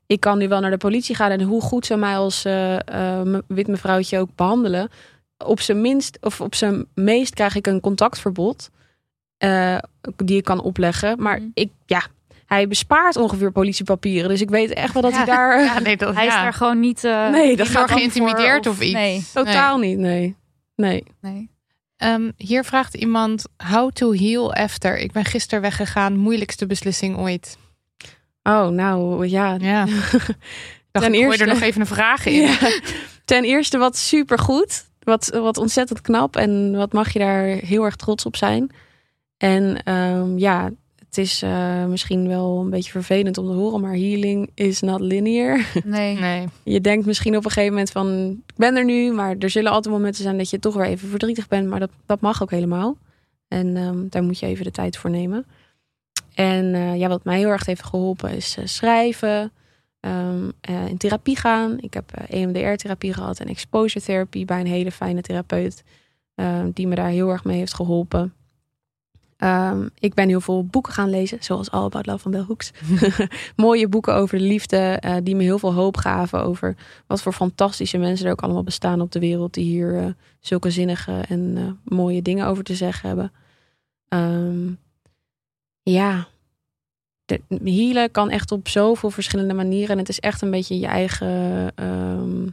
ik 0.06 0.20
kan 0.20 0.38
nu 0.38 0.48
wel 0.48 0.60
naar 0.60 0.72
de 0.72 0.78
politie 0.78 1.16
gaan. 1.16 1.32
En 1.32 1.42
hoe 1.42 1.62
goed 1.62 1.86
ze 1.86 1.96
mij 1.96 2.18
als 2.18 2.46
eh, 2.46 2.76
eh, 2.76 3.22
me- 3.26 3.44
wit 3.48 3.68
mevrouwtje 3.68 4.20
ook 4.20 4.30
behandelen. 4.36 4.90
Op 5.46 5.60
zijn 5.60 5.82
minst, 5.82 6.18
of 6.22 6.42
op 6.42 6.56
zijn 6.56 6.86
meest 6.94 7.34
krijg 7.34 7.56
ik 7.56 7.68
een 7.68 7.80
contactverbod. 7.80 8.70
eh, 9.38 9.78
die 10.16 10.38
ik 10.38 10.44
kan 10.44 10.62
opleggen. 10.62 11.22
Maar 11.22 11.38
Mhm. 11.40 11.48
ik, 11.54 11.72
ja, 11.86 12.02
hij 12.46 12.68
bespaart 12.68 13.16
ongeveer 13.16 13.52
politiepapieren. 13.52 14.30
Dus 14.30 14.42
ik 14.42 14.50
weet 14.50 14.74
echt 14.74 14.94
wel 14.94 15.02
dat 15.02 15.12
hij 15.12 15.26
daar 15.26 15.62
Ja, 15.64 15.80
nee, 15.80 15.98
dat, 15.98 16.16
Hij 16.16 16.28
is 16.28 16.34
daar 16.34 16.54
gewoon 16.54 16.80
niet. 16.80 17.04
eh, 17.04 17.30
Nee, 17.30 17.56
dat 17.58 17.68
gaat 17.68 17.92
geïntimideerd 17.92 18.64
voor 18.66 18.74
of 18.74 18.82
iets. 18.82 18.94
Nee. 18.94 19.26
totaal 19.34 19.78
niet. 19.78 19.98
Nee. 19.98 20.36
Nee. 20.76 21.04
nee. 21.22 21.50
Ehm, 21.98 22.32
hier 22.38 22.64
vraagt 22.64 22.94
iemand: 22.94 23.44
How 23.72 23.92
to 23.92 24.12
heal 24.12 24.54
after? 24.54 24.98
Ik 24.98 25.12
ben 25.12 25.26
gisteren 25.26 25.62
weggegaan. 25.62 26.18
Moeilijkste 26.18 26.66
beslissing 26.66 27.18
ooit. 27.18 27.58
Oh, 28.44 28.68
nou 28.68 29.28
ja. 29.28 29.56
Ja. 29.60 29.86
Dacht, 30.92 31.06
Ten 31.06 31.14
ik 31.14 31.20
eerste- 31.20 31.44
er 31.44 31.50
nog 31.54 31.62
even 31.62 31.82
een 31.82 31.88
vraag 31.88 32.26
in. 32.26 32.42
Ja. 32.42 32.58
Ten 33.26 33.44
eerste 33.44 33.78
wat 33.78 33.98
supergoed. 33.98 34.86
Wat, 35.00 35.28
wat 35.34 35.58
ontzettend 35.58 36.02
knap. 36.02 36.36
En 36.36 36.76
wat 36.76 36.94
mag 36.94 37.14
je 37.14 37.20
daar 37.20 37.46
heel 37.46 37.84
erg 37.84 37.96
trots 37.96 38.26
op 38.26 38.36
zijn. 38.36 38.72
En 39.38 39.84
ehm, 39.84 40.38
ja, 40.38 40.70
het 41.08 41.18
is 41.18 41.42
eh, 41.42 41.86
misschien 41.86 42.28
wel 42.28 42.60
een 42.60 42.70
beetje 42.70 42.92
vervelend 42.92 43.38
om 43.38 43.46
te 43.46 43.52
horen. 43.54 43.82
Maar 43.82 43.94
healing 43.94 44.50
is 44.54 44.80
not 44.82 45.00
linear. 45.02 45.66
Nee. 45.84 46.20
Nee. 46.20 46.46
Je 46.64 46.82
denkt 46.82 47.06
misschien 47.06 47.38
op 47.38 47.46
een 47.46 47.52
gegeven 47.52 47.72
moment 47.72 47.92
van... 47.92 48.30
Ik 48.48 48.56
ben 48.56 48.76
er 48.76 48.86
nu, 48.86 49.12
maar 49.12 49.36
er 49.40 49.50
zullen 49.50 49.72
altijd 49.72 49.94
momenten 49.94 50.24
zijn... 50.24 50.38
dat 50.38 50.50
je 50.50 50.60
toch 50.60 50.74
weer 50.76 50.86
even 50.86 51.10
verdrietig 51.10 51.48
bent. 51.48 51.68
Maar 51.68 51.80
dat, 51.80 51.90
dat 52.06 52.22
mag 52.22 52.42
ook 52.42 52.52
helemaal. 52.52 52.98
En 53.48 53.78
ehm, 53.78 54.06
daar 54.10 54.24
moet 54.24 54.40
je 54.40 54.46
even 54.46 54.64
de 54.64 54.72
tijd 54.72 54.98
voor 54.98 55.10
nemen. 55.10 55.46
En 56.34 56.74
eh, 56.76 56.96
ja, 56.98 57.08
wat 57.08 57.24
mij 57.24 57.38
heel 57.38 57.50
erg 57.50 57.66
heeft 57.66 57.84
geholpen 57.84 58.30
is 58.32 58.58
eh, 58.58 58.66
schrijven. 58.66 59.52
ehm, 60.00 60.50
eh, 60.62 60.88
in 60.88 60.98
therapie 60.98 61.36
gaan. 61.38 61.78
Ik 61.80 61.94
heb 61.94 62.12
EMDR-therapie 62.30 63.14
gehad 63.14 63.40
en 63.40 63.48
exposure 63.48 64.06
therapie 64.06 64.46
bij 64.46 64.60
een 64.60 64.68
hele 64.68 64.92
fijne 64.92 65.22
therapeut. 65.22 65.84
ehm, 66.36 66.70
die 66.74 66.88
me 66.88 66.96
daar 66.96 67.10
heel 67.10 67.30
erg 67.30 67.44
mee 67.44 67.58
heeft 67.58 67.74
geholpen. 67.74 68.34
Ehm, 69.38 69.88
ik 70.00 70.14
ben 70.14 70.28
heel 70.28 70.42
veel 70.42 70.66
boeken 70.66 70.94
gaan 70.94 71.10
lezen, 71.10 71.38
zoals 71.44 71.72
All 71.72 71.84
About 71.84 72.06
Love 72.06 72.20
van 72.20 72.32
Bell 72.32 72.44
Hooks. 72.48 72.72
Mooie 73.56 73.88
boeken 73.88 74.14
over 74.16 74.38
de 74.38 74.44
liefde, 74.44 74.78
eh, 74.78 75.16
die 75.24 75.36
me 75.36 75.44
heel 75.44 75.60
veel 75.60 75.74
hoop 75.74 75.98
gaven 75.98 76.44
over 76.44 76.76
wat 77.08 77.22
voor 77.22 77.34
fantastische 77.34 77.98
mensen 77.98 78.26
er 78.26 78.32
ook 78.32 78.42
allemaal 78.42 78.64
bestaan 78.64 79.02
op 79.02 79.12
de 79.12 79.20
wereld, 79.20 79.54
die 79.54 79.64
hier 79.64 79.98
eh, 79.98 80.06
zulke 80.40 80.72
zinnige 80.72 81.24
en 81.28 81.54
eh, 81.58 81.94
mooie 81.98 82.22
dingen 82.22 82.48
over 82.48 82.64
te 82.64 82.76
zeggen 82.76 83.08
hebben. 83.08 83.32
Ehm, 84.08 84.72
ja, 85.84 86.28
de, 87.26 87.42
healen 87.64 88.12
kan 88.12 88.30
echt 88.30 88.52
op 88.52 88.68
zoveel 88.68 89.10
verschillende 89.10 89.54
manieren. 89.54 89.90
En 89.90 89.98
het 89.98 90.10
is 90.10 90.20
echt 90.20 90.42
een 90.42 90.52
beetje 90.52 90.80
je 90.80 90.88
eigen 90.88 91.72
ehm, 91.76 92.48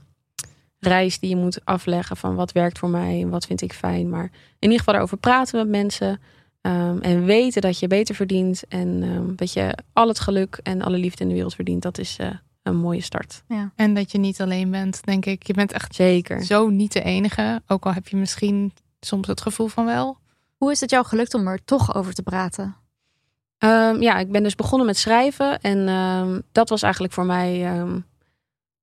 reis 0.79 1.19
die 1.19 1.31
je 1.31 1.37
moet 1.37 1.65
afleggen 1.65 2.17
van 2.17 2.35
wat 2.35 2.53
werkt 2.53 2.79
voor 2.79 2.89
mij 2.91 3.21
en 3.21 3.29
wat 3.29 3.47
vind 3.47 3.63
ik 3.63 3.73
fijn. 3.73 4.09
Maar 4.09 4.25
in 4.25 4.31
ieder 4.59 4.79
geval 4.79 4.95
daarover 4.95 5.19
praten 5.19 5.59
met 5.59 5.69
mensen. 5.69 6.21
Ehm, 6.65 6.99
en 6.99 7.25
weten 7.25 7.63
dat 7.63 7.79
je 7.79 7.87
beter 7.87 8.15
verdient. 8.15 8.63
En 8.69 9.03
ehm, 9.03 9.35
dat 9.35 9.53
je 9.53 9.79
al 9.93 10.09
het 10.09 10.21
geluk 10.21 10.61
en 10.63 10.83
alle 10.83 10.97
liefde 10.99 11.23
in 11.23 11.29
de 11.29 11.35
wereld 11.35 11.55
verdient. 11.55 11.83
Dat 11.83 11.99
is 11.99 12.17
eh, 12.19 12.29
een 12.63 12.77
mooie 12.77 13.01
start. 13.01 13.43
En 13.77 13.95
dat 13.95 14.13
je 14.13 14.19
niet 14.19 14.41
alleen 14.41 14.71
bent, 14.71 15.05
denk 15.05 15.27
ik. 15.27 15.47
Je 15.47 15.55
bent 15.55 15.73
echt 15.73 15.95
Zeker. 15.95 16.45
zo 16.45 16.69
niet 16.69 16.93
de 16.93 17.03
enige. 17.03 17.63
Ook 17.67 17.85
al 17.87 17.93
heb 17.93 18.09
je 18.09 18.17
misschien 18.17 18.73
soms 19.01 19.27
het 19.27 19.41
gevoel 19.41 19.67
van 19.67 19.85
wel. 19.85 20.19
Hoe 20.57 20.71
is 20.71 20.81
het 20.81 20.91
jou 20.91 21.05
gelukt 21.05 21.35
om 21.35 21.47
er 21.47 21.65
toch 21.65 21.95
over 21.95 22.15
te 22.15 22.23
praten? 22.23 22.77
Ehm, 23.59 24.03
ja, 24.03 24.19
ik 24.19 24.33
ben 24.33 24.43
dus 24.43 24.55
begonnen 24.55 24.87
met 24.87 24.97
schrijven. 24.97 25.61
En 25.61 25.89
ehm, 25.89 26.41
dat 26.53 26.69
was 26.69 26.83
eigenlijk 26.83 27.13
voor 27.13 27.27
mij 27.27 27.65
ehm, 27.65 27.99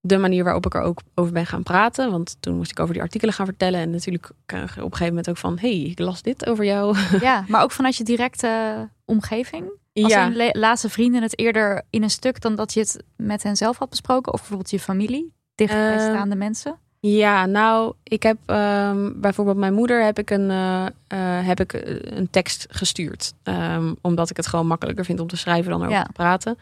de 0.02 0.18
manier 0.18 0.44
waarop 0.44 0.66
ik 0.66 0.74
er 0.74 0.82
ook 0.82 1.02
over 1.16 1.34
ben 1.34 1.46
gaan 1.46 1.64
praten. 1.64 2.12
Want 2.12 2.38
toen 2.40 2.56
moest 2.56 2.72
ik 2.72 2.80
over 2.80 2.94
die 2.94 3.02
artikelen 3.04 3.34
gaan 3.34 3.46
vertellen. 3.46 3.80
En 3.80 3.90
natuurlijk 3.90 4.30
kreeg 4.46 4.62
ik 4.64 4.70
op 4.70 4.76
een 4.78 4.84
gegeven 4.92 5.08
moment 5.08 5.30
ook 5.30 5.38
van... 5.38 5.58
hey, 5.60 5.80
ik 5.80 6.00
las 6.00 6.22
dit 6.22 6.46
over 6.48 6.66
jou. 6.66 6.98
Ja, 7.22 7.44
maar 7.48 7.64
ook 7.64 7.72
vanuit 7.72 7.96
je 7.96 8.04
directe 8.04 8.90
omgeving? 9.06 9.72
Als 9.94 10.12
ja, 10.14 10.30
le- 10.34 10.50
laatste 10.52 10.90
vrienden 10.90 11.22
het 11.22 11.40
eerder 11.40 11.82
in 11.90 12.04
een 12.04 12.10
stuk 12.10 12.42
dan 12.42 12.56
dat 12.56 12.74
je 12.74 12.80
het 12.80 13.04
met 13.16 13.44
hen 13.44 13.56
zelf 13.56 13.78
had 13.78 13.90
besproken? 13.90 14.34
Of 14.34 14.40
bijvoorbeeld 14.40 14.72
je 14.72 14.80
familie, 14.80 15.34
dichtbijstaande 15.56 16.36
mensen? 16.36 16.76
ja, 17.00 17.46
nou, 17.46 17.94
ik 18.04 18.24
heb 18.24 18.38
ehm, 18.46 19.12
bijvoorbeeld 19.16 19.58
mijn 19.58 19.74
moeder 19.74 20.04
heb 20.04 20.20
ik 20.20 20.30
een, 20.30 20.50
eh, 20.50 20.86
eh, 21.08 21.46
heb 21.48 21.60
ik 21.60 21.74
eh, 21.74 22.18
een 22.18 22.30
tekst 22.30 22.66
gestuurd. 22.70 23.34
Ehm, 23.44 23.94
omdat 24.02 24.30
ik 24.30 24.38
het 24.38 24.48
gewoon 24.48 24.68
makkelijker 24.68 25.06
vind 25.06 25.20
om 25.20 25.28
te 25.28 25.38
schrijven 25.38 25.72
dan 25.72 25.80
erover 25.80 25.98
Ja. 25.98 26.04
te 26.04 26.12
praten. 26.12 26.58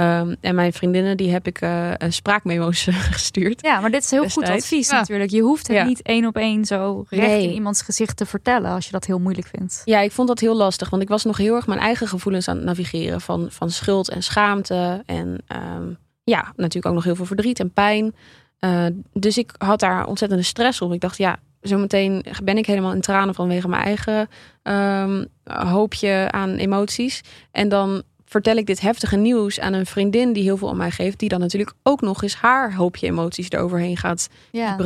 Ehm, 0.00 0.34
en 0.40 0.54
mijn 0.54 0.72
vriendinnen, 0.72 1.16
die 1.16 1.30
heb 1.30 1.46
ik 1.46 1.60
een 1.96 2.12
spraakmemo's 2.12 2.84
gestuurd. 3.12 3.62
Ja, 3.62 3.80
maar 3.80 3.90
dit 3.90 4.02
is 4.02 4.10
heel 4.10 4.28
goed 4.28 4.48
advies 4.48 4.90
Ja. 4.90 4.98
natuurlijk. 4.98 5.30
Je 5.30 5.40
hoeft 5.40 5.66
het 5.66 5.76
Ja. 5.76 5.84
niet 5.84 6.02
één 6.02 6.26
op 6.26 6.36
één 6.36 6.64
zo 6.64 7.04
recht 7.08 7.26
Nee. 7.26 7.42
in 7.42 7.52
iemands 7.52 7.82
gezicht 7.82 8.16
te 8.16 8.26
vertellen 8.26 8.70
als 8.70 8.84
je 8.86 8.92
dat 8.92 9.04
heel 9.04 9.18
moeilijk 9.18 9.46
vindt. 9.46 9.82
Ja, 9.84 10.00
ik 10.00 10.12
vond 10.12 10.28
dat 10.28 10.38
heel 10.40 10.56
lastig. 10.56 10.90
Want 10.90 11.02
ik 11.02 11.08
was 11.08 11.24
nog 11.24 11.36
heel 11.36 11.54
erg 11.54 11.66
mijn 11.66 11.80
eigen 11.80 12.08
gevoelens 12.08 12.48
aan 12.48 12.56
het 12.56 12.64
navigeren. 12.64 13.20
Van, 13.20 13.46
van 13.50 13.70
schuld 13.70 14.10
en 14.10 14.22
schaamte. 14.22 15.02
En 15.06 15.38
ehm, 15.46 15.88
ja, 16.24 16.52
natuurlijk 16.56 16.86
ook 16.86 16.94
nog 16.94 17.04
heel 17.04 17.16
veel 17.16 17.24
verdriet 17.26 17.60
en 17.60 17.72
pijn. 17.72 18.14
Eh, 18.58 18.84
dus 19.12 19.38
ik 19.38 19.52
had 19.58 19.80
daar 19.80 20.06
ontzettende 20.06 20.44
stress 20.44 20.80
op. 20.80 20.92
Ik 20.92 21.00
dacht, 21.00 21.18
ja, 21.18 21.38
zometeen 21.60 22.24
ben 22.44 22.56
ik 22.58 22.66
helemaal 22.66 22.92
in 22.92 23.00
tranen 23.00 23.34
vanwege 23.34 23.68
mijn 23.68 23.82
eigen 23.82 24.28
ehm, 24.62 25.24
hoopje 25.44 26.28
aan 26.30 26.54
emoties. 26.54 27.20
En 27.50 27.68
dan 27.68 28.02
vertel 28.30 28.56
ik 28.56 28.66
dit 28.66 28.80
heftige 28.80 29.16
nieuws 29.16 29.60
aan 29.60 29.72
een 29.72 29.86
vriendin 29.86 30.32
die 30.32 30.42
heel 30.42 30.56
veel 30.56 30.68
om 30.68 30.76
mij 30.76 30.90
geeft. 30.90 31.18
Die 31.18 31.28
dan 31.28 31.40
natuurlijk 31.40 31.72
ook 31.82 32.00
nog 32.00 32.22
eens 32.22 32.34
haar 32.34 32.74
hoopje 32.74 33.06
emoties 33.06 33.50
eroverheen 33.50 33.96
gaat 33.96 34.28
Ja. 34.50 34.76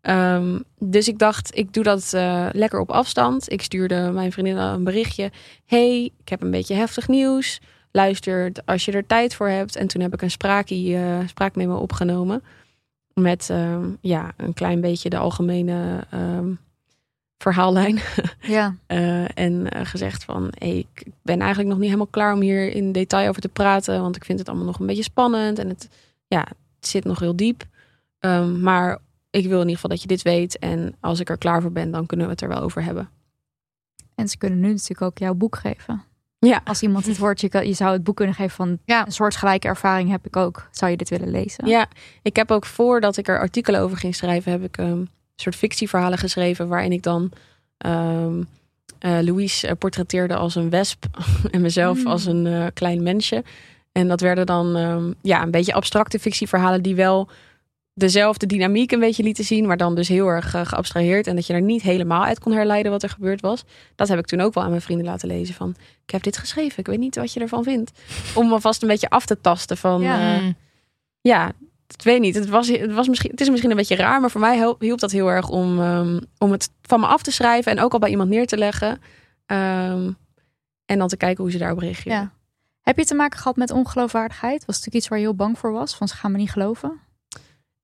Ehm, 0.00 0.58
dus 0.78 1.08
ik 1.08 1.18
dacht, 1.18 1.56
ik 1.56 1.72
doe 1.72 1.84
dat 1.84 2.12
eh, 2.12 2.46
lekker 2.52 2.80
op 2.80 2.90
afstand. 2.90 3.52
Ik 3.52 3.62
stuurde 3.62 4.10
mijn 4.14 4.32
vriendin 4.32 4.56
een 4.56 4.84
berichtje. 4.84 5.30
hey, 5.66 6.10
ik 6.20 6.28
heb 6.28 6.42
een 6.42 6.50
beetje 6.50 6.74
heftig 6.74 7.08
nieuws. 7.08 7.60
Luister 7.92 8.52
als 8.64 8.84
je 8.84 8.92
er 8.92 9.06
tijd 9.06 9.34
voor 9.34 9.48
hebt. 9.48 9.76
En 9.76 9.86
toen 9.86 10.02
heb 10.02 10.14
ik 10.14 10.22
een 10.22 10.30
spraakie, 10.30 10.96
eh 10.96 11.18
spraakmemo 11.26 11.76
opgenomen. 11.76 12.42
Met 13.14 13.50
ehm, 13.50 13.88
ja, 14.00 14.32
een 14.36 14.54
klein 14.54 14.80
beetje 14.80 15.10
de 15.10 15.18
algemene 15.18 16.06
ehm, 16.10 16.52
verhaallijn. 17.42 17.98
Ja. 18.40 18.74
Eh, 18.86 19.38
en 19.38 19.70
eh, 19.70 19.86
gezegd 19.86 20.24
van, 20.24 20.52
hey, 20.58 20.76
ik 20.94 21.06
ben 21.22 21.38
eigenlijk 21.40 21.68
nog 21.68 21.78
niet 21.78 21.86
helemaal 21.86 22.06
klaar 22.10 22.32
om 22.34 22.40
hier 22.40 22.72
in 22.72 22.92
detail 22.92 23.28
over 23.28 23.40
te 23.42 23.48
praten. 23.48 24.00
Want 24.00 24.16
ik 24.16 24.24
vind 24.24 24.38
het 24.38 24.48
allemaal 24.48 24.66
nog 24.66 24.78
een 24.80 24.86
beetje 24.86 25.02
spannend. 25.02 25.58
En 25.58 25.68
het, 25.68 25.88
ja, 26.26 26.40
het 26.78 26.88
zit 26.88 27.04
nog 27.04 27.18
heel 27.18 27.36
diep. 27.36 27.64
Ehm, 28.18 28.60
maar 28.60 28.98
ik 29.30 29.42
wil 29.46 29.52
in 29.60 29.68
ieder 29.68 29.74
geval 29.74 29.90
dat 29.90 30.02
je 30.02 30.08
dit 30.08 30.22
weet. 30.22 30.58
En 30.58 30.94
als 31.00 31.20
ik 31.20 31.28
er 31.28 31.38
klaar 31.38 31.62
voor 31.62 31.72
ben, 31.72 31.90
dan 31.90 32.06
kunnen 32.06 32.26
we 32.26 32.32
het 32.32 32.42
er 32.42 32.48
wel 32.48 32.60
over 32.60 32.82
hebben. 32.84 33.08
En 34.14 34.28
ze 34.28 34.38
kunnen 34.38 34.60
nu 34.60 34.68
natuurlijk 34.68 35.02
ook 35.02 35.18
jouw 35.18 35.34
boek 35.34 35.56
geven. 35.56 36.02
Ja. 36.38 36.60
Als 36.64 36.82
iemand 36.82 37.06
het 37.06 37.18
woord, 37.18 37.40
je, 37.40 37.66
je 37.66 37.72
zou 37.72 37.92
het 37.92 38.04
boek 38.04 38.16
kunnen 38.16 38.34
geven 38.34 38.56
van 38.56 38.78
Ja. 38.84 39.06
een 39.06 39.12
soortgelijke 39.12 39.68
ervaring 39.68 40.10
heb 40.10 40.26
ik 40.26 40.36
ook. 40.36 40.68
Zou 40.70 40.90
je 40.90 40.96
dit 40.96 41.08
willen 41.08 41.30
lezen? 41.30 41.66
Ja, 41.66 41.88
ik 42.22 42.36
heb 42.36 42.50
ook 42.50 42.66
voordat 42.66 43.16
ik 43.16 43.28
er 43.28 43.38
artikelen 43.38 43.80
over 43.80 43.96
ging 43.96 44.14
schrijven, 44.14 44.52
heb 44.52 44.62
ik 44.64 44.76
een 44.76 45.08
soort 45.40 45.56
fictieverhalen 45.56 46.18
geschreven 46.18 46.68
waarin 46.68 46.92
ik 46.92 47.02
dan 47.02 47.30
ehm 47.78 48.42
eh, 48.98 49.18
Louise 49.20 49.66
eh, 49.66 49.76
portretteerde 49.78 50.34
als 50.36 50.54
een 50.54 50.70
wesp 50.70 51.04
en 51.50 51.60
mezelf 51.60 51.98
Mm. 51.98 52.06
als 52.06 52.24
een 52.26 52.46
eh, 52.46 52.66
klein 52.74 53.02
mensje. 53.02 53.44
En 53.92 54.08
dat 54.08 54.20
werden 54.20 54.46
dan 54.46 54.76
ehm, 54.76 55.12
ja, 55.22 55.42
een 55.42 55.50
beetje 55.50 55.72
abstracte 55.74 56.18
fictieverhalen 56.18 56.82
die 56.82 56.94
wel 56.94 57.28
dezelfde 57.94 58.46
dynamiek 58.46 58.92
een 58.92 59.00
beetje 59.00 59.22
lieten 59.22 59.44
zien, 59.44 59.66
maar 59.66 59.76
dan 59.76 59.94
dus 59.94 60.08
heel 60.08 60.26
erg 60.26 60.50
geabstraheerd 60.50 61.26
en 61.26 61.34
dat 61.34 61.46
je 61.46 61.52
er 61.52 61.60
niet 61.62 61.82
helemaal 61.82 62.24
uit 62.24 62.38
kon 62.38 62.52
herleiden 62.52 62.92
wat 62.92 63.02
er 63.02 63.08
gebeurd 63.08 63.40
was. 63.40 63.64
Dat 63.94 64.08
heb 64.08 64.18
ik 64.18 64.26
toen 64.26 64.40
ook 64.40 64.54
wel 64.54 64.62
aan 64.64 64.70
mijn 64.70 64.82
vrienden 64.82 65.06
laten 65.06 65.28
lezen 65.28 65.54
van, 65.54 65.74
ik 66.04 66.10
heb 66.10 66.22
dit 66.22 66.36
geschreven, 66.38 66.78
ik 66.78 66.86
weet 66.86 66.98
niet 66.98 67.16
wat 67.16 67.32
je 67.32 67.40
ervan 67.40 67.62
vindt. 67.64 67.92
Om 68.34 68.52
alvast 68.52 68.82
een 68.82 68.88
beetje 68.88 69.10
af 69.10 69.26
te 69.26 69.40
tasten 69.40 69.76
van, 69.76 70.00
Ja. 70.02 70.34
eh, 70.36 70.42
Mm. 70.42 70.56
ja, 71.20 71.52
ik 71.94 72.02
weet 72.02 72.20
niet. 72.20 72.34
Het, 72.34 72.48
was, 72.48 72.68
het, 72.68 72.92
was 72.92 73.08
misschien, 73.08 73.30
het 73.30 73.40
is 73.40 73.48
misschien 73.48 73.70
een 73.70 73.76
beetje 73.76 73.96
raar, 73.96 74.20
maar 74.20 74.30
voor 74.30 74.40
mij 74.40 74.56
help- 74.56 74.80
hielp 74.80 74.98
dat 74.98 75.10
heel 75.10 75.28
erg 75.30 75.48
om, 75.48 75.80
ehm, 75.80 76.20
om 76.38 76.52
het 76.52 76.70
van 76.82 77.00
me 77.00 77.06
af 77.06 77.22
te 77.22 77.32
schrijven 77.32 77.72
en 77.72 77.80
ook 77.80 77.92
al 77.92 77.98
bij 77.98 78.10
iemand 78.10 78.30
neer 78.30 78.46
te 78.46 78.56
leggen. 78.56 79.00
Ehm, 79.46 80.10
en 80.84 80.98
dan 80.98 81.08
te 81.08 81.16
kijken 81.16 81.42
hoe 81.42 81.52
ze 81.52 81.58
daarop 81.58 81.78
reageren. 81.78 82.12
Ja. 82.12 82.32
Heb 82.80 82.98
je 82.98 83.04
te 83.04 83.14
maken 83.14 83.38
gehad 83.38 83.56
met 83.56 83.70
ongeloofwaardigheid? 83.70 84.64
Was 84.64 84.76
het 84.76 84.84
natuurlijk 84.84 84.94
iets 84.94 85.08
waar 85.08 85.18
je 85.18 85.24
heel 85.24 85.34
bang 85.34 85.58
voor 85.58 85.72
was? 85.72 85.94
Van 85.94 86.08
ze 86.08 86.14
gaan 86.14 86.32
me 86.32 86.38
niet 86.38 86.50
geloven? 86.50 87.00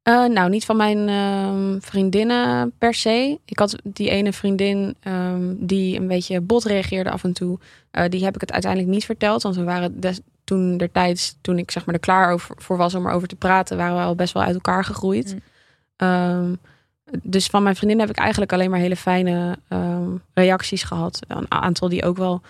Eh, 0.02 0.24
nou, 0.24 0.50
niet 0.50 0.64
van 0.64 0.76
mijn 0.76 1.08
ehm, 1.08 1.80
vriendinnen 1.80 2.72
per 2.78 2.94
se. 2.94 3.40
Ik 3.44 3.58
had 3.58 3.76
die 3.82 4.10
ene 4.10 4.32
vriendin 4.32 4.96
die 5.56 5.98
een 5.98 6.06
beetje 6.06 6.40
bot 6.40 6.64
reageerde 6.64 7.10
af 7.10 7.24
en 7.24 7.32
toe. 7.32 7.58
Eh, 7.90 8.04
die 8.08 8.24
heb 8.24 8.34
ik 8.34 8.40
het 8.40 8.52
uiteindelijk 8.52 8.92
niet 8.92 9.04
verteld. 9.04 9.42
Want 9.42 9.56
we 9.56 9.64
waren 9.64 10.00
des, 10.00 10.20
toen 10.46 10.76
der 10.76 10.92
tijds, 10.92 11.36
toen 11.40 11.58
ik 11.58 11.70
zeg 11.70 11.84
maar 11.86 11.94
er 11.94 12.00
klaar 12.00 12.32
over, 12.32 12.54
voor 12.58 12.76
was 12.76 12.94
om 12.94 13.06
erover 13.06 13.28
te 13.28 13.36
praten, 13.36 13.76
waren 13.76 13.96
we 13.96 14.02
al 14.02 14.14
best 14.14 14.32
wel 14.34 14.42
uit 14.42 14.54
elkaar 14.54 14.84
gegroeid. 14.84 15.32
Mm. 15.34 15.40
Ehm, 15.96 16.54
dus 17.22 17.46
van 17.46 17.62
mijn 17.62 17.76
vriendin 17.76 18.00
heb 18.00 18.08
ik 18.10 18.16
eigenlijk 18.16 18.52
alleen 18.52 18.70
maar 18.70 18.78
hele 18.80 18.96
fijne 18.96 19.58
ehm, 19.68 20.08
reacties 20.34 20.82
gehad. 20.82 21.20
Een 21.28 21.50
aantal 21.50 21.88
die 21.88 22.04
ook 22.04 22.16
wel 22.16 22.40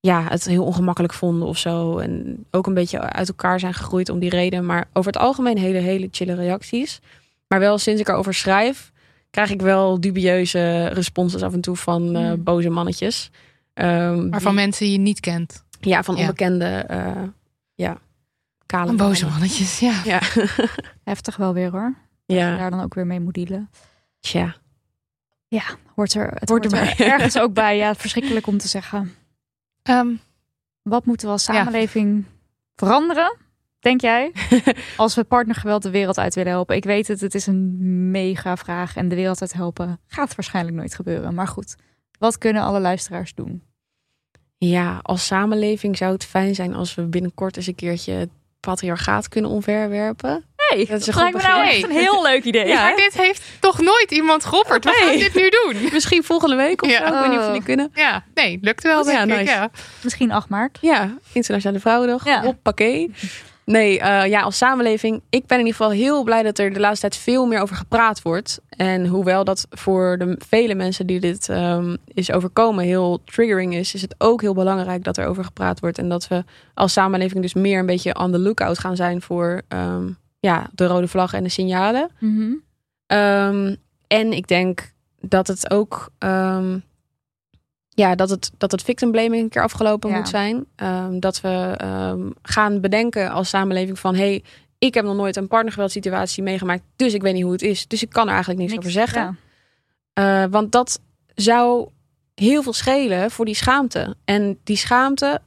ja, 0.00 0.24
het 0.28 0.44
heel 0.44 0.64
ongemakkelijk 0.64 1.12
vonden 1.14 1.48
of 1.48 1.58
zo. 1.58 1.98
En 1.98 2.44
ook 2.50 2.66
een 2.66 2.74
beetje 2.74 2.98
uit 3.00 3.28
elkaar 3.28 3.60
zijn 3.60 3.74
gegroeid 3.74 4.08
om 4.08 4.18
die 4.18 4.30
reden. 4.30 4.66
Maar 4.66 4.88
over 4.92 5.12
het 5.12 5.20
algemeen 5.20 5.58
hele, 5.58 5.78
hele 5.78 6.08
chille 6.10 6.34
reacties. 6.34 7.00
Maar 7.48 7.58
wel 7.58 7.78
sinds 7.78 8.00
ik 8.00 8.08
erover 8.08 8.34
schrijf, 8.34 8.92
krijg 9.30 9.50
ik 9.50 9.60
wel 9.62 10.00
dubieuze 10.00 10.86
responses 10.86 11.42
af 11.42 11.52
en 11.52 11.60
toe 11.60 11.76
van 11.76 12.16
eh, 12.16 12.22
Mm. 12.32 12.42
boze 12.44 12.68
mannetjes. 12.70 13.30
Ehm, 13.74 14.28
Maar 14.28 14.40
van 14.40 14.52
die- 14.52 14.60
mensen 14.60 14.84
die 14.84 14.92
je 14.94 15.00
niet 15.00 15.20
kent. 15.20 15.64
Ja, 15.80 16.02
van 16.02 16.14
Ja. 16.14 16.20
onbekende, 16.20 16.64
eh, 16.66 17.22
ja, 17.74 17.98
kale 18.66 18.86
Van 18.86 18.96
boze 18.96 19.26
mannetjes, 19.26 19.78
ja. 19.78 20.00
Ja, 20.04 20.20
Heftig 21.04 21.36
wel 21.36 21.54
weer 21.54 21.70
hoor. 21.70 21.94
Dat 22.26 22.36
ja, 22.36 22.56
daar 22.56 22.70
dan 22.70 22.80
ook 22.80 22.94
weer 22.94 23.06
mee 23.06 23.20
moet 23.20 23.34
dealen. 23.34 23.70
tja. 24.20 24.56
Hoort 25.94 26.14
er, 26.14 26.30
het 26.34 26.48
Hoort 26.48 26.72
hoort, 26.72 27.00
er 27.00 27.06
ergens 27.12 27.38
ook 27.38 27.52
bij. 27.54 27.76
Ja, 27.76 27.94
verschrikkelijk 27.94 28.46
om 28.46 28.58
te 28.58 28.68
zeggen. 28.68 29.14
Ehm, 29.82 30.08
Wat 30.82 31.04
moeten 31.04 31.26
we 31.26 31.32
als 31.32 31.42
samenleving 31.44 32.24
veranderen, 32.74 33.36
denk 33.78 34.00
jij? 34.00 34.32
Als 34.96 35.14
we 35.14 35.24
partnergeweld 35.24 35.82
de 35.82 35.90
wereld 35.90 36.18
uit 36.18 36.34
willen 36.34 36.52
helpen. 36.52 36.76
Ik 36.76 36.84
weet 36.84 37.08
het, 37.08 37.20
het 37.20 37.34
is 37.34 37.46
een 37.46 38.10
mega 38.10 38.56
vraag. 38.56 38.96
En 38.96 39.08
de 39.08 39.14
wereld 39.14 39.40
uit 39.40 39.52
helpen 39.52 40.00
gaat 40.06 40.34
waarschijnlijk 40.34 40.76
nooit 40.76 40.94
gebeuren. 40.94 41.34
Maar 41.34 41.48
goed, 41.48 41.76
wat 42.18 42.38
kunnen 42.38 42.62
alle 42.62 42.80
luisteraars 42.80 43.34
doen? 43.34 43.62
Ja, 44.68 44.98
als 45.02 45.26
samenleving 45.26 45.96
zou 45.96 46.12
het 46.12 46.24
fijn 46.24 46.54
zijn 46.54 46.74
als 46.74 46.94
we 46.94 47.02
binnenkort 47.02 47.56
eens 47.56 47.66
een 47.66 47.74
keertje 47.74 48.12
het 48.12 48.28
patriarchaat 48.60 49.28
kunnen 49.28 49.50
omverwerpen. 49.50 50.44
Hey, 50.56 50.86
Dat 50.86 51.00
is 51.00 51.06
een 51.06 51.14
lijkt 51.14 51.32
goed 51.34 51.42
me 51.42 51.48
nou 51.48 51.66
echt 51.68 51.82
een 51.84 51.90
heel 51.90 52.22
leuk 52.22 52.44
idee. 52.44 52.66
Ja. 52.66 52.82
maar 52.82 52.96
dit 52.96 53.14
heeft 53.16 53.42
toch 53.60 53.78
nooit 53.80 54.10
iemand 54.10 54.44
geopperd. 54.44 54.84
We 54.84 54.90
gaan 54.90 55.08
Nee. 55.08 55.18
dit 55.18 55.34
nu 55.34 55.48
doen. 55.48 55.76
Misschien 55.92 56.24
volgende 56.24 56.56
week 56.56 56.82
of 56.82 56.90
Ja. 56.90 56.98
zo. 56.98 57.04
Ik 57.14 57.20
weet 57.20 57.28
niet 57.28 57.38
of 57.38 57.38
Oh. 57.40 57.46
jullie 57.46 57.62
kunnen. 57.62 57.90
Ja, 57.94 58.24
nee, 58.34 58.58
lukt 58.62 58.82
wel. 58.82 59.06
Ja, 59.10 59.26
denk 59.26 59.30
ik, 59.30 59.36
nice. 59.46 59.52
ja. 59.52 59.70
Misschien 60.02 60.32
8 60.32 60.48
maart. 60.48 60.78
Ja, 60.80 61.14
Internationale 61.32 61.80
Vrouwendag. 61.80 62.24
Ja. 62.24 62.42
Hoppakee. 62.42 63.10
Nee, 63.70 64.00
eh, 64.00 64.26
ja, 64.30 64.40
als 64.40 64.56
samenleving. 64.56 65.22
Ik 65.28 65.46
ben 65.46 65.58
in 65.58 65.66
ieder 65.66 65.80
geval 65.80 65.90
heel 65.96 66.24
blij 66.24 66.42
dat 66.42 66.58
er 66.58 66.72
de 66.72 66.80
laatste 66.80 67.08
tijd 67.08 67.22
veel 67.22 67.46
meer 67.46 67.60
over 67.60 67.76
gepraat 67.76 68.22
wordt. 68.22 68.60
En 68.68 69.06
hoewel 69.06 69.44
dat 69.44 69.66
voor 69.70 70.18
de 70.18 70.34
vele 70.48 70.74
mensen 70.74 71.06
die 71.06 71.20
dit 71.20 71.48
ehm, 71.48 71.96
is 72.06 72.32
overkomen 72.32 72.84
heel 72.84 73.22
triggering 73.24 73.74
is, 73.74 73.94
is 73.94 74.02
het 74.02 74.14
ook 74.18 74.40
heel 74.40 74.54
belangrijk 74.54 75.04
dat 75.04 75.16
er 75.16 75.26
over 75.26 75.44
gepraat 75.44 75.80
wordt. 75.80 75.98
En 75.98 76.08
dat 76.08 76.28
we 76.28 76.44
als 76.74 76.92
samenleving 76.92 77.42
dus 77.42 77.54
meer 77.54 77.78
een 77.78 77.86
beetje 77.86 78.18
on 78.18 78.32
the 78.32 78.38
lookout 78.38 78.78
gaan 78.78 78.96
zijn 78.96 79.22
voor 79.22 79.62
ehm, 79.68 80.08
ja, 80.40 80.66
de 80.74 80.86
rode 80.86 81.08
vlag 81.08 81.32
en 81.32 81.42
de 81.42 81.48
signalen. 81.48 82.10
Mhm. 82.18 82.52
Ehm, 83.06 83.74
en 84.06 84.32
ik 84.32 84.48
denk 84.48 84.92
dat 85.20 85.46
het 85.46 85.70
ook. 85.70 86.10
Ja, 88.00 88.14
dat 88.14 88.30
het, 88.30 88.50
dat 88.58 88.70
het 88.70 88.82
victim 88.82 89.10
blaming 89.10 89.42
een 89.42 89.48
keer 89.48 89.62
afgelopen 89.62 90.10
Ja. 90.10 90.16
moet 90.16 90.28
zijn. 90.28 90.64
Ehm, 90.76 91.18
dat 91.18 91.40
we 91.40 91.74
ehm, 91.76 92.30
gaan 92.42 92.80
bedenken 92.80 93.30
als 93.30 93.48
samenleving 93.48 93.98
van... 93.98 94.14
hey, 94.14 94.42
ik 94.78 94.94
heb 94.94 95.04
nog 95.04 95.16
nooit 95.16 95.36
een 95.36 95.48
partnergeweldsituatie 95.48 96.42
meegemaakt... 96.42 96.82
dus 96.96 97.14
ik 97.14 97.22
weet 97.22 97.34
niet 97.34 97.42
hoe 97.42 97.52
het 97.52 97.62
is. 97.62 97.86
Dus 97.86 98.02
ik 98.02 98.10
kan 98.10 98.26
er 98.26 98.32
eigenlijk 98.32 98.60
niks, 98.60 98.76
over 98.76 98.90
zeggen. 98.90 99.38
Ja. 100.14 100.44
Eh, 100.44 100.50
want 100.50 100.72
dat 100.72 101.00
zou 101.34 101.88
heel 102.34 102.62
veel 102.62 102.72
schelen 102.72 103.30
voor 103.30 103.44
die 103.44 103.54
schaamte. 103.54 104.16
En 104.24 104.58
die 104.64 104.76
schaamte, 104.76 105.40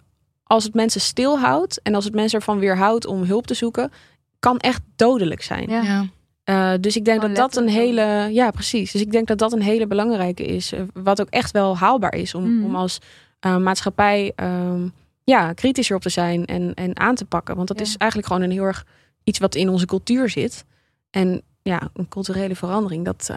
als 0.44 0.64
het 0.64 0.74
mensen 0.74 1.02
stilhoudt... 1.02 1.82
en 1.82 1.96
als 1.96 2.06
het 2.06 2.14
mensen 2.14 2.40
ervan 2.40 2.60
weerhoudt 2.60 3.06
om 3.06 3.24
hulp 3.24 3.48
te 3.48 3.54
zoeken... 3.54 3.92
kan 4.40 4.58
echt 4.58 4.82
dodelijk 4.96 5.42
zijn. 5.42 5.70
Ja. 5.70 6.06
Eh, 6.44 6.74
dus 6.80 6.96
ik 6.96 7.06
denk 7.06 7.22
dat 7.22 7.36
dat 7.36 7.56
een 7.56 7.68
hele, 7.68 8.30
ja 8.32 8.52
precies. 8.52 8.92
Dus 8.92 9.02
ik 9.02 9.12
denk 9.12 9.28
dat 9.28 9.38
dat 9.38 9.54
een 9.54 9.62
hele 9.62 9.88
belangrijke 9.88 10.44
is, 10.46 10.72
eh, 10.72 10.82
wat 10.94 11.22
ook 11.22 11.30
echt 11.30 11.52
wel 11.52 11.78
haalbaar 11.78 12.14
is 12.16 12.36
om, 12.36 12.56
Mhm. 12.56 12.66
om 12.66 12.76
als 12.76 13.00
eh, 13.40 13.58
maatschappij 13.58 14.32
ehm, 14.36 14.88
ja 15.24 15.54
kritischer 15.54 15.96
op 15.96 16.02
te 16.02 16.10
zijn 16.10 16.46
en, 16.46 16.74
en 16.74 17.00
aan 17.00 17.16
te 17.16 17.26
pakken, 17.26 17.56
want 17.56 17.68
dat 17.68 17.78
Ja. 17.78 17.84
is 17.84 17.98
eigenlijk 17.98 18.32
gewoon 18.32 18.46
een 18.48 18.56
heel 18.56 18.64
erg 18.64 18.86
iets 19.24 19.40
wat 19.40 19.56
in 19.56 19.70
onze 19.70 19.86
cultuur 19.86 20.30
zit. 20.30 20.66
En 21.10 21.42
ja, 21.62 21.90
een 21.94 22.08
culturele 22.08 22.56
verandering, 22.56 23.06
dat 23.06 23.30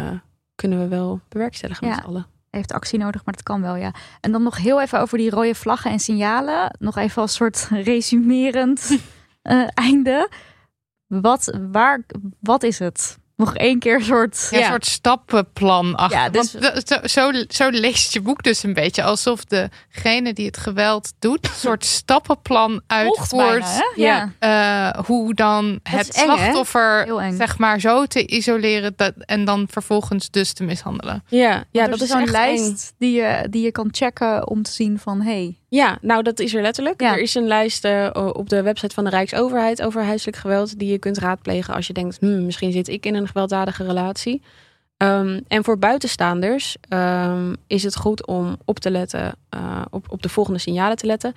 kunnen 0.54 0.78
we 0.78 0.88
wel 0.88 1.20
bewerkstelligen 1.28 1.86
Ja. 1.86 1.92
met 1.94 2.02
z'n 2.02 2.08
allen. 2.08 2.26
Heeft 2.50 2.72
actie 2.72 2.98
nodig, 2.98 3.24
maar 3.24 3.34
dat 3.34 3.42
kan 3.42 3.62
wel, 3.62 3.76
ja. 3.76 3.94
En 4.20 4.32
dan 4.32 4.42
nog 4.42 4.56
heel 4.56 4.80
even 4.80 5.00
over 5.00 5.18
die 5.18 5.30
rode 5.30 5.54
vlaggen 5.54 5.90
en 5.90 5.98
signalen. 5.98 6.76
Nog 6.78 6.96
even 6.96 7.22
als 7.22 7.34
soort 7.34 7.68
resumerend 7.84 8.98
eh, 9.42 9.62
einde. 9.74 10.28
Wat, 11.06 11.58
waar, 11.70 12.02
wat 12.40 12.62
is 12.62 12.78
het? 12.78 13.18
Nog 13.36 13.54
één 13.54 13.78
keer 13.78 13.94
een 13.94 14.04
soort... 14.04 14.48
Ja, 14.50 14.58
een 14.58 14.64
soort 14.64 14.86
stappenplan 14.86 15.94
achter. 15.94 16.18
Ja, 16.18 16.28
dus- 16.28 16.52
Want 16.52 16.88
zo, 16.88 16.96
zo, 17.04 17.44
zo 17.48 17.68
leest 17.68 18.12
je 18.12 18.20
boek 18.20 18.42
dus 18.42 18.62
een 18.62 18.74
beetje 18.74 19.02
alsof 19.02 19.44
degene 19.44 20.32
die 20.32 20.46
het 20.46 20.56
geweld 20.56 21.12
doet, 21.18 21.44
een 21.48 21.54
soort 21.54 21.84
stappenplan 21.98 22.82
uitvoert. 22.86 23.60
bijna? 23.60 23.92
Ja. 23.96 24.32
eh, 24.38 25.04
hoe 25.04 25.34
dan 25.34 25.80
het 25.82 26.14
slachtoffer 26.14 27.18
eng. 27.18 27.36
zeg 27.36 27.58
maar 27.58 27.80
zo 27.80 28.06
te 28.06 28.26
isoleren 28.26 28.92
dat, 28.96 29.12
en 29.18 29.44
dan 29.44 29.66
vervolgens 29.70 30.30
dus 30.30 30.52
te 30.52 30.64
mishandelen. 30.64 31.24
Ja, 31.26 31.64
ja 31.70 31.86
dat 31.88 32.00
is 32.00 32.08
zo'n 32.08 32.30
lijst 32.30 32.68
eng. 32.68 32.94
die 32.98 33.12
je, 33.12 33.46
die 33.50 33.62
je 33.62 33.72
kan 33.72 33.88
checken 33.90 34.48
om 34.48 34.62
te 34.62 34.70
zien 34.70 34.98
van... 34.98 35.20
hey, 35.20 35.56
Ja, 35.76 35.98
nou 36.00 36.22
dat 36.22 36.40
is 36.40 36.54
er 36.54 36.62
letterlijk. 36.62 37.00
Ja. 37.00 37.12
Er 37.12 37.20
is 37.20 37.34
een 37.34 37.46
lijst 37.46 37.84
eh, 37.84 38.10
op 38.32 38.48
de 38.48 38.62
website 38.62 38.94
van 38.94 39.04
de 39.04 39.10
Rijksoverheid 39.10 39.82
over 39.82 40.02
huiselijk 40.02 40.36
geweld 40.36 40.78
die 40.78 40.90
je 40.90 40.98
kunt 40.98 41.18
raadplegen 41.18 41.74
als 41.74 41.86
je 41.86 41.92
denkt, 41.92 42.18
hmm, 42.20 42.44
misschien 42.44 42.72
zit 42.72 42.88
ik 42.88 43.06
in 43.06 43.14
een 43.14 43.26
gewelddadige 43.26 43.84
relatie. 43.84 44.42
Ehm, 44.96 45.40
en 45.48 45.64
voor 45.64 45.78
buitenstaanders 45.78 46.76
ehm, 46.88 47.54
is 47.66 47.82
het 47.82 47.96
goed 47.96 48.26
om 48.26 48.56
op 48.64 48.78
te 48.78 48.90
letten, 48.90 49.34
eh, 49.48 49.82
op, 49.90 50.06
op 50.08 50.22
de 50.22 50.28
volgende 50.28 50.58
signalen 50.58 50.96
te 50.96 51.06
letten. 51.06 51.32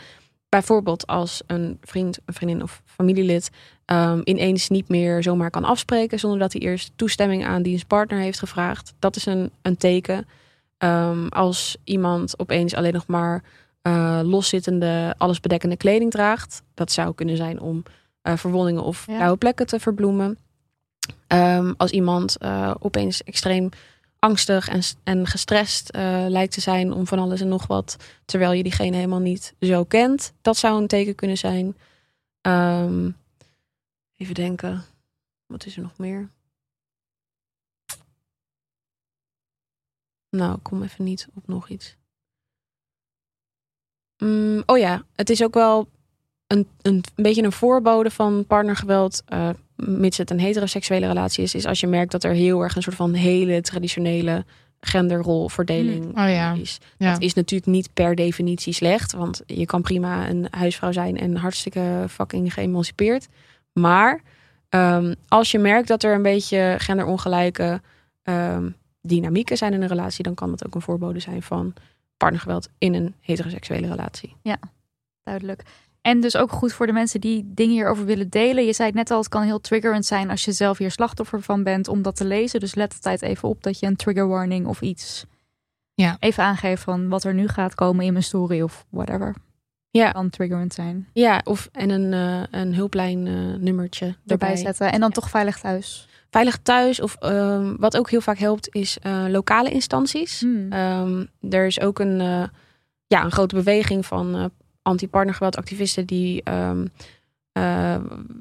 Bijvoorbeeld 0.50 1.08
als 1.08 1.42
een 1.48 1.78
vriend, 1.82 2.20
een 2.26 2.34
vriendin 2.34 2.64
of 2.64 2.82
familielid 2.86 3.50
ehm, 3.86 4.22
ineens 4.24 4.70
niet 4.70 4.90
meer 4.90 5.24
zomaar 5.24 5.50
kan 5.50 5.64
afspreken 5.64 6.20
zonder 6.20 6.40
dat 6.40 6.54
hij 6.54 6.62
eerst 6.62 6.92
toestemming 6.96 7.46
aan 7.46 7.62
diens 7.62 7.84
partner 7.84 8.20
heeft 8.20 8.40
gevraagd. 8.40 8.94
Dat 9.00 9.16
is 9.16 9.26
een, 9.26 9.52
een 9.62 9.78
teken. 9.78 10.28
Als 11.30 11.78
iemand 11.84 12.40
opeens 12.40 12.76
alleen 12.76 12.94
nog 12.94 13.08
maar 13.08 13.44
eh, 13.90 14.20
loszittende, 14.24 15.16
allesbedekkende 15.18 15.78
kleding 15.78 16.12
draagt. 16.12 16.64
Dat 16.74 16.92
zou 16.92 17.14
kunnen 17.16 17.38
zijn 17.38 17.60
om 17.60 17.84
eh, 18.22 18.38
verwondingen 18.38 18.84
of 18.84 19.06
Ja. 19.08 19.16
blauwe 19.16 19.38
plekken 19.38 19.68
te 19.68 19.80
verbloemen. 19.80 20.38
Ehm, 21.28 21.74
als 21.78 21.92
iemand 21.92 22.38
eh, 22.38 22.74
opeens 22.80 23.24
extreem 23.24 23.70
angstig 24.20 24.68
en, 24.68 24.82
en 25.04 25.28
gestrest 25.28 25.90
lijkt 26.28 26.54
te 26.54 26.62
zijn 26.62 26.94
om 26.94 27.08
van 27.08 27.20
alles 27.20 27.42
en 27.42 27.48
nog 27.48 27.68
wat, 27.68 27.98
terwijl 28.26 28.52
je 28.52 28.64
diegene 28.64 28.96
helemaal 28.96 29.20
niet 29.20 29.54
zo 29.60 29.84
kent. 29.84 30.34
Dat 30.42 30.58
zou 30.58 30.82
een 30.82 30.88
teken 30.88 31.16
kunnen 31.16 31.38
zijn. 31.38 31.78
Ehm, 32.42 33.10
even 34.18 34.34
denken, 34.34 34.84
wat 35.46 35.66
is 35.66 35.76
er 35.76 35.82
nog 35.82 35.98
meer? 35.98 36.30
Nou, 40.30 40.56
ik 40.56 40.64
kom 40.64 40.84
even 40.84 41.04
niet 41.04 41.28
op 41.36 41.48
nog 41.48 41.70
iets. 41.70 41.98
Mm, 44.20 44.64
oh 44.66 44.78
ja, 44.78 45.04
het 45.16 45.30
is 45.30 45.44
ook 45.44 45.54
wel 45.54 45.88
een, 46.48 46.68
een, 46.82 47.04
een 47.16 47.24
beetje 47.24 47.44
een 47.44 47.52
voorbode 47.52 48.12
van 48.12 48.46
partnergeweld. 48.46 49.22
eh 49.26 49.50
mits 49.86 50.18
het 50.18 50.30
een 50.32 50.40
heteroseksuele 50.40 51.08
relatie 51.08 51.44
is. 51.44 51.56
Is 51.56 51.66
als 51.66 51.80
je 51.80 51.88
merkt 51.88 52.12
dat 52.12 52.24
er 52.24 52.34
heel 52.34 52.62
erg 52.62 52.76
een 52.76 52.82
soort 52.82 52.96
van 52.96 53.14
hele 53.14 53.62
traditionele 53.62 54.46
genderrolverdeling 54.80 56.06
Oh 56.06 56.14
ja. 56.30 56.54
is. 56.54 56.78
Ja. 56.98 57.12
Dat 57.12 57.22
is 57.22 57.34
natuurlijk 57.34 57.72
niet 57.72 57.94
per 57.94 58.16
definitie 58.16 58.74
slecht. 58.74 59.12
Want 59.14 59.42
je 59.46 59.66
kan 59.66 59.82
prima 59.82 60.30
een 60.30 60.48
huisvrouw 60.50 60.92
zijn 60.92 61.18
en 61.18 61.36
hartstikke 61.36 62.06
fucking 62.10 62.54
geëmancipeerd. 62.54 63.28
Maar 63.74 64.22
ehm, 64.70 65.14
als 65.28 65.52
je 65.52 65.60
merkt 65.60 65.88
dat 65.88 66.04
er 66.04 66.14
een 66.14 66.22
beetje 66.22 66.76
genderongelijke 66.78 67.82
ehm, 68.24 68.70
dynamieken 69.02 69.58
zijn 69.58 69.74
in 69.74 69.82
een 69.82 69.88
relatie, 69.88 70.24
dan 70.24 70.34
kan 70.34 70.50
dat 70.50 70.66
ook 70.66 70.76
een 70.76 70.82
voorbode 70.82 71.20
zijn 71.20 71.42
van 71.42 71.74
partnergeweld 72.20 72.70
in 72.78 72.94
een 72.94 73.16
heteroseksuele 73.20 73.88
relatie. 73.88 74.36
Duidelijk. 75.24 75.64
En 76.02 76.20
dus 76.22 76.38
ook 76.38 76.52
goed 76.52 76.74
voor 76.74 76.86
de 76.86 76.94
mensen 76.94 77.22
die 77.22 77.44
dingen 77.54 77.74
hierover 77.74 78.06
willen 78.06 78.30
delen. 78.30 78.66
Je 78.66 78.74
zei 78.74 78.88
het 78.88 78.98
net 78.98 79.12
al, 79.12 79.18
het 79.18 79.28
kan 79.28 79.44
heel 79.44 79.62
triggerend 79.62 80.06
zijn 80.06 80.30
als 80.30 80.46
je 80.46 80.52
zelf 80.52 80.78
hier 80.78 80.92
slachtoffer 80.92 81.42
van 81.42 81.64
bent 81.64 81.88
om 81.88 82.02
dat 82.02 82.16
te 82.16 82.26
lezen. 82.26 82.60
Dus 82.60 82.76
let 82.76 82.94
altijd 82.94 83.22
even 83.22 83.50
op 83.50 83.64
dat 83.64 83.80
je 83.80 83.86
een 83.86 83.96
trigger 83.96 84.28
warning 84.28 84.68
of 84.68 84.82
iets 84.82 85.26
Ja. 85.94 86.18
even 86.20 86.44
aangeeft 86.44 86.84
van 86.84 87.10
wat 87.10 87.24
er 87.24 87.34
nu 87.34 87.48
gaat 87.48 87.76
komen 87.76 88.06
in 88.06 88.12
mijn 88.14 88.24
story 88.24 88.62
of 88.62 88.86
whatever. 88.90 89.36
Ja. 89.92 90.12
Kan 90.12 90.30
triggerend 90.30 90.74
zijn. 90.74 91.08
Ja, 91.14 91.42
of 91.44 91.70
en 91.72 91.90
een, 91.90 92.14
eh, 92.14 92.60
een 92.60 92.76
hulplijn 92.76 93.28
eh, 93.28 93.34
nummertje 93.60 94.16
Erbij 94.26 94.56
zetten. 94.56 94.92
En 94.92 95.00
dan 95.00 95.12
toch 95.12 95.30
veilig 95.30 95.60
thuis. 95.60 96.08
Veilig 96.30 96.58
thuis 96.58 97.02
of 97.02 97.16
ehm, 97.16 97.76
wat 97.78 97.98
ook 97.98 98.10
heel 98.10 98.22
vaak 98.22 98.38
helpt 98.38 98.76
is 98.76 98.98
eh, 99.02 99.26
lokale 99.28 99.70
instanties. 99.70 100.40
Hmm. 100.40 100.72
Ehm, 100.72 101.26
er 101.54 101.66
is 101.66 101.80
ook 101.80 102.00
een, 102.00 102.22
eh, 102.22 102.44
ja, 103.08 103.24
een 103.24 103.32
grote 103.32 103.56
beweging 103.56 104.06
van 104.06 104.36
eh 104.36 104.46
anti-partnergeweldactivisten 104.82 106.06
die 106.06 106.44
ehm, 106.44 106.86
eh, 107.52 107.96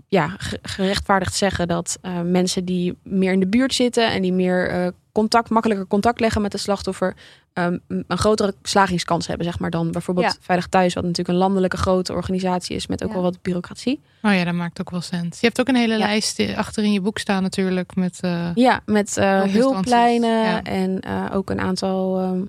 ja, 0.09 0.29
ge- 0.29 0.59
gerechtvaardigd 0.63 1.35
zeggen 1.35 1.69
dat 1.69 1.99
mensen 2.25 2.65
die 2.65 2.99
meer 3.03 3.33
in 3.33 3.41
de 3.41 3.47
buurt 3.49 3.75
zitten 3.75 4.11
en 4.11 4.23
die 4.23 4.33
meer 4.33 4.93
contact, 5.13 5.51
makkelijker 5.51 5.87
contact 5.87 6.21
leggen 6.21 6.43
met 6.43 6.53
de 6.53 6.59
slachtoffer, 6.59 7.15
ehm, 7.59 8.03
een 8.07 8.19
grotere 8.19 8.55
slagingskans 8.63 9.27
hebben, 9.27 9.47
zeg 9.47 9.59
maar, 9.59 9.71
dan 9.71 9.91
bijvoorbeeld 9.91 10.27
Ja. 10.27 10.37
Veilig 10.41 10.67
Thuis, 10.67 10.95
wat 10.95 11.03
natuurlijk 11.03 11.29
een 11.29 11.35
landelijke 11.45 11.77
grote 11.77 12.13
organisatie 12.13 12.77
is 12.77 12.87
met 12.87 13.03
ook 13.03 13.09
Ja. 13.09 13.15
wel 13.15 13.23
wat 13.23 13.43
bureaucratie. 13.43 14.01
Oh 14.23 14.35
ja, 14.35 14.45
dat 14.45 14.55
maakt 14.55 14.81
ook 14.81 14.91
wel 14.91 15.01
sens. 15.01 15.41
Je 15.41 15.47
hebt 15.47 15.61
ook 15.61 15.69
een 15.69 15.75
hele 15.77 15.93
Ja. 15.93 15.99
lijst 15.99 16.55
achter 16.57 16.85
in 16.85 16.93
je 16.93 17.01
boek 17.01 17.19
staan 17.19 17.43
natuurlijk 17.43 17.95
met... 17.97 18.19
eh, 18.21 18.51
Ja, 18.55 18.81
met 18.87 19.17
eh 19.17 19.25
instanties, 19.25 19.55
hulplijnen 19.59 20.43
ja. 20.45 20.63
en 20.63 21.01
eh, 21.01 21.25
ook 21.33 21.51
een 21.51 21.61
aantal 21.61 22.19
ehm, 22.21 22.43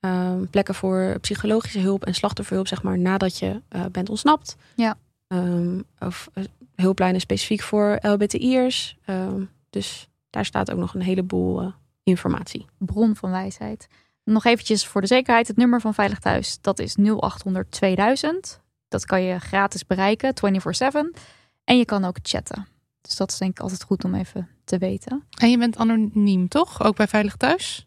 ehm, 0.00 0.44
plekken 0.50 0.74
voor 0.74 1.16
psychologische 1.20 1.78
hulp 1.78 2.04
en 2.04 2.14
slachtofferhulp, 2.14 2.66
zeg 2.68 2.82
maar, 2.82 2.98
nadat 2.98 3.38
je 3.38 3.62
eh, 3.68 3.84
bent 3.92 4.08
ontsnapt. 4.08 4.56
Ja. 4.74 4.94
Ehm, 5.28 5.80
of 5.98 6.28
hulplijnen 6.74 7.20
specifiek 7.20 7.62
voor 7.62 7.98
LBTI'ers. 8.00 8.96
Ehm, 9.04 9.40
dus 9.70 10.08
daar 10.30 10.44
staat 10.44 10.70
ook 10.72 10.78
nog 10.78 10.94
een 10.94 11.02
heleboel 11.02 11.72
informatie. 12.02 12.66
Bron 12.78 13.16
van 13.16 13.30
wijsheid. 13.30 13.86
Nog 14.24 14.44
eventjes 14.44 14.86
voor 14.86 15.00
de 15.00 15.06
zekerheid. 15.06 15.46
Het 15.48 15.56
nummer 15.56 15.80
van 15.80 15.94
Veilig 15.94 16.18
Thuis, 16.18 16.58
dat 16.60 16.78
is 16.78 16.94
0800 16.96 17.70
2000. 17.70 18.60
Dat 18.88 19.04
kan 19.04 19.22
je 19.22 19.38
gratis 19.38 19.86
bereiken, 19.86 20.34
24-7. 20.34 21.20
En 21.64 21.78
je 21.78 21.84
kan 21.84 22.04
ook 22.04 22.16
chatten. 22.22 22.66
Dus 23.00 23.16
dat 23.16 23.30
is 23.30 23.38
denk 23.38 23.50
ik 23.50 23.60
altijd 23.60 23.82
goed 23.82 24.04
om 24.04 24.14
even 24.14 24.48
te 24.64 24.78
weten. 24.78 25.24
En 25.40 25.50
je 25.50 25.58
bent 25.58 25.76
anoniem, 25.76 26.48
toch? 26.48 26.82
Ook 26.82 26.96
bij 26.96 27.08
Veilig 27.08 27.36
Thuis? 27.36 27.86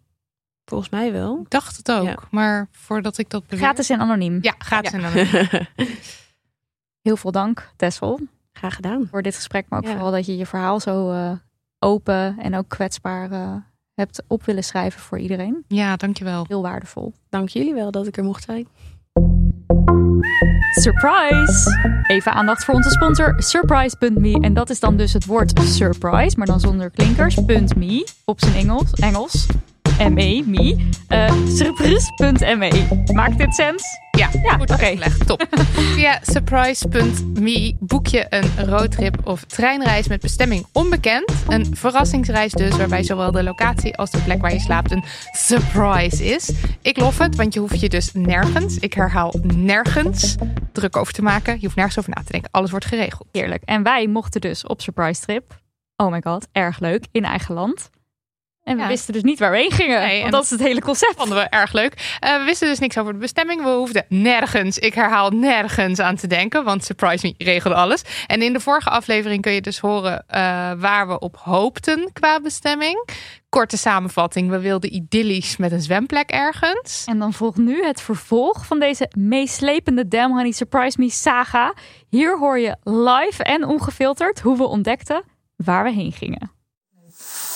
Volgens 0.65 0.89
mij 0.89 1.11
wel. 1.11 1.39
Ik 1.41 1.49
dacht 1.49 1.77
het 1.77 1.91
ook. 1.91 2.03
Ja. 2.05 2.17
Maar 2.31 2.67
voordat 2.71 3.17
ik 3.17 3.29
dat 3.29 3.47
beweer... 3.47 3.65
Gratis 3.65 3.89
en 3.89 3.99
anoniem. 3.99 4.37
Ja, 4.41 4.55
gratis 4.57 4.91
Ja. 4.91 4.97
en 4.97 5.05
anoniem. 5.05 5.67
Heel 7.01 7.17
veel 7.17 7.31
dank, 7.31 7.71
Tessel, 7.75 8.19
Graag 8.53 8.75
gedaan. 8.75 9.07
voor 9.11 9.21
dit 9.21 9.35
gesprek. 9.35 9.65
Maar 9.69 9.79
ook 9.79 9.85
Ja. 9.85 9.91
vooral 9.91 10.11
dat 10.11 10.25
je 10.25 10.37
je 10.37 10.45
verhaal 10.45 10.79
zo 10.79 11.11
eh, 11.11 11.31
open 11.79 12.37
en 12.39 12.55
ook 12.55 12.69
kwetsbaar 12.69 13.31
eh, 13.31 13.55
hebt 13.97 14.23
op 14.27 14.43
willen 14.43 14.63
schrijven 14.63 15.01
voor 15.01 15.19
iedereen. 15.19 15.63
Ja, 15.67 15.95
dankjewel. 15.95 16.45
Heel 16.47 16.61
waardevol. 16.61 17.13
Dank 17.29 17.49
jullie 17.49 17.73
wel 17.73 17.91
dat 17.91 18.07
ik 18.07 18.17
er 18.17 18.23
mocht 18.23 18.43
zijn. 18.43 18.67
Surprise! 20.71 21.95
Even 22.07 22.31
aandacht 22.31 22.65
voor 22.65 22.73
onze 22.73 22.89
sponsor 22.89 23.33
Surprise.me. 23.37 24.39
En 24.41 24.53
dat 24.53 24.69
is 24.69 24.79
dan 24.79 24.97
dus 24.97 25.13
het 25.13 25.25
woord 25.25 25.59
surprise, 25.59 26.37
maar 26.37 26.47
dan 26.47 26.59
zonder 26.59 26.89
klinkers. 26.89 27.35
.me 27.75 28.07
op 28.25 28.39
zijn 28.39 28.53
Engels. 28.53 28.93
Engels. 28.93 29.45
ME, 29.99 30.43
me. 30.45 30.89
Eh 31.07 31.33
surprise.me. 31.45 33.03
Maakt 33.13 33.37
dit 33.37 33.53
sens? 33.55 33.83
Ja, 34.17 34.29
Ja, 34.43 34.53
goed 34.57 34.71
oké. 34.71 34.83
uitgelegd. 34.85 35.27
Top. 35.27 35.47
Via 35.95 36.19
surprise.me 36.21 37.75
boek 37.79 38.07
je 38.07 38.25
een 38.29 38.65
roadtrip 38.69 39.17
of 39.23 39.43
treinreis 39.43 40.07
met 40.07 40.21
bestemming 40.21 40.65
onbekend. 40.71 41.31
Een 41.47 41.75
verrassingsreis 41.75 42.51
dus, 42.51 42.77
waarbij 42.77 43.03
zowel 43.03 43.31
de 43.31 43.43
locatie 43.43 43.97
als 43.97 44.11
de 44.11 44.17
plek 44.19 44.41
waar 44.41 44.53
je 44.53 44.59
slaapt 44.59 44.91
een 44.91 45.03
surprise 45.31 46.25
is. 46.25 46.51
Ik 46.81 46.97
lof 46.97 47.17
het, 47.17 47.35
want 47.35 47.53
je 47.53 47.59
hoeft 47.59 47.79
je 47.79 47.89
dus 47.89 48.13
nergens, 48.13 48.77
ik 48.77 48.93
herhaal 48.93 49.33
nergens, 49.55 50.35
druk 50.71 50.95
over 50.97 51.13
te 51.13 51.21
maken. 51.21 51.53
Je 51.53 51.61
hoeft 51.63 51.75
nergens 51.75 51.97
over 51.99 52.09
na 52.15 52.21
te 52.23 52.31
denken. 52.31 52.51
Alles 52.51 52.71
wordt 52.71 52.85
geregeld. 52.85 53.27
Heerlijk. 53.31 53.63
En 53.65 53.83
wij 53.83 54.07
mochten 54.07 54.41
dus 54.41 54.63
op 54.65 54.81
surprise 54.81 55.21
trip. 55.21 55.61
Oh 55.95 56.11
my 56.11 56.21
god, 56.23 56.47
erg 56.51 56.79
leuk. 56.79 57.05
In 57.11 57.25
eigen 57.25 57.53
land. 57.55 57.89
En 58.67 58.75
we 58.75 58.81
Ja. 58.81 58.87
wisten 58.87 59.13
dus 59.13 59.21
niet 59.23 59.39
waar 59.39 59.51
we 59.51 59.57
heen 59.57 59.71
gingen. 59.71 59.99
Nee, 60.01 60.19
want 60.19 60.31
dat 60.31 60.43
is 60.43 60.49
het 60.49 60.59
hele 60.59 60.81
concept. 60.81 61.13
Vonden 61.17 61.37
we 61.37 61.43
erg 61.43 61.71
leuk. 61.73 62.17
Eh, 62.19 62.37
we 62.37 62.43
wisten 62.43 62.67
dus 62.67 62.79
niks 62.79 62.97
over 62.97 63.13
de 63.13 63.19
bestemming. 63.19 63.63
We 63.63 63.69
hoefden 63.69 64.05
nergens, 64.09 64.77
ik 64.79 64.93
herhaal 64.93 65.29
nergens 65.29 65.99
aan 65.99 66.15
te 66.15 66.27
denken. 66.27 66.63
Want 66.63 66.83
Surprise 66.83 67.25
Me 67.37 67.45
regelde 67.45 67.75
alles. 67.75 68.01
En 68.27 68.41
in 68.41 68.53
de 68.53 68.59
vorige 68.59 68.89
aflevering 68.89 69.41
kun 69.41 69.51
je 69.51 69.61
dus 69.61 69.79
horen 69.79 70.23
eh, 70.27 70.39
waar 70.77 71.07
we 71.07 71.19
op 71.19 71.37
hoopten 71.37 72.09
qua 72.13 72.39
bestemming. 72.41 73.07
Korte 73.49 73.77
samenvatting. 73.77 74.49
We 74.49 74.59
wilden 74.59 74.93
idyllisch 74.95 75.57
met 75.57 75.71
een 75.71 75.81
zwemplek 75.81 76.29
ergens. 76.29 77.03
En 77.05 77.19
dan 77.19 77.33
volgt 77.33 77.57
nu 77.57 77.83
het 77.85 78.01
vervolg 78.01 78.65
van 78.65 78.79
deze 78.79 79.11
meeslepende 79.17 80.07
Damn 80.07 80.33
Honey 80.35 80.51
Surprise 80.51 80.99
Me 80.99 81.09
saga. 81.09 81.73
Hier 82.09 82.37
hoor 82.37 82.59
je 82.59 82.75
live 82.83 83.43
en 83.43 83.63
ongefilterd 83.63 84.39
hoe 84.39 84.57
we 84.57 84.63
ontdekten 84.63 85.23
waar 85.55 85.83
we 85.83 85.91
heen 85.91 86.11
gingen. 86.11 86.51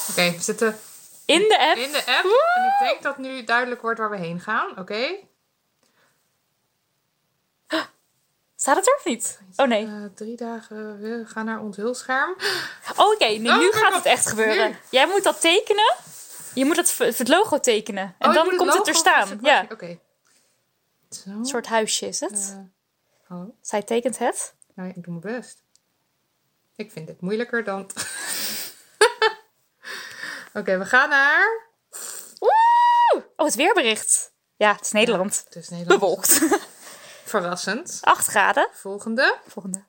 Oké, 0.10 0.32
we 0.32 0.36
zitten 0.40 0.76
In 1.32 1.48
de 1.48 1.60
app. 1.60 1.78
in 1.78 1.92
de 1.92 1.98
app. 1.98 2.26
En 2.56 2.64
ik 2.66 2.90
denk 2.90 3.02
dat 3.02 3.18
nu 3.18 3.44
duidelijk 3.44 3.82
wordt 3.82 4.00
waar 4.00 4.10
we 4.10 4.18
heen 4.18 4.40
gaan. 4.40 4.78
Oké. 4.80 5.16
Staat 8.56 8.76
het 8.76 8.88
er 8.88 8.96
of 8.96 9.06
niet? 9.06 9.40
Oh 9.56 9.68
nee. 9.68 9.86
Eh, 9.86 9.94
drie 10.16 10.36
dagen, 10.36 11.00
we 11.00 11.24
gaan 11.26 11.46
naar 11.46 11.60
ons 11.60 11.78
hulscherm. 11.78 12.36
Oké, 12.98 13.26
nee, 13.26 13.38
Oh 13.50 13.58
nu 13.58 13.66
my 13.66 13.72
gaat 13.72 13.94
het 13.94 14.06
echt 14.06 14.28
gebeuren. 14.30 14.70
Nu. 14.70 14.76
Jij 14.90 15.08
moet 15.08 15.24
dat 15.24 15.42
tekenen. 15.42 15.96
Je 16.54 16.66
moet 16.66 16.76
het, 16.76 16.98
het 17.18 17.28
logo 17.28 17.60
tekenen. 17.60 18.16
En 18.18 18.30
Oh, 18.30 18.36
dan 18.36 18.56
komt 18.56 18.74
het 18.74 18.88
er 18.88 18.96
staan. 18.96 19.40
Ja. 19.42 19.66
Oké. 19.72 20.00
Een 21.26 21.46
soort 21.46 21.68
huisje 21.68 22.08
is 22.08 22.20
het. 22.20 22.58
Eh, 23.30 23.38
oh. 23.38 23.50
Zij 23.62 23.82
tekent 23.84 24.18
het. 24.18 24.54
Nou, 24.76 24.90
ik 24.90 25.04
doe 25.04 25.20
mijn 25.20 25.36
best. 25.36 25.64
Ik 26.76 26.92
vind 26.92 27.08
dit 27.08 27.22
moeilijker 27.22 27.64
dan. 27.64 27.90
Oké, 30.54 30.78
we 30.78 30.86
gaan 30.86 31.10
naar. 31.10 31.70
Oh, 33.36 33.46
het 33.46 33.56
weerbericht. 33.56 34.34
Ja, 34.56 34.72
het 34.72 34.86
is 34.86 34.92
Nederland. 34.92 35.42
Het 35.46 35.56
is 35.56 35.70
Nederland. 35.70 36.00
Bewolkt. 36.00 36.42
Verrassend. 37.26 37.98
8 38.02 38.28
graden. 38.28 38.70
Volgende. 38.74 39.38
Volgende. 39.48 39.86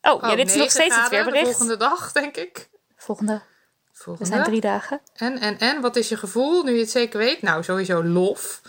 Oh, 0.00 0.20
ja, 0.22 0.30
Oh, 0.30 0.36
dit 0.36 0.50
is 0.50 0.54
nog 0.54 0.70
steeds 0.70 0.96
het 0.96 1.08
weerbericht. 1.08 1.44
De 1.44 1.50
volgende 1.50 1.76
dag, 1.76 2.12
denk 2.12 2.36
ik. 2.36 2.68
Volgende. 2.96 3.42
Volgende. 3.92 4.30
zijn 4.30 4.44
drie 4.44 4.60
dagen. 4.60 5.00
En, 5.14 5.38
en, 5.38 5.58
en, 5.58 5.80
wat 5.80 5.96
is 5.96 6.08
je 6.08 6.16
gevoel 6.16 6.62
nu 6.62 6.72
je 6.72 6.80
het 6.80 6.90
zeker 6.90 7.18
weet? 7.18 7.42
Nou, 7.42 7.62
sowieso 7.62 8.04
lof. 8.04 8.60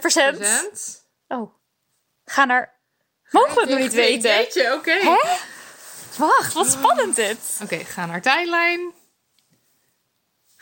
Procent. 0.00 0.38
Present. 0.38 1.06
Oh. 1.28 1.54
Ga 2.24 2.44
naar... 2.44 2.80
Mogen 3.30 3.54
we 3.54 3.60
het 3.60 3.70
nog 3.70 3.78
niet 3.78 3.92
weten? 3.92 4.30
Weet 4.30 4.54
je, 4.54 4.72
oké. 4.72 5.16
Wacht, 6.18 6.52
wat 6.52 6.70
spannend 6.70 7.16
dit. 7.16 7.58
Oké, 7.62 7.76
ga 7.76 8.06
naar 8.06 8.22
tijdlijn. 8.22 8.92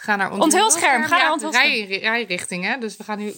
Ga 0.03 0.17
naar 0.17 0.31
Onthulscherm, 0.33 1.03
ga 1.03 1.09
naar 1.17 1.21
Ja, 1.21 1.33
onthulscherm. 1.33 1.65
rij, 1.67 1.99
rijrichting, 1.99 2.65
hè. 2.65 2.79
Dus 2.79 2.97
we 2.97 3.05
gaan 3.05 3.19
nu... 3.19 3.29
Oh, 3.31 3.37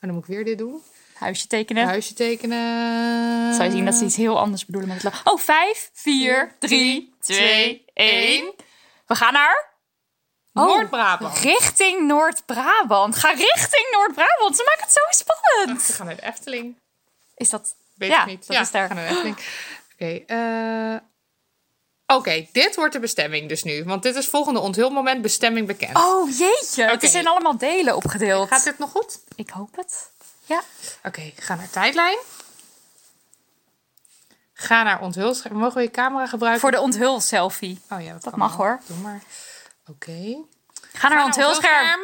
dan 0.00 0.10
moet 0.10 0.22
ik 0.22 0.28
weer 0.34 0.44
dit 0.44 0.58
doen. 0.58 0.82
Huisje 1.14 1.46
tekenen. 1.46 1.84
Huisje 1.86 2.14
tekenen. 2.14 3.54
Zou 3.54 3.64
je 3.64 3.70
zien 3.70 3.84
dat 3.84 3.94
ze 3.94 4.04
iets 4.04 4.16
heel 4.16 4.38
anders 4.38 4.66
bedoelen 4.66 4.90
met 4.90 5.02
het. 5.02 5.14
Oh, 5.24 5.38
5, 5.38 5.90
4, 5.92 6.54
3, 6.58 7.14
2, 7.20 7.84
1. 7.94 8.52
We 9.06 9.14
gaan 9.14 9.32
naar... 9.32 9.72
Oh. 10.52 10.64
Noord-Brabant. 10.64 11.38
Richting 11.38 12.06
Noord-Brabant. 12.06 13.16
Ga 13.16 13.28
richting 13.30 13.88
Noord-Brabant. 13.92 14.56
Ze 14.56 14.62
maken 14.64 14.84
het 14.84 14.92
zo 14.92 15.00
We 15.08 15.14
spannend. 15.14 15.82
gaan 15.94 16.06
naar 16.06 16.16
de 16.16 16.22
Efteling. 16.26 16.78
Is 17.36 17.50
dat... 17.50 17.74
Weet 17.94 18.10
Ja, 18.10 18.20
ik 18.20 18.26
niet. 18.26 18.46
dat 18.46 18.56
ja, 18.56 18.62
is 18.62 18.70
daar. 18.70 18.88
we 18.88 18.94
gaan 18.94 19.04
naar 19.04 19.08
de 19.08 19.14
Efteling. 19.14 19.38
Oké, 19.92 20.34
eh, 20.34 20.96
Oké, 22.06 22.46
dit 22.52 22.74
wordt 22.74 22.92
de 22.92 23.00
bestemming 23.00 23.48
dus 23.48 23.62
nu. 23.62 23.84
Want 23.84 24.02
dit 24.02 24.16
is 24.16 24.26
volgende 24.26 24.60
onthulmoment 24.60 25.22
bestemming 25.22 25.66
bekend. 25.66 25.96
Oh, 25.96 26.38
jeetje. 26.38 26.82
Het 26.82 26.94
Oké. 26.94 27.04
is 27.04 27.14
in 27.14 27.26
allemaal 27.26 27.58
delen 27.58 27.96
opgedeeld. 27.96 28.48
Gaat 28.48 28.64
dit 28.64 28.78
nog 28.78 28.90
goed? 28.90 29.18
Ik 29.36 29.50
hoop 29.50 29.76
het. 29.76 30.10
Ja. 30.44 30.62
Oké, 31.04 31.32
ga 31.36 31.54
naar 31.54 31.70
tijdlijn. 31.70 32.18
Ga 34.52 34.82
naar 34.82 35.00
onthulscherm. 35.00 35.56
Mogen 35.56 35.76
we 35.76 35.82
je 35.82 35.90
camera 35.90 36.26
gebruiken? 36.26 36.60
Voor 36.60 36.70
de 36.70 36.80
onthul-selfie. 36.80 37.80
Oh 37.90 38.02
ja, 38.02 38.16
dat, 38.20 38.36
mag, 38.36 38.56
wel. 38.56 38.66
hoor. 38.66 38.80
Doe 38.86 38.96
maar. 38.96 39.22
Oké. 39.86 40.36
Ga 40.92 41.08
naar 41.08 41.24
onthulscherm. 41.24 42.00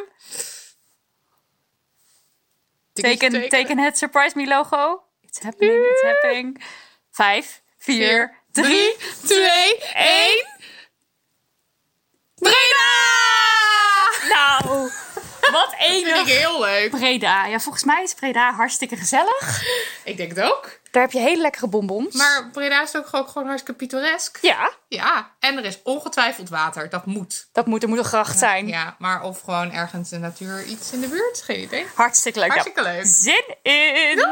Tikkie 2.92 3.18
Teken, 3.18 3.48
teken 3.48 3.78
het 3.78 3.98
Surprise 3.98 4.36
Me 4.36 4.46
logo. 4.46 5.02
It's 5.20 5.38
happening, 5.38 5.86
it's 5.86 6.02
happening. 6.02 6.64
Vijf, 7.10 7.62
vier, 7.78 8.39
drie, 8.52 8.96
twee, 9.26 9.78
één. 9.94 10.48
Breda! 12.34 12.88
Nou, 14.28 14.90
wat 15.52 15.74
Vind 15.78 16.06
ik 16.06 16.26
heel 16.26 16.60
leuk. 16.60 16.90
Breda. 16.90 17.46
Ja, 17.46 17.58
volgens 17.58 17.84
mij 17.84 18.02
is 18.02 18.14
Breda 18.14 18.52
hartstikke 18.52 18.96
gezellig. 18.96 19.62
Ik 20.04 20.16
denk 20.16 20.28
het 20.36 20.40
ook. 20.40 20.78
Daar 20.90 21.02
heb 21.02 21.12
je 21.12 21.18
hele 21.18 21.40
lekkere 21.42 21.68
bonbons. 21.68 22.14
Maar 22.14 22.48
Breda 22.52 22.82
is 22.82 22.96
ook 22.96 23.06
gewoon, 23.06 23.28
gewoon 23.28 23.46
hartstikke 23.46 23.78
pittoresk. 23.78 24.38
ja, 24.40 24.70
Ja, 24.88 25.30
en 25.40 25.56
er 25.58 25.64
is 25.64 25.78
ongetwijfeld 25.82 26.48
water. 26.48 26.88
Dat 26.88 27.06
moet. 27.06 27.48
dat 27.52 27.66
moet, 27.66 27.82
er 27.82 27.88
moet 27.88 27.98
een 27.98 28.04
gracht 28.04 28.38
zijn. 28.38 28.68
Ja, 28.68 28.96
maar 28.98 29.22
of 29.22 29.40
gewoon 29.40 29.72
ergens 29.72 30.08
de 30.08 30.18
natuur 30.18 30.64
iets 30.64 30.92
in 30.92 31.00
de 31.00 31.08
buurt. 31.08 31.42
Geen 31.42 31.60
idee. 31.60 31.86
Hartstikke 31.94 32.38
leuk. 32.38 32.48
Hartstikke 32.48 32.82
leuk. 32.82 33.06
Zin 33.06 33.56
in. 33.62 34.24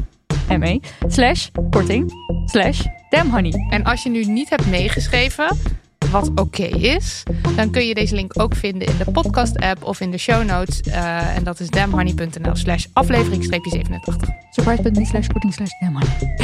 ME, 0.60 0.82
slash 1.08 1.48
korting 1.70 2.12
slash 2.46 2.86
damhoney. 3.10 3.68
En 3.70 3.84
als 3.84 4.04
je 4.04 4.10
nu 4.10 4.24
niet 4.24 4.50
hebt 4.50 4.68
meegeschreven, 4.68 5.58
wat 6.12 6.32
oké 6.36 6.64
is, 6.64 7.24
dan 7.56 7.72
kun 7.72 7.88
je 7.88 7.94
deze 7.94 8.16
link 8.16 8.42
ook 8.42 8.56
vinden 8.56 8.88
in 8.88 8.98
de 8.98 9.12
podcast-app 9.12 9.84
of 9.84 10.00
in 10.00 10.12
de 10.12 10.18
show 10.18 10.46
notes. 10.46 10.82
Eh, 10.82 11.36
en 11.36 11.44
dat 11.44 11.60
is 11.60 11.70
damhoney.nl 11.70 12.56
slash 12.56 12.86
aflevering 12.94 13.44
87. 13.44 14.30
Surprise.me 14.52 15.06
slash 15.06 15.28
korting 15.28 15.54
slash 15.54 15.72
damhoney. 15.80 16.36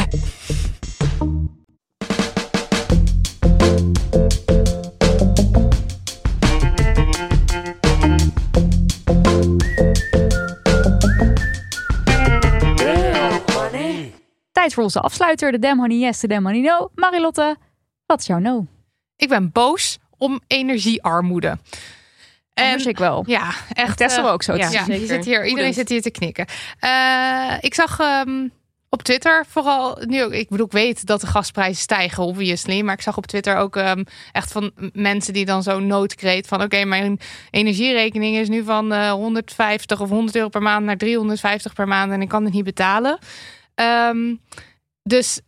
Tijd 14.52 14.74
voor 14.74 14.84
onze 14.84 15.00
afsluiter, 15.00 15.52
de 15.52 15.60
Damn 15.60 15.80
Honey 15.80 15.98
Yes, 15.98 16.20
de 16.20 16.28
Damn 16.28 16.46
Honey 16.46 16.62
No. 16.62 16.90
Marilotte, 16.96 17.56
wat 18.06 18.20
is 18.20 18.26
jouw 18.26 18.40
no? 18.40 18.68
Ik 19.24 19.30
ben 19.30 19.52
boos 19.52 19.98
om 20.18 20.42
energiearmoede. 20.48 21.58
Anders 22.54 22.86
ik 22.86 22.98
wel. 22.98 23.24
Ja, 23.28 23.54
echt. 23.74 23.98
Tessel 23.98 24.26
eh, 24.26 24.32
ook 24.32 24.44
zo. 24.44 24.56
Ja, 24.56 24.86
je 24.88 25.06
zit 25.06 25.26
hier, 25.26 25.46
iedereen 25.46 25.74
zit 25.74 25.90
hier 25.90 26.02
te 26.02 26.12
knikken. 26.12 26.46
Eh, 26.80 27.54
ik 27.60 27.74
zag 27.74 28.00
ehm, 28.00 28.48
op 28.90 29.04
Twitter 29.04 29.46
vooral 29.50 29.98
nu 30.06 30.24
ook. 30.24 30.32
Ik 30.32 30.50
bedoel, 30.50 30.66
ik 30.66 30.72
weet 30.72 31.06
dat 31.06 31.22
de 31.22 31.28
gasprijzen 31.28 31.82
stijgen, 31.82 32.24
obviously. 32.24 32.82
Maar 32.82 32.94
ik 32.94 33.02
zag 33.02 33.18
op 33.18 33.26
Twitter 33.26 33.58
ook 33.58 33.76
ehm, 33.76 34.04
echt 34.32 34.52
van 34.52 34.72
mensen 34.94 35.34
die 35.34 35.46
dan 35.46 35.64
zo'n 35.64 35.88
noodkreet 35.88 36.48
van: 36.48 36.62
oké, 36.62 36.84
mijn 36.84 37.20
energierekening 37.50 38.38
is 38.38 38.50
nu 38.50 38.64
van 38.64 38.92
eh, 38.92 39.12
150 39.12 40.02
of 40.02 40.10
100 40.10 40.36
euro 40.36 40.50
per 40.50 40.62
maand 40.62 40.86
naar 40.86 40.98
350 40.98 41.74
per 41.74 41.88
maand 41.88 42.12
en 42.12 42.22
ik 42.22 42.30
kan 42.30 42.44
het 42.44 42.54
niet 42.54 42.64
betalen. 42.64 43.18
Ehm, 43.76 44.36
dus, 45.04 45.38
eh, 45.38 45.44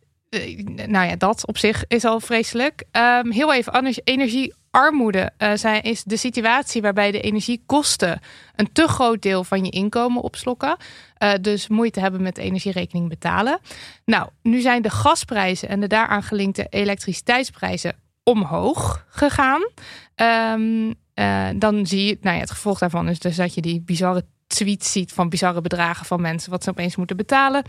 nou 0.86 1.06
ja, 1.06 1.16
dat 1.16 1.46
op 1.46 1.58
zich 1.58 1.84
is 1.86 2.04
al 2.04 2.20
vreselijk. 2.20 2.84
Ehm, 2.90 3.30
heel 3.30 3.54
even. 3.54 3.86
Energiearmoede 4.04 5.30
eh, 5.36 5.82
is 5.82 6.04
de 6.04 6.16
situatie 6.16 6.82
waarbij 6.82 7.10
de 7.10 7.20
energiekosten 7.20 8.20
een 8.56 8.72
te 8.72 8.88
groot 8.88 9.22
deel 9.22 9.44
van 9.44 9.64
je 9.64 9.70
inkomen 9.70 10.22
opslokken. 10.22 10.76
Eh, 11.16 11.32
dus 11.40 11.68
moeite 11.68 12.00
hebben 12.00 12.22
met 12.22 12.34
de 12.34 12.42
energierekening 12.42 13.08
betalen. 13.08 13.58
Nou, 14.04 14.28
nu 14.42 14.60
zijn 14.60 14.82
de 14.82 14.90
gasprijzen 14.90 15.68
en 15.68 15.80
de 15.80 15.86
daaraan 15.86 16.22
gelinkte 16.22 16.66
elektriciteitsprijzen 16.70 17.94
omhoog 18.22 19.04
gegaan. 19.08 19.70
Ehm, 20.14 20.92
eh, 21.14 21.48
dan 21.56 21.86
zie 21.86 22.06
je, 22.06 22.18
nou 22.20 22.34
ja, 22.34 22.40
het 22.40 22.50
gevolg 22.50 22.78
daarvan 22.78 23.08
is 23.08 23.18
dus 23.18 23.36
dat 23.36 23.54
je 23.54 23.60
die 23.60 23.80
bizarre 23.80 24.24
tweets 24.46 24.92
ziet 24.92 25.12
van 25.12 25.28
bizarre 25.28 25.60
bedragen 25.60 26.06
van 26.06 26.20
mensen 26.20 26.50
wat 26.50 26.64
ze 26.64 26.70
opeens 26.70 26.96
moeten 26.96 27.16
betalen. 27.16 27.64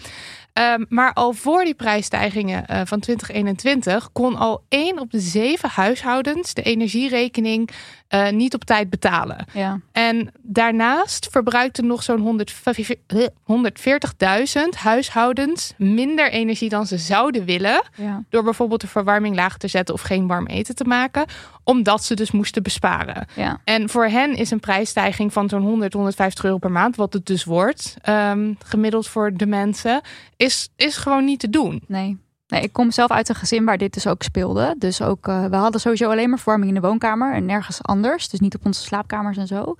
Ehm, 0.57 0.85
maar 0.89 1.13
al 1.13 1.33
voor 1.33 1.63
die 1.63 1.73
prijsstijgingen 1.73 2.67
eh, 2.67 2.81
van 2.85 2.99
2021 2.99 4.09
kon 4.11 4.35
al 4.35 4.63
één 4.69 4.99
op 4.99 5.11
de 5.11 5.19
zeven 5.19 5.69
huishoudens 5.69 6.53
de 6.53 6.61
energierekening 6.61 7.69
eh, 8.07 8.29
niet 8.29 8.53
op 8.53 8.63
tijd 8.63 8.89
betalen. 8.89 9.45
Ja. 9.53 9.79
En 9.91 10.31
daarnaast 10.41 11.27
verbruikten 11.31 11.87
nog 11.87 12.03
zo'n 12.03 12.19
140 12.19 12.95
140.000 13.43 14.77
huishoudens 14.77 15.73
minder 15.77 16.31
energie 16.31 16.69
dan 16.69 16.85
ze 16.85 16.97
zouden 16.97 17.45
willen. 17.45 17.83
Ja. 17.95 18.23
Door 18.29 18.43
bijvoorbeeld 18.43 18.81
de 18.81 18.87
verwarming 18.87 19.35
laag 19.35 19.57
te 19.57 19.67
zetten 19.67 19.95
of 19.95 20.01
geen 20.01 20.27
warm 20.27 20.45
eten 20.45 20.75
te 20.75 20.83
maken. 20.83 21.25
Omdat 21.63 22.03
ze 22.03 22.15
dus 22.15 22.31
moesten 22.31 22.63
besparen. 22.63 23.27
Ja. 23.35 23.61
En 23.63 23.89
voor 23.89 24.05
hen 24.05 24.35
is 24.35 24.51
een 24.51 24.59
prijsstijging 24.59 25.33
van 25.33 25.49
zo'n 25.49 25.61
100, 25.61 25.93
150 25.93 26.43
euro 26.43 26.57
per 26.57 26.71
maand, 26.71 26.95
wat 26.95 27.13
het 27.13 27.25
dus 27.25 27.43
wordt, 27.43 27.95
ehm, 28.01 28.53
gemiddeld 28.65 29.07
voor 29.07 29.33
de 29.33 29.45
mensen, 29.45 30.01
is, 30.47 30.69
is 30.75 30.97
gewoon 30.97 31.25
niet 31.25 31.39
te 31.39 31.49
doen. 31.49 31.83
Nee. 31.87 32.17
nee. 32.47 32.61
Ik 32.61 32.73
kom 32.73 32.91
zelf 32.91 33.11
uit 33.11 33.29
een 33.29 33.35
gezin 33.35 33.65
waar 33.65 33.77
dit 33.77 33.93
dus 33.93 34.07
ook 34.07 34.23
speelde. 34.23 34.75
Dus 34.77 35.01
ook, 35.01 35.27
eh, 35.27 35.45
we 35.45 35.55
hadden 35.55 35.81
sowieso 35.81 36.09
alleen 36.11 36.29
maar 36.29 36.37
verwarming 36.37 36.75
in 36.75 36.81
de 36.81 36.87
woonkamer 36.87 37.33
en 37.33 37.45
nergens 37.45 37.81
anders. 37.83 38.29
Dus 38.29 38.39
niet 38.39 38.55
op 38.55 38.65
onze 38.65 38.81
slaapkamers 38.81 39.37
en 39.37 39.47
zo. 39.47 39.75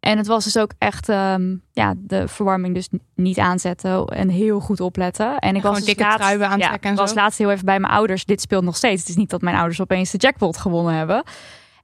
En 0.00 0.16
het 0.18 0.26
was 0.26 0.44
dus 0.44 0.56
ook 0.58 0.72
echt, 0.78 1.08
ehm, 1.08 1.56
ja, 1.72 1.94
de 1.96 2.28
verwarming 2.28 2.74
dus 2.74 2.88
niet 3.14 3.38
aanzetten 3.38 4.06
en 4.06 4.28
heel 4.28 4.60
goed 4.60 4.80
opletten. 4.80 5.38
En 5.38 5.56
ik 5.56 5.62
was 5.62 5.76
dus 5.76 5.84
dikke 5.84 6.02
laatst- 6.02 6.20
aantrekken 6.20 6.58
ja, 6.58 6.78
en 6.80 6.90
ik 6.92 6.98
was 6.98 7.10
zo. 7.10 7.16
laatst 7.16 7.38
heel 7.38 7.50
even 7.50 7.64
bij 7.64 7.80
mijn 7.80 7.92
ouders. 7.92 8.24
Dit 8.24 8.40
speelt 8.40 8.64
nog 8.64 8.76
steeds. 8.76 9.00
Het 9.00 9.08
is 9.08 9.16
niet 9.16 9.30
dat 9.30 9.40
mijn 9.40 9.56
ouders 9.56 9.80
opeens 9.80 10.10
de 10.10 10.18
jackpot 10.18 10.56
gewonnen 10.56 10.94
hebben. 10.94 11.22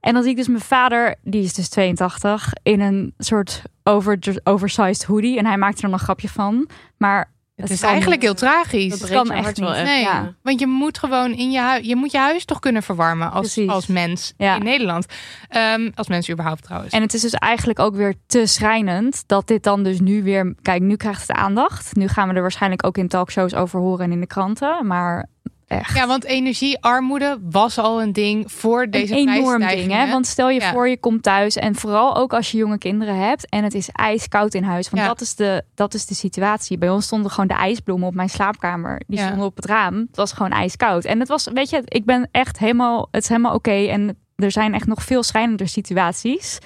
En 0.00 0.12
dan 0.12 0.22
zie 0.22 0.30
ik 0.30 0.36
dus 0.36 0.48
mijn 0.48 0.60
vader, 0.60 1.14
die 1.22 1.42
is 1.42 1.54
dus 1.54 1.68
82, 1.68 2.52
in 2.62 2.80
een 2.80 3.14
soort 3.18 3.62
over, 3.82 4.18
oversized 4.44 5.04
hoodie. 5.04 5.38
En 5.38 5.46
hij 5.46 5.56
maakt 5.58 5.76
er 5.76 5.82
dan 5.82 5.92
een 5.92 5.98
grapje 5.98 6.28
van. 6.28 6.68
Maar 6.96 7.30
Het 7.62 7.70
is 7.70 7.82
eigenlijk 7.82 8.20
niet. 8.20 8.30
heel 8.30 8.34
tragisch. 8.34 8.98
Dat 8.98 9.10
kan 9.10 9.30
echt 9.30 9.56
niet. 9.60 9.68
Nee, 9.68 10.00
ja. 10.02 10.34
want 10.42 10.60
je 10.60 10.66
moet 10.66 10.98
gewoon 10.98 11.32
in 11.32 11.50
je 11.50 11.58
huis, 11.60 11.86
je 11.86 11.96
moet 11.96 12.10
je 12.12 12.18
huis 12.18 12.44
toch 12.44 12.58
kunnen 12.58 12.82
verwarmen 12.82 13.30
als, 13.30 13.52
Precies. 13.52 13.70
als 13.72 13.86
mens 13.86 14.32
Ja. 14.36 14.56
in 14.56 14.62
Nederland. 14.64 15.06
Ehm, 15.48 15.90
als 15.94 16.08
mens 16.08 16.30
überhaupt 16.30 16.62
trouwens. 16.62 16.92
En 16.92 17.02
het 17.02 17.14
is 17.14 17.20
dus 17.20 17.32
eigenlijk 17.32 17.78
ook 17.78 17.94
weer 17.94 18.14
te 18.26 18.46
schrijnend 18.46 19.22
dat 19.26 19.46
dit 19.46 19.62
dan 19.62 19.82
dus 19.82 20.00
nu 20.00 20.22
weer. 20.22 20.54
Kijk, 20.62 20.82
nu 20.82 20.96
krijgt 20.96 21.20
het 21.28 21.36
aandacht. 21.36 21.96
Nu 21.96 22.08
gaan 22.08 22.28
we 22.28 22.34
er 22.34 22.40
waarschijnlijk 22.40 22.86
ook 22.86 22.96
in 22.98 23.08
talkshows 23.08 23.54
over 23.54 23.80
horen 23.80 24.04
en 24.04 24.12
in 24.12 24.20
de 24.20 24.26
kranten. 24.26 24.86
Maar 24.86 25.28
echt. 25.68 25.94
ja, 25.96 26.06
want 26.06 26.24
energiearmoede 26.24 27.38
was 27.42 27.78
al 27.78 28.02
een 28.02 28.12
ding 28.12 28.52
voor 28.52 28.90
deze 28.90 29.16
een 29.18 29.28
enorm 29.28 29.66
ding, 29.66 29.92
hè? 29.92 30.10
Want 30.10 30.26
stel 30.26 30.50
je 30.50 30.60
Ja. 30.60 30.72
voor, 30.72 30.88
je 30.88 30.98
komt 30.98 31.22
thuis 31.22 31.56
en 31.56 31.74
vooral 31.74 32.16
ook 32.16 32.32
als 32.32 32.50
je 32.50 32.56
jonge 32.58 32.78
kinderen 32.78 33.16
hebt 33.16 33.48
en 33.48 33.64
het 33.64 33.74
is 33.74 33.88
ijskoud 33.92 34.54
in 34.54 34.62
huis. 34.62 34.88
Want 34.90 35.02
Ja. 35.02 35.08
dat, 35.08 35.20
is 35.20 35.34
de, 35.34 35.62
dat 35.74 35.94
is 35.94 36.06
de 36.06 36.14
situatie. 36.14 36.78
Bij 36.78 36.90
ons 36.90 37.04
stonden 37.04 37.30
gewoon 37.30 37.48
de 37.48 37.54
ijsbloemen 37.54 38.08
op 38.08 38.14
mijn 38.14 38.28
slaapkamer. 38.28 39.00
Die 39.06 39.18
Ja. 39.18 39.26
stonden 39.26 39.46
op 39.46 39.56
het 39.56 39.64
raam. 39.64 39.94
Het 39.94 40.16
was 40.16 40.32
gewoon 40.32 40.50
ijskoud. 40.52 41.04
En 41.04 41.18
het 41.18 41.28
was, 41.28 41.48
weet 41.52 41.70
je, 41.70 41.82
ik 41.84 42.04
ben 42.04 42.28
echt 42.30 42.58
helemaal, 42.58 43.08
het 43.10 43.22
is 43.22 43.28
helemaal 43.28 43.54
oké. 43.54 43.70
En 43.86 44.18
er 44.36 44.50
zijn 44.50 44.74
echt 44.74 44.86
nog 44.86 45.02
veel 45.02 45.22
schrijnender 45.22 45.68
situaties. 45.68 46.58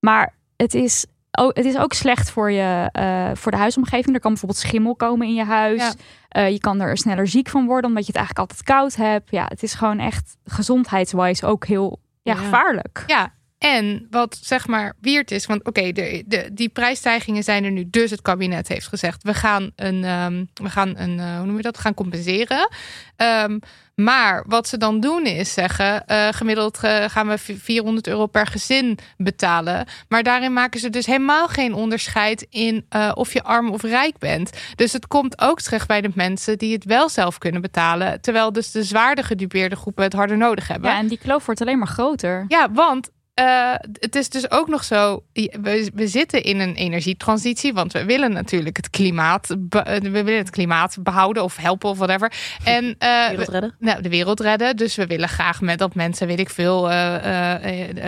Maar 0.00 0.34
het 0.56 0.74
is, 0.74 1.06
ook, 1.38 1.56
het 1.56 1.64
is 1.64 1.76
ook 1.78 1.92
slecht 1.92 2.30
voor, 2.30 2.50
je, 2.50 2.88
eh, 2.92 3.30
voor 3.34 3.52
de 3.52 3.58
huisomgeving. 3.58 4.14
Er 4.14 4.20
kan 4.20 4.30
bijvoorbeeld 4.30 4.60
schimmel 4.60 4.96
komen 4.96 5.26
in 5.26 5.34
je 5.34 5.44
huis. 5.44 5.94
Eh, 6.36 6.50
je 6.50 6.60
kan 6.60 6.80
er 6.80 6.96
sneller 6.96 7.28
ziek 7.28 7.48
van 7.48 7.66
worden, 7.66 7.90
omdat 7.90 8.06
je 8.06 8.12
het 8.12 8.16
eigenlijk 8.16 8.48
altijd 8.50 8.68
koud 8.68 8.94
hebt. 8.94 9.30
Ja, 9.30 9.44
het 9.48 9.62
is 9.62 9.74
gewoon 9.74 9.98
echt 9.98 10.36
gezondheidswise 10.44 11.46
ook 11.46 11.66
heel 11.66 12.00
ja, 12.22 12.32
Ja. 12.34 12.38
gevaarlijk. 12.38 13.04
Ja, 13.06 13.32
en 13.58 14.06
wat 14.10 14.38
zeg 14.42 14.66
maar 14.66 14.94
weird 15.00 15.30
is, 15.30 15.46
want 15.46 15.64
oké, 15.64 15.92
de, 15.92 16.24
de, 16.26 16.50
die 16.52 16.68
prijsstijgingen 16.68 17.42
zijn 17.42 17.64
er 17.64 17.70
nu. 17.70 17.90
Dus 17.90 18.10
het 18.10 18.22
kabinet 18.22 18.68
heeft 18.68 18.86
gezegd, 18.86 19.22
we 19.22 19.34
gaan 19.34 19.70
een, 19.76 20.04
ehm, 20.04 20.44
we 20.54 20.70
gaan 20.70 20.96
een, 20.98 21.18
eh, 21.20 21.36
hoe 21.36 21.46
noem 21.46 21.56
je 21.56 21.62
dat, 21.62 21.78
gaan 21.78 21.94
compenseren. 21.94 22.68
Ehm, 23.16 23.58
maar 23.96 24.44
wat 24.46 24.68
ze 24.68 24.76
dan 24.76 25.00
doen 25.00 25.24
is 25.24 25.52
zeggen, 25.52 26.06
eh, 26.06 26.28
gemiddeld 26.30 26.78
eh, 26.82 27.04
gaan 27.08 27.28
we 27.28 27.38
400 27.38 28.06
euro 28.06 28.26
per 28.26 28.46
gezin 28.46 28.98
betalen. 29.16 29.86
Maar 30.08 30.22
daarin 30.22 30.52
maken 30.52 30.80
ze 30.80 30.90
dus 30.90 31.06
helemaal 31.06 31.48
geen 31.48 31.74
onderscheid 31.74 32.46
in 32.50 32.86
eh, 32.88 33.12
of 33.14 33.32
je 33.32 33.42
arm 33.42 33.70
of 33.70 33.82
rijk 33.82 34.18
bent. 34.18 34.50
Dus 34.74 34.92
het 34.92 35.06
komt 35.06 35.40
ook 35.40 35.60
terecht 35.60 35.86
bij 35.86 36.00
de 36.00 36.10
mensen 36.14 36.58
die 36.58 36.72
het 36.72 36.84
wel 36.84 37.08
zelf 37.08 37.38
kunnen 37.38 37.60
betalen. 37.60 38.20
Terwijl 38.20 38.52
dus 38.52 38.70
de 38.70 38.84
zwaarder 38.84 39.24
gedupeerde 39.24 39.76
groepen 39.76 40.04
het 40.04 40.12
harder 40.12 40.36
nodig 40.36 40.68
hebben. 40.68 40.90
Ja, 40.90 40.98
en 40.98 41.06
die 41.06 41.18
kloof 41.18 41.46
wordt 41.46 41.60
alleen 41.60 41.78
maar 41.78 41.86
groter. 41.88 42.44
Ja, 42.48 42.72
want 42.72 43.10
uh, 43.40 43.74
het 43.92 44.16
is 44.16 44.28
dus 44.28 44.50
ook 44.50 44.68
nog 44.68 44.84
zo. 44.84 45.22
We, 45.32 45.90
we 45.94 46.08
zitten 46.08 46.42
in 46.42 46.60
een 46.60 46.74
energietransitie. 46.74 47.72
Want 47.72 47.92
we 47.92 48.04
willen 48.04 48.32
natuurlijk 48.32 48.76
het 48.76 48.90
klimaat. 48.90 49.56
We 49.68 50.10
willen 50.10 50.36
het 50.36 50.50
klimaat 50.50 50.96
behouden 51.00 51.42
of 51.42 51.56
helpen 51.56 51.90
of 51.90 51.98
whatever. 51.98 52.32
En 52.64 52.84
uh, 52.84 53.28
de 53.28 53.36
wereld 53.36 53.48
redden. 53.48 53.74
We, 53.78 53.86
nou, 53.86 54.02
de 54.02 54.08
wereld 54.08 54.40
redden. 54.40 54.76
Dus 54.76 54.96
we 54.96 55.06
willen 55.06 55.28
graag 55.28 55.60
met 55.60 55.78
dat 55.78 55.94
mensen, 55.94 56.26
weet 56.26 56.38
ik 56.38 56.50
veel, 56.50 56.90
uh, 56.90 57.54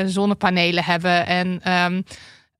zonnepanelen 0.06 0.84
hebben. 0.84 1.26
En 1.26 1.72
um, 1.72 2.04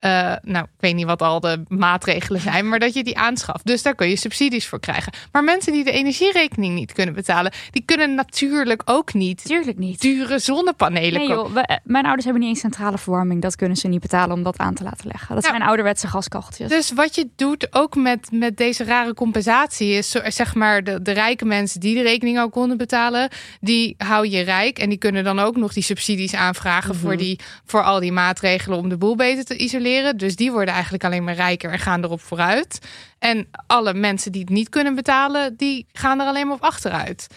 uh, 0.05 0.33
nou, 0.41 0.63
ik 0.65 0.79
weet 0.79 0.95
niet 0.95 1.05
wat 1.05 1.21
al 1.21 1.39
de 1.39 1.63
maatregelen 1.67 2.41
zijn, 2.41 2.69
maar 2.69 2.79
dat 2.79 2.93
je 2.93 3.03
die 3.03 3.17
aanschaft. 3.17 3.65
Dus 3.65 3.81
daar 3.81 3.95
kun 3.95 4.09
je 4.09 4.15
subsidies 4.15 4.67
voor 4.67 4.79
krijgen. 4.79 5.13
Maar 5.31 5.43
mensen 5.43 5.73
die 5.73 5.83
de 5.83 5.91
energierekening 5.91 6.75
niet 6.75 6.93
kunnen 6.93 7.15
betalen, 7.15 7.51
die 7.71 7.83
kunnen 7.85 8.15
natuurlijk 8.15 8.81
ook 8.85 9.13
niet, 9.13 9.43
Tuurlijk 9.45 9.77
niet. 9.77 10.01
dure 10.01 10.39
zonnepanelen 10.39 11.19
nee, 11.19 11.27
joh, 11.29 11.53
we, 11.53 11.79
mijn 11.83 12.03
ouders 12.03 12.23
hebben 12.23 12.41
niet 12.41 12.51
eens 12.51 12.59
centrale 12.59 12.97
verwarming. 12.97 13.41
Dat 13.41 13.55
kunnen 13.55 13.77
ze 13.77 13.87
niet 13.87 14.01
betalen 14.01 14.35
om 14.35 14.43
dat 14.43 14.57
aan 14.57 14.73
te 14.73 14.83
laten 14.83 15.07
leggen. 15.07 15.35
Dat 15.35 15.43
Ja. 15.43 15.49
zijn 15.49 15.61
ouderwetse 15.61 16.07
gaskacheltjes. 16.07 16.69
Dus 16.69 16.91
wat 16.91 17.15
je 17.15 17.29
doet 17.35 17.67
ook 17.75 17.95
met, 17.95 18.27
met 18.31 18.57
deze 18.57 18.83
rare 18.83 19.13
compensatie 19.13 19.91
is 19.91 20.09
zeg 20.09 20.55
maar 20.55 20.83
de, 20.83 21.01
de 21.01 21.11
rijke 21.11 21.45
mensen 21.45 21.79
die 21.79 21.95
de 21.95 22.01
rekening 22.01 22.37
al 22.39 22.49
konden 22.49 22.77
betalen, 22.77 23.29
die 23.59 23.95
hou 23.97 24.27
je 24.27 24.41
rijk 24.41 24.79
en 24.79 24.89
die 24.89 24.97
kunnen 24.97 25.23
dan 25.23 25.39
ook 25.39 25.55
nog 25.57 25.73
die 25.73 25.83
subsidies 25.83 26.35
aanvragen 26.35 26.95
voor, 26.95 27.17
die, 27.17 27.39
voor 27.65 27.83
al 27.83 27.99
die 27.99 28.11
maatregelen 28.11 28.77
om 28.77 28.89
de 28.89 28.97
boel 28.97 29.15
beter 29.15 29.45
te 29.45 29.57
isoleren. 29.57 29.87
Dus 30.17 30.35
die 30.35 30.51
worden 30.51 30.73
eigenlijk 30.73 31.03
alleen 31.03 31.23
maar 31.23 31.33
rijker 31.33 31.71
en 31.71 31.79
gaan 31.79 32.03
erop 32.03 32.21
vooruit. 32.21 32.79
En 33.19 33.49
alle 33.67 33.93
mensen 33.93 34.31
die 34.31 34.41
het 34.41 34.49
niet 34.49 34.69
kunnen 34.69 34.95
betalen, 34.95 35.55
die 35.57 35.87
gaan 35.91 36.19
er 36.19 36.27
alleen 36.27 36.47
maar 36.47 36.55
op 36.55 36.63
achteruit. 36.63 37.27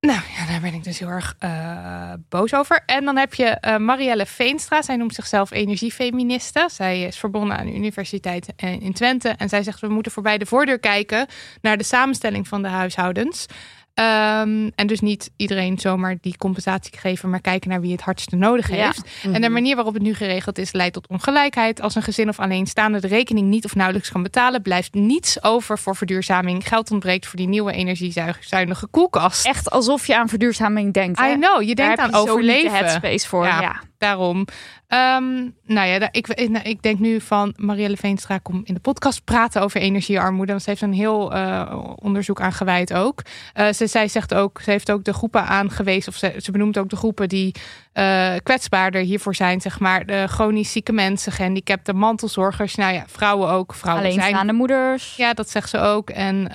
Nou 0.00 0.20
ja, 0.36 0.46
daar 0.46 0.60
ben 0.60 0.74
ik 0.74 0.84
dus 0.84 0.98
heel 0.98 1.08
erg 1.08 1.36
eh, 1.38 2.12
boos 2.28 2.54
over. 2.54 2.82
En 2.86 3.04
dan 3.04 3.16
heb 3.16 3.34
je 3.34 3.44
eh, 3.44 3.76
Marielle 3.76 4.26
Veenstra. 4.26 4.82
Zij 4.82 4.96
noemt 4.96 5.14
zichzelf 5.14 5.50
energiefeministe. 5.50 6.68
Zij 6.72 7.02
is 7.02 7.16
verbonden 7.16 7.56
aan 7.56 7.66
de 7.66 7.74
Universiteit 7.74 8.52
eh, 8.56 8.80
in 8.80 8.92
Twente. 8.92 9.28
En 9.28 9.48
zij 9.48 9.62
zegt, 9.62 9.80
we 9.80 9.88
moeten 9.88 10.12
voorbij 10.12 10.38
de 10.38 10.46
voordeur 10.46 10.78
kijken 10.78 11.26
naar 11.60 11.76
de 11.76 11.84
samenstelling 11.84 12.48
van 12.48 12.62
de 12.62 12.68
huishoudens. 12.68 13.46
Ehm, 13.94 14.70
en 14.74 14.86
dus 14.86 15.00
niet 15.00 15.30
iedereen 15.36 15.78
zomaar 15.78 16.16
die 16.20 16.36
compensatie 16.36 16.98
geven, 16.98 17.30
maar 17.30 17.40
kijken 17.40 17.70
naar 17.70 17.80
wie 17.80 17.92
het 17.92 18.00
hardste 18.00 18.36
nodig 18.36 18.70
Ja. 18.70 18.74
heeft. 18.84 19.02
En 19.32 19.40
de 19.40 19.48
manier 19.48 19.74
waarop 19.74 19.94
het 19.94 20.02
nu 20.02 20.14
geregeld 20.14 20.58
is, 20.58 20.72
leidt 20.72 20.94
tot 20.94 21.06
ongelijkheid. 21.06 21.80
Als 21.80 21.94
een 21.94 22.02
gezin 22.02 22.28
of 22.28 22.38
alleenstaande 22.38 23.00
de 23.00 23.06
rekening 23.06 23.46
niet 23.48 23.64
of 23.64 23.74
nauwelijks 23.74 24.10
kan 24.10 24.22
betalen, 24.22 24.62
blijft 24.62 24.94
niets 24.94 25.42
over 25.42 25.78
voor 25.78 25.96
verduurzaming. 25.96 26.68
Geld 26.68 26.90
ontbreekt 26.90 27.26
voor 27.26 27.38
die 27.38 27.48
nieuwe 27.48 27.72
energiezuinige 27.72 28.86
koelkast. 28.86 29.46
Echt 29.46 29.70
alsof 29.70 30.06
je 30.06 30.16
aan 30.16 30.28
verduurzaming 30.28 30.92
denkt. 30.92 31.18
Hè? 31.20 31.30
I 31.30 31.34
know, 31.34 31.62
je 31.62 31.74
Daar 31.74 31.86
denkt 31.86 32.02
heb 32.02 32.14
aan 32.14 32.20
je 32.20 32.26
zo 32.28 32.36
niet 32.36 32.46
de 32.46 32.52
overleven. 32.52 32.76
headspace 32.86 33.28
voor. 33.28 33.44
Ja. 33.44 33.60
Ja. 33.60 33.80
Daarom. 33.98 34.46
Ehm, 34.90 35.48
nou 35.64 35.88
ja, 35.88 36.08
ik, 36.12 36.28
ik, 36.28 36.58
ik 36.62 36.82
denk 36.82 36.98
nu 36.98 37.20
van 37.20 37.54
Marielle 37.56 37.96
Veenstra 37.96 38.38
kom 38.38 38.60
in 38.64 38.74
de 38.74 38.80
podcast 38.80 39.24
praten 39.24 39.62
over 39.62 39.80
energiearmoede. 39.80 40.50
Want 40.50 40.62
ze 40.62 40.70
heeft 40.70 40.82
een 40.82 40.92
heel 40.92 41.34
eh, 41.34 41.82
onderzoek 41.94 42.40
aan 42.40 42.52
gewijd 42.52 42.92
ook. 42.92 43.22
Eh, 43.52 43.72
ze, 43.72 43.86
zij 43.86 44.08
zegt 44.08 44.34
ook, 44.34 44.60
ze 44.60 44.70
heeft 44.70 44.90
ook 44.90 45.04
de 45.04 45.12
groepen 45.12 45.46
aangewezen, 45.46 46.12
of 46.12 46.18
ze, 46.18 46.34
ze 46.36 46.50
benoemt 46.50 46.78
ook 46.78 46.88
de 46.88 46.96
groepen 46.96 47.28
die 47.28 47.54
eh, 47.92 48.34
kwetsbaarder 48.42 49.02
hiervoor 49.02 49.34
zijn, 49.34 49.60
zeg 49.60 49.80
maar. 49.80 50.06
De 50.06 50.26
chronisch 50.28 50.72
zieke 50.72 50.92
mensen, 50.92 51.32
gehandicapten, 51.32 51.96
mantelzorgers. 51.96 52.74
Nou 52.74 52.94
ja, 52.94 53.04
vrouwen 53.06 53.50
ook. 53.50 53.74
Vrouwen 53.74 54.04
zijn 54.04 54.18
Alleenstaande 54.18 54.52
moeders. 54.52 55.16
ja, 55.16 55.32
dat 55.32 55.50
zegt 55.50 55.68
ze 55.68 55.78
ook. 55.78 56.10
En 56.10 56.50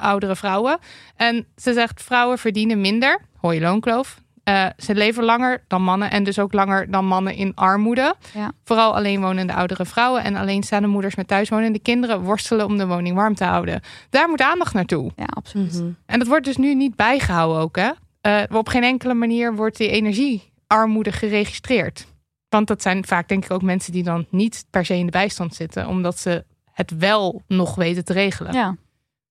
oudere 0.00 0.36
vrouwen. 0.36 0.78
En 1.16 1.46
ze 1.56 1.72
zegt 1.72 2.02
vrouwen 2.02 2.38
verdienen 2.38 2.80
minder. 2.80 3.20
Hoor 3.36 3.54
je 3.54 3.60
loonkloof. 3.60 4.20
Eh, 4.50 4.66
ze 4.76 4.94
leven 4.94 5.24
langer 5.24 5.64
dan 5.66 5.82
mannen 5.82 6.10
en 6.10 6.24
dus 6.24 6.38
ook 6.38 6.52
langer 6.52 6.90
dan 6.90 7.06
mannen 7.06 7.34
in 7.34 7.54
armoede. 7.54 8.14
Ja. 8.34 8.52
Vooral 8.64 8.94
alleenwonende 8.94 9.54
oudere 9.54 9.84
vrouwen 9.84 10.22
en 10.22 10.36
alleenstaande 10.36 10.88
moeders 10.88 11.14
met 11.14 11.28
thuiswonende 11.28 11.78
kinderen 11.78 12.20
worstelen 12.20 12.66
om 12.66 12.78
de 12.78 12.86
woning 12.86 13.16
warm 13.16 13.34
te 13.34 13.44
houden. 13.44 13.80
Daar 14.10 14.28
moet 14.28 14.40
aandacht 14.40 14.74
naartoe. 14.74 15.12
Ja, 15.16 15.24
absoluut. 15.24 15.72
Mhm. 15.72 15.90
En 16.06 16.18
dat 16.18 16.28
wordt 16.28 16.44
dus 16.44 16.56
nu 16.56 16.74
niet 16.74 16.96
bijgehouden 16.96 17.62
ook. 17.62 17.76
Hè? 17.76 17.90
Eh, 18.20 18.56
op 18.56 18.68
geen 18.68 18.82
enkele 18.82 19.14
manier 19.14 19.54
wordt 19.54 19.76
die 19.76 19.88
energiearmoede 19.88 21.12
geregistreerd. 21.12 22.06
Want 22.48 22.66
dat 22.66 22.82
zijn 22.82 23.06
vaak 23.06 23.28
denk 23.28 23.44
ik 23.44 23.50
ook 23.50 23.62
mensen 23.62 23.92
die 23.92 24.02
dan 24.02 24.26
niet 24.30 24.64
per 24.70 24.84
se 24.84 24.94
in 24.94 25.06
de 25.06 25.12
bijstand 25.12 25.54
zitten. 25.54 25.88
Omdat 25.88 26.18
ze 26.18 26.44
het 26.72 26.98
wel 26.98 27.42
nog 27.46 27.74
weten 27.74 28.04
te 28.04 28.12
regelen. 28.12 28.52
Ja. 28.52 28.76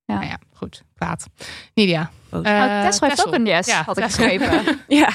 Nou 0.06 0.26
ja, 0.26 0.38
goed. 0.60 0.84
Kwaad. 0.96 1.26
Nidia. 1.74 2.12
Eh, 2.32 2.82
heeft 2.84 3.00
Tessel. 3.00 3.26
ook 3.28 3.34
een 3.34 3.46
yes, 3.46 3.68
Ja, 3.68 3.84
had 3.84 3.98
ik 3.98 4.04
geschreven. 4.04 4.62
Ja, 4.88 5.10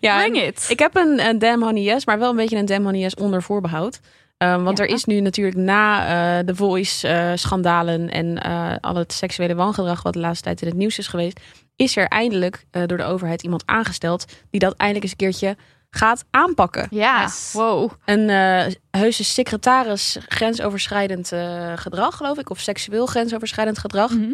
ja 0.00 0.18
Bring 0.18 0.36
it. 0.42 0.66
Ik 0.68 0.78
heb 0.78 0.96
een, 0.96 1.20
een 1.26 1.38
damn 1.38 1.62
honey 1.62 1.82
yes, 1.82 2.04
maar 2.06 2.18
wel 2.18 2.30
een 2.30 2.36
beetje 2.36 2.56
een 2.56 2.66
damn 2.66 2.84
honey 2.84 3.00
yes 3.00 3.14
onder 3.14 3.42
voorbehoud. 3.42 4.00
Um, 4.38 4.64
want 4.64 4.78
Ja. 4.78 4.84
er 4.84 4.90
is 4.90 5.04
nu 5.04 5.20
natuurlijk 5.20 5.56
na 5.56 6.02
eh, 6.38 6.46
de 6.46 6.54
Voice-schandalen 6.54 8.10
en 8.10 8.42
eh, 8.42 8.72
al 8.80 8.94
het 8.94 9.12
seksuele 9.12 9.54
wangedrag 9.54 10.02
wat 10.02 10.12
de 10.12 10.18
laatste 10.18 10.44
tijd 10.44 10.60
in 10.62 10.68
het 10.68 10.76
nieuws 10.76 10.98
is 10.98 11.06
geweest, 11.06 11.40
is 11.76 11.96
er 11.96 12.06
eindelijk 12.06 12.64
eh, 12.70 12.82
door 12.86 12.98
de 12.98 13.04
overheid 13.04 13.42
iemand 13.42 13.62
aangesteld 13.66 14.24
die 14.50 14.60
dat 14.60 14.74
eindelijk 14.76 15.02
eens 15.04 15.12
een 15.12 15.18
keertje 15.30 15.56
gaat 15.90 16.24
aanpakken. 16.30 16.86
Ja, 16.90 17.22
Yes. 17.22 17.50
wow. 17.52 17.90
Een 18.04 18.30
eh 18.30 18.66
heuse 18.90 19.24
secretaris 19.24 20.18
grensoverschrijdend 20.28 21.32
eh, 21.32 21.72
gedrag, 21.76 22.16
geloof 22.16 22.38
ik, 22.38 22.50
of 22.50 22.60
seksueel 22.60 23.06
grensoverschrijdend 23.06 23.78
gedrag. 23.78 24.10
Mhm. 24.10 24.32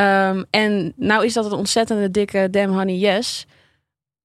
Um, 0.00 0.44
en 0.50 0.92
nou 0.96 1.24
is 1.24 1.32
dat 1.32 1.44
een 1.44 1.52
ontzettende 1.58 2.10
dikke 2.10 2.48
damn 2.50 2.72
honey 2.74 2.94
yes, 2.96 3.46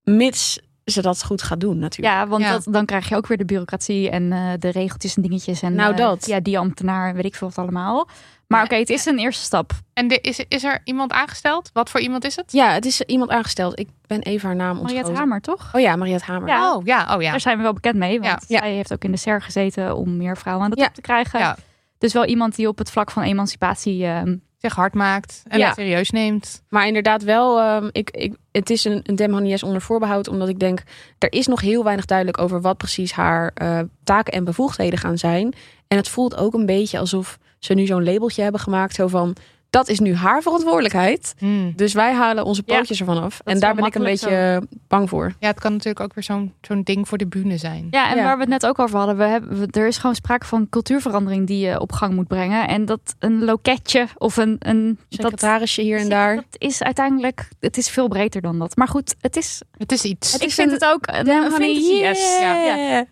mits 0.02 0.58
ze 0.84 1.02
dat 1.02 1.24
goed 1.24 1.42
gaat 1.42 1.60
doen 1.60 1.78
natuurlijk. 1.78 2.14
Ja, 2.16 2.26
want 2.26 2.42
Ja. 2.42 2.50
Dat, 2.50 2.66
dan 2.70 2.84
krijg 2.84 3.08
je 3.08 3.16
ook 3.16 3.26
weer 3.26 3.36
de 3.36 3.44
bureaucratie 3.44 4.10
en 4.10 4.32
eh, 4.32 4.50
de 4.58 4.68
regeltjes 4.68 5.16
en 5.16 5.22
dingetjes. 5.22 5.62
En, 5.62 5.74
Nou, 5.74 5.92
eh, 5.92 5.98
dat. 5.98 6.26
Ja, 6.26 6.40
die 6.40 6.58
ambtenaar, 6.58 7.14
weet 7.14 7.24
ik 7.24 7.34
veel 7.34 7.48
wat 7.48 7.58
allemaal. 7.58 8.08
Maar 8.46 8.64
oké, 8.64 8.74
het 8.74 8.90
is 8.90 9.06
een 9.06 9.18
eerste 9.18 9.42
stap. 9.44 9.70
En 9.92 10.08
de, 10.08 10.18
is, 10.20 10.44
is 10.48 10.64
er 10.64 10.80
iemand 10.84 11.12
aangesteld? 11.12 11.70
Wat 11.72 11.90
voor 11.90 12.00
iemand 12.00 12.24
is 12.24 12.36
het? 12.36 12.52
Ja, 12.52 12.72
het 12.72 12.84
is 12.84 13.00
iemand 13.00 13.30
aangesteld. 13.30 13.78
Ik 13.78 13.88
ben 14.06 14.20
even 14.22 14.46
haar 14.46 14.56
naam 14.56 14.66
Mariette 14.76 14.94
ontschoten. 14.94 15.16
Hamer, 15.18 15.40
toch? 15.40 15.70
Oh 15.74 15.80
ja, 15.80 15.96
Mariette 15.96 16.24
Hamer. 16.24 16.48
Ja. 16.48 16.74
Oh 16.74 16.84
ja, 16.84 17.14
oh 17.16 17.22
ja. 17.22 17.30
Daar 17.30 17.40
zijn 17.40 17.56
we 17.56 17.62
wel 17.62 17.72
bekend 17.72 17.96
mee. 17.96 18.20
Want 18.20 18.44
Ja. 18.48 18.58
zij 18.58 18.72
heeft 18.74 18.92
ook 18.92 19.04
in 19.04 19.10
de 19.10 19.16
SER 19.16 19.42
gezeten 19.42 19.96
om 19.96 20.16
meer 20.16 20.36
vrouwen 20.36 20.64
aan 20.64 20.70
de 20.70 20.76
top 20.76 20.86
Ja. 20.86 20.92
te 20.92 21.00
krijgen. 21.00 21.38
Ja. 21.38 21.56
Dus 21.98 22.12
wel 22.12 22.24
iemand 22.24 22.56
die 22.56 22.68
op 22.68 22.78
het 22.78 22.90
vlak 22.90 23.10
van 23.10 23.22
emancipatie... 23.22 24.04
ehm, 24.06 24.36
Zich 24.66 24.74
hard 24.74 24.94
maakt 24.94 25.42
en 25.48 25.58
Ja. 25.58 25.66
het 25.66 25.74
serieus 25.74 26.10
neemt. 26.10 26.62
Maar 26.68 26.86
inderdaad 26.86 27.22
wel, 27.22 27.58
ehm, 27.60 27.88
ik, 27.92 28.10
ik, 28.10 28.34
het 28.52 28.70
is 28.70 28.84
een, 28.84 29.00
een 29.02 29.16
Dem 29.16 29.32
honey 29.32 29.48
yes 29.48 29.62
onder 29.62 29.80
voorbehoud. 29.80 30.28
Omdat 30.28 30.48
ik 30.48 30.58
denk, 30.58 30.82
er 31.18 31.32
is 31.32 31.46
nog 31.46 31.60
heel 31.60 31.84
weinig 31.84 32.04
duidelijk 32.04 32.38
over 32.40 32.60
wat 32.60 32.76
precies 32.76 33.12
haar 33.12 33.50
eh, 33.54 33.78
taken 34.04 34.32
en 34.32 34.44
bevoegdheden 34.44 34.98
gaan 34.98 35.18
zijn. 35.18 35.54
En 35.88 35.96
het 35.96 36.08
voelt 36.08 36.36
ook 36.36 36.54
een 36.54 36.66
beetje 36.66 36.98
alsof 36.98 37.38
ze 37.58 37.74
nu 37.74 37.86
zo'n 37.86 38.04
labeltje 38.04 38.42
hebben 38.42 38.60
gemaakt. 38.60 38.94
Zo 38.94 39.06
van, 39.06 39.36
dat 39.76 39.88
is 39.88 40.00
nu 40.00 40.14
haar 40.14 40.42
verantwoordelijkheid. 40.42 41.34
Hmm. 41.38 41.72
Dus 41.76 41.92
wij 41.92 42.12
halen 42.12 42.44
onze 42.44 42.62
Ja, 42.66 42.76
pootjes 42.76 42.98
ervan 43.00 43.22
af. 43.22 43.40
En 43.44 43.60
daar 43.60 43.74
ben 43.74 43.84
ik 43.84 43.94
een 43.94 44.02
beetje 44.02 44.62
bang 44.88 45.08
voor. 45.08 45.32
Ja, 45.38 45.48
het 45.48 45.60
kan 45.60 45.72
natuurlijk 45.72 46.00
ook 46.00 46.14
weer 46.14 46.24
zo'n 46.24 46.52
zo'n 46.60 46.82
ding 46.82 47.08
voor 47.08 47.18
de 47.18 47.26
bühne 47.26 47.56
zijn. 47.56 47.86
Ja, 47.90 48.10
en 48.10 48.16
Ja. 48.16 48.22
waar 48.22 48.34
we 48.34 48.40
het 48.40 48.48
net 48.50 48.66
ook 48.66 48.78
over 48.78 48.96
hadden, 48.98 49.16
we 49.16 49.24
hebben, 49.24 49.58
we- 49.58 49.80
er 49.80 49.86
is 49.86 49.96
gewoon 49.98 50.14
sprake 50.14 50.46
van 50.46 50.68
cultuurverandering 50.68 51.46
die 51.46 51.66
je 51.66 51.80
op 51.80 51.92
gang 51.92 52.14
moet 52.14 52.26
brengen. 52.26 52.68
En 52.68 52.84
dat 52.84 53.00
een 53.18 53.44
loketje 53.44 54.06
of 54.18 54.36
een. 54.36 54.56
een 54.58 54.98
dat, 55.08 55.20
Secretarisje 55.20 55.82
hier 55.82 55.98
en 55.98 56.08
daar. 56.08 56.34
dat 56.34 56.44
is 56.58 56.82
uiteindelijk, 56.82 57.48
het 57.60 57.76
is 57.76 57.88
veel 57.90 58.08
breder 58.08 58.40
dan 58.42 58.58
dat. 58.58 58.76
Maar 58.76 58.88
goed, 58.88 59.14
het 59.20 59.36
is. 59.36 59.60
Het 59.78 59.92
is 59.92 60.04
iets. 60.04 60.34
ik 60.36 60.42
is 60.42 60.54
vind 60.54 60.68
een 60.68 60.74
het 60.74 60.84
ook 60.84 61.06
een, 61.06 61.28
een 61.28 61.50
fantasy 61.50 61.92
yes. 61.92 62.38
Ja. 62.40 62.54
yeah. 62.76 63.06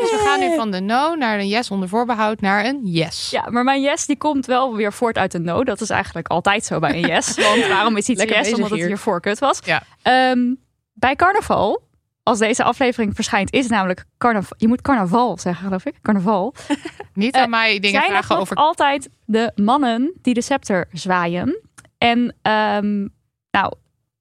Dus 0.00 0.10
we 0.10 0.22
gaan 0.26 0.40
nu 0.40 0.54
van 0.56 0.70
de 0.70 0.80
no 0.80 1.14
naar 1.14 1.38
een 1.38 1.48
yes 1.48 1.70
onder 1.70 1.88
voorbehoud 1.88 2.40
naar 2.40 2.64
een 2.64 2.80
yes. 2.82 3.30
ja, 3.30 3.50
maar 3.50 3.64
mijn 3.64 3.80
yes 3.82 4.06
die 4.06 4.16
komt 4.16 4.46
wel 4.46 4.74
weer 4.76 4.92
voort 4.92 5.18
uit 5.18 5.34
een 5.34 5.42
no. 5.42 5.64
Dat 5.64 5.80
is 5.80 5.90
eigenlijk 5.90 6.00
altijd 6.22 6.64
zo 6.64 6.78
bij 6.78 6.94
een 6.94 7.08
yes. 7.08 7.34
Want 7.48 7.66
waarom 7.66 7.96
is 7.96 8.08
iets 8.08 8.22
yes? 8.22 8.52
Omdat 8.52 8.70
het 8.70 8.78
hier. 8.78 8.86
hiervoor 8.86 9.20
kut 9.20 9.38
was. 9.38 9.58
Ja. 9.64 9.82
Ehm, 10.02 10.54
bij 10.92 11.16
carnaval, 11.16 11.82
als 12.22 12.38
deze 12.38 12.62
aflevering 12.64 13.14
verschijnt, 13.14 13.52
is 13.52 13.66
namelijk 13.68 14.04
carnaval. 14.18 14.56
Je 14.56 14.68
moet 14.68 14.80
carnaval 14.82 15.38
zeggen, 15.38 15.64
geloof 15.64 15.84
ik. 15.84 15.94
Carnaval. 16.02 16.54
Niet 17.14 17.34
Eh, 17.34 17.42
aan 17.42 17.50
mij 17.50 17.78
dingen 17.78 18.00
zijn 18.00 18.10
vragen 18.10 18.36
over. 18.38 18.56
altijd 18.56 19.08
de 19.24 19.52
mannen 19.54 20.12
die 20.22 20.34
de 20.34 20.42
scepter 20.42 20.88
zwaaien. 20.92 21.60
En 21.98 22.36
ehm, 22.42 23.00
nou, 23.50 23.72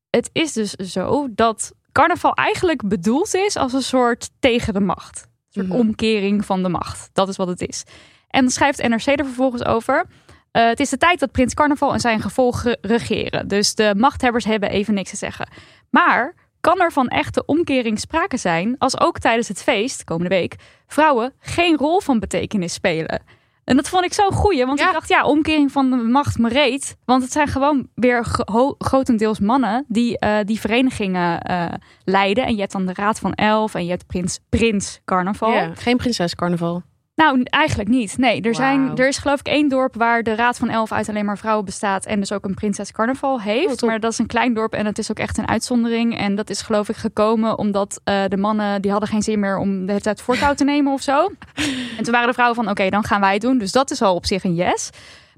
het 0.09 0.29
is 0.33 0.53
dus 0.53 0.71
zo 0.71 1.27
dat 1.31 1.71
carnaval 1.91 2.33
eigenlijk 2.33 2.87
bedoeld 2.87 3.33
is 3.35 3.55
als 3.55 3.73
een 3.73 3.81
soort 3.81 4.29
tegen 4.39 4.73
de 4.73 4.79
macht. 4.79 5.21
Een 5.23 5.49
soort 5.49 5.67
Mhm. 5.67 5.75
omkering 5.87 6.45
van 6.45 6.63
de 6.63 6.69
macht. 6.69 7.09
Dat 7.13 7.27
is 7.29 7.35
wat 7.35 7.47
het 7.47 7.61
is. 7.67 7.83
En 8.27 8.41
dan 8.41 8.49
schrijft 8.49 8.87
NRC 8.87 9.05
er 9.05 9.25
vervolgens 9.25 9.65
over. 9.65 10.05
Eh, 10.51 10.65
het 10.67 10.79
is 10.79 10.89
de 10.89 10.97
tijd 10.97 11.19
dat 11.19 11.31
Prins 11.31 11.53
Carnaval 11.53 11.93
en 11.93 11.99
zijn 11.99 12.21
gevolgen 12.21 12.77
regeren. 12.81 13.47
Dus 13.47 13.75
de 13.75 13.93
machthebbers 13.97 14.45
hebben 14.45 14.69
even 14.69 14.93
niks 14.93 15.09
te 15.09 15.15
zeggen. 15.15 15.47
Maar 15.89 16.33
kan 16.61 16.79
er 16.81 16.91
van 16.91 17.07
echte 17.07 17.45
omkering 17.45 17.99
sprake 17.99 18.37
zijn 18.37 18.75
als 18.77 18.99
ook 18.99 19.19
tijdens 19.19 19.47
het 19.47 19.63
feest, 19.63 20.03
komende 20.03 20.29
week, 20.35 20.55
vrouwen 20.87 21.33
geen 21.39 21.77
rol 21.77 21.99
van 21.99 22.19
betekenis 22.19 22.73
spelen? 22.73 23.21
En 23.63 23.75
dat 23.75 23.89
vond 23.89 24.05
ik 24.05 24.13
zo'n 24.13 24.31
goeie, 24.31 24.65
want 24.65 24.79
Ja. 24.79 24.87
ik 24.87 24.93
dacht, 24.93 25.09
ja, 25.09 25.23
omkering 25.25 25.71
van 25.71 25.89
de 25.89 25.95
macht 25.95 26.37
me 26.37 26.49
reet. 26.49 26.97
Want 27.05 27.23
het 27.23 27.31
zijn 27.31 27.47
gewoon 27.47 27.87
weer 27.95 28.23
gro- 28.25 28.75
grotendeels 28.77 29.39
mannen 29.39 29.85
die 29.87 30.19
eh, 30.19 30.37
die 30.45 30.59
verenigingen 30.59 31.39
eh, 31.41 31.65
leiden. 32.03 32.45
En 32.45 32.53
je 32.53 32.59
hebt 32.59 32.71
dan 32.71 32.85
de 32.85 32.93
Raad 32.93 33.19
van 33.19 33.33
Elf 33.33 33.75
en 33.75 33.83
je 33.83 33.89
hebt 33.89 34.07
Prins, 34.07 34.39
Prins 34.49 34.99
Carnaval. 35.05 35.51
Ja, 35.51 35.71
geen 35.75 35.97
prinses 35.97 36.35
carnaval. 36.35 36.81
Nou, 37.15 37.43
eigenlijk 37.43 37.89
niet. 37.89 38.17
Nee, 38.17 38.41
er, 38.41 38.55
zijn, 38.55 38.97
er 38.97 39.07
is 39.07 39.17
geloof 39.17 39.39
ik 39.39 39.47
één 39.47 39.69
dorp 39.69 39.95
waar 39.95 40.23
de 40.23 40.35
Raad 40.35 40.57
van 40.57 40.69
Elf 40.69 40.91
uit 40.91 41.09
alleen 41.09 41.25
maar 41.25 41.37
vrouwen 41.37 41.65
bestaat. 41.65 42.05
En 42.05 42.19
dus 42.19 42.31
ook 42.31 42.45
een 42.45 42.53
prinses 42.53 42.91
carnaval 42.91 43.41
heeft. 43.41 43.83
Oh, 43.83 43.89
maar 43.89 43.99
dat 43.99 44.11
is 44.11 44.17
een 44.17 44.27
klein 44.27 44.53
dorp 44.53 44.73
en 44.73 44.85
het 44.85 44.97
is 44.97 45.11
ook 45.11 45.19
echt 45.19 45.37
een 45.37 45.47
uitzondering. 45.47 46.17
En 46.17 46.35
dat 46.35 46.49
is 46.49 46.61
geloof 46.61 46.89
ik 46.89 46.95
gekomen 46.95 47.57
omdat 47.57 48.01
eh, 48.03 48.23
de 48.27 48.37
mannen 48.37 48.81
die 48.81 48.91
hadden 48.91 49.09
geen 49.09 49.21
zin 49.21 49.39
meer 49.39 49.57
om 49.57 49.79
de 49.79 49.91
hele 49.91 50.03
tijd 50.03 50.21
voortouw 50.21 50.53
te 50.53 50.63
nemen 50.63 50.93
of 50.93 51.01
zo. 51.01 51.29
En 51.97 52.03
toen 52.03 52.13
waren 52.13 52.27
de 52.27 52.33
vrouwen 52.33 52.63
van 52.63 52.69
oké, 52.69 52.89
dan 52.89 53.03
gaan 53.03 53.21
wij 53.21 53.33
het 53.33 53.41
doen. 53.41 53.57
Dus 53.57 53.71
dat 53.71 53.91
is 53.91 54.01
al 54.01 54.15
op 54.15 54.25
zich 54.25 54.43
een 54.43 54.55
yes. 54.55 54.89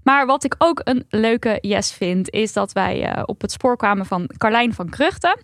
Maar 0.03 0.25
wat 0.25 0.43
ik 0.43 0.55
ook 0.57 0.81
een 0.83 1.05
leuke 1.09 1.57
yes 1.61 1.91
vind, 1.91 2.29
is 2.29 2.53
dat 2.53 2.71
wij 2.71 3.03
eh, 3.03 3.23
op 3.25 3.41
het 3.41 3.51
spoor 3.51 3.77
kwamen 3.77 4.05
van 4.05 4.29
Carlijn 4.37 4.73
van 4.73 4.89
Kruchten. 4.89 5.37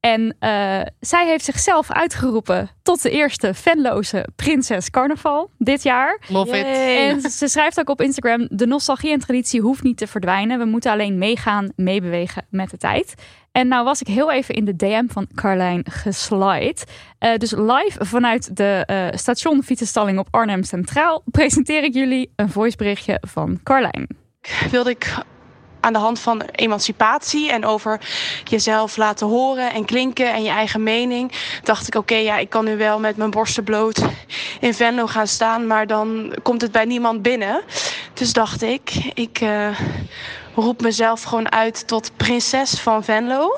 En 0.00 0.36
eh, 0.38 0.80
zij 1.00 1.26
heeft 1.26 1.44
zichzelf 1.44 1.90
uitgeroepen 1.90 2.70
tot 2.82 3.02
de 3.02 3.10
eerste 3.10 3.54
fanloze 3.54 4.28
prinses 4.36 4.90
carnaval 4.90 5.50
dit 5.58 5.82
jaar. 5.82 6.20
Love 6.28 6.58
it. 6.58 6.64
En 6.64 7.30
ze 7.30 7.48
schrijft 7.48 7.80
ook 7.80 7.88
op 7.88 8.00
Instagram: 8.00 8.48
de 8.50 8.66
nostalgie 8.66 9.12
en 9.12 9.18
traditie 9.18 9.60
hoeft 9.60 9.82
niet 9.82 9.96
te 9.96 10.06
verdwijnen. 10.06 10.58
We 10.58 10.64
moeten 10.64 10.92
alleen 10.92 11.18
meegaan, 11.18 11.72
meebewegen 11.76 12.46
met 12.50 12.70
de 12.70 12.76
tijd. 12.76 13.14
En 13.52 13.68
nou 13.68 13.84
was 13.84 14.00
ik 14.00 14.06
heel 14.06 14.32
even 14.32 14.54
in 14.54 14.64
de 14.64 14.76
DM 14.76 15.06
van 15.06 15.26
Carlijn 15.34 15.84
geslide. 15.90 16.76
Eh, 17.18 17.36
dus 17.36 17.50
live 17.50 18.04
vanuit 18.04 18.56
de 18.56 18.82
eh 18.86 19.06
station 19.18 19.62
fietsenstalling 19.62 20.18
op 20.18 20.28
Arnhem 20.30 20.62
Centraal 20.62 21.22
presenteer 21.30 21.82
ik 21.82 21.94
jullie 21.94 22.32
een 22.36 22.50
voiceberichtje 22.50 23.22
van 23.26 23.60
Carlijn. 23.62 24.08
wilde 24.70 24.90
ik 24.90 25.14
aan 25.80 25.92
de 25.92 25.98
hand 25.98 26.20
van 26.20 26.40
emancipatie 26.40 27.50
en 27.50 27.64
over 27.64 28.00
jezelf 28.44 28.96
laten 28.96 29.26
horen 29.26 29.72
en 29.72 29.84
klinken 29.84 30.32
en 30.32 30.42
je 30.42 30.50
eigen 30.50 30.82
mening, 30.82 31.32
dacht 31.62 31.86
ik: 31.86 31.94
oké, 31.94 32.14
ja, 32.14 32.38
ik 32.38 32.50
kan 32.50 32.64
nu 32.64 32.76
wel 32.76 32.98
met 32.98 33.16
mijn 33.16 33.30
borsten 33.30 33.64
bloot 33.64 34.02
in 34.60 34.74
Venlo 34.74 35.06
gaan 35.06 35.26
staan, 35.26 35.66
maar 35.66 35.86
dan 35.86 36.34
komt 36.42 36.60
het 36.60 36.72
bij 36.72 36.84
niemand 36.84 37.22
binnen. 37.22 37.62
Dus 38.14 38.32
dacht 38.32 38.62
ik: 38.62 39.10
ik 39.14 39.40
eh, 39.40 39.78
roep 40.54 40.80
mezelf 40.80 41.22
gewoon 41.22 41.52
uit 41.52 41.86
tot 41.86 42.10
prinses 42.16 42.80
van 42.80 43.04
Venlo. 43.04 43.56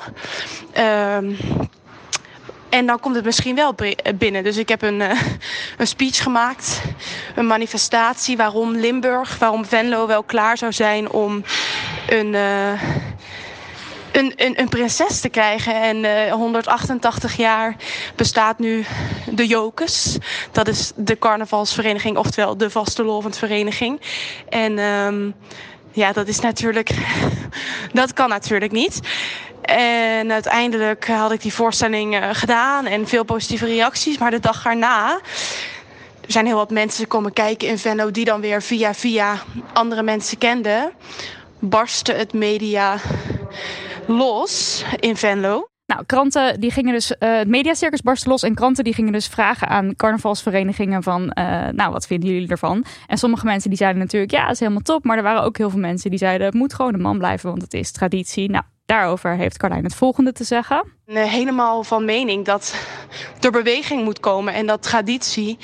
Ehm, 0.73 1.35
en 2.73 2.86
dan 2.86 3.01
komt 3.01 3.15
het 3.15 3.24
misschien 3.24 3.55
wel 3.55 3.74
bi- 3.74 3.97
binnen. 4.15 4.43
Dus 4.43 4.57
ik 4.57 4.69
heb 4.69 4.82
een, 4.82 5.01
eh, 5.01 5.20
een 5.78 5.86
speech 5.86 6.23
gemaakt. 6.23 6.82
Een 7.35 7.47
manifestatie 7.47 8.36
waarom 8.36 8.77
Limburg, 8.77 9.39
waarom 9.39 9.65
Venlo 9.65 10.07
wel 10.07 10.23
klaar 10.23 10.59
zou 10.59 10.73
zijn 10.73 11.11
om 11.11 11.44
een, 12.09 12.35
eh, 12.35 12.82
een, 14.12 14.32
een, 14.36 14.69
prinses 14.69 15.20
te 15.20 15.28
krijgen. 15.28 15.82
En 15.82 16.05
eh 16.05 16.32
188 16.32 17.36
jaar 17.36 17.77
bestaat 18.16 18.59
nu 18.59 18.85
de 19.31 19.47
Jokers. 19.47 20.16
Dat 20.53 20.69
is 20.69 20.93
de 20.97 21.19
carnavalsvereniging, 21.19 22.16
oftewel 22.16 22.57
de 22.57 22.70
vastelovendvereniging. 22.70 24.01
En 24.49 24.78
ehm, 24.78 25.31
ja, 25.93 26.12
dat 26.12 26.28
is 26.28 26.40
natuurlijk... 26.40 26.90
dat 27.93 28.12
kan 28.12 28.28
natuurlijk 28.28 28.73
niet. 28.73 29.01
En 29.62 30.32
uiteindelijk 30.32 31.06
had 31.06 31.32
ik 31.32 31.43
die 31.43 31.55
voorstelling 31.55 32.14
eh, 32.14 32.28
gedaan 32.32 32.86
en 32.86 33.06
veel 33.06 33.24
positieve 33.24 33.66
reacties. 33.66 34.18
Maar 34.18 34.30
de 34.30 34.40
dag 34.40 34.66
erna, 34.66 35.20
er 36.20 36.32
zijn 36.32 36.47
heel 36.47 36.56
wat 36.56 36.70
mensen 36.70 37.06
komen 37.06 37.32
kijken 37.32 37.68
in 37.68 37.78
Venlo 37.78 38.10
die 38.10 38.24
dan 38.24 38.40
weer 38.40 38.62
via 38.62 38.94
via 38.94 39.36
andere 39.72 40.02
mensen 40.02 40.39
kenden. 40.39 40.93
Barstte 41.59 42.12
het 42.12 42.32
media 42.32 42.97
los 44.06 44.84
in 45.01 45.16
Venlo. 45.16 45.66
Nou, 45.86 46.05
kranten 46.06 46.60
die 46.60 46.70
gingen 46.70 46.93
dus, 46.93 47.16
eh 47.18 47.36
het 47.36 47.48
mediacircus 47.48 48.02
barstte 48.02 48.28
los 48.28 48.43
en 48.43 48.55
kranten 48.55 48.84
die 48.84 48.94
gingen 48.94 49.12
dus 49.12 49.26
vragen 49.26 49.68
aan 49.68 49.97
carnavalsverenigingen 49.97 51.02
van, 51.02 51.30
eh, 51.30 51.68
nou, 51.68 51.93
wat 51.93 52.06
vinden 52.06 52.30
jullie 52.30 52.48
ervan? 52.48 52.84
En 53.06 53.18
sommige 53.18 53.44
mensen 53.44 53.68
die 53.68 53.78
zeiden 53.78 54.02
natuurlijk, 54.02 54.32
ja, 54.32 54.43
dat 54.43 54.52
is 54.52 54.60
helemaal 54.60 54.82
top. 54.82 55.05
Maar 55.05 55.16
er 55.16 55.22
waren 55.22 55.43
ook 55.43 55.56
heel 55.59 55.70
veel 55.70 55.78
mensen 55.78 56.10
die 56.10 56.18
zeiden, 56.18 56.47
het 56.47 56.55
moet 56.55 56.74
gewoon 56.74 56.94
een 56.94 57.01
man 57.01 57.18
blijven, 57.18 57.51
want 57.51 57.62
het 57.62 57.74
is 57.74 57.90
traditie. 57.90 58.51
Nou, 58.51 58.64
daarover 58.93 59.36
heeft 59.36 59.59
Carlijn 59.59 59.85
het 59.85 59.94
volgende 59.94 60.32
te 60.32 60.44
zeggen. 60.44 60.85
helemaal 61.06 61.85
van 61.85 62.05
mening 62.05 62.44
dat 62.44 62.74
er 63.40 63.51
beweging 63.51 64.05
moet 64.05 64.20
komen 64.20 64.55
en 64.55 64.66
dat 64.66 64.82
traditie 64.82 65.59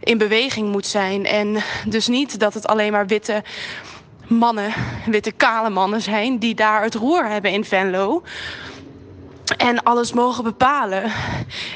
in 0.00 0.18
beweging 0.18 0.68
moet 0.70 0.86
zijn. 0.86 1.24
En 1.24 1.62
dus 1.86 2.08
niet 2.08 2.40
dat 2.40 2.54
het 2.54 2.66
alleen 2.66 2.92
maar 2.92 3.06
witte 3.06 3.42
mannen, 4.28 4.72
witte 5.06 5.32
kale 5.32 5.70
mannen 5.70 6.00
zijn 6.00 6.38
die 6.38 6.54
daar 6.54 6.82
het 6.82 6.94
roer 6.94 7.28
hebben 7.28 7.50
in 7.50 7.64
Venlo. 7.64 8.22
En 9.56 9.82
alles 9.82 10.12
mogen 10.12 10.44
bepalen. 10.44 11.12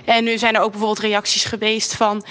En 0.05 0.25
nu 0.25 0.39
zijn 0.39 0.55
er 0.55 0.61
ook 0.61 0.71
bijvoorbeeld 0.71 1.07
reacties 1.07 1.45
geweest 1.45 1.97
van... 1.97 2.25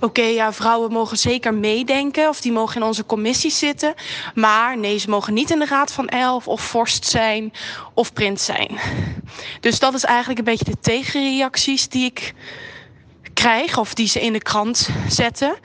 oké, 0.00 0.22
ja, 0.22 0.52
vrouwen 0.52 0.92
mogen 0.92 1.16
zeker 1.16 1.54
meedenken... 1.54 2.28
of 2.28 2.40
die 2.40 2.52
mogen 2.52 2.76
in 2.76 2.86
onze 2.86 3.06
commissies 3.06 3.58
zitten. 3.58 3.94
Maar 4.34 4.78
nee, 4.78 4.98
ze 4.98 5.10
mogen 5.10 5.34
niet 5.34 5.50
in 5.50 5.58
de 5.58 5.66
Raad 5.66 5.92
van 5.92 6.08
Elf... 6.08 6.48
of 6.48 6.60
vorst 6.60 7.04
zijn 7.04 7.52
of 7.94 8.12
prins 8.12 8.44
zijn. 8.44 8.78
Dus 9.60 9.78
dat 9.78 9.94
is 9.94 10.04
eigenlijk 10.04 10.38
een 10.38 10.44
beetje 10.44 10.64
de 10.64 10.80
tegenreacties 10.80 11.88
die 11.88 12.04
ik 12.04 12.34
krijg... 13.34 13.78
of 13.78 13.94
die 13.94 14.08
ze 14.08 14.20
in 14.20 14.32
de 14.32 14.42
krant 14.42 14.88
zetten. 15.08 15.56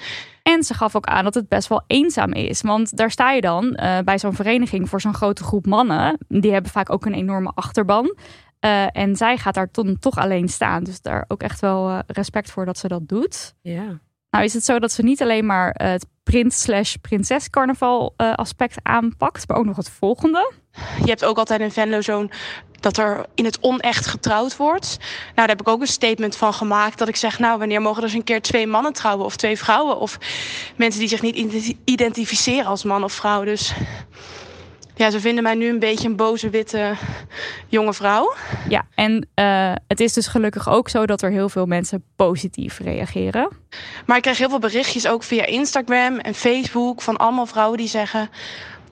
En 0.43 0.63
ze 0.63 0.73
gaf 0.73 0.95
ook 0.95 1.05
aan 1.05 1.23
dat 1.23 1.33
het 1.33 1.47
best 1.47 1.67
wel 1.67 1.83
eenzaam 1.87 2.33
is. 2.33 2.61
Want 2.61 2.97
daar 2.97 3.11
sta 3.11 3.31
je 3.31 3.41
dan 3.41 3.73
eh, 3.75 3.99
bij 3.99 4.19
zo'n 4.19 4.33
vereniging 4.33 4.89
voor 4.89 5.01
zo'n 5.01 5.13
grote 5.13 5.43
groep 5.43 5.65
mannen. 5.65 6.17
Die 6.27 6.51
hebben 6.51 6.71
vaak 6.71 6.89
ook 6.89 7.05
een 7.05 7.13
enorme 7.13 7.51
achterban. 7.55 8.15
Eh, 8.61 8.85
en 8.91 9.15
zij 9.15 9.37
gaat 9.37 9.53
daar 9.53 9.71
toch 9.99 10.17
alleen 10.17 10.49
staan. 10.49 10.83
Dus 10.83 11.01
daar 11.01 11.25
ook 11.27 11.41
echt 11.41 11.59
wel 11.59 11.89
eh, 11.89 11.99
respect 12.07 12.51
voor 12.51 12.65
dat 12.65 12.77
ze 12.77 12.87
dat 12.87 13.07
doet. 13.07 13.53
Ja. 13.61 13.99
Nou 14.29 14.43
is 14.43 14.53
het 14.53 14.65
zo 14.65 14.79
dat 14.79 14.91
ze 14.91 15.03
niet 15.03 15.21
alleen 15.21 15.45
maar 15.45 15.75
het 15.77 16.05
prins 16.23 16.61
slash 16.61 16.95
prinses 16.95 17.49
carnaval 17.49 18.13
eh, 18.17 18.33
aspect 18.33 18.77
aanpakt. 18.83 19.47
Maar 19.47 19.57
ook 19.57 19.65
nog 19.65 19.75
het 19.75 19.89
volgende. 19.89 20.51
Je 21.03 21.09
hebt 21.09 21.25
ook 21.25 21.37
altijd 21.37 21.61
in 21.61 21.71
Venlo 21.71 22.01
zo'n 22.01 22.31
dat 22.79 22.97
er 22.97 23.25
in 23.35 23.45
het 23.45 23.57
onecht 23.61 24.05
getrouwd 24.05 24.57
wordt. 24.57 24.97
Nou, 24.99 25.33
daar 25.35 25.47
heb 25.47 25.61
ik 25.61 25.67
ook 25.67 25.81
een 25.81 25.87
statement 25.87 26.35
van 26.35 26.53
gemaakt. 26.53 26.97
Dat 26.97 27.07
ik 27.07 27.15
zeg, 27.15 27.39
nou, 27.39 27.59
wanneer 27.59 27.81
mogen 27.81 27.97
er 27.97 28.03
eens 28.07 28.13
een 28.13 28.23
keer 28.23 28.41
twee 28.41 28.67
mannen 28.67 28.93
trouwen 28.93 29.25
of 29.25 29.35
twee 29.35 29.57
vrouwen? 29.57 29.99
Of 29.99 30.17
mensen 30.75 30.99
die 30.99 31.09
zich 31.09 31.21
niet 31.21 31.35
identi- 31.35 31.79
identificeren 31.83 32.65
als 32.65 32.83
man 32.83 33.03
of 33.03 33.13
vrouw. 33.13 33.43
Dus 33.43 33.73
ja, 35.01 35.09
ze 35.09 35.19
vinden 35.19 35.43
mij 35.43 35.55
nu 35.55 35.69
een 35.69 35.79
beetje 35.79 36.07
een 36.07 36.15
boze 36.15 36.49
witte 36.49 36.95
jonge 37.67 37.93
vrouw. 37.93 38.33
Ja, 38.69 38.85
en 38.95 39.27
eh, 39.33 39.73
het 39.87 39.99
is 39.99 40.13
dus 40.13 40.27
gelukkig 40.27 40.69
ook 40.69 40.89
zo 40.89 41.05
dat 41.05 41.21
er 41.21 41.31
heel 41.31 41.49
veel 41.49 41.65
mensen 41.65 42.03
positief 42.15 42.79
reageren. 42.79 43.49
Maar 44.05 44.15
ik 44.15 44.21
krijg 44.21 44.37
heel 44.37 44.49
veel 44.49 44.59
berichtjes 44.59 45.07
ook 45.07 45.23
via 45.23 45.45
Instagram 45.45 46.17
en 46.17 46.33
Facebook 46.33 47.01
van 47.01 47.17
allemaal 47.17 47.45
vrouwen 47.45 47.77
die 47.77 47.87
zeggen, 47.87 48.29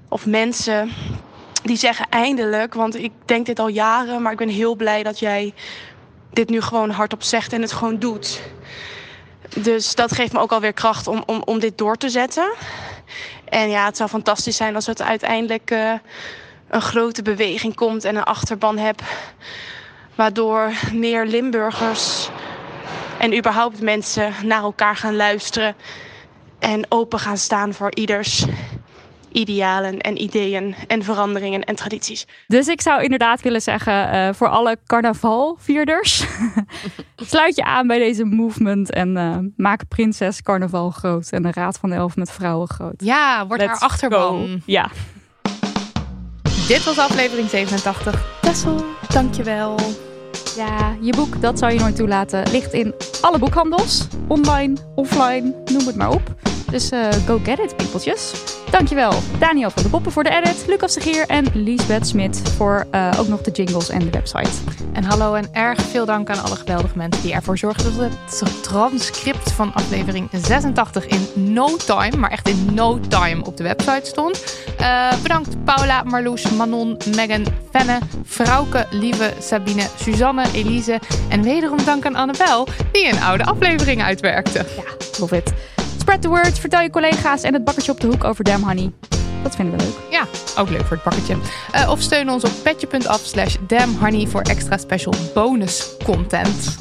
of 0.07 0.25
mensen 0.25 0.89
die 1.63 1.77
zeggen 1.77 2.05
eindelijk, 2.09 2.73
want 2.73 2.95
ik 2.95 3.11
denk 3.25 3.45
dit 3.45 3.59
al 3.59 3.67
jaren, 3.67 4.21
maar 4.21 4.31
ik 4.31 4.37
ben 4.37 4.49
heel 4.49 4.75
blij 4.75 5.03
dat 5.03 5.19
jij 5.19 5.53
dit 6.31 6.49
nu 6.49 6.61
gewoon 6.61 6.89
hardop 6.89 7.23
zegt 7.23 7.53
en 7.53 7.61
het 7.61 7.71
gewoon 7.71 7.99
doet. 7.99 8.41
Dus 9.61 9.95
dat 9.95 10.11
geeft 10.11 10.33
me 10.33 10.39
ook 10.39 10.51
alweer 10.51 10.73
kracht 10.73 11.07
om, 11.07 11.23
om, 11.25 11.41
om 11.45 11.59
dit 11.59 11.77
door 11.77 11.95
te 11.95 12.09
zetten. 12.09 12.53
En 13.49 13.69
ja, 13.69 13.85
het 13.85 13.97
zou 13.97 14.09
fantastisch 14.09 14.55
zijn 14.55 14.75
als 14.75 14.85
het 14.85 15.01
uiteindelijk 15.01 15.71
eh, 15.71 15.93
een 16.67 16.81
grote 16.81 17.21
beweging 17.21 17.75
komt 17.75 18.03
en 18.03 18.15
een 18.15 18.23
achterban 18.23 18.77
heb. 18.77 19.01
Waardoor 20.15 20.71
meer 20.93 21.25
Limburgers 21.25 22.29
en 23.17 23.37
überhaupt 23.37 23.81
mensen 23.81 24.33
naar 24.43 24.61
elkaar 24.61 24.95
gaan 24.95 25.15
luisteren. 25.15 25.75
En 26.59 26.85
open 26.89 27.19
gaan 27.19 27.37
staan 27.37 27.73
voor 27.73 27.95
ieders 27.95 28.45
idealen 29.31 29.99
en 29.99 30.21
ideeën 30.21 30.75
en 30.87 31.03
veranderingen 31.03 31.63
en 31.63 31.75
tradities. 31.75 32.25
Dus 32.47 32.67
ik 32.67 32.81
zou 32.81 33.03
inderdaad 33.03 33.41
willen 33.41 33.61
zeggen 33.61 34.11
eh, 34.11 34.33
voor 34.33 34.47
alle 34.47 34.77
carnavalvierders. 34.85 36.25
sluit 37.15 37.55
je 37.55 37.63
aan 37.63 37.87
bij 37.87 37.97
deze 37.97 38.25
movement 38.25 38.91
en 38.91 39.17
eh, 39.17 39.37
maak 39.55 39.87
Prinses 39.87 40.41
Carnaval 40.41 40.89
groot. 40.89 41.29
En 41.31 41.43
de 41.43 41.51
Raad 41.51 41.77
van 41.77 41.89
de 41.89 41.95
Elf 41.95 42.15
met 42.15 42.31
vrouwen 42.31 42.67
groot. 42.67 42.93
Ja, 42.97 43.47
wordt 43.47 43.65
haar 43.65 43.79
achterban. 43.79 44.47
go. 44.47 44.57
Ja. 44.65 44.89
Dit 46.67 46.83
was 46.83 46.97
aflevering 46.97 47.49
87. 47.49 48.39
Tessel, 48.41 48.85
dankjewel. 49.07 49.75
Ja, 50.55 50.95
je 51.01 51.13
boek 51.15 51.41
Dat 51.41 51.59
zou 51.59 51.73
je 51.73 51.79
nooit 51.79 51.95
toelaten 51.95 52.51
ligt 52.51 52.73
in 52.73 52.93
alle 53.21 53.39
boekhandels. 53.39 54.07
Online, 54.27 54.77
offline, 54.95 55.55
noem 55.65 55.85
het 55.85 55.95
maar 55.95 56.11
op. 56.11 56.35
Dus 56.71 56.91
uh, 56.91 57.11
go 57.25 57.39
get 57.43 57.59
it, 57.59 57.75
peopletjes. 57.75 58.33
Dankjewel 58.69 59.13
Daniel 59.39 59.69
van 59.69 59.83
de 59.83 59.89
Poppen 59.89 60.11
voor 60.11 60.23
de 60.23 60.29
edit, 60.29 60.63
Lucas 60.67 60.93
de 60.93 61.01
Gier 61.01 61.27
en 61.27 61.45
Liesbeth 61.53 62.07
Smit 62.07 62.41
voor 62.57 62.87
uh, 62.91 63.11
ook 63.19 63.27
nog 63.27 63.41
de 63.41 63.51
jingles 63.51 63.89
en 63.89 63.99
de 63.99 64.09
website. 64.09 64.49
En 64.93 65.03
hallo 65.03 65.33
en 65.33 65.45
erg 65.51 65.81
veel 65.81 66.05
dank 66.05 66.29
aan 66.29 66.43
alle 66.43 66.55
geweldige 66.55 66.97
mensen 66.97 67.21
die 67.21 67.33
ervoor 67.33 67.57
zorgden 67.57 67.97
dat 67.97 68.09
het 68.39 68.63
transcript 68.63 69.51
van 69.51 69.73
aflevering 69.73 70.29
86 70.31 71.05
in 71.05 71.27
no 71.35 71.77
time, 71.77 72.17
maar 72.17 72.31
echt 72.31 72.47
in 72.47 72.73
no 72.73 72.99
time 72.99 73.45
op 73.45 73.57
de 73.57 73.63
website 73.63 74.05
stond. 74.05 74.61
Uh, 74.81 75.13
bedankt 75.21 75.63
Paula, 75.63 76.03
Marloes, 76.03 76.49
Manon, 76.49 76.97
Megan, 77.15 77.45
Fenne, 77.71 77.97
Frauke, 78.25 78.85
Lieve, 78.89 79.33
Sabine, 79.39 79.87
Suzanne, 79.99 80.45
Elise 80.53 80.99
en 81.29 81.41
wederom 81.41 81.83
dank 81.85 82.05
aan 82.05 82.15
Annabel 82.15 82.67
die 82.91 83.07
een 83.07 83.21
oude 83.21 83.45
aflevering 83.45 84.01
uitwerkte. 84.01 84.65
Ja, 84.75 85.19
love 85.19 85.35
it. 85.37 85.53
Spread 86.09 86.23
the 86.23 86.29
word, 86.29 86.59
vertel 86.59 86.81
je 86.81 86.89
collega's 86.89 87.41
en 87.41 87.53
het 87.53 87.63
bakkertje 87.63 87.91
op 87.91 87.99
de 87.99 88.07
hoek 88.07 88.23
over 88.23 88.43
Damn 88.43 88.63
Honey. 88.63 88.91
Dat 89.43 89.55
vinden 89.55 89.77
we 89.77 89.83
leuk. 89.83 89.93
Ja, 90.09 90.25
ook 90.57 90.69
leuk 90.69 90.85
voor 90.85 90.95
het 90.95 91.03
bakkertje. 91.03 91.35
Uh, 91.75 91.89
of 91.89 92.01
steun 92.01 92.29
ons 92.29 92.43
op 92.43 92.51
petje.af 92.63 93.21
slash 93.23 93.55
damnhoney 93.67 94.27
voor 94.27 94.41
extra 94.41 94.77
special 94.77 95.13
bonus 95.33 95.89
content. 96.03 96.77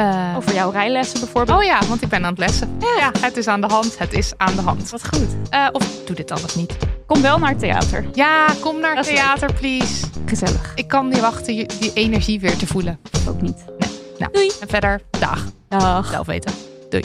Uh, 0.00 0.34
over 0.36 0.54
jouw 0.54 0.70
rijlessen 0.70 1.20
bijvoorbeeld. 1.20 1.58
Oh 1.58 1.64
ja, 1.64 1.78
want 1.88 2.02
ik 2.02 2.08
ben 2.08 2.24
aan 2.24 2.30
het 2.30 2.38
lessen. 2.38 2.76
Ja, 2.80 2.96
ja 2.98 3.12
het 3.20 3.36
is 3.36 3.46
aan 3.46 3.60
de 3.60 3.66
hand. 3.66 3.98
Het 3.98 4.12
is 4.12 4.32
aan 4.36 4.54
de 4.54 4.62
hand. 4.62 4.90
Wat 4.90 5.08
goed. 5.08 5.28
Uh, 5.54 5.68
of 5.72 6.04
doe 6.04 6.16
dit 6.16 6.30
alles 6.30 6.54
niet. 6.54 6.76
Kom 7.06 7.22
wel 7.22 7.38
naar 7.38 7.50
het 7.50 7.58
theater. 7.58 8.04
Ja, 8.12 8.46
kom 8.60 8.80
naar 8.80 8.96
het 8.96 9.06
theater, 9.06 9.52
please. 9.52 10.06
Gezellig. 10.26 10.72
Ik 10.74 10.88
kan 10.88 11.08
niet 11.08 11.20
wachten 11.20 11.54
die 11.54 11.92
energie 11.94 12.40
weer 12.40 12.56
te 12.56 12.66
voelen. 12.66 12.98
Ook 13.28 13.40
niet. 13.40 13.64
Nee. 13.78 13.90
Nou, 14.18 14.32
Doei. 14.32 14.50
En 14.60 14.68
verder, 14.68 15.00
dag. 15.18 15.44
Dag. 15.68 16.10
Zelf 16.10 16.26
weten. 16.26 16.52
Doei. 16.90 17.04